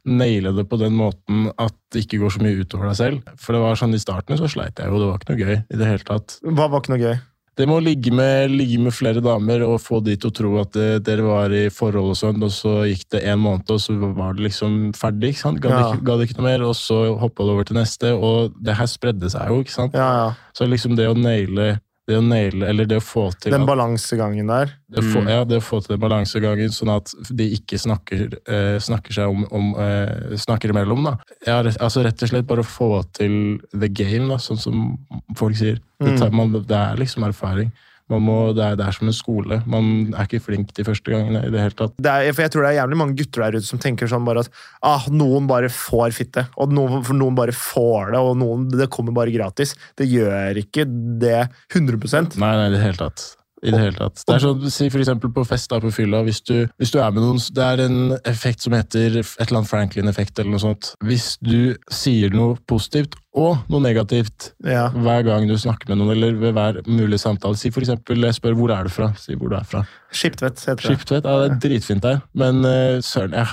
naile 0.08 0.52
det 0.56 0.64
på 0.70 0.78
den 0.80 0.94
måten 0.98 1.48
at 1.60 1.74
det 1.92 2.04
ikke 2.06 2.18
går 2.24 2.34
så 2.36 2.42
mye 2.44 2.60
utover 2.64 2.88
deg 2.90 2.96
selv. 2.98 3.32
For 3.40 3.54
det 3.56 3.62
var 3.64 3.76
sånn 3.80 3.94
i 3.96 4.02
starten 4.02 4.38
så 4.40 4.48
sleit 4.50 4.78
jeg 4.80 4.88
jo, 4.90 4.98
det 5.02 5.08
var 5.10 5.18
ikke 5.20 5.34
noe 5.34 5.42
gøy 5.44 5.56
i 5.58 5.80
det 5.82 5.86
hele 5.92 6.06
tatt. 6.08 6.38
Hva 6.44 6.68
var 6.72 6.80
ikke 6.82 6.94
noe 6.96 7.02
gøy? 7.04 7.18
Det 7.58 7.66
med 7.66 7.74
å 7.80 7.82
ligge 7.82 8.12
med, 8.14 8.52
ligge 8.54 8.76
med 8.78 8.94
flere 8.94 9.18
damer 9.18 9.64
og 9.66 9.80
få 9.82 9.98
de 10.06 10.12
til 10.14 10.30
å 10.30 10.34
tro 10.36 10.50
at 10.60 10.76
det, 10.76 10.84
dere 11.08 11.24
var 11.26 11.50
i 11.50 11.64
forhold 11.74 12.12
og 12.12 12.18
sånn, 12.20 12.38
og 12.46 12.52
så 12.54 12.74
gikk 12.86 13.08
det 13.16 13.24
en 13.32 13.40
måned, 13.42 13.66
og 13.74 13.80
så 13.82 13.96
var 14.14 14.36
det 14.38 14.44
liksom 14.46 14.76
ferdig. 14.94 15.32
ikke 15.34 15.42
sant? 15.42 15.58
Ga, 15.64 15.72
det 15.72 15.80
Ja. 15.80 15.88
ikke, 15.96 16.04
ga 16.06 16.16
det 16.20 16.28
ikke 16.28 16.38
noe 16.38 16.46
mer, 16.52 16.62
og 16.68 16.76
så 16.78 17.00
hoppa 17.18 17.42
det 17.42 17.54
over 17.56 17.64
til 17.66 17.80
neste, 17.80 18.12
og 18.14 18.54
det 18.62 18.76
her 18.78 18.86
spredde 18.86 19.26
seg 19.34 19.50
jo, 19.50 19.58
ikke 19.66 19.74
sant? 19.74 19.98
Ja, 19.98 20.06
ja. 20.20 20.28
Så 20.54 20.70
liksom 20.70 20.94
det 20.94 21.08
å 21.10 21.16
naile, 21.18 21.80
det 22.08 22.16
å 22.16 22.22
naile, 22.24 22.64
eller 22.72 22.86
det 22.88 22.96
å 22.98 23.04
få 23.04 23.26
til 23.36 23.52
Den 23.52 23.62
at- 23.66 23.68
balansegangen 23.68 24.46
der. 24.48 24.70
det 24.90 25.02
få, 25.04 25.20
Mm. 25.20 25.28
ja, 25.28 25.44
det 25.44 25.58
å 25.58 25.64
få 25.66 25.80
til 25.84 25.92
den 25.96 26.00
balansegangen, 26.08 26.70
sånn 26.72 26.88
at 26.96 27.12
de 27.36 27.50
ikke 27.54 27.76
snakker, 27.78 28.32
eh, 28.48 28.78
snakker 28.80 29.12
seg 29.12 29.28
om, 29.28 29.44
om 29.52 29.74
eh, 29.76 30.36
Snakker 30.40 30.70
imellom, 30.72 31.04
da. 31.04 31.16
Ja, 31.46 31.62
altså 31.62 32.02
rett 32.02 32.22
og 32.22 32.28
slett 32.30 32.46
bare 32.48 32.64
å 32.64 32.66
få 32.66 33.04
til 33.12 33.60
the 33.78 33.88
game, 33.88 34.26
da, 34.28 34.36
sånn 34.40 34.58
som 34.58 34.98
folk 35.36 35.54
sier. 35.54 35.78
Det, 36.00 36.18
tar, 36.18 36.30
Mm. 36.30 36.34
man, 36.34 36.52
det 36.52 36.70
er 36.70 36.96
liksom 36.96 37.22
erfaring. 37.28 37.70
Man 38.08 38.24
må, 38.24 38.36
det, 38.56 38.64
er, 38.64 38.76
det 38.80 38.86
er 38.86 38.96
som 38.96 39.10
en 39.10 39.16
skole. 39.16 39.60
Man 39.68 40.14
er 40.14 40.24
ikke 40.24 40.40
flink 40.46 40.72
de 40.76 40.86
første 40.86 41.12
gangene 41.12 41.42
i 41.44 41.52
det 41.52 41.60
hele 41.60 41.76
tatt. 41.76 41.96
Det 42.00 42.12
er, 42.12 42.32
for 42.32 42.46
jeg 42.46 42.54
tror 42.54 42.64
det 42.64 42.70
er 42.70 42.78
jævlig 42.80 43.00
mange 43.02 43.18
gutter 43.18 43.44
der 43.44 43.58
ute 43.58 43.68
som 43.68 43.82
tenker 43.82 44.10
sånn 44.10 44.24
bare 44.28 44.46
at 44.46 44.62
ah, 44.88 45.08
noen 45.12 45.48
bare 45.50 45.70
får 45.72 46.14
fitte, 46.16 46.46
og 46.56 46.72
noen, 46.72 47.04
noen 47.20 47.36
bare 47.38 47.54
får 47.56 48.14
det, 48.14 48.22
og 48.22 48.38
noen, 48.40 48.68
det 48.72 48.88
kommer 48.94 49.16
bare 49.16 49.34
gratis. 49.34 49.76
Det 49.98 50.08
gjør 50.08 50.62
ikke 50.64 50.86
det 51.20 51.42
100% 51.74 52.38
Nei, 52.40 52.54
nei, 52.56 52.70
i 52.70 52.76
det 52.76 52.84
hele 52.84 53.02
tatt. 53.06 53.28
I 53.62 53.72
det 53.74 53.78
hele 53.80 53.96
tatt. 53.98 54.20
Det 54.26 54.34
er 54.36 54.42
sånn, 54.44 54.70
Si 54.70 54.86
for 54.88 55.00
eksempel 55.02 55.32
på 55.34 55.42
fest 55.46 55.68
da 55.72 55.80
på 55.82 55.90
fylla. 55.90 56.20
Hvis 56.22 56.40
du, 56.46 56.68
hvis 56.78 56.92
du 56.94 56.98
er 57.02 57.10
med 57.10 57.22
noen 57.24 57.40
Det 57.54 57.64
er 57.64 57.80
en 57.86 58.12
effekt 58.24 58.60
som 58.62 58.72
heter 58.76 59.16
et 59.18 59.26
eller 59.40 59.58
annet 59.58 59.70
Franklin-effekt 59.70 60.38
eller 60.38 60.50
noe 60.54 60.62
sånt. 60.62 60.92
Hvis 61.02 61.36
du 61.42 61.74
sier 61.90 62.30
noe 62.30 62.56
positivt 62.70 63.16
og 63.34 63.58
noe 63.68 63.80
negativt 63.82 64.52
Ja. 64.64 64.88
hver 64.90 65.24
gang 65.26 65.48
du 65.48 65.54
snakker 65.58 65.88
med 65.88 65.98
noen, 65.98 66.10
eller 66.16 66.32
ved 66.38 66.52
hver 66.54 66.82
mulig 66.86 67.18
samtale. 67.18 67.56
Si 67.56 67.70
for 67.70 67.80
eksempel, 67.80 68.22
jeg 68.22 68.34
spør 68.38 68.54
hvor 68.54 68.70
er 68.70 68.84
du 68.84 68.90
fra? 68.90 69.12
Si 69.18 69.34
hvor 69.34 69.48
du 69.50 69.56
er 69.56 69.64
fra. 69.64 69.82
Skiptvet 70.12 70.58
heter 70.64 70.76
det. 70.76 70.84
Skiptvet? 70.86 71.24
Ja, 71.24 71.38
det 71.42 71.50
er 71.50 71.68
dritfint 71.68 72.02
der. 72.02 72.22
Men 72.34 72.62
uh, 72.64 73.00
søren, 73.02 73.32
jeg 73.34 73.46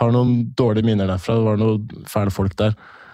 har 0.00 0.10
noen 0.12 0.54
dårlige 0.56 0.84
minner 0.88 1.06
derfra. 1.06 1.36
Det 1.36 1.44
var 1.44 1.56
noen 1.60 2.06
fæle 2.08 2.30
folk 2.32 2.56
der. 2.56 2.72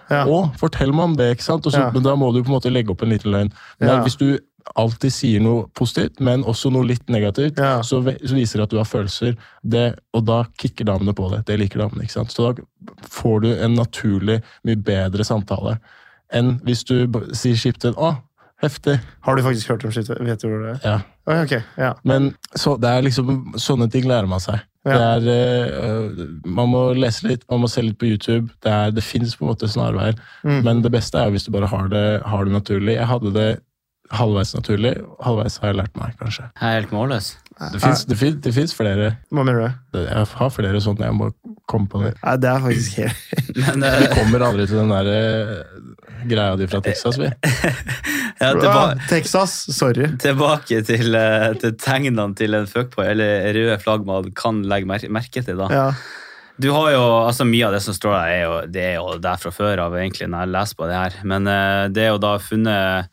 Ja. 0.09 0.23
Og 0.31 0.53
fortell 0.55 0.93
meg 0.95 1.03
om 1.03 1.15
det, 1.19 1.33
ikke 1.35 1.43
sant? 1.43 1.65
Også, 1.67 1.79
Ja. 1.79 1.91
Men 1.91 2.03
da 2.03 2.15
må 2.15 2.31
du 2.31 2.39
på 2.41 2.47
en 2.47 2.55
måte 2.55 2.71
legge 2.71 2.91
opp 2.93 3.01
en 3.03 3.09
liten 3.11 3.31
løgn. 3.33 3.51
Men 3.81 3.89
Ja. 3.89 4.01
hvis 4.03 4.15
du 4.17 4.39
alltid 4.75 5.13
sier 5.13 5.43
noe 5.43 5.67
positivt, 5.77 6.19
men 6.23 6.43
også 6.47 6.71
noe 6.73 6.85
litt 6.87 7.07
negativt, 7.09 7.59
Ja. 7.61 7.81
så, 7.83 8.01
så 8.03 8.35
viser 8.35 8.59
det 8.59 8.67
at 8.67 8.73
du 8.73 8.77
har 8.77 8.89
følelser. 8.89 9.37
Det, 9.63 9.87
og 10.13 10.25
da 10.27 10.43
kicker 10.59 10.85
damene 10.85 11.13
på 11.17 11.29
det. 11.31 11.45
Det 11.47 11.59
liker 11.59 11.79
damene. 11.79 12.03
ikke 12.03 12.17
sant? 12.19 12.31
Så 12.31 12.51
da 12.51 12.65
får 13.07 13.41
du 13.45 13.49
en 13.55 13.75
naturlig, 13.77 14.41
mye 14.67 14.75
bedre 14.75 15.23
samtale 15.27 15.77
enn 16.35 16.57
hvis 16.67 16.83
du 16.83 17.07
sier 17.31 17.55
skiptet 17.55 17.95
'Å, 17.95 18.17
heftig'. 18.63 18.99
Har 19.23 19.35
du 19.35 19.43
faktisk 19.43 19.69
hørt 19.69 19.85
om 19.85 19.91
skiptvet? 19.91 20.19
Vet 20.25 20.41
du 20.41 20.47
hvor 20.49 20.63
det 20.65 20.73
er? 20.75 20.79
Ja. 20.83 20.97
Oh, 21.27 21.43
ok, 21.43 21.61
ja. 21.77 21.93
Men 22.03 22.33
så, 22.55 22.75
det 22.79 22.89
er 22.89 23.01
liksom, 23.05 23.53
sånne 23.55 23.89
ting 23.91 24.07
lærer 24.07 24.27
man 24.27 24.39
seg. 24.43 24.59
Ja. 24.87 25.19
Det 25.19 25.31
er, 25.35 25.71
uh, 25.83 26.27
man 26.45 26.69
må 26.71 26.93
lese 26.95 27.27
litt, 27.27 27.43
man 27.51 27.61
må 27.63 27.67
se 27.71 27.81
litt 27.83 27.97
på 27.99 28.07
YouTube. 28.07 28.49
Det, 28.63 28.71
er, 28.71 28.91
det 28.91 29.03
fins 29.03 29.35
snarveier. 29.35 30.15
Mm. 30.43 30.61
Men 30.63 30.81
det 30.81 30.91
beste 30.91 31.19
er 31.19 31.27
jo 31.27 31.35
hvis 31.35 31.47
du 31.47 31.51
bare 31.51 31.67
har 31.67 31.87
det, 31.91 32.05
har 32.23 32.45
det 32.45 32.53
naturlig. 32.53 32.95
Jeg 32.95 33.07
hadde 33.07 33.33
det 33.35 33.49
halvveis 34.13 34.53
naturlig. 34.55 34.93
Halvveis 35.23 35.59
har 35.61 35.73
jeg 35.73 35.81
lært 35.81 35.99
meg, 35.99 36.15
kanskje. 36.21 36.47
Jeg 36.53 36.67
er 36.69 36.81
helt 36.81 36.95
målløs. 36.95 37.35
Det 37.57 37.79
fins, 37.81 38.03
det 38.05 38.15
finnes, 38.19 38.41
det 38.45 38.77
flere. 38.77 39.15
Hva 39.33 39.43
mener 39.43 39.63
du? 39.63 39.97
Det- 39.97 40.09
Jeg 40.09 40.27
har 40.37 40.49
flere 40.53 40.81
sånne, 40.81 41.05
jeg 41.05 41.13
må 41.17 41.31
komme 41.67 41.87
på 41.89 42.03
det. 42.03 42.13
Nei, 42.23 42.35
det 42.37 42.49
er 42.49 42.59
faktisk 42.61 42.97
helt 43.01 43.15
Men 43.57 43.81
Vi 43.81 44.05
eh, 44.05 44.13
kommer 44.13 44.45
aldri 44.45 44.67
til 44.67 44.77
den 44.77 44.93
der 44.93 45.09
øh, 45.09 45.63
greia 46.29 46.55
di 46.55 46.67
fra 46.67 46.81
Texas, 46.81 47.17
vi. 47.17 47.31
ja, 48.41 48.51
tilba 48.53 48.83
ah, 48.91 49.07
Texas, 49.09 49.57
sorry. 49.73 50.05
tilbake 50.21 50.83
til, 50.85 51.15
eh, 51.15 51.49
til 51.57 51.73
tegnene 51.81 52.35
til 52.37 52.53
en 52.53 52.69
fuckboy, 52.69 53.09
eller 53.09 53.51
røde 53.57 53.79
flagg 53.81 54.05
man 54.05 54.31
kan 54.37 54.61
legge 54.61 54.85
mer 54.85 55.09
merke 55.09 55.41
til. 55.41 55.57
da. 55.57 55.67
Ja. 55.73 55.91
Du 56.57 56.71
har 56.73 56.91
jo, 56.91 57.01
altså 57.27 57.45
Mye 57.45 57.67
av 57.67 57.73
det 57.73 57.83
som 57.85 57.93
står 57.93 58.13
der, 58.13 58.29
er 58.33 58.41
jo, 58.43 58.53
det 58.73 58.83
er 58.83 58.95
jo 58.97 59.17
der 59.21 59.37
fra 59.41 59.51
før 59.53 59.81
av, 59.83 59.97
egentlig, 59.97 60.29
når 60.29 60.45
jeg 60.45 60.53
leser 60.55 60.77
på 60.77 60.87
det 60.89 60.95
her. 60.97 61.17
Men 61.23 61.49
uh, 61.49 61.85
det 61.93 62.05
er 62.05 62.13
jo 62.15 62.21
da 62.21 62.37
funnet 62.41 63.11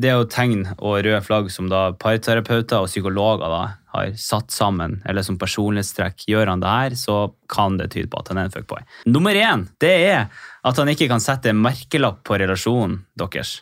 Det 0.00 0.08
er 0.08 0.16
jo 0.16 0.28
tegn 0.32 0.62
og 0.78 1.00
røde 1.04 1.20
flagg 1.26 1.50
som 1.52 1.66
da 1.68 1.90
parterapeuter 2.00 2.80
og 2.80 2.88
psykologer 2.88 3.50
da 3.52 3.62
har 3.92 4.12
satt 4.16 4.52
sammen, 4.54 5.00
eller 5.04 5.24
som 5.26 5.36
personlighetstrekk. 5.36 6.22
Gjør 6.30 6.46
han 6.52 6.62
det 6.62 6.70
her, 6.70 6.94
så 6.96 7.16
kan 7.52 7.76
det 7.76 7.90
tyde 7.92 8.08
på 8.12 8.20
at 8.22 8.30
han 8.32 8.38
er 8.40 8.48
en 8.48 8.54
fuckboy. 8.54 8.80
Nummer 9.10 9.34
én 9.36 9.66
det 9.82 9.90
er 10.12 10.28
at 10.64 10.78
han 10.80 10.88
ikke 10.92 11.08
kan 11.10 11.20
sette 11.20 11.50
en 11.52 11.60
merkelapp 11.60 12.22
på 12.24 12.38
relasjonen 12.40 13.00
deres. 13.18 13.58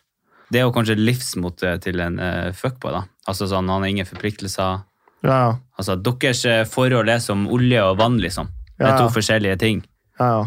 Det 0.53 0.61
er 0.61 0.69
jo 0.69 0.73
kanskje 0.77 0.97
livsmotet 1.01 1.83
til 1.85 2.01
en 2.01 2.21
uh, 2.21 2.53
fuckboy. 2.57 2.93
da. 2.95 3.03
Altså 3.29 3.49
sånn, 3.51 3.69
Han 3.69 3.83
har 3.83 3.91
ingen 3.91 4.07
forpliktelser. 4.09 4.85
Ja. 5.27 5.57
Altså, 5.77 5.97
Deres 5.99 6.45
eh, 6.47 6.63
forhold 6.65 7.09
er 7.11 7.19
som 7.21 7.49
olje 7.51 7.83
og 7.83 7.99
vann, 7.99 8.21
liksom. 8.23 8.47
Det 8.79 8.87
Ja, 8.87 8.93
er 8.95 8.99
to 9.01 9.09
ja. 9.09 9.15
forskjellige 9.17 9.59
ting. 9.59 9.83
ja, 10.21 10.29
ja. 10.39 10.47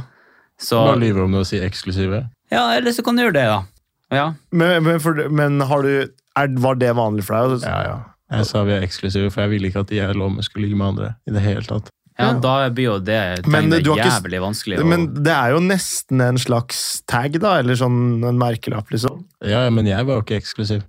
Så, 0.62 0.78
Bare 0.78 1.00
lyve 1.02 1.24
om 1.26 1.32
det 1.34 1.40
og 1.42 1.46
si 1.50 1.58
eksklusive. 1.58 2.30
ja, 2.52 2.64
eller 2.78 2.92
så 2.94 3.02
kan 3.04 3.16
du 3.18 3.24
gjøre 3.24 3.34
det, 3.34 3.46
da. 3.50 3.64
Ja. 4.12 4.34
Men, 4.52 4.84
men, 4.84 5.00
for, 5.00 5.16
men 5.32 5.60
har 5.70 5.82
du 5.86 5.92
er, 6.36 6.48
Var 6.64 6.76
det 6.82 6.92
vanlig 6.98 7.24
for 7.28 7.56
deg? 7.56 7.64
Ja, 7.68 7.80
ja. 7.88 7.98
Jeg 8.32 8.46
sa 8.48 8.62
vi 8.64 8.72
er 8.78 8.84
eksklusive, 8.86 9.32
for 9.32 9.44
jeg 9.44 9.52
ville 9.52 9.68
ikke 9.72 9.82
at 9.84 9.90
de 9.92 9.98
jeg 10.00 10.16
lå 10.16 10.30
med, 10.32 10.44
skulle 10.48 10.68
ligge 10.68 10.78
med 10.80 10.94
andre. 10.94 11.10
i 11.28 11.34
det 11.36 11.42
hele 11.44 11.64
tatt. 11.68 11.90
ja, 12.20 12.30
Ja. 12.32 12.40
da 12.40 12.70
blir 12.70 12.86
jo 12.86 13.00
det 13.00 13.48
Men 13.48 13.72
ikke- 13.74 13.98
jævlig 13.98 14.40
vanskelig. 14.44 14.80
Og... 14.80 14.86
Men 14.88 15.06
det 15.24 15.34
er 15.34 15.52
jo 15.52 15.60
nesten 15.60 16.22
en 16.22 16.38
slags 16.38 17.02
tag, 17.08 17.40
da? 17.42 17.58
Eller 17.60 17.76
sånn 17.76 18.24
en 18.24 18.38
merkelapp, 18.40 18.88
liksom? 18.92 19.26
Ja, 19.44 19.64
ja, 19.66 19.70
men 19.70 19.86
jeg 19.88 20.06
var 20.06 20.20
jo 20.20 20.22
ikke 20.24 20.38
eksklusiv. 20.40 20.84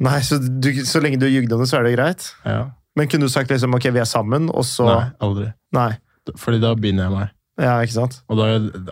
Nei, 0.00 0.18
så, 0.22 0.38
du, 0.38 0.70
så 0.86 1.00
lenge 1.02 1.18
du 1.18 1.26
jugde 1.26 1.52
om 1.54 1.60
det, 1.62 1.68
så 1.70 1.78
er 1.78 1.84
det 1.88 1.96
greit? 1.96 2.32
Ja. 2.46 2.70
Men 2.96 3.06
kunne 3.08 3.26
du 3.26 3.28
sagt 3.30 3.50
liksom 3.50 3.74
ok, 3.74 3.90
vi 3.94 4.00
er 4.02 4.06
sammen, 4.10 4.48
og 4.50 4.64
så 4.66 4.86
Nei, 4.86 5.10
aldri. 5.20 5.52
Nei. 5.74 5.92
Fordi 6.36 6.60
da 6.60 6.74
binder 6.74 7.04
jeg 7.08 7.12
meg. 7.14 7.30
Ja, 7.58 7.72
ikke 7.82 7.90
sant? 7.96 8.20
Og 8.30 8.38
da, 8.38 8.44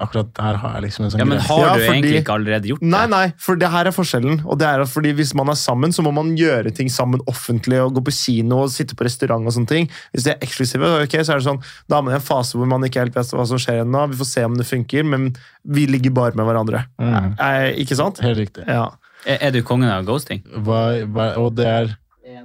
akkurat 0.03 0.33
der 0.35 0.57
har 0.59 0.73
jeg 0.75 0.83
liksom 0.89 1.05
en 1.07 1.11
sånn 1.13 1.21
Ja, 1.23 1.25
men 1.31 1.39
har 1.39 1.61
Ja, 1.61 1.75
du 1.77 1.81
fordi- 1.85 1.93
egentlig 2.03 2.19
ikke 2.25 2.35
allerede 2.35 2.67
gjort 2.67 2.81
det? 2.81 2.89
Nei, 2.91 3.07
nei, 3.07 3.33
for 3.39 3.55
det 3.55 3.69
her 3.71 3.87
er 3.87 3.93
forskjellen. 3.95 4.41
Og 4.45 4.59
det 4.59 4.67
er 4.67 4.81
at 4.83 4.89
fordi 4.91 5.13
Hvis 5.15 5.35
man 5.39 5.49
er 5.49 5.55
sammen, 5.55 5.91
så 5.95 6.03
må 6.03 6.13
man 6.13 6.37
gjøre 6.37 6.75
ting 6.75 6.89
sammen 6.91 7.21
offentlig. 7.29 7.79
og 7.85 7.95
Gå 7.95 8.03
på 8.05 8.13
kino 8.13 8.63
og 8.65 8.71
sitte 8.71 8.97
på 8.99 9.05
restaurant 9.07 9.47
og 9.47 9.53
sånne 9.55 9.69
ting. 9.69 9.89
Hvis 10.13 10.25
de 10.25 10.31
er 10.35 10.39
eksklusive, 10.43 10.83
okay, 11.05 11.21
så 11.23 11.35
er 11.35 11.39
det 11.39 11.47
sånn, 11.47 11.63
da 11.89 11.99
er 11.99 12.03
man 12.03 12.13
i 12.15 12.17
en 12.17 12.21
fase 12.27 12.55
hvor 12.59 12.67
man 12.67 12.83
ikke 12.83 12.99
helt 13.05 13.15
vet 13.15 13.27
hva 13.31 13.47
som 13.47 13.57
skjer 13.57 13.85
ennå. 13.85 14.11
Vi 14.11 14.17
får 14.17 14.27
se 14.27 14.45
om 14.45 14.55
det 14.57 14.67
funker, 14.67 15.05
men 15.05 15.37
vi 15.65 15.87
ligger 15.87 16.13
bare 16.13 16.35
med 16.35 16.45
hverandre. 16.47 16.87
Mm. 17.01 17.39
Eh, 17.39 17.73
ikke 17.85 17.95
sant? 17.97 18.19
Helt 18.19 18.37
riktig. 18.39 18.67
Ja. 18.67 18.91
Er, 19.25 19.39
er 19.43 19.51
du 19.53 19.63
kongen 19.63 19.89
av 19.91 20.05
ghosting? 20.05 20.43
Hva, 20.65 21.07
hva, 21.07 21.37
og 21.39 21.55
det 21.55 21.67
er 21.67 21.97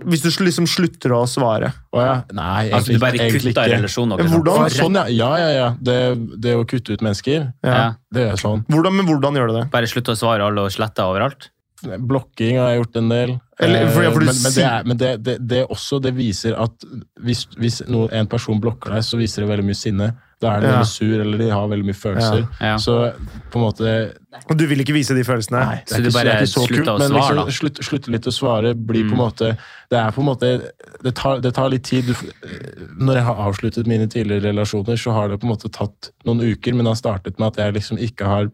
Hvis 0.05 0.21
du 0.23 0.29
liksom 0.43 0.65
slutter 0.67 1.13
å 1.15 1.21
svare. 1.29 1.71
Å 1.93 2.01
ja. 2.01 2.15
Nei, 2.33 2.69
Altså, 2.71 2.93
du 2.93 2.99
bare 2.99 3.17
egentlig 3.19 3.51
ikke. 3.53 3.67
relasjonen 3.77 4.17
Ja, 4.17 4.25
hvordan- 4.25 4.69
sånn, 4.71 4.95
ja. 4.95 5.05
Ja, 5.09 5.31
ja, 5.37 5.49
ja. 5.57 5.69
Det, 5.81 5.97
det 6.41 6.55
å 6.57 6.65
kutte 6.65 6.93
ut 6.93 7.01
mennesker, 7.01 7.53
Ja. 7.63 7.93
Det 8.11 8.27
er 8.31 8.35
sånn. 8.41 8.65
Hvordan, 8.67 8.95
men 8.95 9.05
hvordan 9.05 9.33
gjør 9.35 9.47
du 9.47 9.53
det? 9.61 9.65
Bare 9.71 9.85
slutte 9.87 10.11
å 10.13 10.17
svare 10.17 10.41
alle 10.45 10.61
og 10.65 10.71
slette 10.71 10.99
overalt? 11.05 11.49
Blokking 11.81 12.57
har 12.59 12.69
jeg 12.75 12.83
gjort 12.83 12.95
en 12.97 13.09
del. 13.09 13.31
Eller, 13.59 13.89
for- 13.89 14.03
ja, 14.03 14.11
for 14.11 14.21
Eh, 14.21 14.25
men 14.25 14.35
men, 14.43 14.51
det, 14.53 14.63
er, 14.63 14.83
men 14.85 14.97
det, 14.97 15.23
det, 15.23 15.47
det 15.47 15.67
også 15.67 16.01
det 16.01 16.13
viser 16.15 16.53
at 16.59 16.71
hvis, 17.23 17.47
hvis 17.57 17.81
noen, 17.87 18.11
en 18.13 18.27
person 18.27 18.59
blokker 18.61 18.91
deg, 18.93 19.01
så 19.03 19.17
viser 19.17 19.41
det 19.45 19.49
veldig 19.49 19.65
mye 19.65 19.79
sinne. 19.79 20.11
Da 20.41 20.55
er 20.57 20.61
de 20.61 20.67
Ja. 20.67 20.71
veldig 20.79 20.87
sur, 20.89 21.21
eller 21.21 21.37
de 21.37 21.49
har 21.53 21.67
veldig 21.69 21.85
mye 21.85 21.93
følelser. 21.93 22.47
Ja. 22.59 22.75
Så 22.81 23.13
på 23.51 23.59
en 23.59 23.61
måte 23.61 24.13
Og 24.49 24.57
du 24.57 24.65
vil 24.65 24.79
ikke 24.81 24.93
vise 24.95 25.13
de 25.13 25.23
følelsene? 25.23 25.59
Nei, 25.61 25.75
det 25.85 25.89
Så 25.89 25.95
er 25.97 26.01
du 26.01 26.07
ikke, 26.09 26.13
bare 26.13 26.23
det 26.23 26.33
er 26.33 26.41
ikke 26.41 26.53
så 26.55 26.65
slutter 26.65 26.75
kult, 26.81 26.87
å 26.89 26.97
men 26.99 27.09
svare, 27.11 27.35
da? 27.35 27.43
liksom, 27.45 27.59
slutt, 27.59 27.77
slutte 27.85 28.09
litt 28.15 28.25
å 28.25 28.33
svare 28.33 28.73
blir 28.73 29.03
på 29.05 29.11
en 29.13 29.17
Mm. 29.17 29.25
måte 29.27 29.57
Det 29.91 29.99
er 29.99 30.11
på 30.11 30.19
en 30.23 30.25
måte 30.25 30.71
Det 31.03 31.13
tar, 31.15 31.39
det 31.41 31.53
tar 31.53 31.69
litt 31.69 31.83
tid. 31.83 32.05
Du, 32.07 32.13
når 32.97 33.13
jeg 33.15 33.23
har 33.23 33.35
avsluttet 33.35 33.87
mine 33.87 34.07
tidligere 34.07 34.49
relasjoner, 34.53 34.97
så 34.97 35.11
har 35.13 35.27
det 35.29 35.39
på 35.39 35.43
en 35.45 35.53
måte 35.55 35.69
tatt 35.71 36.11
noen 36.25 36.41
uker, 36.41 36.73
men 36.73 36.85
det 36.85 36.95
har 36.95 37.01
startet 37.19 37.37
med 37.39 37.47
at 37.47 37.55
jeg 37.57 37.73
liksom 37.75 37.97
ikke 37.99 38.25
har 38.25 38.51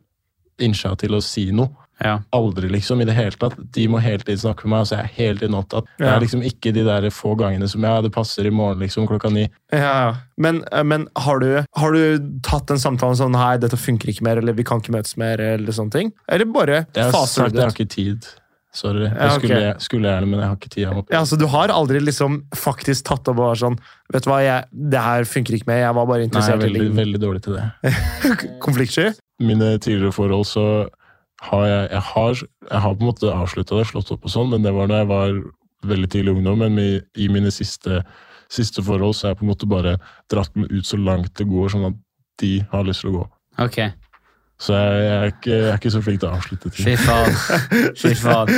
innsja 0.59 0.97
til 0.97 1.11
å 1.11 1.21
si 1.23 1.51
noe. 1.51 1.69
Ja. 2.03 2.19
Aldri, 2.35 2.69
liksom, 2.69 3.01
i 3.01 3.07
det 3.09 3.15
hele 3.17 3.33
tatt. 3.39 3.57
De 3.73 3.87
må 3.89 4.01
hele 4.03 4.21
tiden 4.21 4.41
snakke 4.43 4.65
med 4.67 4.75
meg, 4.75 4.85
altså 4.85 4.97
jeg 4.99 5.07
er 5.07 5.13
hele 5.17 5.41
tiden 5.41 5.57
opptatt. 5.57 5.89
Det 5.97 6.09
er 6.09 6.23
liksom 6.23 6.43
ikke 6.45 6.73
de 6.75 6.85
der 6.85 7.09
få 7.13 7.33
gangene 7.39 7.69
som 7.71 7.85
ja, 7.87 7.97
det 8.05 8.13
passer 8.15 8.47
i 8.47 8.53
morgen, 8.53 8.81
liksom, 8.83 9.07
klokka 9.09 9.31
ni. 9.33 9.47
Ja, 9.73 9.81
ja. 9.81 10.15
Men, 10.37 10.61
eh, 10.71 10.85
men 10.85 11.07
har, 11.17 11.41
du, 11.41 11.63
har 11.81 11.95
du 11.97 12.33
tatt 12.45 12.69
en 12.73 12.81
samtale 12.81 13.17
sånn 13.17 13.37
Hei, 13.37 13.55
dette 13.61 13.77
funker 13.79 14.11
ikke 14.13 14.25
mer, 14.27 14.41
eller 14.41 14.57
vi 14.57 14.65
kan 14.67 14.81
ikke 14.83 14.93
møtes 14.93 15.17
mer, 15.17 15.41
eller 15.41 15.73
sånne 15.75 15.93
ting? 15.93 16.11
Eller 16.29 16.49
bare 16.49 16.83
faser 16.93 17.49
du 17.49 17.57
jeg 17.57 17.65
har 17.65 17.73
ikke 17.73 17.89
tid. 17.89 18.29
Sorry. 18.77 19.07
Ja, 19.07 19.13
Jeg 19.15 19.29
ok. 19.31 19.43
skulle, 19.43 19.69
skulle 19.81 20.09
gjerne, 20.11 20.27
men 20.29 20.41
jeg 20.43 20.47
har 20.51 20.57
ikke 20.59 20.69
tid. 20.69 20.81
Jeg 20.83 21.05
Ja, 21.15 21.21
så 21.25 21.37
Du 21.39 21.47
har 21.49 21.71
aldri 21.73 22.01
liksom 22.03 22.43
faktisk 22.53 23.07
tatt 23.09 23.29
opp 23.31 23.39
og 23.39 23.47
vært 23.47 23.63
sånn 23.63 23.77
Vet 24.13 24.27
du 24.27 24.29
hva, 24.29 24.41
jeg, 24.43 24.67
det 24.93 25.01
her 25.01 25.25
funker 25.25 25.57
ikke 25.57 25.69
mer, 25.71 25.79
jeg 25.81 25.95
var 25.97 26.09
bare 26.11 26.27
interessert 26.27 26.59
Nei, 26.61 26.67
jeg 26.67 26.75
er 26.75 26.83
veldig, 26.83 26.97
veldig 26.99 27.21
dårlig 27.23 27.41
til 27.47 27.57
det. 27.57 27.65
Konfliktsky? 28.65 29.09
mine 29.37 29.77
tidligere 29.77 30.09
forhold 30.15 30.47
så 30.49 30.61
har 31.41 31.65
jeg 31.67 31.89
Jeg 31.91 32.01
har, 32.01 32.33
jeg 32.71 32.79
har 32.81 32.95
på 32.95 33.01
en 33.03 33.09
måte 33.11 33.33
avslutta 33.33 33.77
det, 33.77 33.87
slått 33.91 34.11
opp 34.11 34.25
og 34.25 34.31
sånn, 34.33 34.49
men 34.49 34.63
det 34.65 34.73
var 34.73 34.87
da 34.89 34.97
jeg 35.03 35.07
var 35.11 35.35
veldig 35.85 36.09
tidlig 36.09 36.33
ungdom. 36.37 36.57
Men 36.59 36.79
i, 36.81 37.01
i 37.15 37.27
mine 37.29 37.51
siste, 37.53 38.01
siste 38.49 38.81
forhold 38.83 39.15
så 39.15 39.27
har 39.27 39.35
jeg 39.35 39.39
på 39.43 39.45
en 39.45 39.51
måte 39.53 39.69
bare 39.69 39.97
dratt 40.31 40.55
meg 40.57 40.71
ut 40.73 40.85
så 40.85 40.97
langt 40.97 41.33
det 41.37 41.45
går, 41.47 41.69
sånn 41.69 41.85
at 41.91 41.97
de 42.41 42.51
har 42.71 42.83
lyst 42.87 43.01
til 43.05 43.11
å 43.13 43.17
gå. 43.19 43.23
Ok. 43.63 43.79
Så 44.57 44.73
jeg, 44.73 45.01
jeg, 45.05 45.17
er, 45.21 45.31
ikke, 45.35 45.51
jeg 45.53 45.69
er 45.69 45.77
ikke 45.77 45.91
så 45.93 45.99
flink 46.01 46.19
til 46.23 46.29
å 46.31 46.37
avslutte 46.39 46.69
ting. 46.73 46.85
Fy 46.87 46.95
faen. 46.97 47.35
Fy 48.01 48.13
faen. 48.17 48.49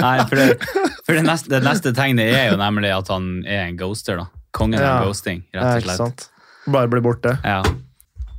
Nei, 0.00 0.14
for, 0.24 0.40
det, 0.40 0.94
for 1.04 1.12
det, 1.18 1.24
neste, 1.28 1.50
det 1.52 1.60
neste 1.66 1.92
tegnet 1.96 2.32
er 2.32 2.46
jo 2.54 2.56
nemlig 2.60 2.94
at 2.96 3.10
han 3.12 3.26
er 3.44 3.66
en 3.68 3.76
ghoster. 3.76 4.22
da. 4.22 4.30
Kongen 4.56 4.80
Ja. 4.80 4.94
av 5.02 5.10
ghosting, 5.10 5.42
rett 5.52 5.64
og 5.66 5.82
ikke 5.82 5.90
slett. 5.90 6.00
sant? 6.00 6.30
Bare 6.72 6.88
bli 6.88 7.02
borte. 7.04 7.34
Ja. 7.44 7.60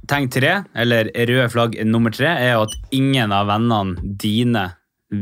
Tegn 0.10 0.30
tre, 0.34 0.56
eller 0.76 1.10
røde 1.16 1.50
flagg 1.54 1.78
nummer 1.88 2.14
tre, 2.14 2.28
er 2.28 2.56
jo 2.56 2.66
at 2.68 2.76
ingen 2.96 3.32
av 3.36 3.48
vennene 3.50 4.16
dine 4.22 4.66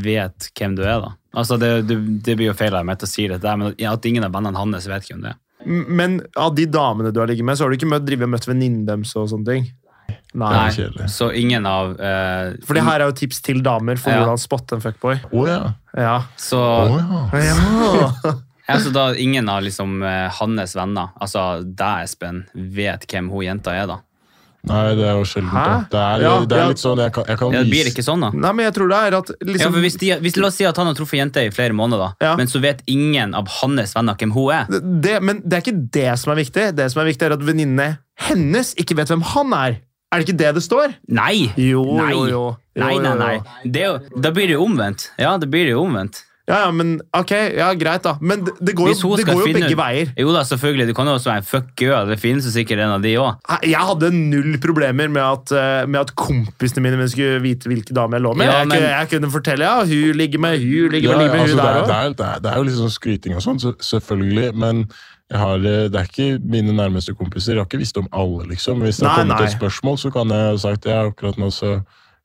vet 0.03 0.49
hvem 0.57 0.75
du 0.77 0.83
er. 0.83 0.99
da. 1.03 1.13
Altså, 1.33 1.57
Det, 1.61 1.71
det, 1.89 1.97
det 2.25 2.35
blir 2.39 2.51
jo 2.51 2.57
feil 2.57 2.75
av 2.75 2.85
meg 2.87 2.99
til 3.01 3.09
å 3.09 3.13
si 3.13 3.27
dette, 3.31 3.55
men 3.59 3.73
at 3.89 4.05
ingen 4.09 4.25
av 4.25 4.33
vennene 4.35 4.59
hans 4.59 4.89
vet 4.89 5.07
hvem 5.09 5.23
du 5.23 5.29
er. 5.31 5.39
Men 5.65 6.17
av 6.35 6.55
de 6.57 6.65
damene 6.67 7.13
du 7.13 7.21
har 7.21 7.29
ligget 7.31 7.45
med, 7.47 7.55
så 7.57 7.63
har 7.65 7.71
du 7.71 7.77
ikke 7.77 7.87
møtt, 7.93 8.09
møtt 8.27 8.47
venninnen 8.49 8.83
deres 8.87 9.13
og 9.19 9.29
sånne 9.31 9.47
ting? 9.47 9.69
Nei. 10.33 10.49
Nei. 10.97 11.07
Så 11.13 11.29
ingen 11.37 11.65
av 11.69 11.93
uh, 11.93 12.55
For 12.65 12.75
det 12.75 12.83
her 12.83 13.03
er 13.03 13.11
jo 13.11 13.15
tips 13.15 13.39
til 13.45 13.61
damer 13.63 13.99
for 14.01 14.11
Ja. 14.11 14.23
hvordan 14.23 14.41
spotte 14.41 14.75
en 14.75 14.81
fuckboy. 14.83 15.19
Oh, 15.31 15.45
ja. 15.47 15.75
Ja. 15.95 16.15
Så 16.41 16.57
oh, 16.59 17.29
ja. 17.37 17.53
ja. 17.61 18.33
Altså 18.67 18.91
da 18.97 19.11
Ingen 19.19 19.49
av 19.51 19.61
liksom 19.65 20.01
eh, 20.03 20.25
hans 20.39 20.73
venner, 20.75 21.13
altså 21.21 21.61
deg, 21.63 22.07
Espen, 22.07 22.43
vet 22.53 23.05
hvem 23.11 23.29
hun 23.31 23.45
jenta 23.45 23.75
er, 23.77 23.85
da? 23.91 23.99
Nei, 24.63 24.95
det 24.95 25.03
er 25.03 25.17
jo 25.19 25.25
sjeldent. 25.27 25.51
Da. 25.53 25.79
Det 25.91 25.99
er, 25.99 26.21
Ja, 26.23 26.33
det 26.47 26.55
er 26.55 26.61
ja. 26.61 26.67
litt 26.71 26.79
sånn, 26.79 26.99
jeg 27.03 27.11
kan, 27.11 27.25
jeg 27.27 27.37
kan 27.41 27.51
Ja, 27.51 27.63
det 27.65 27.69
blir 27.73 27.83
vise 27.83 27.91
ikke 27.91 28.05
sånn, 28.05 28.21
da? 28.23 28.29
Nei, 28.31 28.51
men 28.55 28.63
jeg 28.69 28.73
tror 28.77 28.87
det 28.93 28.99
er 29.09 29.17
at 29.17 29.31
Ja, 29.33 29.47
liksom, 29.49 29.73
for 29.75 29.83
hvis, 29.83 29.97
de, 29.99 30.11
hvis 30.23 30.37
La 30.39 30.47
oss 30.47 30.55
si 30.55 30.63
at 30.69 30.77
han 30.79 30.87
har 30.87 30.95
truffet 30.95 31.19
jente 31.19 31.43
i 31.43 31.49
flere 31.51 31.75
måneder, 31.75 32.13
Ja. 32.23 32.35
men 32.39 32.47
så 32.47 32.61
vet 32.63 32.79
ingen 32.87 33.35
av 33.35 33.47
hans 33.59 33.93
venner 33.97 34.15
hvem 34.15 34.31
hun 34.31 34.51
er. 34.55 34.65
det, 35.03 35.17
Men 35.21 35.41
det 35.43 35.53
er 35.59 35.65
ikke 35.65 35.89
det 35.91 36.19
som 36.19 36.31
er 36.31 36.39
viktig. 36.39 36.75
Det 36.79 36.87
som 36.93 37.01
er 37.03 37.09
viktig, 37.11 37.27
er 37.27 37.33
at 37.35 37.43
venninnene 37.43 37.97
hennes 38.29 38.73
ikke 38.79 38.95
vet 38.95 39.11
hvem 39.11 39.21
han 39.33 39.53
er. 39.53 39.79
Er 40.13 40.19
det 40.21 40.29
ikke 40.29 40.37
det 40.37 40.53
det 40.55 40.63
står? 40.63 40.93
Nei! 41.09 41.51
Jo, 41.57 41.83
Nei. 41.97 42.11
jo, 42.13 42.25
jo. 42.29 42.43
Jo, 42.77 42.81
Nei, 42.87 42.97
nei, 42.97 43.03
jo, 43.03 43.13
jo. 43.13 43.19
nei. 43.19 43.69
Det 43.69 43.81
er 43.81 43.87
jo, 43.91 44.19
da 44.21 44.31
blir 44.31 44.47
det 44.47 44.53
jo 44.55 44.63
omvendt. 44.65 45.09
Ja, 45.19 45.37
det 45.37 45.49
blir 45.49 45.65
det 45.67 45.73
jo 45.75 45.83
omvendt. 45.83 46.23
Ja, 46.43 46.57
ja, 46.65 46.71
men 46.75 46.97
ok, 47.15 47.29
ja, 47.55 47.69
greit, 47.79 48.03
da. 48.03 48.17
Men 48.19 48.41
det, 48.43 48.51
det 48.59 48.73
går 48.75 48.89
jo, 48.91 49.13
det 49.15 49.23
går 49.29 49.37
jo 49.45 49.53
begge 49.55 49.69
ut- 49.71 49.77
veier. 49.79 50.09
Jo 50.19 50.33
da, 50.35 50.41
selvfølgelig. 50.43 50.87
Du 50.89 50.93
kan 50.97 51.07
jo 51.07 51.13
også 51.15 51.29
være 51.31 51.39
en 51.39 51.45
fuck 51.47 51.81
you. 51.85 51.93
Det 52.09 52.17
finnes 52.19 52.43
jo 52.43 52.51
sikkert 52.51 52.81
en 52.83 52.91
av 52.97 53.01
de 53.05 53.13
òg. 53.15 53.37
Jeg 53.63 53.79
hadde 53.79 54.09
null 54.11 54.57
problemer 54.59 55.07
med 55.07 55.23
at, 55.23 55.53
eh, 55.55 55.85
med 55.87 56.01
at 56.01 56.11
kompisene 56.19 56.83
mine 56.83 57.07
skulle 57.07 57.39
vite 57.45 57.71
hvilke 57.71 57.95
damer 57.95 58.19
jeg 58.19 58.25
lå 58.27 58.33
med. 58.35 58.45
Ja, 58.51 58.57
jeg, 58.59 58.67
men- 58.67 58.77
kunne, 58.77 58.91
jeg 58.91 59.09
kunne 59.13 59.31
fortelle 59.31 59.63
ja, 59.63 59.77
hun 59.87 60.19
ligger 60.19 60.39
med 60.43 60.59
hun 60.59 60.91
ligger 60.91 61.09
Ja, 61.11 61.17
med, 61.17 61.23
ligger 61.23 61.33
med 61.33 61.41
altså, 61.47 61.55
hun 61.55 61.63
der 61.63 61.71
er, 61.71 61.81
òg. 61.81 61.87
det, 61.87 62.17
det, 62.17 62.43
det 62.43 62.51
er 62.51 62.57
jo 62.59 62.67
litt 62.67 62.79
sånn 62.81 62.95
skryting 62.99 63.35
og 63.39 63.41
sånn, 63.47 63.59
så, 63.63 63.73
selvfølgelig. 63.79 64.53
Men 64.65 64.83
jeg 65.31 65.39
har, 65.39 65.55
eh, 65.55 65.87
det 65.87 65.95
er 65.95 66.11
ikke 66.11 66.29
mine 66.43 66.75
nærmeste 66.75 67.15
kompiser. 67.15 67.53
Jeg 67.55 67.63
har 67.63 67.71
ikke 67.71 67.79
visst 67.87 67.97
om 68.03 68.11
alle, 68.11 68.49
liksom. 68.51 68.83
Hvis 68.83 68.99
det 68.99 69.07
har 69.07 69.23
kommet 69.23 69.39
nei. 69.39 69.47
et 69.47 69.55
spørsmål, 69.55 69.95
så 69.97 70.11
kan 70.11 70.27
jeg 70.27 70.51
ha 70.51 70.57
sagt 70.67 70.85
ja, 70.91 71.05
akkurat 71.07 71.39
nå 71.39 71.47
så 71.55 71.77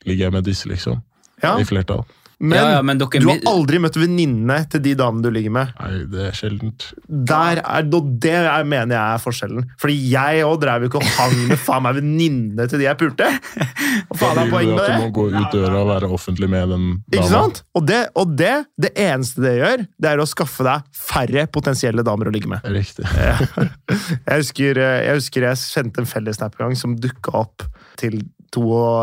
ligger 0.05 0.27
jeg 0.27 0.33
med 0.41 0.43
disse, 0.51 0.67
liksom. 0.67 0.99
Ja, 1.43 1.55
I 1.55 1.63
flertall. 1.63 2.03
Men, 2.41 2.55
Ja, 2.55 2.67
ja, 2.77 2.83
men 2.87 2.99
dere- 3.01 3.19
du 3.21 3.27
har 3.29 3.41
aldri 3.51 3.81
møtt 3.83 3.97
venninnene 3.99 4.61
til 4.71 4.83
de 4.85 4.93
damene 4.95 5.25
du 5.25 5.31
ligger 5.35 5.51
med. 5.51 5.73
Nei, 5.81 6.05
det 6.13 6.21
er 6.29 6.37
sjeldent. 6.39 6.85
Der 7.09 7.59
er, 7.65 7.83
det 7.89 8.31
er, 8.31 8.65
mener 8.69 8.95
jeg 8.95 9.17
er 9.17 9.23
forskjellen. 9.25 9.65
Fordi 9.83 9.97
jeg 10.13 10.45
òg 10.47 10.61
drev 10.63 10.85
jo 10.87 10.91
ikke 10.93 11.01
og 11.03 11.09
hang 11.17 11.35
med 11.49 11.59
faen 11.59 11.83
meg 11.83 11.99
venninnene 11.99 12.69
til 12.71 12.79
de 12.79 12.87
jeg 12.87 13.01
pulte. 13.01 13.27
Hva 13.27 14.19
faen 14.21 14.39
Da 14.39 14.45
er 14.45 14.53
poenget 14.53 14.75
med 14.77 14.85
at 14.85 14.87
det? 14.87 14.99
du 15.01 15.03
må 15.03 15.11
gå 15.19 15.27
ut 15.35 15.57
døra 15.57 15.81
og 15.83 15.91
være 15.91 16.13
offentlig 16.19 16.51
med 16.53 16.69
den 16.75 16.87
Ikke 17.11 17.29
sant? 17.33 17.63
Og, 17.75 17.87
det, 17.91 18.01
og 18.15 18.37
det, 18.39 18.55
det 18.79 18.93
eneste 18.95 19.43
det 19.43 19.57
gjør, 19.59 19.85
det 19.99 20.13
er 20.13 20.23
å 20.23 20.29
skaffe 20.31 20.67
deg 20.67 20.87
færre 20.95 21.47
potensielle 21.51 22.05
damer 22.07 22.31
å 22.31 22.35
ligge 22.35 22.51
med. 22.55 22.63
Riktig. 22.71 23.07
Jeg 24.29 24.43
husker 24.43 24.79
eh, 24.79 24.99
jeg, 25.09 25.15
husker 25.19 25.45
jeg 25.49 25.59
sendte 25.61 26.03
en 26.03 26.09
fellesnap 26.09 26.55
en 26.59 26.69
gang 26.69 26.77
som 26.79 26.95
dukka 27.01 27.33
opp 27.41 27.65
til 27.99 28.21
to 28.55 28.63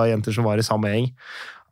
jenter 0.09 0.33
som 0.33 0.47
var 0.47 0.57
i 0.61 0.65
samme 0.65 0.89
gjeng. 0.91 1.09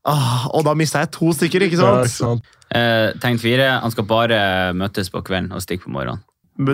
Ah, 0.05 0.47
og 0.51 0.65
da 0.67 0.73
mista 0.75 0.99
jeg 0.99 1.11
to 1.15 1.31
stykker, 1.31 1.63
ikke 1.67 1.77
Ja, 1.79 1.91
sant? 2.03 2.05
ikke 2.09 2.17
sant? 2.17 2.43
Eh, 2.75 3.13
tegn 3.23 3.37
fire. 3.39 3.67
Han 3.83 3.91
skal 3.93 4.03
bare 4.09 4.39
møtes 4.75 5.09
på 5.13 5.21
kvelden 5.23 5.53
og 5.55 5.61
stikke 5.63 5.85
på 5.87 5.93
morgenen. 5.95 6.19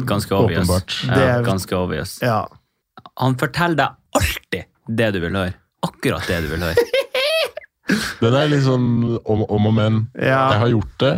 Ganske 0.10 0.34
obvious. 0.36 0.70
Ja, 1.08 1.42
ganske 1.46 1.76
obvious. 1.78 2.18
Ja. 2.26 2.46
Han 3.22 3.36
forteller 3.40 3.76
deg 3.76 3.90
alltid 4.18 4.66
det 4.98 5.12
du 5.14 5.20
vil 5.24 5.38
høre. 5.38 5.54
Akkurat 5.86 6.26
det 6.28 6.42
du 6.44 6.50
vil 6.56 6.66
høre. 6.66 6.76
Den 8.22 8.36
er 8.36 8.50
litt 8.52 8.66
sånn 8.66 8.88
om, 9.26 9.44
om 9.50 9.66
og 9.70 9.74
men. 9.74 10.00
Ja. 10.20 10.50
Jeg 10.54 10.60
har 10.64 10.72
gjort 10.74 10.98
det. 11.02 11.14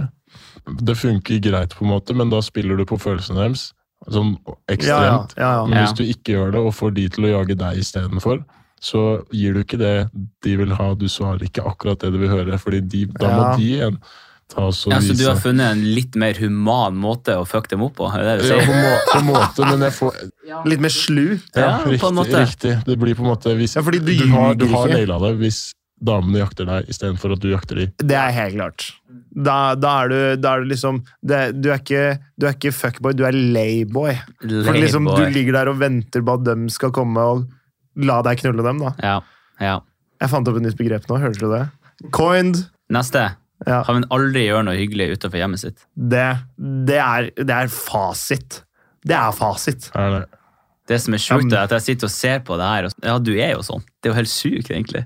Det 0.87 0.95
funker 0.99 1.39
greit, 1.43 1.73
på 1.75 1.83
en 1.87 1.91
måte, 1.91 2.13
men 2.15 2.29
da 2.31 2.39
spiller 2.45 2.77
du 2.79 2.85
på 2.87 2.99
følelsene 3.01 3.41
deres. 3.41 3.69
Sånn 4.11 4.35
Ja, 4.37 4.53
ja, 4.53 4.75
ekstremt. 4.75 5.33
ja, 5.37 5.49
ja. 5.57 5.65
Men 5.67 5.81
hvis 5.83 5.95
du 5.97 6.03
ikke 6.05 6.35
gjør 6.37 6.53
det, 6.55 6.61
og 6.61 6.73
får 6.77 6.93
de 6.95 7.07
til 7.09 7.25
å 7.27 7.31
jage 7.33 7.57
deg 7.57 7.81
istedenfor, 7.81 8.43
så 8.81 9.01
gir 9.31 9.53
du 9.53 9.61
ikke 9.63 9.77
det 9.77 9.93
de 10.43 10.55
vil 10.57 10.71
ha. 10.73 10.91
Du 10.97 11.05
svarer 11.11 11.43
ikke 11.45 11.61
akkurat 11.69 12.01
det 12.01 12.11
du 12.15 12.19
vil 12.23 12.31
høre, 12.33 12.57
Fordi 12.61 12.79
de, 12.81 13.05
da 13.13 13.27
må 13.29 13.41
Ja. 13.45 13.55
de 13.59 13.67
igjen 13.75 13.97
ta 14.51 14.65
oss 14.67 14.79
og 14.87 14.91
Ja, 14.91 14.99
så 14.99 15.13
du 15.15 15.21
har 15.29 15.37
funnet 15.39 15.71
en 15.77 15.83
litt 15.95 16.15
mer 16.19 16.33
human 16.41 16.97
måte 16.99 17.35
å 17.39 17.45
fucke 17.47 17.69
dem 17.75 17.83
opp 17.85 17.93
på? 18.01 18.09
Er 18.11 18.23
det 18.25 18.41
det 18.41 18.49
du 18.49 18.55
Ja, 18.57 18.65
på, 18.65 18.73
må, 18.73 18.95
på 19.11 19.19
en 19.21 19.27
måte, 19.29 19.67
men 19.69 19.85
jeg 19.85 19.93
får 19.99 20.17
Litt 20.67 20.81
mer 20.83 20.89
slu. 20.95 21.27
Ja, 21.55 21.61
Ja, 21.61 21.77
på 21.77 21.91
en 21.91 21.93
riktig, 21.93 22.15
måte. 22.17 22.41
riktig. 22.41 22.73
Det 22.89 22.97
blir 22.99 23.15
på 23.15 23.23
en 23.23 23.29
måte 23.31 23.53
hvis, 23.55 23.75
Ja, 23.77 23.81
fordi 23.85 23.99
du 24.03 24.11
du, 24.17 24.25
har, 24.33 24.55
du 24.55 24.65
har 24.73 24.89
naila 24.89 25.19
det 25.27 25.37
hvis 25.39 25.61
damene 26.01 26.41
jakter 26.41 26.65
deg 26.65 26.89
istedenfor 26.89 27.35
at 27.37 27.39
du 27.45 27.51
jakter 27.53 27.75
dem. 27.77 27.91
Det 28.01 28.17
er 28.17 28.31
helt 28.33 28.55
klart. 28.57 28.87
Da, 29.31 29.75
da, 29.77 29.91
er, 30.03 30.09
du, 30.09 30.41
da 30.41 30.55
er 30.57 30.63
du 30.65 30.71
liksom 30.73 31.03
det, 31.23 31.61
du, 31.61 31.69
er 31.69 31.77
ikke, 31.79 32.17
du 32.41 32.47
er 32.49 32.55
ikke 32.57 32.73
fuckboy, 32.73 33.13
du 33.15 33.23
er 33.29 33.31
layboy. 33.37 34.17
Lay 34.43 34.81
liksom, 34.81 35.05
du 35.05 35.21
ligger 35.29 35.53
der 35.61 35.69
og 35.69 35.77
venter 35.79 36.25
på 36.25 36.33
at 36.39 36.43
dem 36.49 36.65
skal 36.73 36.89
komme 36.91 37.21
og 37.21 37.45
la 37.99 38.21
deg 38.25 38.41
knulle 38.41 38.65
dem. 38.65 38.81
da. 38.81 38.93
Ja, 39.03 39.17
ja. 39.61 39.77
Jeg 40.21 40.29
fant 40.29 40.47
opp 40.47 40.59
et 40.59 40.65
nytt 40.67 40.77
begrep 40.77 41.07
nå, 41.09 41.17
hørte 41.21 41.41
du 41.41 41.49
det? 41.51 41.63
Coined. 42.13 42.65
Neste. 42.93 43.23
Ja. 43.65 43.81
Kan 43.85 43.99
vil 43.99 44.07
aldri 44.13 44.45
gjøre 44.47 44.65
noe 44.67 44.77
hyggelig 44.77 45.15
utenfor 45.17 45.41
hjemmet 45.41 45.61
sitt. 45.61 45.83
Det, 45.93 46.27
det, 46.57 46.99
er, 47.01 47.29
det 47.37 47.55
er 47.55 47.71
fasit. 47.73 48.61
Det 49.05 49.17
er 49.17 49.33
fasit. 49.37 49.89
Det? 49.93 50.21
Det 50.89 50.97
som 51.01 51.15
er 51.15 51.21
sjukt, 51.21 51.53
er 51.53 51.65
at 51.65 51.73
jeg 51.77 51.85
sitter 51.91 52.09
og 52.09 52.13
ser 52.13 52.41
på 52.45 52.57
det 52.59 52.69
her. 52.69 52.87
Og, 52.89 52.95
ja, 53.05 53.17
du 53.21 53.31
er 53.35 53.53
jo 53.55 53.65
sånn. 53.65 53.83
Det 54.01 54.09
er 54.09 54.13
jo 54.13 54.19
helt 54.19 54.33
sykt, 54.33 54.71
egentlig. 54.73 55.05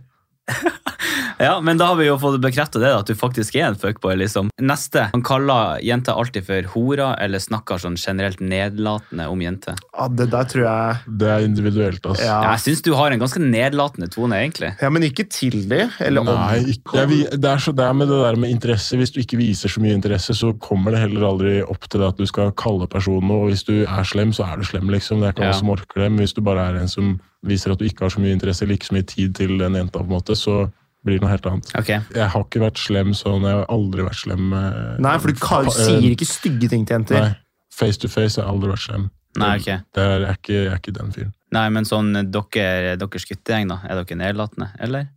Ja, 1.39 1.59
men 1.61 1.77
da 1.79 1.87
har 1.91 1.97
vi 1.99 2.05
jo 2.07 2.15
fått 2.21 2.37
bekreftet 2.43 2.81
det, 2.83 2.91
at 2.95 3.07
du 3.09 3.15
faktisk 3.17 3.55
er 3.57 3.67
en 3.71 3.77
fuckboy. 3.79 4.15
liksom. 4.19 4.49
Neste. 4.61 5.07
Han 5.13 5.23
kaller 5.25 5.79
jenter 5.83 6.13
alltid 6.15 6.45
for 6.47 6.67
hora, 6.75 7.07
eller 7.21 7.41
snakker 7.43 7.79
sånn 7.81 7.97
generelt 7.99 8.39
nedlatende 8.43 9.25
om 9.31 9.41
jenter. 9.43 9.75
Ja, 9.95 10.07
det 10.07 10.29
der 10.31 10.47
tror 10.51 10.63
jeg 10.67 11.17
Det 11.21 11.31
er 11.33 11.45
individuelt, 11.47 12.01
altså. 12.05 12.23
Ja, 12.25 12.39
Jeg 12.53 12.63
syns 12.65 12.83
du 12.85 12.93
har 12.95 13.11
en 13.11 13.19
ganske 13.19 13.41
nedlatende 13.41 14.09
tone, 14.13 14.35
egentlig. 14.43 14.73
ja 14.81 14.89
men 14.89 15.03
ikke 15.03 15.27
til 15.29 15.67
de, 15.69 15.89
eller 15.99 16.21
om. 16.21 16.31
Nei, 16.31 16.61
ikke, 16.75 16.97
jeg, 17.01 17.09
vi- 17.09 17.37
det 17.37 17.51
er 17.51 17.57
så 17.65 17.75
det 17.75 17.85
er 17.89 17.93
med 17.93 18.07
det 18.07 18.21
der 18.23 18.35
med 18.45 18.49
interesse. 18.55 18.97
Hvis 18.97 19.11
du 19.11 19.19
ikke 19.21 19.37
viser 19.41 19.69
så 19.69 19.81
mye 19.81 19.93
interesse, 19.97 20.33
så 20.37 20.53
kommer 20.59 20.91
det 20.91 20.99
heller 21.07 21.27
aldri 21.27 21.61
opp 21.63 21.89
til 21.89 21.99
det 22.01 22.07
at 22.13 22.17
du 22.17 22.25
skal 22.29 22.51
kalle 22.53 22.87
personen 22.87 23.27
noe. 23.27 23.49
Hvis 23.51 23.65
du 23.65 23.83
er 23.83 24.03
slem, 24.07 24.31
så 24.33 24.45
er 24.51 24.57
du 24.57 24.63
slem, 24.63 24.87
liksom. 24.93 25.19
Det 25.19 25.27
er 25.27 25.33
ikke 25.33 25.43
Ja. 25.43 25.51
alle 25.51 25.59
som 25.59 25.69
orker 25.69 26.01
det. 26.05 26.11
Men 26.11 26.19
hvis 26.25 26.33
du 26.33 26.41
bare 26.41 26.69
er 26.69 26.75
en 26.79 26.87
som 26.87 27.19
viser 27.45 27.71
at 27.75 27.79
du 27.79 27.85
ikke 27.87 28.05
har 28.07 28.09
så 28.13 28.19
mye 28.23 28.33
interesse, 28.35 28.63
eller 28.65 28.75
ikke 28.79 28.89
så 28.91 28.95
mye 28.97 29.07
tid 29.07 29.35
til 29.37 29.57
den 29.61 29.77
jenta, 29.77 29.99
på 30.01 30.05
en 30.07 30.13
måte, 30.15 30.35
så 30.39 30.65
blir 31.05 31.19
det 31.19 31.21
noe 31.21 31.29
helt 31.31 31.45
annet. 31.45 31.71
Okay. 31.77 31.99
Jeg 32.15 32.29
har 32.33 32.43
ikke 32.47 32.61
vært 32.63 32.79
slem 32.81 33.11
sånn. 33.13 33.43
Jeg 33.45 33.59
har 33.59 33.65
aldri 33.69 34.01
vært 34.07 34.21
slem. 34.23 34.47
eh, 34.57 34.95
Nei, 35.05 35.17
for 35.21 35.31
du 35.31 35.39
ka- 35.39 35.61
eh, 35.65 35.69
sier 35.69 36.09
ikke 36.15 36.25
stygge 36.25 36.69
ting 36.69 36.85
til 36.85 36.97
jenter. 36.97 37.21
Nei. 37.21 37.35
Face 37.71 37.97
to 38.01 38.07
face 38.07 38.35
har 38.37 38.45
jeg 38.47 38.53
aldri 38.55 38.71
vært 38.71 38.85
slem. 38.87 39.09
Nei, 39.37 39.57
ok. 39.59 39.65
Det 39.93 40.01
er, 40.01 40.19
jeg, 40.19 40.29
er 40.29 40.37
ikke, 40.39 40.53
jeg 40.55 40.71
er 40.71 40.79
ikke 40.79 40.93
den 40.97 41.11
fyren. 41.11 41.33
Nei, 41.51 41.69
men 41.69 41.83
sånn 41.85 42.09
dere, 42.31 42.95
deres 42.97 43.25
guttegjeng, 43.29 43.67
da. 43.69 43.79
Er 43.87 44.01
dere 44.03 44.17
nedlatende, 44.17 44.71
eller? 44.79 45.07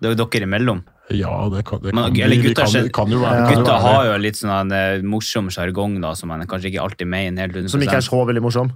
Det 0.00 0.08
er 0.10 0.14
jo 0.16 0.24
dere 0.26 0.48
imellom. 0.48 0.82
Ja, 1.14 1.48
det 1.48 1.62
kan, 1.64 1.78
det 1.84 1.94
Men, 1.94 2.10
kan, 2.12 2.22
eller 2.26 2.36
de- 2.42 2.48
de 2.48 2.54
kan, 2.54 2.88
kan 2.90 3.08
jo 3.12 3.20
være. 3.22 3.36
Ja. 3.38 3.46
kan 3.46 3.62
Gutta 3.62 3.78
har 3.80 4.04
jo 4.06 4.16
litt 4.18 4.34
sånn 4.34 4.50
en 4.50 4.72
eh, 4.72 5.02
morsom 5.06 5.46
sjargong 5.54 6.00
som 6.16 6.28
man 6.28 6.42
kanskje 6.48 6.72
ikke 6.72 6.82
alltid 6.82 7.06
mener 7.06 7.42
helt 7.46 7.54
100 7.54 7.70
Som 7.70 7.80
ikke 7.80 8.00
er 8.00 8.06
så 8.08 8.26
veldig 8.26 8.42
morsom. 8.42 8.72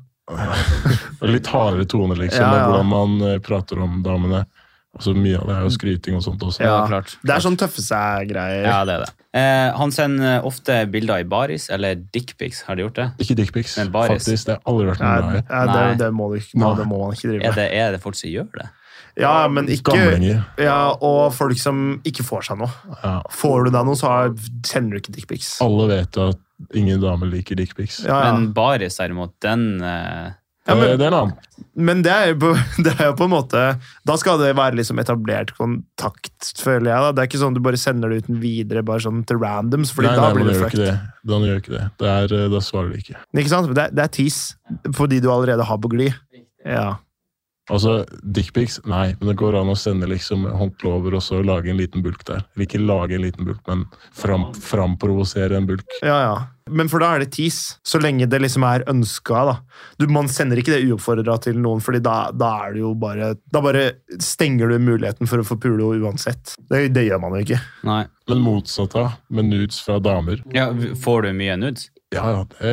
Litt 1.34 1.50
hardere 1.52 1.86
tone, 1.90 2.16
liksom. 2.18 2.42
Ja, 2.42 2.56
ja. 2.56 2.66
Hvordan 2.70 2.90
man 2.90 3.28
eh, 3.28 3.38
prater 3.44 3.80
om 3.84 4.00
damene. 4.06 4.44
Altså, 4.90 5.12
mye 5.14 5.38
av 5.38 5.46
det 5.46 5.54
er 5.54 5.66
jo 5.68 5.70
skryting 5.70 6.16
og 6.18 6.22
sånt 6.24 6.42
også. 6.42 6.64
Ja, 6.66 6.80
klart. 6.90 7.12
Det 7.22 7.30
er 7.30 7.42
sånn 7.44 7.56
tøffe 7.60 7.82
seg-greier. 7.84 8.64
Ja, 8.66 8.80
det 8.88 8.96
er 8.96 9.04
det. 9.04 9.12
Eh, 9.38 9.68
han 9.78 9.94
sender 9.94 10.46
ofte 10.48 10.80
bilder 10.90 11.22
i 11.22 11.28
baris, 11.30 11.68
eller 11.70 12.00
dickpics. 12.10 12.64
Har 12.66 12.78
de 12.78 12.88
gjort 12.88 12.98
det? 12.98 13.06
Ikke 13.22 13.36
dickpics, 13.38 13.76
faktisk. 13.78 14.48
Det 14.48 14.56
har 14.56 14.64
aldri 14.72 14.88
vært 14.90 15.04
noe 15.04 15.14
glad 15.20 15.38
i. 15.38 15.44
det, 15.70 15.86
det, 16.02 16.10
må 16.18 16.26
du, 16.32 16.40
må, 16.58 16.72
det 16.80 16.88
må 16.90 17.04
man 17.04 17.14
ikke 17.14 17.30
drive 17.30 17.46
Er 17.46 17.58
det, 17.60 17.68
er 17.78 17.94
det 17.94 18.02
folk 18.02 18.18
som 18.18 18.32
gjør 18.32 18.50
det? 18.58 18.66
Ja, 19.20 19.48
men 19.52 19.66
ikke 19.68 19.94
ja, 20.58 20.78
Og 21.00 21.32
folk 21.36 21.58
som 21.60 22.00
ikke 22.08 22.24
får 22.26 22.48
seg 22.50 22.58
noe. 22.62 22.70
Ja. 23.04 23.20
Får 23.30 23.66
du 23.66 23.70
deg 23.76 23.84
noe, 23.86 23.98
så 24.00 24.12
sender 24.66 24.96
du 24.96 25.02
ikke 25.02 25.14
dickpics. 25.18 25.54
Alle 25.64 25.86
vet 25.92 26.16
at 26.18 26.38
ingen 26.76 27.00
damer 27.00 27.26
liker 27.30 27.56
dickpics. 27.56 28.02
Ja, 28.04 28.18
ja. 28.26 28.32
Men 28.36 28.52
baris, 28.56 28.96
derimot, 29.00 29.32
den 29.44 29.80
eh, 29.82 30.30
Ja, 30.68 30.74
men- 30.76 30.90
Eh, 30.90 30.96
Det 31.00 31.06
er 31.06 31.08
en 31.08 31.14
annen. 31.14 31.36
Men 31.74 32.02
det 32.02 32.10
er, 32.12 32.26
jo 32.30 32.34
på, 32.42 32.50
det 32.84 32.92
er 33.00 33.06
jo 33.08 33.14
på 33.16 33.24
en 33.24 33.32
måte 33.32 33.62
Da 34.06 34.16
skal 34.20 34.38
det 34.38 34.50
være 34.56 34.76
liksom 34.76 34.98
etablert 35.00 35.54
kontakt, 35.56 36.52
føler 36.60 36.90
jeg. 36.92 37.00
da. 37.00 37.12
Det 37.16 37.22
er 37.22 37.28
ikke 37.30 37.40
sånn 37.42 37.54
du 37.56 37.60
bare 37.64 37.80
sender 37.80 38.10
det 38.12 38.24
uten 38.26 38.38
videre 38.42 38.82
bare 38.86 39.00
sånn 39.00 39.24
til 39.26 39.40
randoms, 39.40 39.90
Fordi 39.96 40.10
Nei, 40.10 40.16
da 40.16 40.22
nei, 40.28 40.32
blir 40.36 40.44
det 40.50 40.54
gjør 40.54 40.66
ikke 40.66 40.70
fucked. 40.70 40.86
det. 40.86 41.32
Man 41.32 41.46
gjør 41.48 41.60
ikke 41.62 41.74
det. 41.78 41.84
det 41.98 42.08
er, 42.12 42.34
eh, 42.44 42.48
da 42.52 42.60
svarer 42.60 42.92
de 42.92 42.98
ikke. 43.02 43.16
Ikke 43.40 43.48
sant? 43.54 43.74
Det, 43.74 43.84
er- 43.88 43.94
det 43.96 44.04
er 44.04 44.12
tis 44.20 44.40
de 44.84 45.20
du 45.20 45.30
allerede 45.32 45.64
har 45.64 45.78
på 45.78 45.90
glid. 45.90 46.14
Ja. 46.64 46.96
Altså, 47.70 48.00
dickpics, 48.22 48.80
nei, 48.88 49.12
men 49.20 49.30
det 49.32 49.38
går 49.40 49.58
an 49.60 49.72
å 49.72 49.78
sende 49.78 50.08
liksom 50.10 50.46
håndkle 50.58 50.94
over 50.98 51.18
og 51.18 51.24
så 51.24 51.40
lage 51.46 51.70
en 51.70 51.80
liten 51.80 52.04
bulk 52.04 52.24
der. 52.28 52.44
Eller 52.54 52.66
ikke 52.66 52.82
lage 52.82 53.16
en 53.16 53.26
liten 53.26 53.46
bulk, 53.46 53.60
men 53.70 53.86
fram, 54.16 54.50
framprovosere 54.54 55.58
en 55.60 55.68
bulk. 55.70 56.00
ja, 56.02 56.22
ja. 56.28 56.40
Men 56.70 56.86
for 56.86 57.02
da 57.02 57.08
er 57.16 57.24
det 57.24 57.32
tis, 57.34 57.56
så 57.82 57.98
lenge 57.98 58.28
det 58.30 58.38
liksom 58.44 58.62
er 58.62 58.84
ønska. 58.90 59.40
da. 59.48 59.54
Du, 59.98 60.04
man 60.12 60.28
sender 60.30 60.60
ikke 60.60 60.76
det 60.76 60.84
uoppfordra 60.86 61.34
til 61.42 61.58
noen, 61.58 61.82
fordi 61.82 61.98
da, 62.04 62.30
da 62.30 62.50
er 62.66 62.76
det 62.76 62.84
jo 62.84 62.92
bare 62.94 63.32
Da 63.50 63.62
bare 63.64 63.82
stenger 64.22 64.70
du 64.70 64.76
muligheten 64.78 65.26
for 65.26 65.42
å 65.42 65.46
få 65.46 65.58
pule 65.58 65.88
uansett. 65.98 66.54
Det, 66.70 66.84
det 66.94 67.08
gjør 67.08 67.22
man 67.24 67.34
jo 67.34 67.42
ikke. 67.42 67.58
Nei. 67.88 68.04
Men 68.30 68.44
motsatt 68.44 68.94
av, 68.94 69.16
med 69.34 69.50
nudes 69.50 69.80
fra 69.82 69.98
damer. 69.98 70.44
Ja, 70.54 70.68
får 71.02 71.26
du 71.26 71.32
mye 71.40 71.58
nudes? 71.58 71.88
Ja, 72.14 72.22
ja, 72.36 72.44
det, 72.60 72.70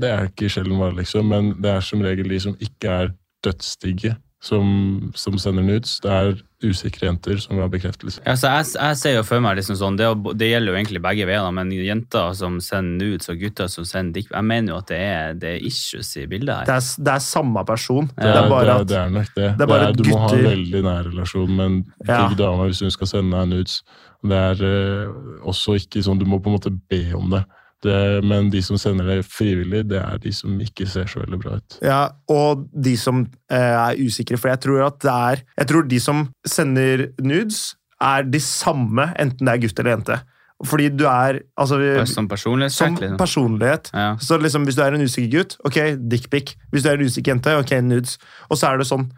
det 0.00 0.08
er 0.12 0.30
ikke 0.30 0.48
sjelden 0.52 0.80
bare, 0.80 0.96
liksom, 0.98 1.28
men 1.32 1.54
det 1.60 1.76
er 1.76 1.84
som 1.84 2.00
regel 2.04 2.32
de 2.32 2.40
som 2.40 2.56
ikke 2.60 2.96
er 3.02 3.12
dødsdigge. 3.44 4.16
Som, 4.42 5.10
som 5.16 5.38
sender 5.40 5.64
nudes. 5.64 5.96
Det 6.04 6.10
er 6.12 6.36
usikre 6.64 7.08
jenter 7.08 7.38
som 7.40 7.56
vil 7.56 7.64
ha 7.64 7.70
bekreftelse. 7.72 8.20
Ja, 8.24 8.34
så 8.38 8.50
jeg, 8.52 8.66
jeg 8.76 8.98
ser 9.00 9.14
jo 9.18 9.24
for 9.26 9.42
meg 9.44 9.58
liksom 9.58 9.76
sånn, 9.80 9.96
det, 9.98 10.06
det 10.40 10.48
gjelder 10.50 10.72
jo 10.72 10.78
egentlig 10.78 11.02
begge 11.04 11.26
veier, 11.28 11.48
men 11.56 11.72
jenter 11.74 12.32
som 12.38 12.58
sender 12.64 13.00
nudes 13.04 13.28
og 13.32 13.40
gutter 13.42 13.68
som 13.72 13.86
sender 13.88 14.20
dick, 14.20 14.30
jeg 14.32 14.46
mener 14.46 14.72
jo 14.74 14.78
at 14.80 14.88
det 14.92 15.00
er, 15.02 15.36
det 15.40 15.52
er 15.56 15.66
issues 15.68 16.12
i 16.20 16.26
bildet 16.30 16.52
her. 16.54 16.68
Det 16.68 16.76
er, 16.78 16.88
det 17.08 17.14
er 17.16 17.24
samme 17.26 17.64
person. 17.68 18.10
Det 18.14 18.24
Det 18.28 18.32
er, 18.42 18.48
bare 18.52 18.66
det 18.66 18.76
at 18.76 18.90
det 18.92 18.98
er 19.02 19.14
nok 19.18 19.30
det. 19.36 19.50
det 19.58 19.66
er 19.66 19.72
bare 19.74 19.92
du 19.96 20.04
må 20.08 20.22
ha 20.24 20.32
en 20.36 20.48
veldig 20.50 20.82
nær 20.88 21.10
relasjon 21.10 21.52
med 21.56 21.66
en 21.66 21.78
Ja. 22.06 22.20
digg 22.26 22.38
dame 22.40 22.68
hvis 22.70 22.84
hun 22.86 22.94
skal 22.94 23.12
sende 23.16 23.36
deg 23.40 23.52
nudes. 23.56 23.80
Det 24.26 24.36
er 24.36 24.62
uh, 24.64 25.46
også 25.46 25.76
ikke 25.78 26.00
sånn, 26.02 26.18
Du 26.18 26.24
må 26.26 26.40
på 26.42 26.50
en 26.50 26.56
måte 26.56 26.72
be 26.72 27.02
om 27.14 27.30
det. 27.30 27.44
Det. 27.84 28.24
Men 28.24 28.50
de 28.50 28.62
som 28.64 28.78
sender 28.80 29.08
det 29.10 29.24
frivillig, 29.28 29.82
det 29.90 29.98
er 30.00 30.20
de 30.22 30.32
som 30.32 30.54
ikke 30.62 30.86
ser 30.88 31.10
så 31.10 31.20
veldig 31.24 31.40
bra 31.42 31.56
ut. 31.60 31.78
Ja, 31.84 32.00
og 32.32 32.68
de 32.72 32.94
som 33.00 33.26
eh, 33.50 33.56
er 33.58 34.00
usikre, 34.00 34.38
for 34.40 34.52
jeg 34.52 34.62
tror 34.64 34.86
at 34.86 35.00
det 35.04 35.12
er 35.12 35.42
Jeg 35.58 35.68
tror 35.72 35.88
de 35.90 36.00
som 36.00 36.24
sender 36.46 37.08
nudes, 37.20 37.74
er 38.00 38.24
de 38.28 38.40
samme, 38.40 39.10
enten 39.18 39.46
det 39.46 39.54
er 39.54 39.62
gutt 39.66 39.78
eller 39.80 39.96
jente. 39.96 40.18
Fordi 40.64 40.88
du 40.88 41.04
er 41.04 41.42
Altså, 41.60 41.76
Som 42.08 42.28
personlighet? 42.28 42.72
som 42.72 42.94
liksom. 42.94 43.16
personlighet 43.20 43.90
Ja. 43.92 44.16
Så 44.16 44.38
liksom, 44.40 44.64
Hvis 44.64 44.76
du 44.76 44.82
er 44.82 44.94
en 44.94 45.04
usikker 45.04 45.38
gutt, 45.38 45.56
ok, 45.64 45.98
dickpic. 46.08 46.56
Hvis 46.72 46.82
du 46.82 46.88
er 46.88 46.96
en 46.96 47.04
usikker 47.04 47.34
jente, 47.34 47.56
ok, 47.58 47.80
nudes. 47.84 48.18
Og 48.48 48.56
så 48.56 48.72
er 48.72 48.78
det 48.78 48.86
sånn 48.88 49.10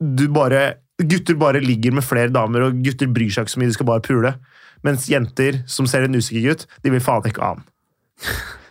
du 0.00 0.28
bare, 0.32 0.78
Gutter 1.00 1.36
bare 1.36 1.60
ligger 1.60 1.92
med 1.92 2.04
flere 2.04 2.32
damer, 2.32 2.62
og 2.66 2.82
gutter 2.84 3.08
bryr 3.12 3.28
seg 3.32 3.44
ikke 3.44 3.52
så 3.52 3.60
mye, 3.60 3.68
de 3.68 3.76
skal 3.76 3.86
bare 3.88 4.00
pule. 4.04 4.32
Mens 4.86 5.08
jenter 5.10 5.60
som 5.70 5.88
ser 5.90 6.06
en 6.06 6.16
usikker 6.16 6.46
gutt, 6.48 6.66
de 6.84 6.94
vil 6.94 7.04
faen 7.04 7.26
ikke 7.28 7.42
ha 7.44 7.54
han. 7.54 7.66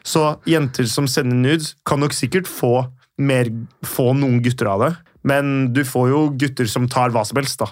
Så 0.06 0.24
jenter 0.50 0.88
som 0.90 1.08
sender 1.10 1.38
nudes, 1.38 1.76
kan 1.86 2.02
nok 2.02 2.16
sikkert 2.18 2.50
få, 2.50 2.88
mer, 3.20 3.52
få 3.86 4.14
noen 4.18 4.40
gutter 4.46 4.70
av 4.72 4.86
det. 4.86 4.92
Men 5.28 5.72
du 5.76 5.84
får 5.86 6.12
jo 6.14 6.22
gutter 6.40 6.70
som 6.72 6.88
tar 6.90 7.12
hva 7.14 7.26
som 7.28 7.40
helst, 7.42 7.62
da, 7.62 7.70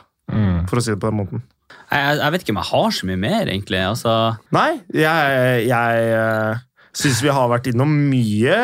for 0.68 0.80
å 0.80 0.84
si 0.84 0.94
det 0.94 1.00
på 1.02 1.10
den 1.10 1.22
måten. 1.22 1.46
Jeg, 1.88 2.18
jeg, 2.20 2.32
vet 2.34 2.44
ikke 2.44 2.54
om 2.54 2.62
jeg 2.62 2.72
har 2.74 2.96
så 2.96 3.08
mye 3.08 3.22
mer, 3.22 3.44
egentlig. 3.48 3.80
Altså, 3.80 4.14
Nei, 4.56 4.70
jeg, 4.92 5.68
jeg 5.70 6.10
uh, 6.20 6.64
syns 6.98 7.22
vi 7.24 7.32
har 7.32 7.52
vært 7.52 7.70
innom 7.72 7.94
mye 8.10 8.58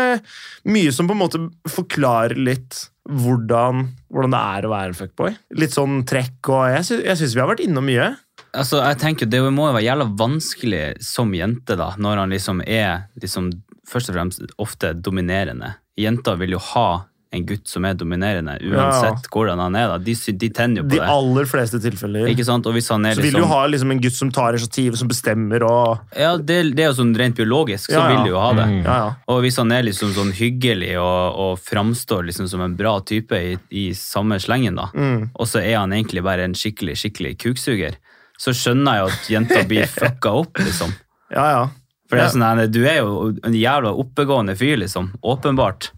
Mye 0.67 0.91
som 0.95 1.07
på 1.07 1.15
en 1.15 1.21
måte 1.21 1.39
forklarer 1.71 2.39
litt 2.39 2.86
hvordan, 3.03 3.88
hvordan 4.13 4.32
det 4.32 4.41
er 4.55 4.65
å 4.65 4.69
være 4.71 4.91
en 4.93 4.95
fuckboy. 4.95 5.34
Litt 5.59 5.74
sånn 5.76 6.03
trekk, 6.07 6.38
og 6.55 6.69
jeg 6.71 7.17
syns 7.19 7.34
vi 7.36 7.41
har 7.41 7.49
vært 7.49 7.63
innom 7.65 7.84
mye. 7.84 8.13
Altså, 8.54 8.82
jeg 8.86 8.99
tenker 9.01 9.30
Det 9.30 9.41
må 9.51 9.68
jo 9.70 9.74
være 9.78 9.86
jævla 9.88 10.10
vanskelig 10.20 10.84
som 11.04 11.34
jente, 11.36 11.76
da, 11.80 11.91
når 11.97 12.18
han 12.24 12.30
liksom 12.36 12.62
er 12.68 13.08
liksom, 13.22 13.51
først 13.89 14.10
og 14.14 14.16
fremst 14.20 14.54
ofte 14.62 14.93
dominerende. 14.93 15.76
Jenter 15.99 16.38
vil 16.39 16.56
jo 16.58 16.62
ha 16.74 17.04
en 17.34 17.47
gutt 17.49 17.66
som 17.66 17.82
er 17.89 17.95
dominerende, 17.97 18.60
uansett 18.70 19.26
hvordan 19.34 19.58
han 19.58 19.74
er. 19.76 19.88
da. 19.89 19.95
De, 20.06 20.14
de 20.38 20.49
tenner 20.54 20.84
jo 20.84 20.84
på 20.86 20.91
De 20.91 20.99
det. 20.99 21.08
aller 21.10 21.47
fleste 21.49 21.80
tilfeller. 21.82 22.28
Ikke 22.30 22.45
sant? 22.45 22.68
Og 22.70 22.76
hvis 22.78 22.91
han 22.93 23.08
er 23.10 23.16
Så 23.18 23.24
vil 23.24 23.32
du 23.34 23.39
liksom 23.39 23.49
ha 23.56 23.62
liksom 23.74 23.91
en 23.95 24.01
gutt 24.04 24.14
som 24.20 24.30
tar 24.36 24.54
initiativ, 24.54 24.93
som 25.01 25.10
bestemmer 25.10 25.66
og 25.66 26.14
Ja, 26.14 26.36
det, 26.38 26.60
det 26.78 26.86
er 26.86 26.91
jo 26.91 26.99
sånn 26.99 27.16
rent 27.18 27.34
biologisk, 27.41 27.89
så 27.89 27.95
Ja, 27.97 28.04
ja. 28.06 28.12
vil 28.14 28.28
du 28.30 28.36
jo 28.36 28.38
ha 28.43 28.51
det. 28.60 28.68
Mm. 28.70 28.78
Ja, 28.86 28.97
ja. 29.01 29.10
Og 29.34 29.41
hvis 29.47 29.58
han 29.58 29.74
er 29.74 29.82
liksom 29.89 30.14
sånn 30.14 30.30
hyggelig 30.38 30.91
og, 31.01 31.41
og 31.47 31.58
framstår 31.66 32.28
liksom 32.30 32.51
som 32.54 32.62
en 32.68 32.78
bra 32.78 32.99
type 33.01 33.34
i, 33.49 33.58
i 33.82 33.88
samme 33.97 34.38
slengen, 34.38 34.78
da, 34.78 34.91
Mm. 34.93 35.32
og 35.34 35.49
så 35.49 35.58
er 35.66 35.80
han 35.82 35.89
egentlig 35.97 36.22
bare 36.30 36.45
en 36.45 36.54
skikkelig 36.54 36.99
skikkelig 37.01 37.34
kuksuger, 37.47 37.97
så 38.44 38.54
skjønner 38.58 38.98
jeg 38.98 39.04
jo 39.04 39.12
at 39.14 39.32
jenta 39.38 39.64
blir 39.70 39.89
fucka 40.00 40.36
opp, 40.44 40.60
liksom. 40.60 40.94
ja, 41.34 41.48
ja. 41.58 41.64
For 42.10 42.20
det 42.20 42.26
er 42.28 42.34
sånn, 42.36 42.72
Du 42.74 42.82
er 42.86 43.00
jo 43.00 43.30
en 43.48 43.56
jævla 43.58 43.94
oppegående 43.98 44.54
fyr, 44.60 44.76
liksom. 44.84 45.14
Åpenbart. 45.26 45.89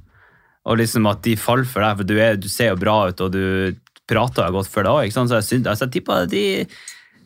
Og 0.69 0.77
liksom 0.79 1.09
at 1.09 1.23
de 1.25 1.33
faller 1.37 1.67
for 1.67 1.83
deg, 1.83 1.97
for 1.99 2.07
du, 2.07 2.13
er, 2.21 2.37
du 2.39 2.47
ser 2.51 2.71
jo 2.71 2.77
bra 2.79 2.99
ut, 3.09 3.23
og 3.25 3.33
du 3.33 3.75
prater 4.07 4.47
jo 4.47 4.55
godt 4.59 4.69
for 4.71 4.85
deg 4.85 5.01
òg. 5.01 5.11
Så 5.11 5.25
jeg, 5.27 5.47
synes, 5.49 5.67
altså, 5.73 5.87
jeg 5.87 5.95
tipper 5.97 6.29
de 6.31 6.43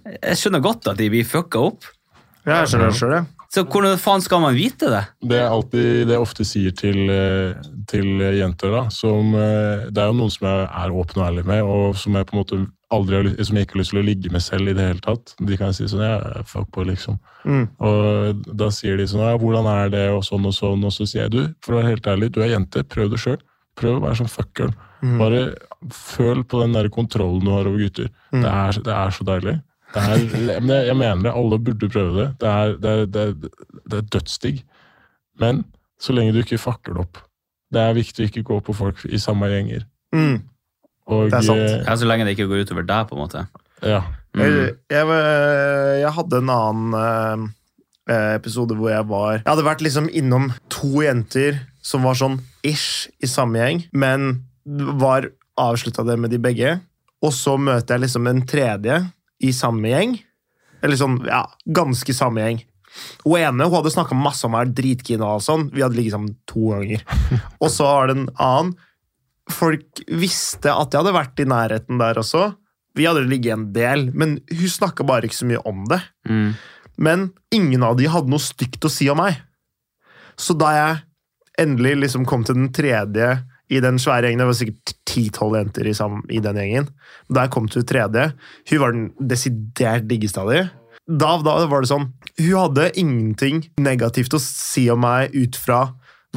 Jeg 0.10 0.40
skjønner 0.40 0.64
godt 0.64 0.88
at 0.90 0.98
de 0.98 1.10
blir 1.12 1.28
fucka 1.28 1.62
opp. 1.70 1.92
ja 2.48 2.64
jeg 2.64 2.72
skjønner 2.72 2.90
det 2.90 2.98
sjøl, 3.02 3.14
jeg. 3.20 3.30
Så 3.50 3.64
hvordan 3.66 3.98
faen 3.98 4.22
skal 4.22 4.44
man 4.44 4.54
vite 4.54 4.90
det? 4.94 5.04
Det 5.26 5.38
er 5.42 5.50
alltid 5.50 5.86
det 6.08 6.14
jeg 6.14 6.22
ofte 6.22 6.46
sier 6.46 6.74
til, 6.78 7.00
eh, 7.10 7.70
til 7.90 8.22
jenter, 8.38 8.76
da, 8.76 8.84
som 8.94 9.34
eh, 9.34 9.88
Det 9.90 10.04
er 10.04 10.12
jo 10.12 10.18
noen 10.20 10.34
som 10.34 10.46
jeg 10.46 10.68
er 10.70 10.94
åpen 11.02 11.22
og 11.22 11.26
ærlig 11.26 11.46
med, 11.50 11.64
og 11.66 11.98
som 11.98 12.18
jeg 12.18 12.30
på 12.30 12.36
en 12.36 12.42
måte 12.44 12.60
aldri 12.94 13.20
har, 13.20 13.30
som 13.46 13.58
jeg 13.58 13.68
ikke 13.68 13.78
har 13.78 13.82
lyst 13.84 13.94
til 13.94 14.02
å 14.02 14.06
ligge 14.06 14.32
med 14.34 14.44
selv 14.44 14.72
i 14.72 14.76
det 14.78 14.88
hele 14.88 15.04
tatt. 15.04 15.34
De 15.46 15.58
kan 15.60 15.76
si 15.76 15.88
sånn 15.90 16.04
ja, 16.04 16.44
fuck 16.50 16.70
på, 16.74 16.86
liksom. 16.90 17.20
Mm. 17.46 17.66
Og 17.86 18.44
da 18.60 18.70
sier 18.74 18.98
de 19.00 19.06
sånn 19.10 19.24
ja, 19.24 19.38
hvordan 19.40 19.70
er 19.70 19.94
det, 19.94 20.06
og 20.16 20.24
sånn 20.28 20.48
og 20.50 20.56
sånn, 20.58 20.84
og 20.88 20.94
så 20.96 21.08
sier 21.10 21.28
jeg 21.28 21.36
du, 21.36 21.42
for 21.66 21.76
å 21.76 21.80
være 21.80 21.94
helt 21.94 22.12
ærlig, 22.12 22.32
du 22.34 22.42
er 22.44 22.54
jente, 22.56 22.86
prøv 22.90 23.14
det 23.14 23.22
sjøl. 23.22 23.40
Prøv 23.80 24.00
å 24.00 24.04
være 24.08 24.20
sånn 24.22 24.32
fuckeren. 24.34 24.76
Mm. 25.00 25.16
Bare 25.22 25.42
føl 25.96 26.44
på 26.44 26.60
den 26.64 26.76
der 26.76 26.90
kontrollen 26.92 27.46
du 27.46 27.54
har 27.54 27.70
over 27.70 27.80
gutter. 27.80 28.10
Mm. 28.34 28.42
Det, 28.42 28.52
er, 28.52 28.82
det 28.90 28.96
er 28.98 29.16
så 29.16 29.28
deilig. 29.30 29.56
Det 29.94 30.04
er, 30.04 30.26
men 30.66 30.76
jeg, 30.76 30.98
mener 31.00 31.24
det, 31.30 31.38
alle 31.42 31.62
burde 31.70 31.92
prøve 31.94 32.18
det. 32.18 32.30
Det 32.42 32.52
er, 32.52 32.76
det 32.82 32.96
er, 32.96 33.10
det 33.16 33.54
det 33.94 34.06
dødsdigg. 34.14 34.64
Men 35.40 35.64
så 36.02 36.16
lenge 36.16 36.36
du 36.36 36.42
ikke 36.44 36.62
fucker 36.62 36.96
det 36.96 37.06
opp. 37.06 37.22
Det 37.70 37.82
er 37.82 37.98
viktig 37.98 38.26
å 38.26 38.30
ikke 38.30 38.48
gå 38.48 38.60
på 38.66 38.76
folk 38.76 39.06
i 39.06 39.22
samme 39.22 39.50
gjenger. 39.52 39.86
Mm. 40.16 40.42
Og, 41.10 41.30
Det 41.32 41.40
er 41.40 41.46
sant. 41.48 41.64
eh, 41.66 41.84
Ja, 41.88 41.96
Så 41.98 42.06
lenge 42.10 42.26
det 42.28 42.36
ikke 42.38 42.48
går 42.52 42.66
utover 42.68 42.86
deg, 42.86 43.08
på 43.10 43.18
en 43.18 43.24
måte. 43.24 43.46
Ja. 43.82 44.04
Mm. 44.38 44.44
Jeg, 44.44 44.76
jeg, 44.94 45.08
jeg 46.04 46.12
hadde 46.14 46.38
en 46.44 46.52
annen 46.54 47.48
eh, 48.10 48.36
episode 48.38 48.76
hvor 48.78 48.92
jeg 48.92 49.08
var 49.10 49.40
Jeg 49.40 49.48
hadde 49.48 49.66
vært 49.66 49.82
liksom 49.82 50.10
innom 50.14 50.52
to 50.70 51.02
jenter 51.02 51.58
som 51.82 52.04
var 52.06 52.18
sånn 52.20 52.38
ish 52.68 53.08
i 53.24 53.30
samme 53.32 53.58
gjeng, 53.58 53.80
men 53.98 54.44
var 55.02 55.32
avslutta 55.58 56.04
det 56.06 56.20
med 56.22 56.30
de 56.36 56.38
begge. 56.44 56.76
Og 57.26 57.34
så 57.34 57.56
møter 57.58 57.96
jeg 57.98 58.04
liksom 58.06 58.28
en 58.30 58.44
tredje 58.48 59.00
i 59.42 59.54
samme 59.56 59.90
gjeng. 59.90 60.18
Eller 60.84 61.00
sånn, 61.00 61.18
ja, 61.28 61.42
ganske 61.66 62.14
samme 62.16 62.44
gjeng. 62.44 62.60
Hun 63.24 63.40
ene 63.40 63.66
hun 63.68 63.74
hadde 63.80 63.92
snakka 63.96 64.16
masse 64.18 64.46
om 64.48 64.54
å 64.56 64.60
være 64.62 64.76
dritkeen 64.78 65.24
og 65.26 65.42
sånn. 65.46 65.68
Vi 65.74 65.82
hadde 65.84 65.98
ligget 65.98 66.14
sammen 66.16 66.36
to 66.50 66.70
ganger. 66.76 67.04
Og 67.64 67.72
så 67.74 67.88
var 67.88 68.08
det 68.12 68.16
en 68.20 68.30
annen. 68.36 68.72
Folk 69.50 70.02
visste 70.08 70.72
at 70.74 70.94
jeg 70.94 71.02
hadde 71.02 71.16
vært 71.16 71.42
i 71.42 71.48
nærheten 71.50 72.02
der 72.02 72.22
også. 72.22 72.52
Vi 72.98 73.06
hadde 73.08 73.28
ligget 73.30 73.56
en 73.56 73.68
del, 73.74 74.10
men 74.14 74.40
hun 74.50 74.72
snakka 74.72 75.06
bare 75.08 75.30
ikke 75.30 75.40
så 75.40 75.50
mye 75.50 75.62
om 75.70 75.86
det. 75.90 76.02
Mm. 76.30 76.50
Men 77.00 77.30
ingen 77.56 77.86
av 77.86 77.96
de 78.00 78.10
hadde 78.12 78.32
noe 78.32 78.44
stygt 78.44 78.86
å 78.86 78.92
si 78.92 79.08
om 79.12 79.22
meg. 79.22 79.40
Så 80.40 80.56
da 80.58 80.74
jeg 80.76 81.00
endelig 81.60 81.98
liksom 82.04 82.26
kom 82.28 82.46
til 82.48 82.58
den 82.58 82.74
tredje 82.76 83.38
i 83.70 83.82
den 83.84 84.00
svære 84.02 84.30
gjengen, 84.30 84.42
det 84.42 84.50
var 84.50 84.58
sikkert 84.58 84.94
ti-tolv 85.10 85.58
jenter 85.60 85.88
i, 85.90 85.94
i 86.34 86.42
den 86.42 86.60
gjengen, 86.60 86.90
da 87.30 87.46
jeg 87.46 87.54
kom 87.54 87.70
til 87.70 87.84
den 87.84 87.90
tredje, 87.92 88.26
hun 88.72 88.82
var 88.82 88.96
den 88.96 89.10
desidert 89.30 90.08
diggeste 90.10 90.42
av 90.42 90.52
de. 90.54 90.64
Da, 91.10 91.36
da 91.42 91.56
var 91.66 91.82
det 91.82 91.90
sånn 91.90 92.12
Hun 92.38 92.52
hadde 92.54 92.92
ingenting 93.02 93.64
negativt 93.82 94.36
å 94.38 94.42
si 94.44 94.84
om 94.94 95.02
meg 95.02 95.34
ut 95.34 95.58
fra 95.58 95.80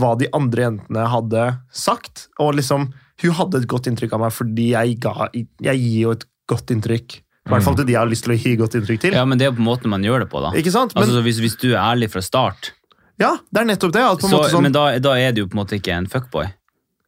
hva 0.00 0.14
de 0.16 0.30
andre 0.32 0.64
jentene 0.64 1.02
hadde 1.12 1.42
sagt. 1.76 2.28
Og 2.40 2.54
liksom, 2.56 2.88
hun 3.22 3.36
hadde 3.38 3.60
et 3.62 3.68
godt 3.70 3.86
inntrykk 3.90 4.12
av 4.16 4.20
meg 4.26 4.32
fordi 4.36 4.68
jeg, 4.72 4.96
ga, 5.02 5.28
jeg 5.32 5.78
gir 5.82 6.00
jo 6.06 6.14
et 6.16 6.24
godt 6.50 6.70
inntrykk. 6.74 7.18
I 7.42 7.50
hvert 7.50 7.64
fall 7.66 7.74
til 7.74 7.86
de 7.88 7.92
jeg 7.96 7.98
har 7.98 8.06
lyst 8.10 8.22
til 8.26 8.32
å 8.34 8.38
gi 8.38 8.52
godt 8.60 8.74
inntrykk 8.78 9.00
til. 9.02 9.14
Ja, 9.18 9.24
men 9.26 9.38
det 9.38 9.46
er 9.46 9.50
jo 9.50 9.56
på 9.58 9.66
måten 9.66 9.90
man 9.90 10.04
gjør 10.06 10.22
det 10.22 10.30
på, 10.30 10.40
da. 10.44 10.52
Ikke 10.58 10.70
sant? 10.70 10.94
Men, 10.94 11.02
Altså, 11.02 11.16
så 11.18 11.22
hvis, 11.26 11.40
hvis 11.42 11.56
du 11.58 11.72
er 11.72 11.80
ærlig 11.82 12.10
fra 12.12 12.22
start, 12.22 12.72
ja, 13.18 13.36
det 13.50 13.60
er 13.62 13.66
nettopp 13.68 13.92
det. 13.94 14.02
At 14.02 14.20
på 14.22 14.26
en 14.28 14.30
så, 14.30 14.38
måte 14.40 14.50
sånn, 14.54 14.62
men 14.68 14.74
da, 14.74 14.84
da 15.02 15.14
er 15.18 15.32
du 15.34 15.42
jo 15.42 15.48
på 15.50 15.56
en 15.58 15.62
måte 15.64 15.78
ikke 15.78 15.94
en 15.96 16.06
fuckboy. 16.10 16.46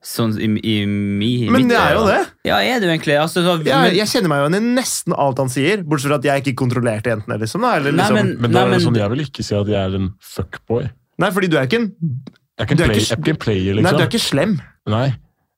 Sånn 0.04 0.34
i, 0.36 0.48
i, 0.60 0.74
i 0.84 1.48
Men 1.48 1.64
det 1.70 1.78
er 1.80 1.94
jo 1.96 2.02
det. 2.04 2.18
Ja, 2.44 2.58
er 2.60 2.82
du 2.82 2.88
egentlig? 2.90 3.14
Altså, 3.16 3.40
så, 3.46 3.54
jeg, 3.64 3.72
men, 3.72 3.94
jeg 3.96 4.10
kjenner 4.10 4.28
meg 4.34 4.42
jo 4.42 4.48
igjen 4.50 4.58
i 4.58 4.74
nesten 4.76 5.14
alt 5.16 5.38
han 5.40 5.48
sier, 5.48 5.80
bortsett 5.86 6.10
fra 6.12 6.18
at 6.20 6.26
jeg 6.28 6.42
ikke 6.44 6.58
kontrollerte 6.60 7.14
jentene. 7.14 7.38
liksom. 7.40 7.64
Da, 7.64 7.70
eller, 7.78 7.94
Nei, 7.94 8.02
liksom. 8.02 8.18
men- 8.20 8.36
Men, 8.44 8.52
da 8.52 8.66
er 8.66 8.74
det 8.74 8.82
sånn, 8.84 8.98
jeg 9.00 9.10
vil 9.14 9.22
ikke 9.24 9.46
si 9.46 9.54
at 9.56 9.70
jeg 9.72 9.80
er 9.80 9.96
en 10.02 10.10
fuckboy. 10.20 10.90
Nei, 11.24 11.30
fordi 11.30 11.48
du 11.48 11.56
er 11.56 11.70
ikke 11.70 11.80
en 11.80 11.88
Jeg 11.94 12.58
er 12.58 12.64
ikke 12.66 12.74
en, 12.74 12.76
player, 12.84 12.94
liksom. 12.98 12.98
play, 12.98 12.98
ikke- 13.00 13.08
jeg 13.08 13.16
er 13.16 13.22
ikke 13.22 13.34
en 13.38 13.42
player, 13.46 13.74
Nei, 13.74 13.80
liksom. 13.80 13.96
du 13.96 14.02
er 14.04 14.10
ikke 14.12 14.24
slem. 14.26 14.60
Nei, 14.92 15.06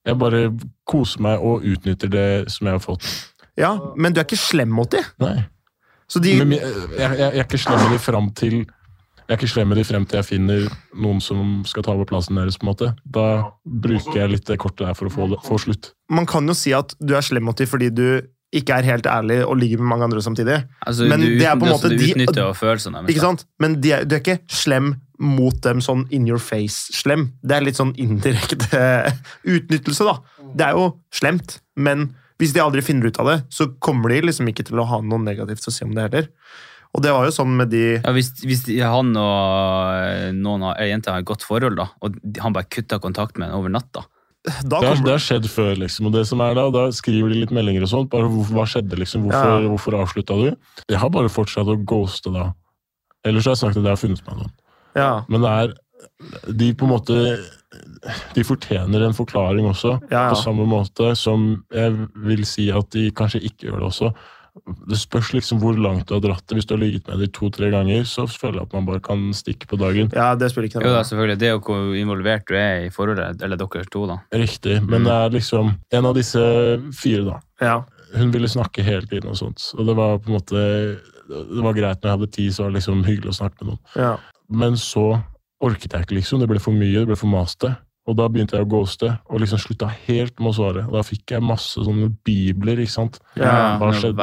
jeg 0.06 0.18
bare 0.20 0.46
koser 0.86 1.24
meg 1.26 1.42
og 1.42 1.66
utnytter 1.66 2.12
det 2.12 2.28
som 2.52 2.68
jeg 2.68 2.78
har 2.78 2.84
fått. 2.84 3.06
Ja, 3.58 3.74
Men 3.96 4.12
du 4.12 4.20
er 4.20 4.26
ikke 4.28 4.38
slem 4.38 4.72
mot 4.76 4.90
dem. 4.92 5.04
Nei. 5.22 5.48
Så 6.06 6.20
de, 6.22 6.36
Men 6.38 6.54
jeg, 6.54 6.72
jeg, 6.94 7.18
jeg 7.18 7.30
er 7.32 7.46
ikke 7.46 7.58
slem 7.58 7.80
med 7.82 7.96
dem 7.96 8.02
fram 8.02 8.28
til 8.38 8.58
jeg 9.26 9.34
er 9.34 9.40
ikke 9.40 9.50
slem 9.50 9.72
med 9.72 9.80
de 9.80 9.82
frem 9.82 10.04
til 10.06 10.20
jeg 10.20 10.26
finner 10.28 10.66
noen 11.02 11.18
som 11.24 11.64
skal 11.66 11.82
ta 11.82 11.96
over 11.96 12.06
plassen 12.06 12.38
deres. 12.38 12.60
på 12.60 12.62
en 12.62 12.70
måte. 12.70 12.92
Da 13.02 13.50
bruker 13.66 14.20
jeg 14.20 14.30
litt 14.30 14.46
det 14.46 14.58
kortet 14.62 14.84
der 14.86 14.94
for 14.94 15.10
å 15.10 15.10
få, 15.10 15.26
det, 15.32 15.40
få 15.42 15.58
slutt. 15.58 15.90
Man 16.14 16.28
kan 16.30 16.46
jo 16.46 16.54
si 16.54 16.70
at 16.76 16.94
du 17.02 17.16
er 17.18 17.26
slem 17.26 17.48
mot 17.48 17.58
dem 17.58 17.66
fordi 17.66 17.90
du 17.90 18.06
ikke 18.54 18.76
er 18.78 18.86
helt 18.86 19.08
ærlig 19.10 19.40
og 19.42 19.58
ligger 19.58 19.82
med 19.82 19.90
mange 19.90 20.06
andre 20.06 20.22
samtidig. 20.22 20.60
altså, 20.86 21.08
men 21.10 21.24
du, 21.24 21.26
det 21.40 21.48
er 21.50 21.58
på 21.58 21.66
en 21.66 21.74
måte 21.74 21.90
du 21.90 21.98
utnytter 21.98 22.38
de, 22.38 22.46
følelsene. 22.54 23.02
Ikke 23.10 23.24
sant? 23.24 23.42
Men 23.58 23.74
de 23.82 23.92
er, 23.96 24.06
du 24.06 24.14
er 24.14 24.22
ikke 24.22 24.38
slem 24.46 24.94
mot 25.18 25.56
dem 25.64 25.80
sånn 25.80 26.06
in 26.10 26.26
your 26.28 26.38
face-slem. 26.42 27.30
Det 27.42 27.56
er 27.56 27.64
litt 27.66 27.78
sånn 27.78 27.94
indirekte 27.96 28.80
utnyttelse, 29.56 30.04
da. 30.08 30.18
Det 30.56 30.66
er 30.68 30.76
jo 30.78 30.90
slemt, 31.14 31.58
men 31.76 32.10
hvis 32.40 32.52
de 32.52 32.60
aldri 32.60 32.82
finner 32.84 33.08
ut 33.08 33.18
av 33.22 33.30
det, 33.30 33.36
så 33.54 33.70
kommer 33.80 34.12
de 34.12 34.20
liksom 34.28 34.48
ikke 34.52 34.66
til 34.68 34.80
å 34.82 34.88
ha 34.90 34.98
noe 35.00 35.22
negativt 35.24 35.68
å 35.68 35.72
si 35.72 35.84
om 35.86 35.94
det 35.96 36.08
heller. 36.10 36.28
Og 36.96 37.02
det 37.04 37.12
var 37.12 37.24
jo 37.28 37.32
sånn 37.34 37.54
med 37.58 37.68
de 37.72 37.80
Ja, 37.98 38.12
hvis, 38.16 38.30
hvis 38.44 38.62
de- 38.64 38.78
han 38.80 39.10
og 39.16 39.96
eh, 40.00 40.30
noen 40.32 40.62
av 40.64 40.76
jentene 40.76 40.90
jente 40.94 41.10
har 41.12 41.18
et 41.24 41.28
godt 41.28 41.44
forhold, 41.44 41.76
da, 41.76 41.88
og 42.00 42.14
de- 42.22 42.40
han 42.40 42.52
bare 42.56 42.68
kutta 42.72 42.98
kontakt 43.02 43.36
med 43.36 43.48
henne 43.48 43.58
over 43.58 43.68
natta, 43.72 44.04
da 44.62 44.78
Det 44.80 44.86
har, 44.88 45.00
det 45.02 45.10
har 45.16 45.18
skjedd 45.24 45.48
før, 45.50 45.72
liksom. 45.80 46.06
Og 46.06 46.12
det 46.14 46.22
som 46.28 46.40
er 46.40 46.54
da, 46.54 46.68
da 46.70 46.84
skriver 46.94 47.32
de 47.32 47.40
litt 47.40 47.50
meldinger 47.50 47.82
og 47.82 47.88
sånt. 47.90 48.10
bare 48.12 48.28
Hva 48.30 48.62
skjedde, 48.70 48.94
liksom? 49.00 49.24
Hvorfor, 49.26 49.56
Ja. 49.58 49.68
hvorfor 49.72 49.96
avslutta 49.98 50.36
du? 50.38 50.56
Jeg 50.88 50.98
har 51.02 51.10
bare 51.10 51.28
fortsatt 51.28 51.66
å 51.66 51.74
ghoste 51.84 52.30
da. 52.32 52.52
Ellers 53.26 53.44
har 53.48 53.56
jeg 53.56 53.58
sagt 53.64 53.76
at 53.76 53.82
jeg 53.82 53.90
har 53.90 53.98
funnet 53.98 54.22
meg 54.28 54.36
noen. 54.38 54.52
Ja, 54.96 55.10
Men 55.28 55.42
det 55.44 55.50
er 55.56 55.74
De 56.56 56.70
på 56.74 56.86
en 56.86 56.92
måte 56.94 57.16
De 58.36 58.44
fortjener 58.46 59.02
en 59.06 59.16
forklaring 59.16 59.66
også, 59.68 59.96
Ja, 60.10 60.26
ja. 60.26 60.30
på 60.32 60.38
samme 60.40 60.64
måte 60.68 61.10
som 61.18 61.64
jeg 61.74 61.92
vil 62.24 62.44
si 62.48 62.70
at 62.72 62.88
de 62.94 63.10
kanskje 63.10 63.42
ikke 63.44 63.66
gjør 63.68 63.80
det 63.82 63.88
også. 63.90 64.10
Det 64.88 64.96
spørs 64.96 65.34
liksom 65.34 65.58
hvor 65.60 65.76
langt 65.76 66.06
du 66.08 66.14
har 66.14 66.22
dratt 66.24 66.46
det. 66.48 66.56
Hvis 66.56 66.64
du 66.68 66.72
har 66.72 66.80
ligget 66.80 67.08
med 67.10 67.18
det 67.20 67.28
to-tre 67.36 67.68
ganger, 67.74 68.06
så 68.08 68.24
føler 68.30 68.62
jeg 68.62 68.68
at 68.70 68.72
man 68.78 68.86
bare 68.86 69.02
kan 69.04 69.26
stikke 69.36 69.66
på 69.68 69.76
dagen. 69.76 70.08
ja, 70.16 70.30
det 70.34 70.48
spiller 70.50 70.70
ikke 70.70 70.80
noe. 70.80 70.88
Jo 70.88 70.94
da, 70.94 71.02
selvfølgelig. 71.04 71.38
Det 71.42 71.48
er 71.48 71.52
jo 71.52 71.60
hvor 71.66 71.90
involvert 72.00 72.46
du 72.48 72.54
er 72.56 72.86
i 72.86 72.88
forholdet, 72.94 73.42
eller 73.44 73.60
dere 73.60 73.84
to, 73.92 74.06
da. 74.08 74.16
Riktig. 74.32 74.78
Men 74.88 75.04
det 75.04 75.12
er 75.12 75.34
liksom 75.36 75.74
en 75.92 76.08
av 76.08 76.14
disse 76.16 76.40
fire, 76.96 77.24
da. 77.28 77.36
Ja. 77.60 77.76
Hun 78.16 78.32
ville 78.32 78.48
snakke 78.48 78.86
hele 78.86 79.04
tiden 79.10 79.28
og 79.28 79.36
sånt. 79.36 79.60
Og 79.76 79.84
det 79.90 79.96
var 79.98 80.16
på 80.24 80.30
en 80.32 80.38
måte 80.38 80.64
Det 81.28 81.62
var 81.64 81.74
greit 81.74 81.98
når 82.02 82.10
jeg 82.10 82.18
hadde 82.18 82.30
tid, 82.36 82.52
så 82.54 82.62
var 82.64 82.70
det 82.70 82.78
liksom 82.80 83.04
hyggelig 83.06 83.32
å 83.34 83.38
snakke 83.40 83.64
med 83.64 83.72
noen. 83.74 83.82
Ja. 83.96 84.12
Men 84.50 84.76
så 84.78 85.22
orket 85.62 85.92
jeg 85.92 86.06
ikke, 86.06 86.18
liksom. 86.20 86.40
Det 86.40 86.48
ble 86.48 86.60
for 86.62 86.72
mye, 86.76 87.00
det 87.02 87.06
ble 87.10 87.16
for 87.18 87.32
maste. 87.32 87.76
Og 88.06 88.14
da 88.14 88.28
begynte 88.30 88.54
jeg 88.54 88.62
å 88.62 88.68
ghoste, 88.70 89.08
og 89.26 89.40
liksom 89.42 89.58
slutta 89.58 89.88
helt 90.06 90.36
med 90.38 90.52
å 90.52 90.54
svare. 90.54 90.84
Og 90.86 90.92
da 90.94 91.00
fikk 91.02 91.32
jeg 91.34 91.42
masse 91.42 91.82
sånne 91.82 92.12
bibler, 92.22 92.78
ikke 92.84 92.92
sant. 92.92 93.16
Ja, 93.34 93.78
hva 93.80 93.88
skjedde? 93.98 94.14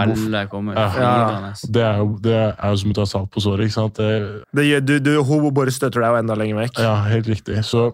Ja. 0.78 0.86
flygende. 0.94 1.74
Det 1.76 1.84
er 1.84 1.98
jo, 2.00 2.06
det 2.24 2.38
er 2.38 2.70
jo 2.72 2.78
som 2.80 2.94
å 2.94 2.96
ta 3.02 3.06
salt 3.12 3.30
på 3.34 3.44
såret, 3.44 3.66
ikke 3.68 3.76
sant. 3.76 4.00
Det, 4.00 4.44
Det, 4.56 4.64
gjør- 4.70 4.86
du, 4.88 4.94
du, 5.00 5.12
hun 5.28 5.50
bare 5.54 5.72
støtter 5.76 6.00
deg 6.00 6.14
jo 6.16 6.22
enda 6.22 6.38
lenger 6.40 6.62
vekk. 6.62 6.80
ja, 6.80 6.96
helt 7.12 7.28
riktig. 7.28 7.60
Så 7.68 7.90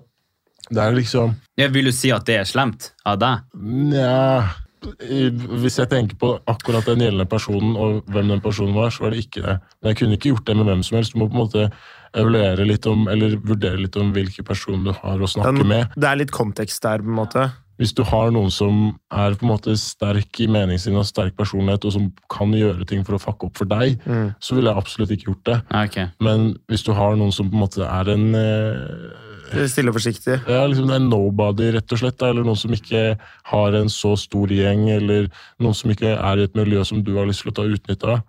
det 0.70 0.78
er 0.78 0.94
liksom 0.94 1.34
Jeg 1.58 1.72
vil 1.74 1.86
jo 1.90 1.92
si 1.92 2.12
at 2.14 2.24
det 2.30 2.38
er 2.38 2.46
slemt 2.46 2.92
av 3.04 3.18
deg. 3.18 3.40
Nja 3.58 4.44
Hvis 4.80 5.78
jeg 5.80 5.90
tenker 5.92 6.16
på 6.20 6.34
akkurat 6.50 6.86
den 6.88 7.02
gjeldende 7.04 7.28
personen 7.30 7.76
og 7.80 8.04
hvem 8.12 8.30
den 8.34 8.42
personen 8.44 8.76
var, 8.78 8.90
så 8.96 9.06
var 9.06 9.12
det 9.16 9.26
ikke 9.26 9.44
det. 9.46 9.56
Men 9.82 9.92
jeg 9.92 9.98
kunne 10.02 10.18
ikke 10.18 10.32
gjort 10.34 10.46
det 10.50 10.56
med 10.60 10.70
hvem 10.70 10.84
som 10.88 10.98
helst. 11.00 11.14
Du 11.16 11.20
må 11.20 11.28
på 11.30 11.36
en 11.38 11.44
måte 11.46 11.72
evaluere 12.18 12.66
litt 12.66 12.86
om, 12.90 13.08
eller 13.12 13.36
vurdere 13.38 13.78
litt 13.84 13.98
om 14.02 14.14
hvilke 14.16 14.44
personer 14.48 14.90
du 14.92 15.00
har 15.04 15.18
å 15.20 15.28
snakke 15.30 15.58
Den- 15.60 15.68
med. 15.68 15.90
Det 15.96 16.08
er 16.10 16.16
litt 16.16 16.32
kontekst 16.32 16.82
der, 16.82 17.00
på 17.00 17.12
en 17.12 17.20
måte. 17.26 17.52
Hvis 17.80 17.94
du 17.96 18.04
har 18.04 18.30
noen 18.32 18.52
som 18.52 19.00
er 19.10 19.36
på 19.36 19.44
en 19.46 19.52
måte 19.54 19.78
sterk 19.80 20.40
i 20.42 20.48
meningen 20.48 20.80
sin 20.80 20.96
og 21.00 21.06
sterk 21.06 21.38
personlighet, 21.38 21.86
og 21.86 21.94
som 21.94 22.12
kan 22.30 22.52
gjøre 22.52 22.86
ting 22.86 23.06
for 23.06 23.14
å 23.16 23.22
fucke 23.22 23.46
opp 23.48 23.58
for 23.58 23.66
deg, 23.66 24.00
Mm. 24.06 24.36
så 24.42 24.56
ville 24.56 24.68
jeg 24.74 24.78
absolutt 24.78 25.12
ikke 25.12 25.28
gjort 25.32 25.44
det. 25.46 25.62
Okay. 25.72 26.08
Men 26.20 26.58
hvis 26.68 26.84
du 26.84 26.92
har 26.94 27.16
noen 27.16 27.32
som 27.32 27.50
på 27.50 27.54
en 27.54 27.62
måte 27.62 27.80
er 27.88 28.10
en 28.12 28.36
eh, 28.36 29.29
Stille 29.72 29.92
og 29.92 29.98
forsiktig. 29.98 30.40
ja, 30.48 30.64
liksom 30.68 30.90
det 30.90 30.98
er 31.00 31.06
nobody, 31.06 31.70
rett 31.76 31.94
og 31.96 32.02
slett. 32.02 32.22
Eller 32.26 32.46
noen 32.46 32.60
som 32.60 32.74
ikke 32.76 33.04
har 33.52 33.78
en 33.80 33.90
så 33.94 34.16
stor 34.20 34.52
gjeng, 34.54 34.88
eller 34.94 35.30
noen 35.60 35.78
som 35.78 35.92
ikke 35.94 36.16
er 36.16 36.42
i 36.42 36.46
et 36.48 36.58
miljø 36.58 36.84
som 36.88 37.04
du 37.04 37.16
har 37.18 37.30
lyst 37.30 37.46
til 37.46 37.54
å 37.54 37.58
ta 37.60 37.66
utnytte 37.68 38.14
av. 38.16 38.26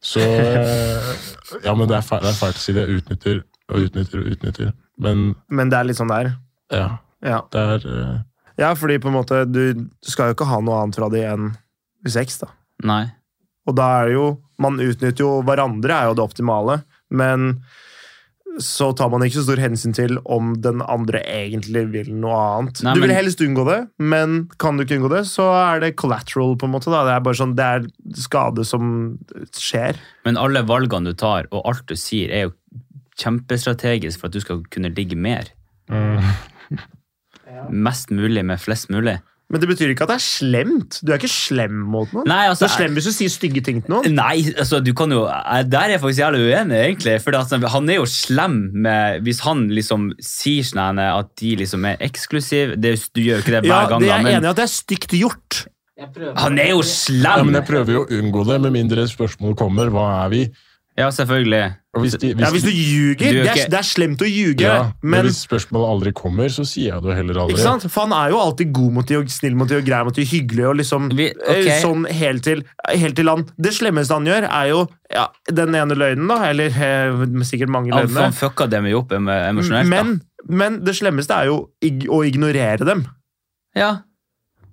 Så 0.00 0.22
eh, 0.24 1.10
Ja, 1.66 1.74
men 1.76 1.88
det 1.90 1.98
er 1.98 2.04
fælt, 2.06 2.24
det 2.24 2.32
er 2.32 2.54
å 2.54 2.60
si 2.62 2.72
det. 2.72 2.86
Jeg 2.86 3.02
utnytter 3.02 3.42
og 3.70 3.86
utnytter 3.86 4.22
og 4.22 4.30
utnytter. 4.34 4.72
Men 5.00 5.34
Men 5.48 5.72
det 5.72 5.78
er 5.78 5.88
litt 5.88 6.00
sånn 6.00 6.12
der. 6.12 6.34
ja, 6.72 6.98
Ja, 7.20 7.42
det 7.52 7.60
er 7.60 7.82
uh... 7.84 8.20
ja 8.56 8.70
fordi 8.74 8.96
på 8.98 9.10
en 9.10 9.18
måte 9.18 9.42
du, 9.44 9.74
du 9.74 10.08
skal 10.08 10.30
jo 10.30 10.38
ikke 10.38 10.48
ha 10.48 10.60
noe 10.64 10.78
annet 10.80 10.96
fra 10.96 11.10
de 11.12 11.20
enn 11.28 11.50
sex, 12.08 12.38
da. 12.40 12.48
Nei. 12.84 13.10
Og 13.68 13.76
da 13.76 13.90
er 14.00 14.08
det 14.08 14.14
jo 14.14 14.28
Man 14.60 14.80
utnytter 14.80 15.20
jo 15.24 15.42
hverandre, 15.44 15.92
er 15.92 16.08
jo 16.10 16.16
det 16.16 16.24
optimale, 16.24 16.82
men 17.08 17.62
så 18.60 18.90
tar 18.96 19.08
man 19.12 19.24
ikke 19.24 19.38
så 19.40 19.44
stor 19.46 19.60
hensyn 19.62 19.94
til 19.96 20.18
om 20.28 20.52
den 20.62 20.82
andre 20.84 21.22
egentlig 21.24 21.86
vil 21.94 22.10
noe 22.22 22.36
annet. 22.36 22.82
Nei, 22.84 22.94
du 22.94 23.00
vil 23.00 23.08
men- 23.10 23.16
helst 23.16 23.40
unngå 23.44 23.64
det, 23.68 23.78
men 23.98 24.36
kan 24.60 24.76
du 24.76 24.84
ikke 24.84 24.98
unngå 25.00 25.10
det, 25.14 25.24
så 25.30 25.48
er 25.56 25.80
det 25.80 25.96
collateral, 25.96 26.56
på 26.60 26.68
en 26.68 26.74
måte. 26.76 26.92
Da. 26.92 27.04
Det 27.08 27.14
er 27.16 27.24
bare 27.26 27.40
sånn, 27.40 27.56
det 27.56 27.64
er 27.64 27.88
skade 28.20 28.66
som 28.68 29.18
skjer. 29.56 29.96
Men 30.24 30.36
alle 30.36 30.62
valgene 30.68 31.10
du 31.10 31.14
tar, 31.14 31.48
og 31.50 31.64
alt 31.64 31.86
du 31.90 31.96
sier, 31.96 32.30
er 32.30 32.48
jo 32.48 32.54
kjempestrategisk 33.20 34.20
for 34.20 34.30
at 34.30 34.32
du 34.36 34.40
skal 34.40 34.62
kunne 34.70 34.94
ligge 34.94 35.16
mer. 35.16 35.50
Mest 37.70 38.10
mulig 38.14 38.44
med 38.46 38.60
flest 38.62 38.88
mulig. 38.90 39.18
Men 39.50 39.58
det 39.62 39.66
betyr 39.66 39.90
ikke 39.90 40.04
at 40.06 40.12
det 40.12 40.16
er 40.20 40.22
slemt. 40.22 41.00
Du 41.02 41.10
er 41.10 41.18
ikke 41.18 41.28
slem 41.32 41.80
mot 41.90 42.12
noen. 42.14 42.28
Nei, 42.30 42.44
altså, 42.46 42.68
du 42.68 42.68
er 42.68 42.74
slem 42.76 42.94
hvis 42.94 43.08
du 43.08 43.12
sier 43.16 43.32
stygge 43.34 43.62
ting 43.66 43.80
til 43.82 43.90
noen. 43.96 44.14
Nei, 44.14 44.44
altså 44.54 44.78
du 44.84 44.92
kan 44.94 45.10
jo 45.10 45.24
eh, 45.26 45.64
Der 45.66 45.88
er 45.88 45.94
jeg 45.96 46.02
faktisk 46.04 46.22
jævlig 46.22 46.42
uenig, 46.52 46.78
egentlig. 46.84 47.16
For 47.24 47.34
altså, 47.34 47.58
han 47.74 47.90
er 47.90 47.98
jo 47.98 48.06
slem 48.06 48.56
med 48.86 49.26
Hvis 49.26 49.42
han 49.42 49.64
liksom 49.74 50.12
sier 50.22 50.68
sånn 50.70 51.02
at 51.02 51.32
de 51.42 51.56
liksom 51.64 51.84
er 51.90 51.98
eksklusive 52.06 52.78
det, 52.78 52.94
Du 53.10 53.20
gjør 53.24 53.40
jo 53.40 53.44
ikke 53.44 53.56
det 53.58 53.64
hver 53.66 53.72
Ja, 53.74 53.82
gang, 53.90 54.06
Ja, 54.06 54.14
da, 54.14 54.18
er 54.20 54.24
men 54.28 54.38
enig 54.38 54.46
i 54.46 54.52
at 54.54 54.60
det 54.62 54.66
er 54.68 54.72
stygt 54.76 55.18
gjort. 55.18 55.64
han 55.98 56.58
er 56.62 56.70
jo 56.70 56.80
Ja, 56.80 56.88
slem! 56.94 57.46
men 57.50 57.58
jeg 57.58 57.66
prøver 57.68 57.92
jo 57.98 58.04
å 58.06 58.10
unngå 58.20 58.46
det, 58.48 58.60
med 58.64 58.72
mindre 58.78 59.04
spørsmålet 59.10 59.58
kommer. 59.60 59.90
Hva 59.92 60.06
er 60.24 60.30
vi? 60.32 60.44
Ja, 61.00 61.08
selvfølgelig. 61.14 61.62
Og 61.90 62.04
hvis, 62.04 62.14
de, 62.22 62.28
hvis, 62.36 62.44
Ja, 62.44 62.50
Hvis 62.54 62.62
du 62.62 62.70
ljuger, 62.70 63.24
er 63.26 63.46
det, 63.48 63.64
det 63.72 63.78
er 63.80 63.86
slemt 63.86 64.20
å 64.22 64.28
ljuge, 64.28 64.62
ja, 64.62 64.92
men 65.02 65.10
men 65.16 65.26
hvis 65.26 65.40
spørsmålet 65.42 65.90
aldri 65.90 66.12
kommer, 66.14 66.52
så 66.54 66.62
sier 66.68 66.92
jeg 66.92 67.02
det 67.02 67.16
heller 67.18 67.40
aldri. 67.42 67.56
Ikke 67.56 67.64
sant? 67.64 67.86
For 67.90 68.06
han 68.06 68.14
er 68.14 68.30
jo 68.30 68.38
alltid 68.38 68.70
god 68.76 68.92
mot 68.98 69.08
de, 69.10 69.16
og 69.18 69.32
snill 69.34 69.56
mot 69.58 69.70
de, 69.70 69.80
og 69.80 69.88
grei 69.88 70.02
mot 70.06 70.14
de, 70.14 70.26
hyggelig 70.30 70.68
og 70.68 70.76
liksom 70.78 71.08
Vi- 71.18 71.32
okay. 71.34 71.80
sånn 71.82 72.06
helt 72.06 72.44
til, 72.46 72.62
helt 72.86 73.16
til 73.18 73.32
han 73.32 73.42
Det 73.58 73.72
slemmeste 73.74 74.14
han 74.14 74.28
gjør, 74.30 74.46
er 74.46 74.68
jo 74.70 74.84
ja, 75.10 75.26
den 75.50 75.74
ene 75.74 75.96
løgnen, 75.98 76.28
da. 76.30 76.38
Eller 76.52 76.70
eh, 76.70 77.24
sikkert 77.48 77.72
mange 77.74 77.90
Han, 77.96 78.06
han 78.14 78.36
fucka 78.38 78.68
dem 78.70 78.86
jo 78.86 79.02
opp 79.02 79.16
emosjonelt. 79.16 79.90
Men, 79.90 80.20
men 80.46 80.78
det 80.86 80.94
slemmeste 81.00 81.34
er 81.42 81.50
jo 81.50 81.64
å 82.14 82.22
ignorere 82.28 82.86
dem. 82.86 83.02
Ja. 83.74 83.96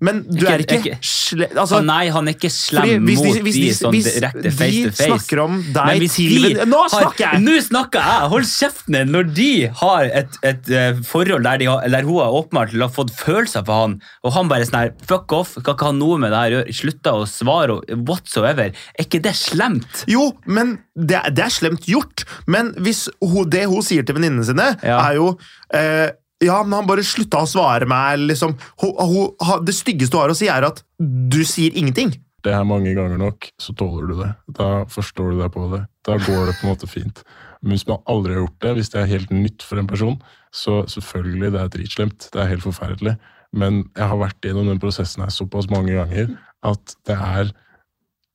Men 0.00 0.20
du 0.28 0.36
Ikke- 0.44 0.52
er 0.54 0.62
ikke, 0.62 0.76
ikke- 0.78 0.98
slem 1.02 1.56
altså, 1.58 1.80
nei, 1.84 2.08
han 2.14 2.28
er 2.28 2.34
ikke 2.36 2.50
slem 2.54 3.04
hvis 3.06 3.18
mot 3.18 3.38
hvis 3.42 3.54
de, 3.58 3.62
de, 3.64 3.72
sånn 3.74 3.96
direkte 3.96 4.52
face 4.54 4.82
to 4.84 4.90
face. 4.94 5.08
snakker 5.08 5.40
om 5.42 5.56
deg 5.74 5.98
hvis 6.04 6.14
til 6.14 6.46
de 6.54 6.66
Nå 6.70 6.82
snakker 6.92 7.24
jeg! 7.24 7.40
Nå 7.42 7.56
snakker 7.66 7.98
jeg! 8.06 8.28
Hold 8.34 8.46
kjeften 8.46 8.92
din! 8.98 9.10
Når 9.16 9.34
de 9.34 9.48
har 9.80 10.04
et, 10.20 10.38
et 10.52 10.70
uh, 10.70 11.00
forhold 11.02 11.42
der, 11.48 11.58
de 11.58 11.66
har, 11.66 11.88
der 11.88 12.06
hun 12.06 12.20
har 12.22 12.36
åpenbart 12.38 12.76
har 12.78 12.92
fått 12.94 13.10
følelser 13.18 13.66
for 13.66 13.82
han, 13.82 13.98
og 14.22 14.32
han 14.38 14.48
bare 14.48 14.68
sånn 14.68 14.78
her 14.80 14.92
Fuck 15.08 15.32
off, 15.32 15.56
skal 15.58 15.74
ikke 15.74 15.88
ha 15.90 15.92
noe 15.98 16.18
med 16.22 16.30
det 16.30 16.38
her 16.44 16.54
å 16.54 16.60
gjøre. 16.62 16.76
Slutta 16.78 17.12
å 17.18 17.26
svare 17.28 17.76
og 17.78 18.06
whatsoever. 18.08 18.70
Er 18.98 19.04
ikke 19.04 19.20
det 19.24 19.34
slemt? 19.34 20.04
Jo, 20.10 20.30
men 20.46 20.76
det, 20.94 21.20
det 21.34 21.44
er 21.48 21.52
slemt 21.54 21.86
gjort. 21.90 22.24
Men 22.46 22.72
hvis 22.78 23.08
hun, 23.22 23.48
det 23.50 23.66
hun 23.66 23.82
sier 23.82 24.06
til 24.06 24.14
venninnene 24.18 24.44
sine, 24.46 24.68
Ja. 24.86 25.00
er 25.10 25.18
jo 25.18 25.32
eh, 25.74 26.10
Ja, 26.44 26.60
men 26.62 26.76
han 26.78 26.86
bare 26.86 27.02
slutta 27.02 27.40
å 27.42 27.48
svare 27.50 27.86
meg. 27.90 28.20
Liksom. 28.28 28.52
Ho, 28.84 28.88
ho, 28.94 29.22
ha- 29.42 29.58
det 29.64 29.74
styggeste 29.74 30.14
du 30.14 30.20
har 30.20 30.30
å 30.30 30.36
si, 30.38 30.46
er 30.52 30.66
at 30.68 30.84
du 31.02 31.40
sier 31.44 31.74
ingenting. 31.74 32.12
det 32.46 32.52
er 32.54 32.62
mange 32.64 32.92
ganger 32.94 33.18
nok, 33.18 33.48
så 33.60 33.74
tåler 33.76 34.06
du 34.06 34.14
det. 34.22 34.28
Da 34.56 34.84
forstår 34.88 35.32
du 35.34 35.40
deg 35.42 35.50
på 35.52 35.64
det. 35.74 35.80
Da 36.06 36.14
går 36.22 36.46
det 36.46 36.54
på 36.60 36.64
en 36.66 36.70
måte 36.70 36.86
fint. 36.88 37.24
Men 37.60 37.74
hvis 37.74 37.86
man 37.88 37.98
aldri 38.06 38.36
har 38.36 38.44
gjort 38.44 38.60
det, 38.62 38.74
hvis 38.78 38.90
det 38.94 39.00
er 39.02 39.10
helt 39.10 39.30
nytt 39.34 39.64
for 39.66 39.80
en 39.82 39.88
person, 39.90 40.14
så 40.54 40.84
selvfølgelig, 40.88 41.50
det 41.52 41.60
er 41.64 41.72
dritslemt. 41.74 42.28
Det 42.32 42.40
er 42.40 42.52
helt 42.52 42.62
forferdelig. 42.62 43.16
Men 43.52 43.82
jeg 43.98 44.06
har 44.12 44.20
vært 44.22 44.46
gjennom 44.46 44.70
den 44.70 44.78
prosessen 44.80 45.24
her 45.26 45.34
såpass 45.34 45.66
mange 45.72 45.96
ganger 45.98 46.30
at 46.62 46.94
det 47.08 47.16
er 47.18 47.50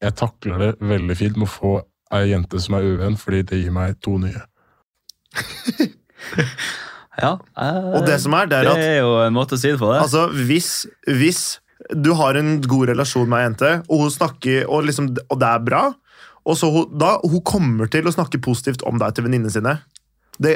Jeg 0.04 0.16
takler 0.20 0.58
det 0.60 0.72
veldig 0.84 1.16
fint 1.16 1.38
med 1.40 1.48
å 1.48 1.54
få 1.54 1.74
ei 2.12 2.26
jente 2.34 2.60
som 2.60 2.76
er 2.76 2.84
uvenn, 2.84 3.16
fordi 3.18 3.42
det 3.48 3.62
gir 3.64 3.72
meg 3.72 3.96
to 4.04 4.18
nye. 4.20 4.42
Ja. 7.22 7.36
eh, 7.62 7.90
Og 7.98 8.06
det 8.08 8.20
som 8.24 8.34
er, 8.34 8.48
det 8.50 8.62
er 8.64 8.70
det 8.72 8.86
er 8.88 9.02
jo 9.04 9.12
en 9.22 9.36
måte 9.36 9.54
å 9.58 9.62
si 9.62 9.70
det 9.74 9.80
på. 9.82 9.92
det. 9.92 10.00
altså, 10.02 10.28
hvis, 10.50 10.70
hvis 11.06 11.42
du 11.94 12.14
har 12.18 12.38
en 12.40 12.56
god 12.62 12.90
relasjon 12.94 13.28
med 13.30 13.40
ei 13.42 13.48
jente, 13.50 13.72
og 13.90 14.06
hun 14.06 14.14
snakker, 14.14 14.64
og, 14.66 14.86
liksom, 14.88 15.12
og 15.30 15.40
det 15.42 15.50
er 15.50 15.66
bra, 15.68 15.84
og 16.44 16.58
så 16.60 16.70
hun, 16.74 16.88
da, 17.00 17.18
hun 17.24 17.42
kommer 17.46 17.92
til 17.92 18.08
å 18.10 18.14
snakke 18.16 18.42
positivt 18.44 18.82
om 18.88 18.98
deg 19.00 19.14
til 19.16 19.28
venninnene 19.28 19.54
sine. 19.54 19.78
Det, 20.42 20.56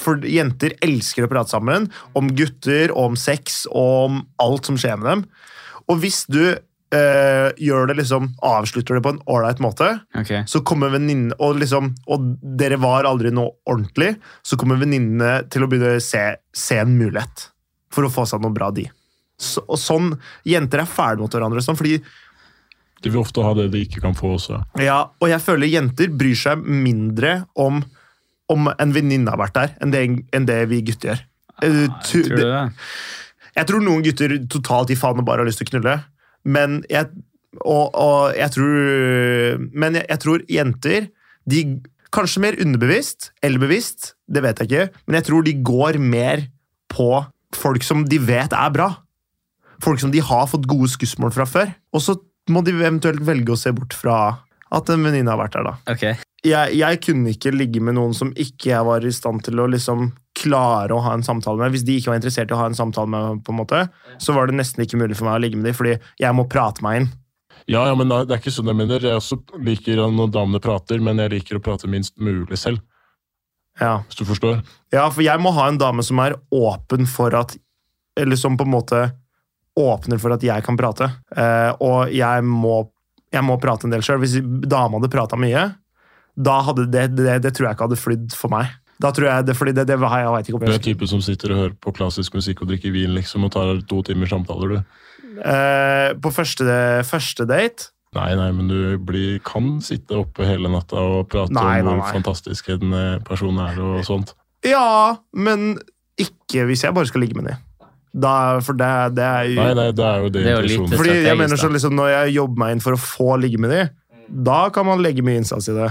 for 0.00 0.22
jenter 0.24 0.72
elsker 0.82 1.26
å 1.26 1.28
prate 1.30 1.52
sammen 1.52 1.90
om 2.16 2.30
gutter, 2.34 2.94
om 2.96 3.18
sex 3.20 3.66
og 3.68 4.06
om 4.08 4.22
alt 4.40 4.70
som 4.70 4.78
skjer 4.80 4.96
med 5.02 5.10
dem. 5.10 5.24
Og 5.92 6.00
hvis 6.00 6.22
du 6.32 6.56
eh, 6.94 7.48
gjør 7.66 7.88
det 7.90 7.96
liksom, 7.98 8.30
avslutter 8.46 8.98
det 8.98 9.02
på 9.04 9.12
en 9.14 9.22
ålreit 9.30 9.60
måte, 9.64 9.88
Okay. 10.16 10.44
så 10.50 10.60
kommer 10.66 10.92
venninne 10.94 11.34
og, 11.42 11.56
liksom, 11.60 11.92
og 12.06 12.28
dere 12.60 12.78
var 12.82 13.08
aldri 13.08 13.32
noe 13.34 13.56
ordentlig, 13.66 14.14
så 14.46 14.58
kommer 14.60 14.78
venninnene 14.80 15.48
til 15.50 15.64
å 15.64 15.70
begynne 15.70 15.96
å 15.98 16.04
se, 16.04 16.22
se 16.54 16.78
en 16.82 16.94
mulighet 16.98 17.48
for 17.94 18.06
å 18.06 18.12
få 18.12 18.26
seg 18.30 18.42
noe 18.42 18.54
bra, 18.54 18.70
de. 18.74 18.86
Så, 19.38 19.64
og 19.66 19.78
sånn, 19.82 20.12
Jenter 20.46 20.84
er 20.84 20.90
fæle 20.90 21.18
mot 21.24 21.32
hverandre, 21.34 21.62
sånn, 21.64 21.78
fordi 21.78 21.98
De 23.02 23.10
vil 23.10 23.20
ofte 23.20 23.42
ha 23.44 23.50
det 23.58 23.66
de 23.74 23.82
ikke 23.84 24.00
kan 24.00 24.14
få 24.16 24.36
også. 24.38 24.62
Ja, 24.80 25.00
og 25.20 25.28
jeg 25.28 25.42
føler 25.44 25.68
jenter 25.68 26.08
bryr 26.14 26.38
seg 26.38 26.62
mindre 26.64 27.42
om, 27.60 27.82
om 28.48 28.70
en 28.72 28.94
venninne 28.94 29.28
har 29.34 29.40
vært 29.42 29.58
der, 29.58 29.74
enn 29.84 29.92
det, 29.92 30.04
enn 30.32 30.46
det 30.48 30.62
vi 30.70 30.80
gutter 30.86 31.10
gjør. 31.12 31.24
Ah, 31.54 31.66
jeg 31.68 31.90
Tror 32.08 32.30
du 32.30 32.40
det? 32.40 32.62
Jeg 33.54 33.68
tror 33.70 33.84
noen 33.84 34.02
gutter 34.02 34.32
totalt 34.50 34.90
gir 34.90 34.98
faen 34.98 35.20
og 35.20 35.26
bare 35.28 35.44
har 35.44 35.46
lyst 35.46 35.60
til 35.62 35.68
å 35.68 35.72
knulle, 35.74 35.98
men 36.44 36.82
jeg, 36.90 37.08
og, 37.62 37.94
og 37.94 38.34
jeg 38.36 38.52
tror 38.52 39.62
Men 39.72 39.96
jeg, 39.96 40.04
jeg 40.10 40.20
tror 40.24 40.42
jenter 40.50 41.06
de 41.48 41.60
Kanskje 42.14 42.42
mer 42.44 42.56
underbevisst 42.62 43.32
eller 43.42 43.58
bevisst, 43.58 44.12
det 44.30 44.44
vet 44.44 44.60
jeg 44.62 44.68
ikke, 44.68 45.00
men 45.08 45.16
jeg 45.18 45.26
tror 45.26 45.42
de 45.42 45.54
går 45.66 45.96
mer 45.98 46.44
på 46.92 47.08
folk 47.58 47.82
som 47.82 48.04
de 48.06 48.20
vet 48.22 48.54
er 48.54 48.70
bra. 48.70 48.86
folk 49.82 49.98
som 50.00 50.12
de 50.14 50.22
har 50.22 50.46
fått 50.46 50.68
gode 50.70 50.86
skussmål 50.92 51.32
fra 51.34 51.44
før. 51.44 51.72
Og 51.90 52.04
så 52.04 52.14
må 52.54 52.62
de 52.62 52.70
eventuelt 52.76 53.18
velge 53.26 53.52
å 53.52 53.58
se 53.58 53.72
bort 53.74 53.96
fra 53.98 54.18
at 54.74 54.90
en 54.94 55.02
venninne 55.02 55.30
har 55.30 55.40
vært 55.40 55.56
der, 55.58 55.66
da. 55.66 55.74
Okay. 55.90 56.14
Jeg, 56.46 56.78
jeg 56.78 57.00
kunne 57.02 57.34
ikke 57.34 57.50
ligge 57.54 57.82
med 57.82 57.98
noen 57.98 58.14
som 58.16 58.30
ikke 58.30 58.70
jeg 58.70 58.86
var 58.86 59.04
i 59.04 59.12
stand 59.14 59.42
til 59.46 59.58
å 59.58 59.66
liksom 59.70 60.12
klare 60.34 60.94
å 60.94 61.02
ha 61.04 61.12
en 61.14 61.24
samtale 61.26 61.60
med. 61.60 61.74
Hvis 61.74 61.84
de 61.86 61.98
ikke 61.98 62.12
var 62.12 62.18
interessert 62.20 62.50
i 62.50 62.56
å 62.56 62.60
ha 62.60 62.70
en 62.70 62.78
samtale 62.78 63.10
med, 63.10 63.42
på 63.46 63.54
en 63.54 63.60
måte, 63.60 63.84
så 64.22 64.34
var 64.36 64.50
det 64.50 64.58
nesten 64.58 64.84
ikke 64.84 64.98
mulig 65.00 65.18
for 65.18 65.28
meg 65.28 65.38
å 65.38 65.44
ligge 65.44 65.60
med 65.60 65.70
dem, 65.70 65.76
fordi 65.78 65.94
jeg 66.20 66.36
må 66.36 66.46
prate 66.50 66.84
meg 66.84 67.02
inn. 67.02 67.12
Ja, 67.70 67.86
ja, 67.88 67.94
men 67.96 68.10
det 68.10 68.28
er 68.28 68.40
ikke 68.42 68.52
sånn 68.52 68.68
jeg 68.68 68.76
mener. 68.76 69.00
Jeg 69.00 69.16
også 69.16 69.38
liker 69.64 70.02
når 70.12 70.32
damene 70.34 70.60
prater, 70.62 71.00
men 71.00 71.22
jeg 71.22 71.32
liker 71.38 71.58
å 71.58 71.64
prate 71.64 71.88
minst 71.88 72.18
mulig 72.20 72.58
selv. 72.60 72.82
Ja. 73.80 74.02
Hvis 74.06 74.20
du 74.20 74.24
forstår? 74.28 74.60
Ja, 74.94 75.08
for 75.10 75.24
jeg 75.24 75.40
må 75.42 75.54
ha 75.56 75.68
en 75.70 75.80
dame 75.80 76.04
som 76.06 76.20
er 76.22 76.36
åpen 76.54 77.08
for 77.10 77.34
at 77.34 77.56
Eller 78.14 78.38
som 78.38 78.54
på 78.54 78.62
en 78.62 78.70
måte 78.70 78.98
åpner 79.74 80.20
for 80.22 80.30
at 80.30 80.44
jeg 80.46 80.62
kan 80.62 80.76
prate. 80.78 81.08
Eh, 81.34 81.72
og 81.82 82.12
jeg 82.14 82.44
må, 82.46 82.76
jeg 83.34 83.42
må 83.42 83.56
prate 83.58 83.88
en 83.88 83.90
del 83.90 84.04
sjøl. 84.06 84.20
Hvis 84.22 84.36
dama 84.70 85.00
hadde 85.00 85.10
prata 85.10 85.34
mye, 85.34 85.64
da 86.38 86.60
hadde 86.62 86.84
det, 86.92 87.08
det, 87.18 87.40
det 87.42 87.50
tror 87.56 87.66
jeg 87.66 87.74
ikke 87.74 87.88
hadde 87.88 87.98
flydd 87.98 88.36
for 88.38 88.54
meg. 88.54 88.70
Da 89.04 89.10
tror 89.12 89.28
jeg 89.28 89.46
det, 89.50 89.56
fordi 89.58 89.74
det, 89.76 89.86
det 89.90 89.98
jeg, 90.00 90.20
jeg 90.24 90.34
vet 90.34 90.48
ikke 90.48 90.58
om 90.58 90.62
Du 90.64 90.68
er 90.70 90.76
jeg 90.78 90.86
typen 90.88 91.10
som 91.10 91.22
sitter 91.24 91.52
og 91.54 91.60
hører 91.62 91.74
på 91.86 91.92
klassisk 91.96 92.36
musikk 92.38 92.62
og 92.64 92.70
drikker 92.72 92.94
vin 92.94 93.12
liksom, 93.18 93.44
og 93.44 93.52
tar 93.52 93.82
to 93.90 94.00
timers 94.06 94.32
samtaler, 94.32 94.78
du. 94.78 95.02
eh, 95.44 96.12
På 96.24 96.32
første, 96.34 96.64
første 97.08 97.46
date 97.50 97.90
Nei, 98.14 98.30
nei, 98.38 98.50
men 98.54 98.68
du 98.70 98.78
blir, 99.02 99.40
kan 99.42 99.80
sitte 99.82 100.20
oppe 100.20 100.46
hele 100.46 100.70
natta 100.70 101.00
og 101.02 101.24
prate 101.32 101.50
Nei, 101.50 101.80
om 101.82 101.88
nei, 101.88 101.94
hvor 101.98 102.04
nei. 102.04 102.12
fantastisk 102.14 102.68
en 102.76 102.94
eh, 102.94 103.16
person 103.26 103.58
er 103.58 103.80
og 103.82 104.04
sånt. 104.06 104.30
Ja, 104.62 105.16
men 105.34 105.74
ikke 106.14 106.62
hvis 106.68 106.84
jeg 106.86 106.94
bare 106.94 107.10
skal 107.10 107.24
ligge 107.24 107.34
med 107.34 107.50
dem. 107.50 107.58
Da, 108.14 108.60
for 108.62 108.78
det, 108.78 108.86
det 109.16 109.24
er 109.26 109.48
jo 109.50 109.58
Nei, 109.58 109.72
nei, 109.74 109.88
det 109.98 110.04
er 110.06 110.22
jo 110.22 110.28
det, 110.30 110.44
Det 110.46 110.52
er 110.52 110.68
jo. 110.70 110.86
Fordi 110.94 111.16
jeg 111.24 111.34
mener 111.40 111.58
så 111.58 111.66
liksom 111.66 111.96
Når 111.98 112.12
jeg 112.12 112.36
jobber 112.36 112.60
meg 112.62 112.76
inn 112.76 112.82
for 112.84 112.94
å 112.94 113.00
få 113.02 113.34
ligge 113.42 113.58
med 113.58 113.74
dem, 113.74 113.90
da 114.46 114.60
kan 114.72 114.86
man 114.86 115.02
legge 115.02 115.24
mye 115.26 115.42
innsats 115.42 115.66
i 115.68 115.74
det. 115.74 115.90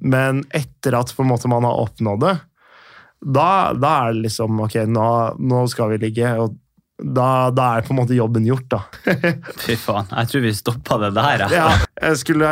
Men 0.00 0.42
etter 0.54 0.98
at 0.98 1.12
på 1.14 1.24
en 1.24 1.30
måte 1.30 1.50
man 1.50 1.66
har 1.66 1.80
oppnådd 1.84 2.24
det, 2.24 2.34
da, 3.24 3.48
da 3.72 3.94
er 4.04 4.12
det 4.12 4.26
liksom 4.26 4.58
Ok, 4.66 4.74
nå, 4.90 5.06
nå 5.40 5.62
skal 5.72 5.94
vi 5.94 6.02
ligge. 6.02 6.28
og 6.42 6.58
da, 6.94 7.50
da 7.50 7.64
er 7.74 7.82
på 7.82 7.90
en 7.90 7.98
måte 7.98 8.14
jobben 8.14 8.44
gjort, 8.46 8.68
da. 8.70 8.78
Fy 9.64 9.74
faen. 9.80 10.06
Jeg 10.12 10.30
tror 10.30 10.42
vi 10.44 10.52
stoppa 10.54 10.98
det 11.02 11.10
der. 11.16 11.42
jeg. 11.42 11.56
Ja, 11.58 11.72
jeg 12.06 12.20
skulle, 12.20 12.50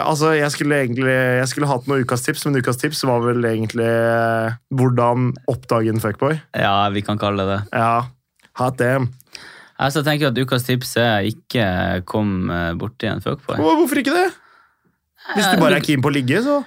altså, 0.00 0.32
jeg 0.34 0.50
skulle 0.56 0.80
egentlig 0.82 1.14
jeg 1.14 1.46
skulle 1.52 1.68
hatt 1.70 1.86
noen 1.86 2.02
ukas 2.02 2.26
tips, 2.26 2.42
men 2.48 2.58
ukas 2.58 2.80
tips 2.82 3.04
var 3.06 3.22
vel 3.22 3.46
egentlig 3.46 3.86
eh, 3.86 4.56
hvordan 4.74 5.30
oppdage 5.52 5.94
en 5.94 6.02
fuckboy. 6.02 6.34
Ja, 6.58 6.88
vi 6.90 7.04
kan 7.06 7.20
kalle 7.22 7.46
det 7.46 7.60
det. 7.60 7.78
Ja, 7.78 8.08
hot 8.58 8.80
damn. 8.82 9.12
Jeg 9.76 10.02
tenker 10.02 10.32
at 10.32 10.40
ukas 10.40 10.66
tips 10.66 10.96
er 10.98 11.30
ikke 11.30 11.66
kom 12.10 12.50
eh, 12.50 12.72
borti 12.80 13.06
en 13.12 13.22
fuckboy. 13.22 13.60
Hvorfor 13.62 14.02
ikke 14.02 14.16
det? 14.18 14.30
Hvis 15.36 15.46
du 15.46 15.62
bare 15.62 15.78
er 15.78 15.86
keen 15.86 16.02
på 16.02 16.10
å 16.10 16.14
ligge, 16.14 16.42
så 16.42 16.60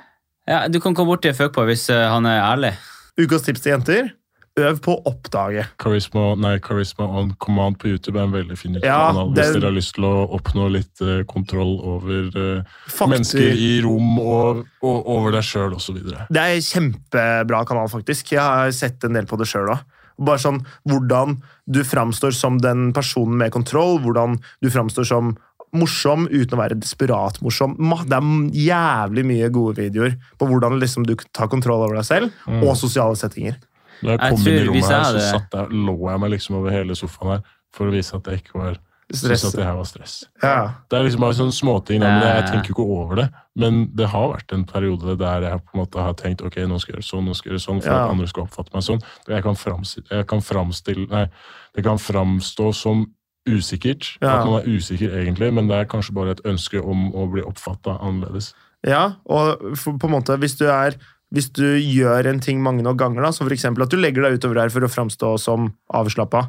Ja, 0.50 0.68
Du 0.68 0.80
kan 0.82 0.96
komme 0.98 1.14
bort 1.14 1.22
til 1.26 1.36
fuckboy 1.38 1.70
hvis 1.70 1.90
eh, 1.94 2.08
han 2.10 2.26
er 2.26 2.42
ærlig. 2.42 2.74
Ukas 3.20 3.46
tips 3.46 3.62
til 3.62 3.76
jenter 3.76 4.16
øv 4.60 4.80
på 4.84 4.96
å 4.96 5.02
oppdage. 5.10 5.66
Charisma, 5.82 6.34
nei, 6.40 6.56
Charisma 6.64 7.08
on 7.20 7.34
Command 7.42 7.80
på 7.80 7.92
YouTube 7.92 8.20
er 8.20 8.28
en 8.28 8.34
veldig 8.34 8.58
fin 8.60 8.78
Ja, 8.82 9.10
kanal 9.10 9.32
hvis 9.36 9.54
dere 9.56 9.70
har 9.70 9.76
lyst 9.76 9.96
til 9.98 10.08
å 10.10 10.14
oppnå 10.36 10.70
litt 10.74 11.04
uh, 11.04 11.22
kontroll 11.30 11.78
over 11.78 12.28
uh, 12.36 12.82
mennesker 13.12 13.54
i 13.54 13.70
rom 13.86 14.18
og, 14.24 14.66
og 14.86 15.14
over 15.16 15.38
deg 15.38 15.46
sjøl 15.48 15.78
osv. 15.78 16.02
Det 16.02 16.42
er 16.42 16.58
en 16.58 16.66
kjempebra 16.66 17.64
kanal, 17.70 17.92
faktisk. 17.92 18.34
Jeg 18.36 18.44
har 18.44 18.74
sett 18.76 19.06
en 19.08 19.16
del 19.18 19.30
på 19.30 19.40
det 19.40 19.48
sjøl 19.50 19.72
òg. 19.76 19.86
Bare 20.20 20.42
sånn 20.42 20.58
hvordan 20.90 21.38
du 21.72 21.80
framstår 21.88 22.34
som 22.36 22.58
den 22.60 22.90
personen 22.96 23.38
med 23.40 23.54
kontroll, 23.56 24.02
hvordan 24.04 24.36
du 24.60 24.68
framstår 24.74 25.08
som 25.08 25.38
morsom 25.74 26.28
uten 26.32 26.58
å 26.58 26.62
være 26.62 26.80
desperat 26.80 27.40
morsom. 27.42 27.76
Det 28.08 28.18
er 28.18 28.28
jævlig 28.70 29.26
mye 29.26 29.50
gode 29.54 29.76
videoer 29.78 30.16
på 30.40 30.48
hvordan 30.50 30.80
liksom 30.82 31.06
du 31.06 31.16
tar 31.34 31.48
kontroll 31.52 31.84
over 31.86 31.96
deg 31.96 32.06
selv 32.06 32.32
Mm. 32.48 32.64
og 32.68 32.76
sosiale 32.78 33.16
settinger. 33.16 33.58
Da 34.02 34.16
jeg 34.16 34.20
kom 34.20 34.44
jeg 34.44 34.48
inn 34.48 34.64
i 34.64 34.68
rommet 34.68 34.90
her, 34.90 35.04
så 35.04 35.20
satt 35.40 35.52
jeg, 35.52 35.70
lå 35.76 35.98
jeg 36.10 36.20
meg 36.20 36.32
liksom 36.32 36.56
over 36.56 36.72
hele 36.72 36.96
sofaen 36.96 37.32
her 37.38 37.42
for 37.74 37.88
å 37.88 37.92
vise 37.92 38.16
at 38.16 38.24
jeg 38.26 38.42
ikke 38.44 38.56
var 38.60 38.78
Stress. 39.12 39.42
Synes 39.42 39.46
at 39.56 39.58
det 39.58 39.66
her 39.66 39.74
var 39.74 39.86
stress. 39.90 40.12
Ja. 40.44 40.72
Det 40.88 41.00
er 41.00 41.04
liksom 41.08 41.22
bare 41.22 41.34
sånne 41.34 41.52
småting, 41.58 42.04
Ja, 42.04 42.20
jeg, 42.22 42.44
jeg 42.44 42.52
tenker 42.52 42.70
ikke 42.76 42.86
over 42.86 43.16
det. 43.16 43.32
Men 43.58 43.90
det 43.98 44.06
har 44.12 44.28
vært 44.36 44.54
en 44.54 44.66
periode 44.70 45.16
der 45.18 45.42
jeg 45.48 45.64
på 45.66 45.74
en 45.74 45.80
måte 45.82 45.98
har 45.98 46.14
tenkt 46.14 46.44
ok, 46.46 46.58
nå 46.70 46.78
skal 46.80 46.94
jeg 46.94 47.02
gjøre 47.02 47.08
sånn, 47.10 47.26
nå 47.26 47.34
skal 47.36 47.50
jeg 47.50 47.58
gjøre 47.58 47.66
sånn, 47.66 47.82
for 47.82 47.90
Ja. 47.90 48.04
at 48.06 48.12
andre 48.12 48.28
skal 48.30 48.44
oppfatte 48.46 48.70
meg 48.72 48.84
sånn. 48.86 49.02
Jeg 49.28 49.42
kan, 49.42 49.56
framstille, 49.56 50.06
jeg 50.12 50.28
kan 50.28 50.40
framstille 50.46 51.10
Nei, 51.10 51.26
det 51.74 51.84
kan 51.84 51.98
framstå 51.98 52.70
som 52.76 53.08
usikkert. 53.48 54.16
Ja. 54.20 54.40
At 54.40 54.50
man 54.50 54.60
er 54.62 54.68
usikker 54.68 55.14
egentlig, 55.22 55.52
men 55.56 55.70
det 55.70 55.78
er 55.78 55.88
kanskje 55.90 56.16
bare 56.18 56.36
et 56.36 56.44
ønske 56.48 56.82
om 56.82 57.10
å 57.16 57.30
bli 57.32 57.46
oppfatta 57.46 58.00
annerledes. 58.00 58.54
Ja, 58.88 59.20
og 59.28 59.60
på 59.76 60.08
en 60.08 60.16
måte, 60.16 60.38
hvis 60.40 60.58
du 60.60 60.68
er 60.72 60.98
hvis 61.30 61.52
du 61.54 61.66
gjør 61.78 62.26
en 62.26 62.40
ting 62.42 62.62
mange 62.66 62.82
nok 62.82 62.98
ganger, 62.98 63.22
da, 63.22 63.30
som 63.36 63.46
f.eks. 63.46 63.68
at 63.70 63.92
du 63.92 64.00
legger 64.00 64.26
deg 64.26 64.40
utover 64.40 64.64
her 64.64 64.72
for 64.74 64.86
å 64.86 64.90
framstå 64.90 65.36
som 65.38 65.68
avslappa, 65.94 66.48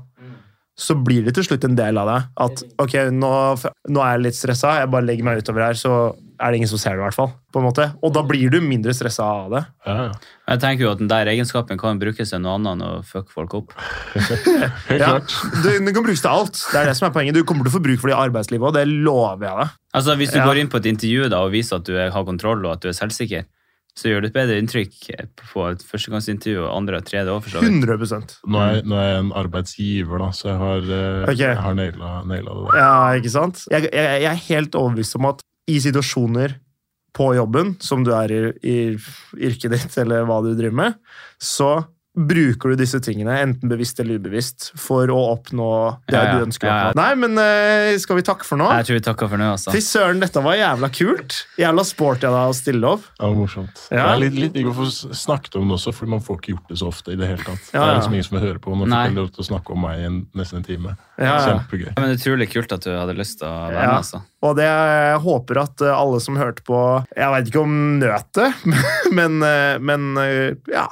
så 0.81 0.97
blir 0.97 1.27
det 1.27 1.35
til 1.37 1.45
slutt 1.45 1.67
en 1.69 1.77
del 1.77 2.01
av 2.01 2.09
deg. 2.09 2.31
At 2.41 2.63
ok, 2.81 2.95
nå, 3.13 3.33
nå 3.93 4.05
er 4.05 4.15
jeg 4.15 4.25
litt 4.25 4.39
stressa, 4.39 4.79
jeg 4.81 4.93
bare 4.95 5.05
legger 5.05 5.27
meg 5.27 5.43
utover 5.43 5.67
her, 5.67 5.77
så 5.77 6.15
er 6.41 6.51
det 6.51 6.57
ingen 6.61 6.69
som 6.71 6.79
ser 6.81 6.95
det. 6.97 7.01
i 7.03 7.05
hvert 7.05 7.15
fall, 7.19 7.33
på 7.53 7.61
en 7.61 7.67
måte. 7.69 7.85
Og 8.03 8.13
da 8.17 8.23
blir 8.25 8.51
du 8.51 8.61
mindre 8.65 8.95
stressa 8.97 9.23
av 9.23 9.51
det. 9.53 9.61
Ja, 9.87 9.97
ja. 10.07 10.13
Jeg 10.51 10.61
tenker 10.63 10.85
jo 10.87 10.91
at 10.95 10.99
den 11.03 11.11
der 11.13 11.29
egenskapen 11.31 11.79
kan 11.79 11.99
brukes 12.01 12.31
til 12.33 12.41
noe 12.41 12.55
annet 12.57 12.73
enn 12.73 12.83
å 12.87 12.91
fucke 13.05 13.31
folk 13.35 13.55
opp. 13.61 13.75
Ja, 14.91 14.97
klart. 15.21 15.35
det, 15.63 15.77
det 15.87 15.95
kan 15.95 16.03
brukes 16.07 16.23
til 16.25 16.31
alt. 16.33 16.59
Det 16.73 16.81
er 16.81 16.91
det 16.91 16.97
som 16.99 17.07
er 17.11 17.15
poenget. 17.15 17.37
Du 17.37 17.45
kommer 17.45 17.65
til 17.67 17.71
å 17.75 17.77
få 17.79 17.83
bruk 17.85 18.01
for 18.03 18.11
det 18.11 18.17
i 18.17 18.21
arbeidslivet, 18.25 18.67
og 18.71 18.75
det 18.75 18.87
lover 18.91 19.47
jeg 19.47 19.57
deg. 19.63 19.77
Altså 20.01 20.17
Hvis 20.19 20.33
du 20.35 20.39
Ja. 20.41 20.47
går 20.49 20.61
inn 20.65 20.69
på 20.73 20.81
et 20.81 20.87
intervju 20.91 21.29
da, 21.31 21.41
og 21.45 21.53
viser 21.53 21.77
at 21.81 21.85
du 21.87 21.95
har 21.99 22.25
kontroll 22.25 22.65
og 22.67 22.73
at 22.79 22.81
du 22.83 22.89
er 22.91 22.97
selvsikker, 22.97 23.45
så 24.01 24.07
gjør 24.09 24.23
du 24.23 24.27
et 24.31 24.35
bedre 24.37 24.57
inntrykk 24.63 24.95
på 25.51 25.65
et 25.73 25.83
førstegangsintervju 25.85 26.61
og 26.63 26.71
andre 26.77 27.01
og 27.03 27.05
tredje 27.09 27.33
år. 27.35 27.41
for 27.43 27.51
så 27.51 27.61
100 27.61 28.39
Nå 28.47 28.59
er, 28.63 28.75
jeg- 28.77 28.85
nå 28.87 28.97
er 28.97 29.09
jeg 29.11 29.19
en 29.25 29.33
arbeidsgiver, 29.33 30.19
da, 30.23 30.29
så 30.31 30.49
jeg 30.49 30.59
har, 30.59 30.79
okay. 31.27 31.35
Jeg 31.37 31.57
har 31.59 31.75
naila, 31.75 32.11
naila 32.25 32.55
det. 32.55 32.71
der. 32.71 32.79
Ja, 32.79 33.13
ikke 33.19 33.31
sant? 33.35 33.65
Jeg, 33.71 33.83
jeg, 33.93 34.23
jeg 34.23 34.31
er 34.31 34.43
helt 34.49 34.75
overbevist 34.79 35.17
om 35.19 35.27
at 35.27 35.43
i 35.69 35.81
situasjoner 35.83 36.57
på 37.17 37.33
jobben, 37.35 37.75
som 37.83 38.05
du 38.07 38.13
er 38.15 38.33
i, 38.33 38.43
i 38.63 38.77
yrket 39.51 39.75
ditt, 39.75 39.97
eller 39.99 40.29
hva 40.29 40.39
du 40.45 40.53
driver 40.55 40.77
med, 40.83 41.01
så 41.43 41.73
bruker 42.19 42.73
du 42.73 42.77
disse 42.81 42.99
tingene, 43.01 43.37
enten 43.45 43.71
bevisst 43.71 44.01
eller 44.03 44.19
ubevisst, 44.19 44.73
for 44.81 45.07
å 45.15 45.19
oppnå 45.31 45.67
det 46.11 46.17
Ja, 46.17 46.25
ja. 46.27 46.33
du 46.41 46.47
ønsker 46.49 46.67
Ja. 46.67 46.91
Nei, 46.99 47.13
men 47.15 47.39
uh, 47.39 47.95
skal 48.03 48.19
vi 48.19 48.25
takke 48.27 48.45
for 48.45 48.59
nå? 48.59 48.67
Jeg 48.81 48.89
tror 48.89 48.99
vi 48.99 49.03
takker 49.07 49.31
for 49.31 49.39
nå, 49.39 49.51
altså. 49.55 49.71
Fy 49.71 49.79
søren, 49.85 50.19
dette 50.23 50.43
var 50.43 50.57
jævla 50.59 50.91
kult. 50.91 51.37
Jævla 51.61 51.85
sporty 51.87 52.27
av 52.27 52.35
deg 52.35 52.51
å 52.51 52.57
stille 52.59 52.91
opp. 52.97 53.05
Ja, 53.21 53.31
morsomt. 53.37 53.85
Ja. 53.95 54.09
Det 54.09 54.17
er 54.17 54.23
litt, 54.25 54.39
litt 54.43 54.57
digg 54.59 54.71
å 54.73 54.75
få 54.75 54.89
snakket 54.91 55.55
om 55.61 55.71
det 55.71 55.77
også, 55.79 55.95
for 55.95 56.11
man 56.11 56.25
får 56.25 56.41
ikke 56.41 56.55
gjort 56.57 56.73
det 56.75 56.79
så 56.83 56.89
ofte. 56.91 57.13
i 57.15 57.19
Det 57.21 57.29
hele 57.31 57.45
tatt. 57.47 57.69
Ja, 57.71 57.85
Det 57.85 57.91
er 57.93 57.99
liksom 58.01 58.17
ingen 58.19 58.27
som 58.27 58.39
vil 58.39 58.47
høre 58.49 58.63
på. 58.65 58.75
Nå 58.75 58.89
Nei. 58.91 59.03
fikk 59.07 59.15
jeg 59.15 59.19
lov 59.21 59.29
til 59.37 59.45
å 59.45 59.49
snakke 59.51 59.77
om 59.77 59.85
meg 59.87 60.01
i 60.03 60.09
nesten 60.41 60.59
en 60.61 60.67
time. 60.67 60.97
Kjempegøy. 61.21 61.87
Ja, 61.93 61.95
men 62.01 62.11
Det 62.11 62.19
utrolig 62.19 62.49
kult 62.51 62.73
at 62.75 62.81
du 62.87 62.91
hadde 62.91 63.15
lyst 63.19 63.39
til 63.39 63.47
å 63.47 63.55
være 63.69 63.77
Ja. 63.77 63.87
med. 63.87 63.97
altså. 64.01 64.23
Og 64.43 64.57
det 64.57 64.67
jeg 64.67 65.21
håper 65.23 65.63
at 65.63 65.81
eh, 65.87 65.95
alle 65.95 66.19
som 66.25 66.37
hørte 66.41 66.63
på 66.67 66.81
Jeg 67.15 67.31
veit 67.31 67.47
ikke 67.53 67.63
om 67.63 67.79
nøt 68.01 68.33
det, 68.35 68.51
men, 69.19 69.43
eh, 69.47 69.79
men 69.79 70.11
ja. 70.67 70.89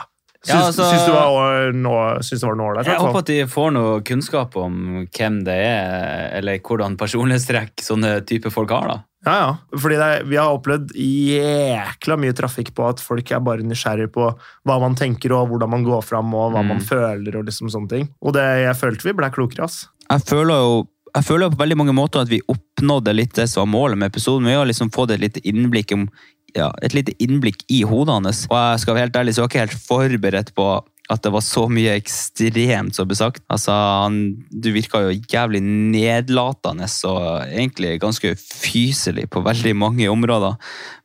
Syns, 0.48 0.54
Ja, 0.54 0.66
altså- 0.70 0.88
syns, 0.90 2.40
det 2.40 2.48
var 2.48 2.56
noe 2.56 2.70
ålreit. 2.72 2.86
Jeg 2.88 2.98
håper 3.02 3.18
at 3.18 3.26
de 3.26 3.38
får 3.46 3.72
noe 3.76 4.00
kunnskap 4.00 4.56
om 4.56 5.06
hvem 5.12 5.44
det 5.44 5.54
er, 5.60 6.30
eller 6.38 6.58
hvordan 6.64 6.96
personlighetstrekk 6.96 7.84
sånne 7.84 8.24
type 8.26 8.50
folk 8.50 8.70
har. 8.70 8.88
da. 8.88 8.98
Ja, 9.26 9.32
ja. 9.42 9.56
Fordi 9.76 9.96
det, 9.98 10.08
er- 10.20 10.24
vi 10.24 10.36
har 10.36 10.56
opplevd 10.56 10.92
jækla 10.94 12.16
mye 12.20 12.34
trafikk 12.38 12.72
på 12.76 12.88
at 12.88 13.00
folk 13.02 13.30
er 13.34 13.40
bare 13.44 13.64
nysgjerrig 13.66 14.10
på 14.14 14.28
hva 14.66 14.76
man 14.80 14.94
tenker 14.98 15.34
og 15.36 15.48
hvordan 15.50 15.70
man 15.70 15.84
går 15.86 16.04
fram 16.06 16.32
og 16.34 16.52
hva 16.54 16.62
Mm. 16.62 16.68
man 16.68 16.80
føler 16.80 17.36
og 17.38 17.44
liksom 17.46 17.68
sånne 17.70 17.88
ting. 17.88 18.08
Og 18.22 18.32
det 18.34 18.44
jeg 18.64 18.76
følte 18.76 19.02
vi 19.04 19.12
ble 19.12 19.30
klokere, 19.30 19.64
ass. 19.64 19.88
Jeg 20.10 20.20
føler 20.24 20.54
jo 20.54 20.88
jeg 21.16 21.24
føler 21.24 21.48
på 21.50 21.56
veldig 21.56 21.76
mange 21.76 21.94
måter 21.96 22.20
at 22.20 22.28
vi 22.28 22.38
oppnådde 22.52 23.14
litt 23.16 23.32
det 23.32 23.48
som 23.48 23.64
var 23.72 23.78
målet 23.80 23.96
med 23.98 24.12
episoden. 24.12 24.44
Vi 24.44 24.52
har 24.52 24.66
liksom 24.66 24.90
fått 24.92 25.10
et 25.10 25.20
lite 25.20 25.40
innblikk 25.42 25.90
om, 25.94 26.08
ja, 26.56 26.70
et 26.84 26.94
lite 26.96 27.14
innblikk 27.22 27.64
i 27.72 27.82
hodet 27.88 28.14
hans. 28.14 28.44
Og 28.50 28.56
jeg 28.56 28.84
skal 28.84 28.96
være 28.96 29.08
helt 29.08 29.18
ærlig, 29.20 29.34
så 29.34 29.42
var 29.42 29.48
jeg 29.48 29.54
ikke 29.54 29.66
helt 29.66 29.88
forberedt 29.88 30.54
på 30.56 30.68
at 31.08 31.22
det 31.24 31.30
var 31.32 31.44
så 31.44 31.64
mye 31.72 31.94
ekstremt 31.96 32.96
som 32.96 33.08
ble 33.08 33.16
sagt. 33.16 33.40
Altså, 33.52 33.72
han, 33.72 34.18
du 34.52 34.68
virka 34.74 35.00
jo 35.06 35.14
jævlig 35.32 35.62
nedlatende 35.64 36.88
og 37.08 37.48
egentlig 37.48 37.94
ganske 38.02 38.34
fyselig 38.36 39.24
på 39.32 39.40
veldig 39.46 39.72
mange 39.76 40.10
områder. 40.12 40.58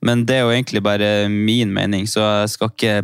Men 0.03 0.25
det 0.27 0.37
er 0.37 0.43
jo 0.43 0.55
egentlig 0.55 0.83
bare 0.83 1.29
min 1.31 1.71
mening, 1.71 2.07
så 2.09 2.25
jeg 2.43 2.55
skal 2.55 2.73
ikke 2.73 2.97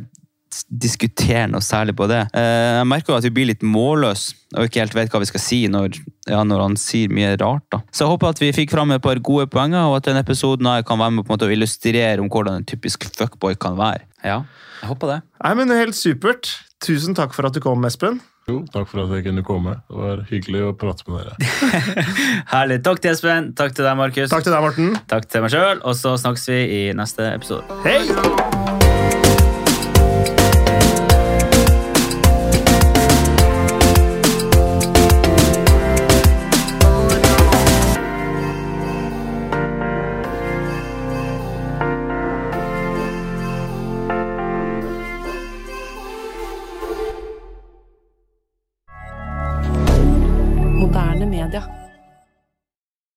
diskutere 0.70 1.48
noe 1.52 1.62
særlig 1.66 1.96
på 2.00 2.08
det. 2.10 2.24
Eh, 2.34 2.78
Jeg 2.80 2.88
merker 2.90 3.14
jo 3.14 3.18
at 3.20 3.28
vi 3.28 3.32
blir 3.36 3.50
litt 3.52 3.62
målløse 3.66 4.36
og 4.58 4.66
ikke 4.66 4.82
helt 4.82 4.96
vet 4.98 5.12
hva 5.14 5.20
vi 5.22 5.28
skal 5.30 5.44
si 5.44 5.60
når, 5.70 6.00
ja, 6.28 6.40
når 6.44 6.64
han 6.64 6.78
sier 6.82 7.12
mye 7.14 7.36
rart. 7.38 7.66
da. 7.70 7.82
Så 7.94 8.06
jeg 8.06 8.14
håper 8.16 8.32
at 8.34 8.40
vi 8.42 8.50
fikk 8.56 8.72
fram 8.74 8.92
et 8.96 9.02
par 9.04 9.20
gode 9.22 9.46
poenger, 9.54 9.86
og 9.86 10.00
at 10.00 10.08
denne 10.10 10.24
episoden 10.26 10.66
kan 10.88 10.98
være 11.00 11.12
med 11.20 11.26
på 11.28 11.30
en 11.34 11.38
måte 11.38 11.46
å 11.50 11.54
illustrere 11.54 12.18
om 12.24 12.30
hvordan 12.34 12.62
en 12.62 12.66
typisk 12.66 13.06
fuckboy 13.16 13.54
kan 13.62 13.78
være. 13.78 14.02
Ja, 14.26 14.40
jeg 14.82 14.90
håper 14.90 15.08
det. 15.14 15.20
Nei, 15.44 15.54
men 15.60 15.70
Helt 15.78 15.96
supert. 15.96 16.56
Tusen 16.82 17.14
takk 17.14 17.34
for 17.36 17.46
at 17.46 17.54
du 17.54 17.60
kom, 17.62 17.84
Espen. 17.86 18.22
Jo, 18.50 18.64
takk 18.74 18.88
for 18.90 19.04
at 19.04 19.12
jeg 19.14 19.28
kunne 19.28 19.44
komme. 19.46 19.76
Det 19.86 20.00
var 20.00 20.24
hyggelig 20.32 20.64
å 20.66 20.74
prate 20.74 21.06
med 21.12 21.28
dere. 21.28 21.52
Herlig. 22.56 22.80
Takk 22.88 23.04
til 23.04 23.12
Espen. 23.14 23.52
Takk 23.54 23.76
til 23.78 23.86
deg, 23.86 24.00
Markus. 24.00 24.32
Takk 24.34 24.48
til 24.48 24.56
deg, 24.56 24.66
Morten. 24.66 24.96
Takk 25.12 25.30
til 25.30 25.46
meg 25.46 25.54
sjøl. 25.54 25.84
Og 25.86 25.94
så 26.00 26.16
snakkes 26.24 26.50
vi 26.56 26.60
i 26.80 26.84
neste 26.98 27.30
episode. 27.36 27.82
Hei! 27.86 28.79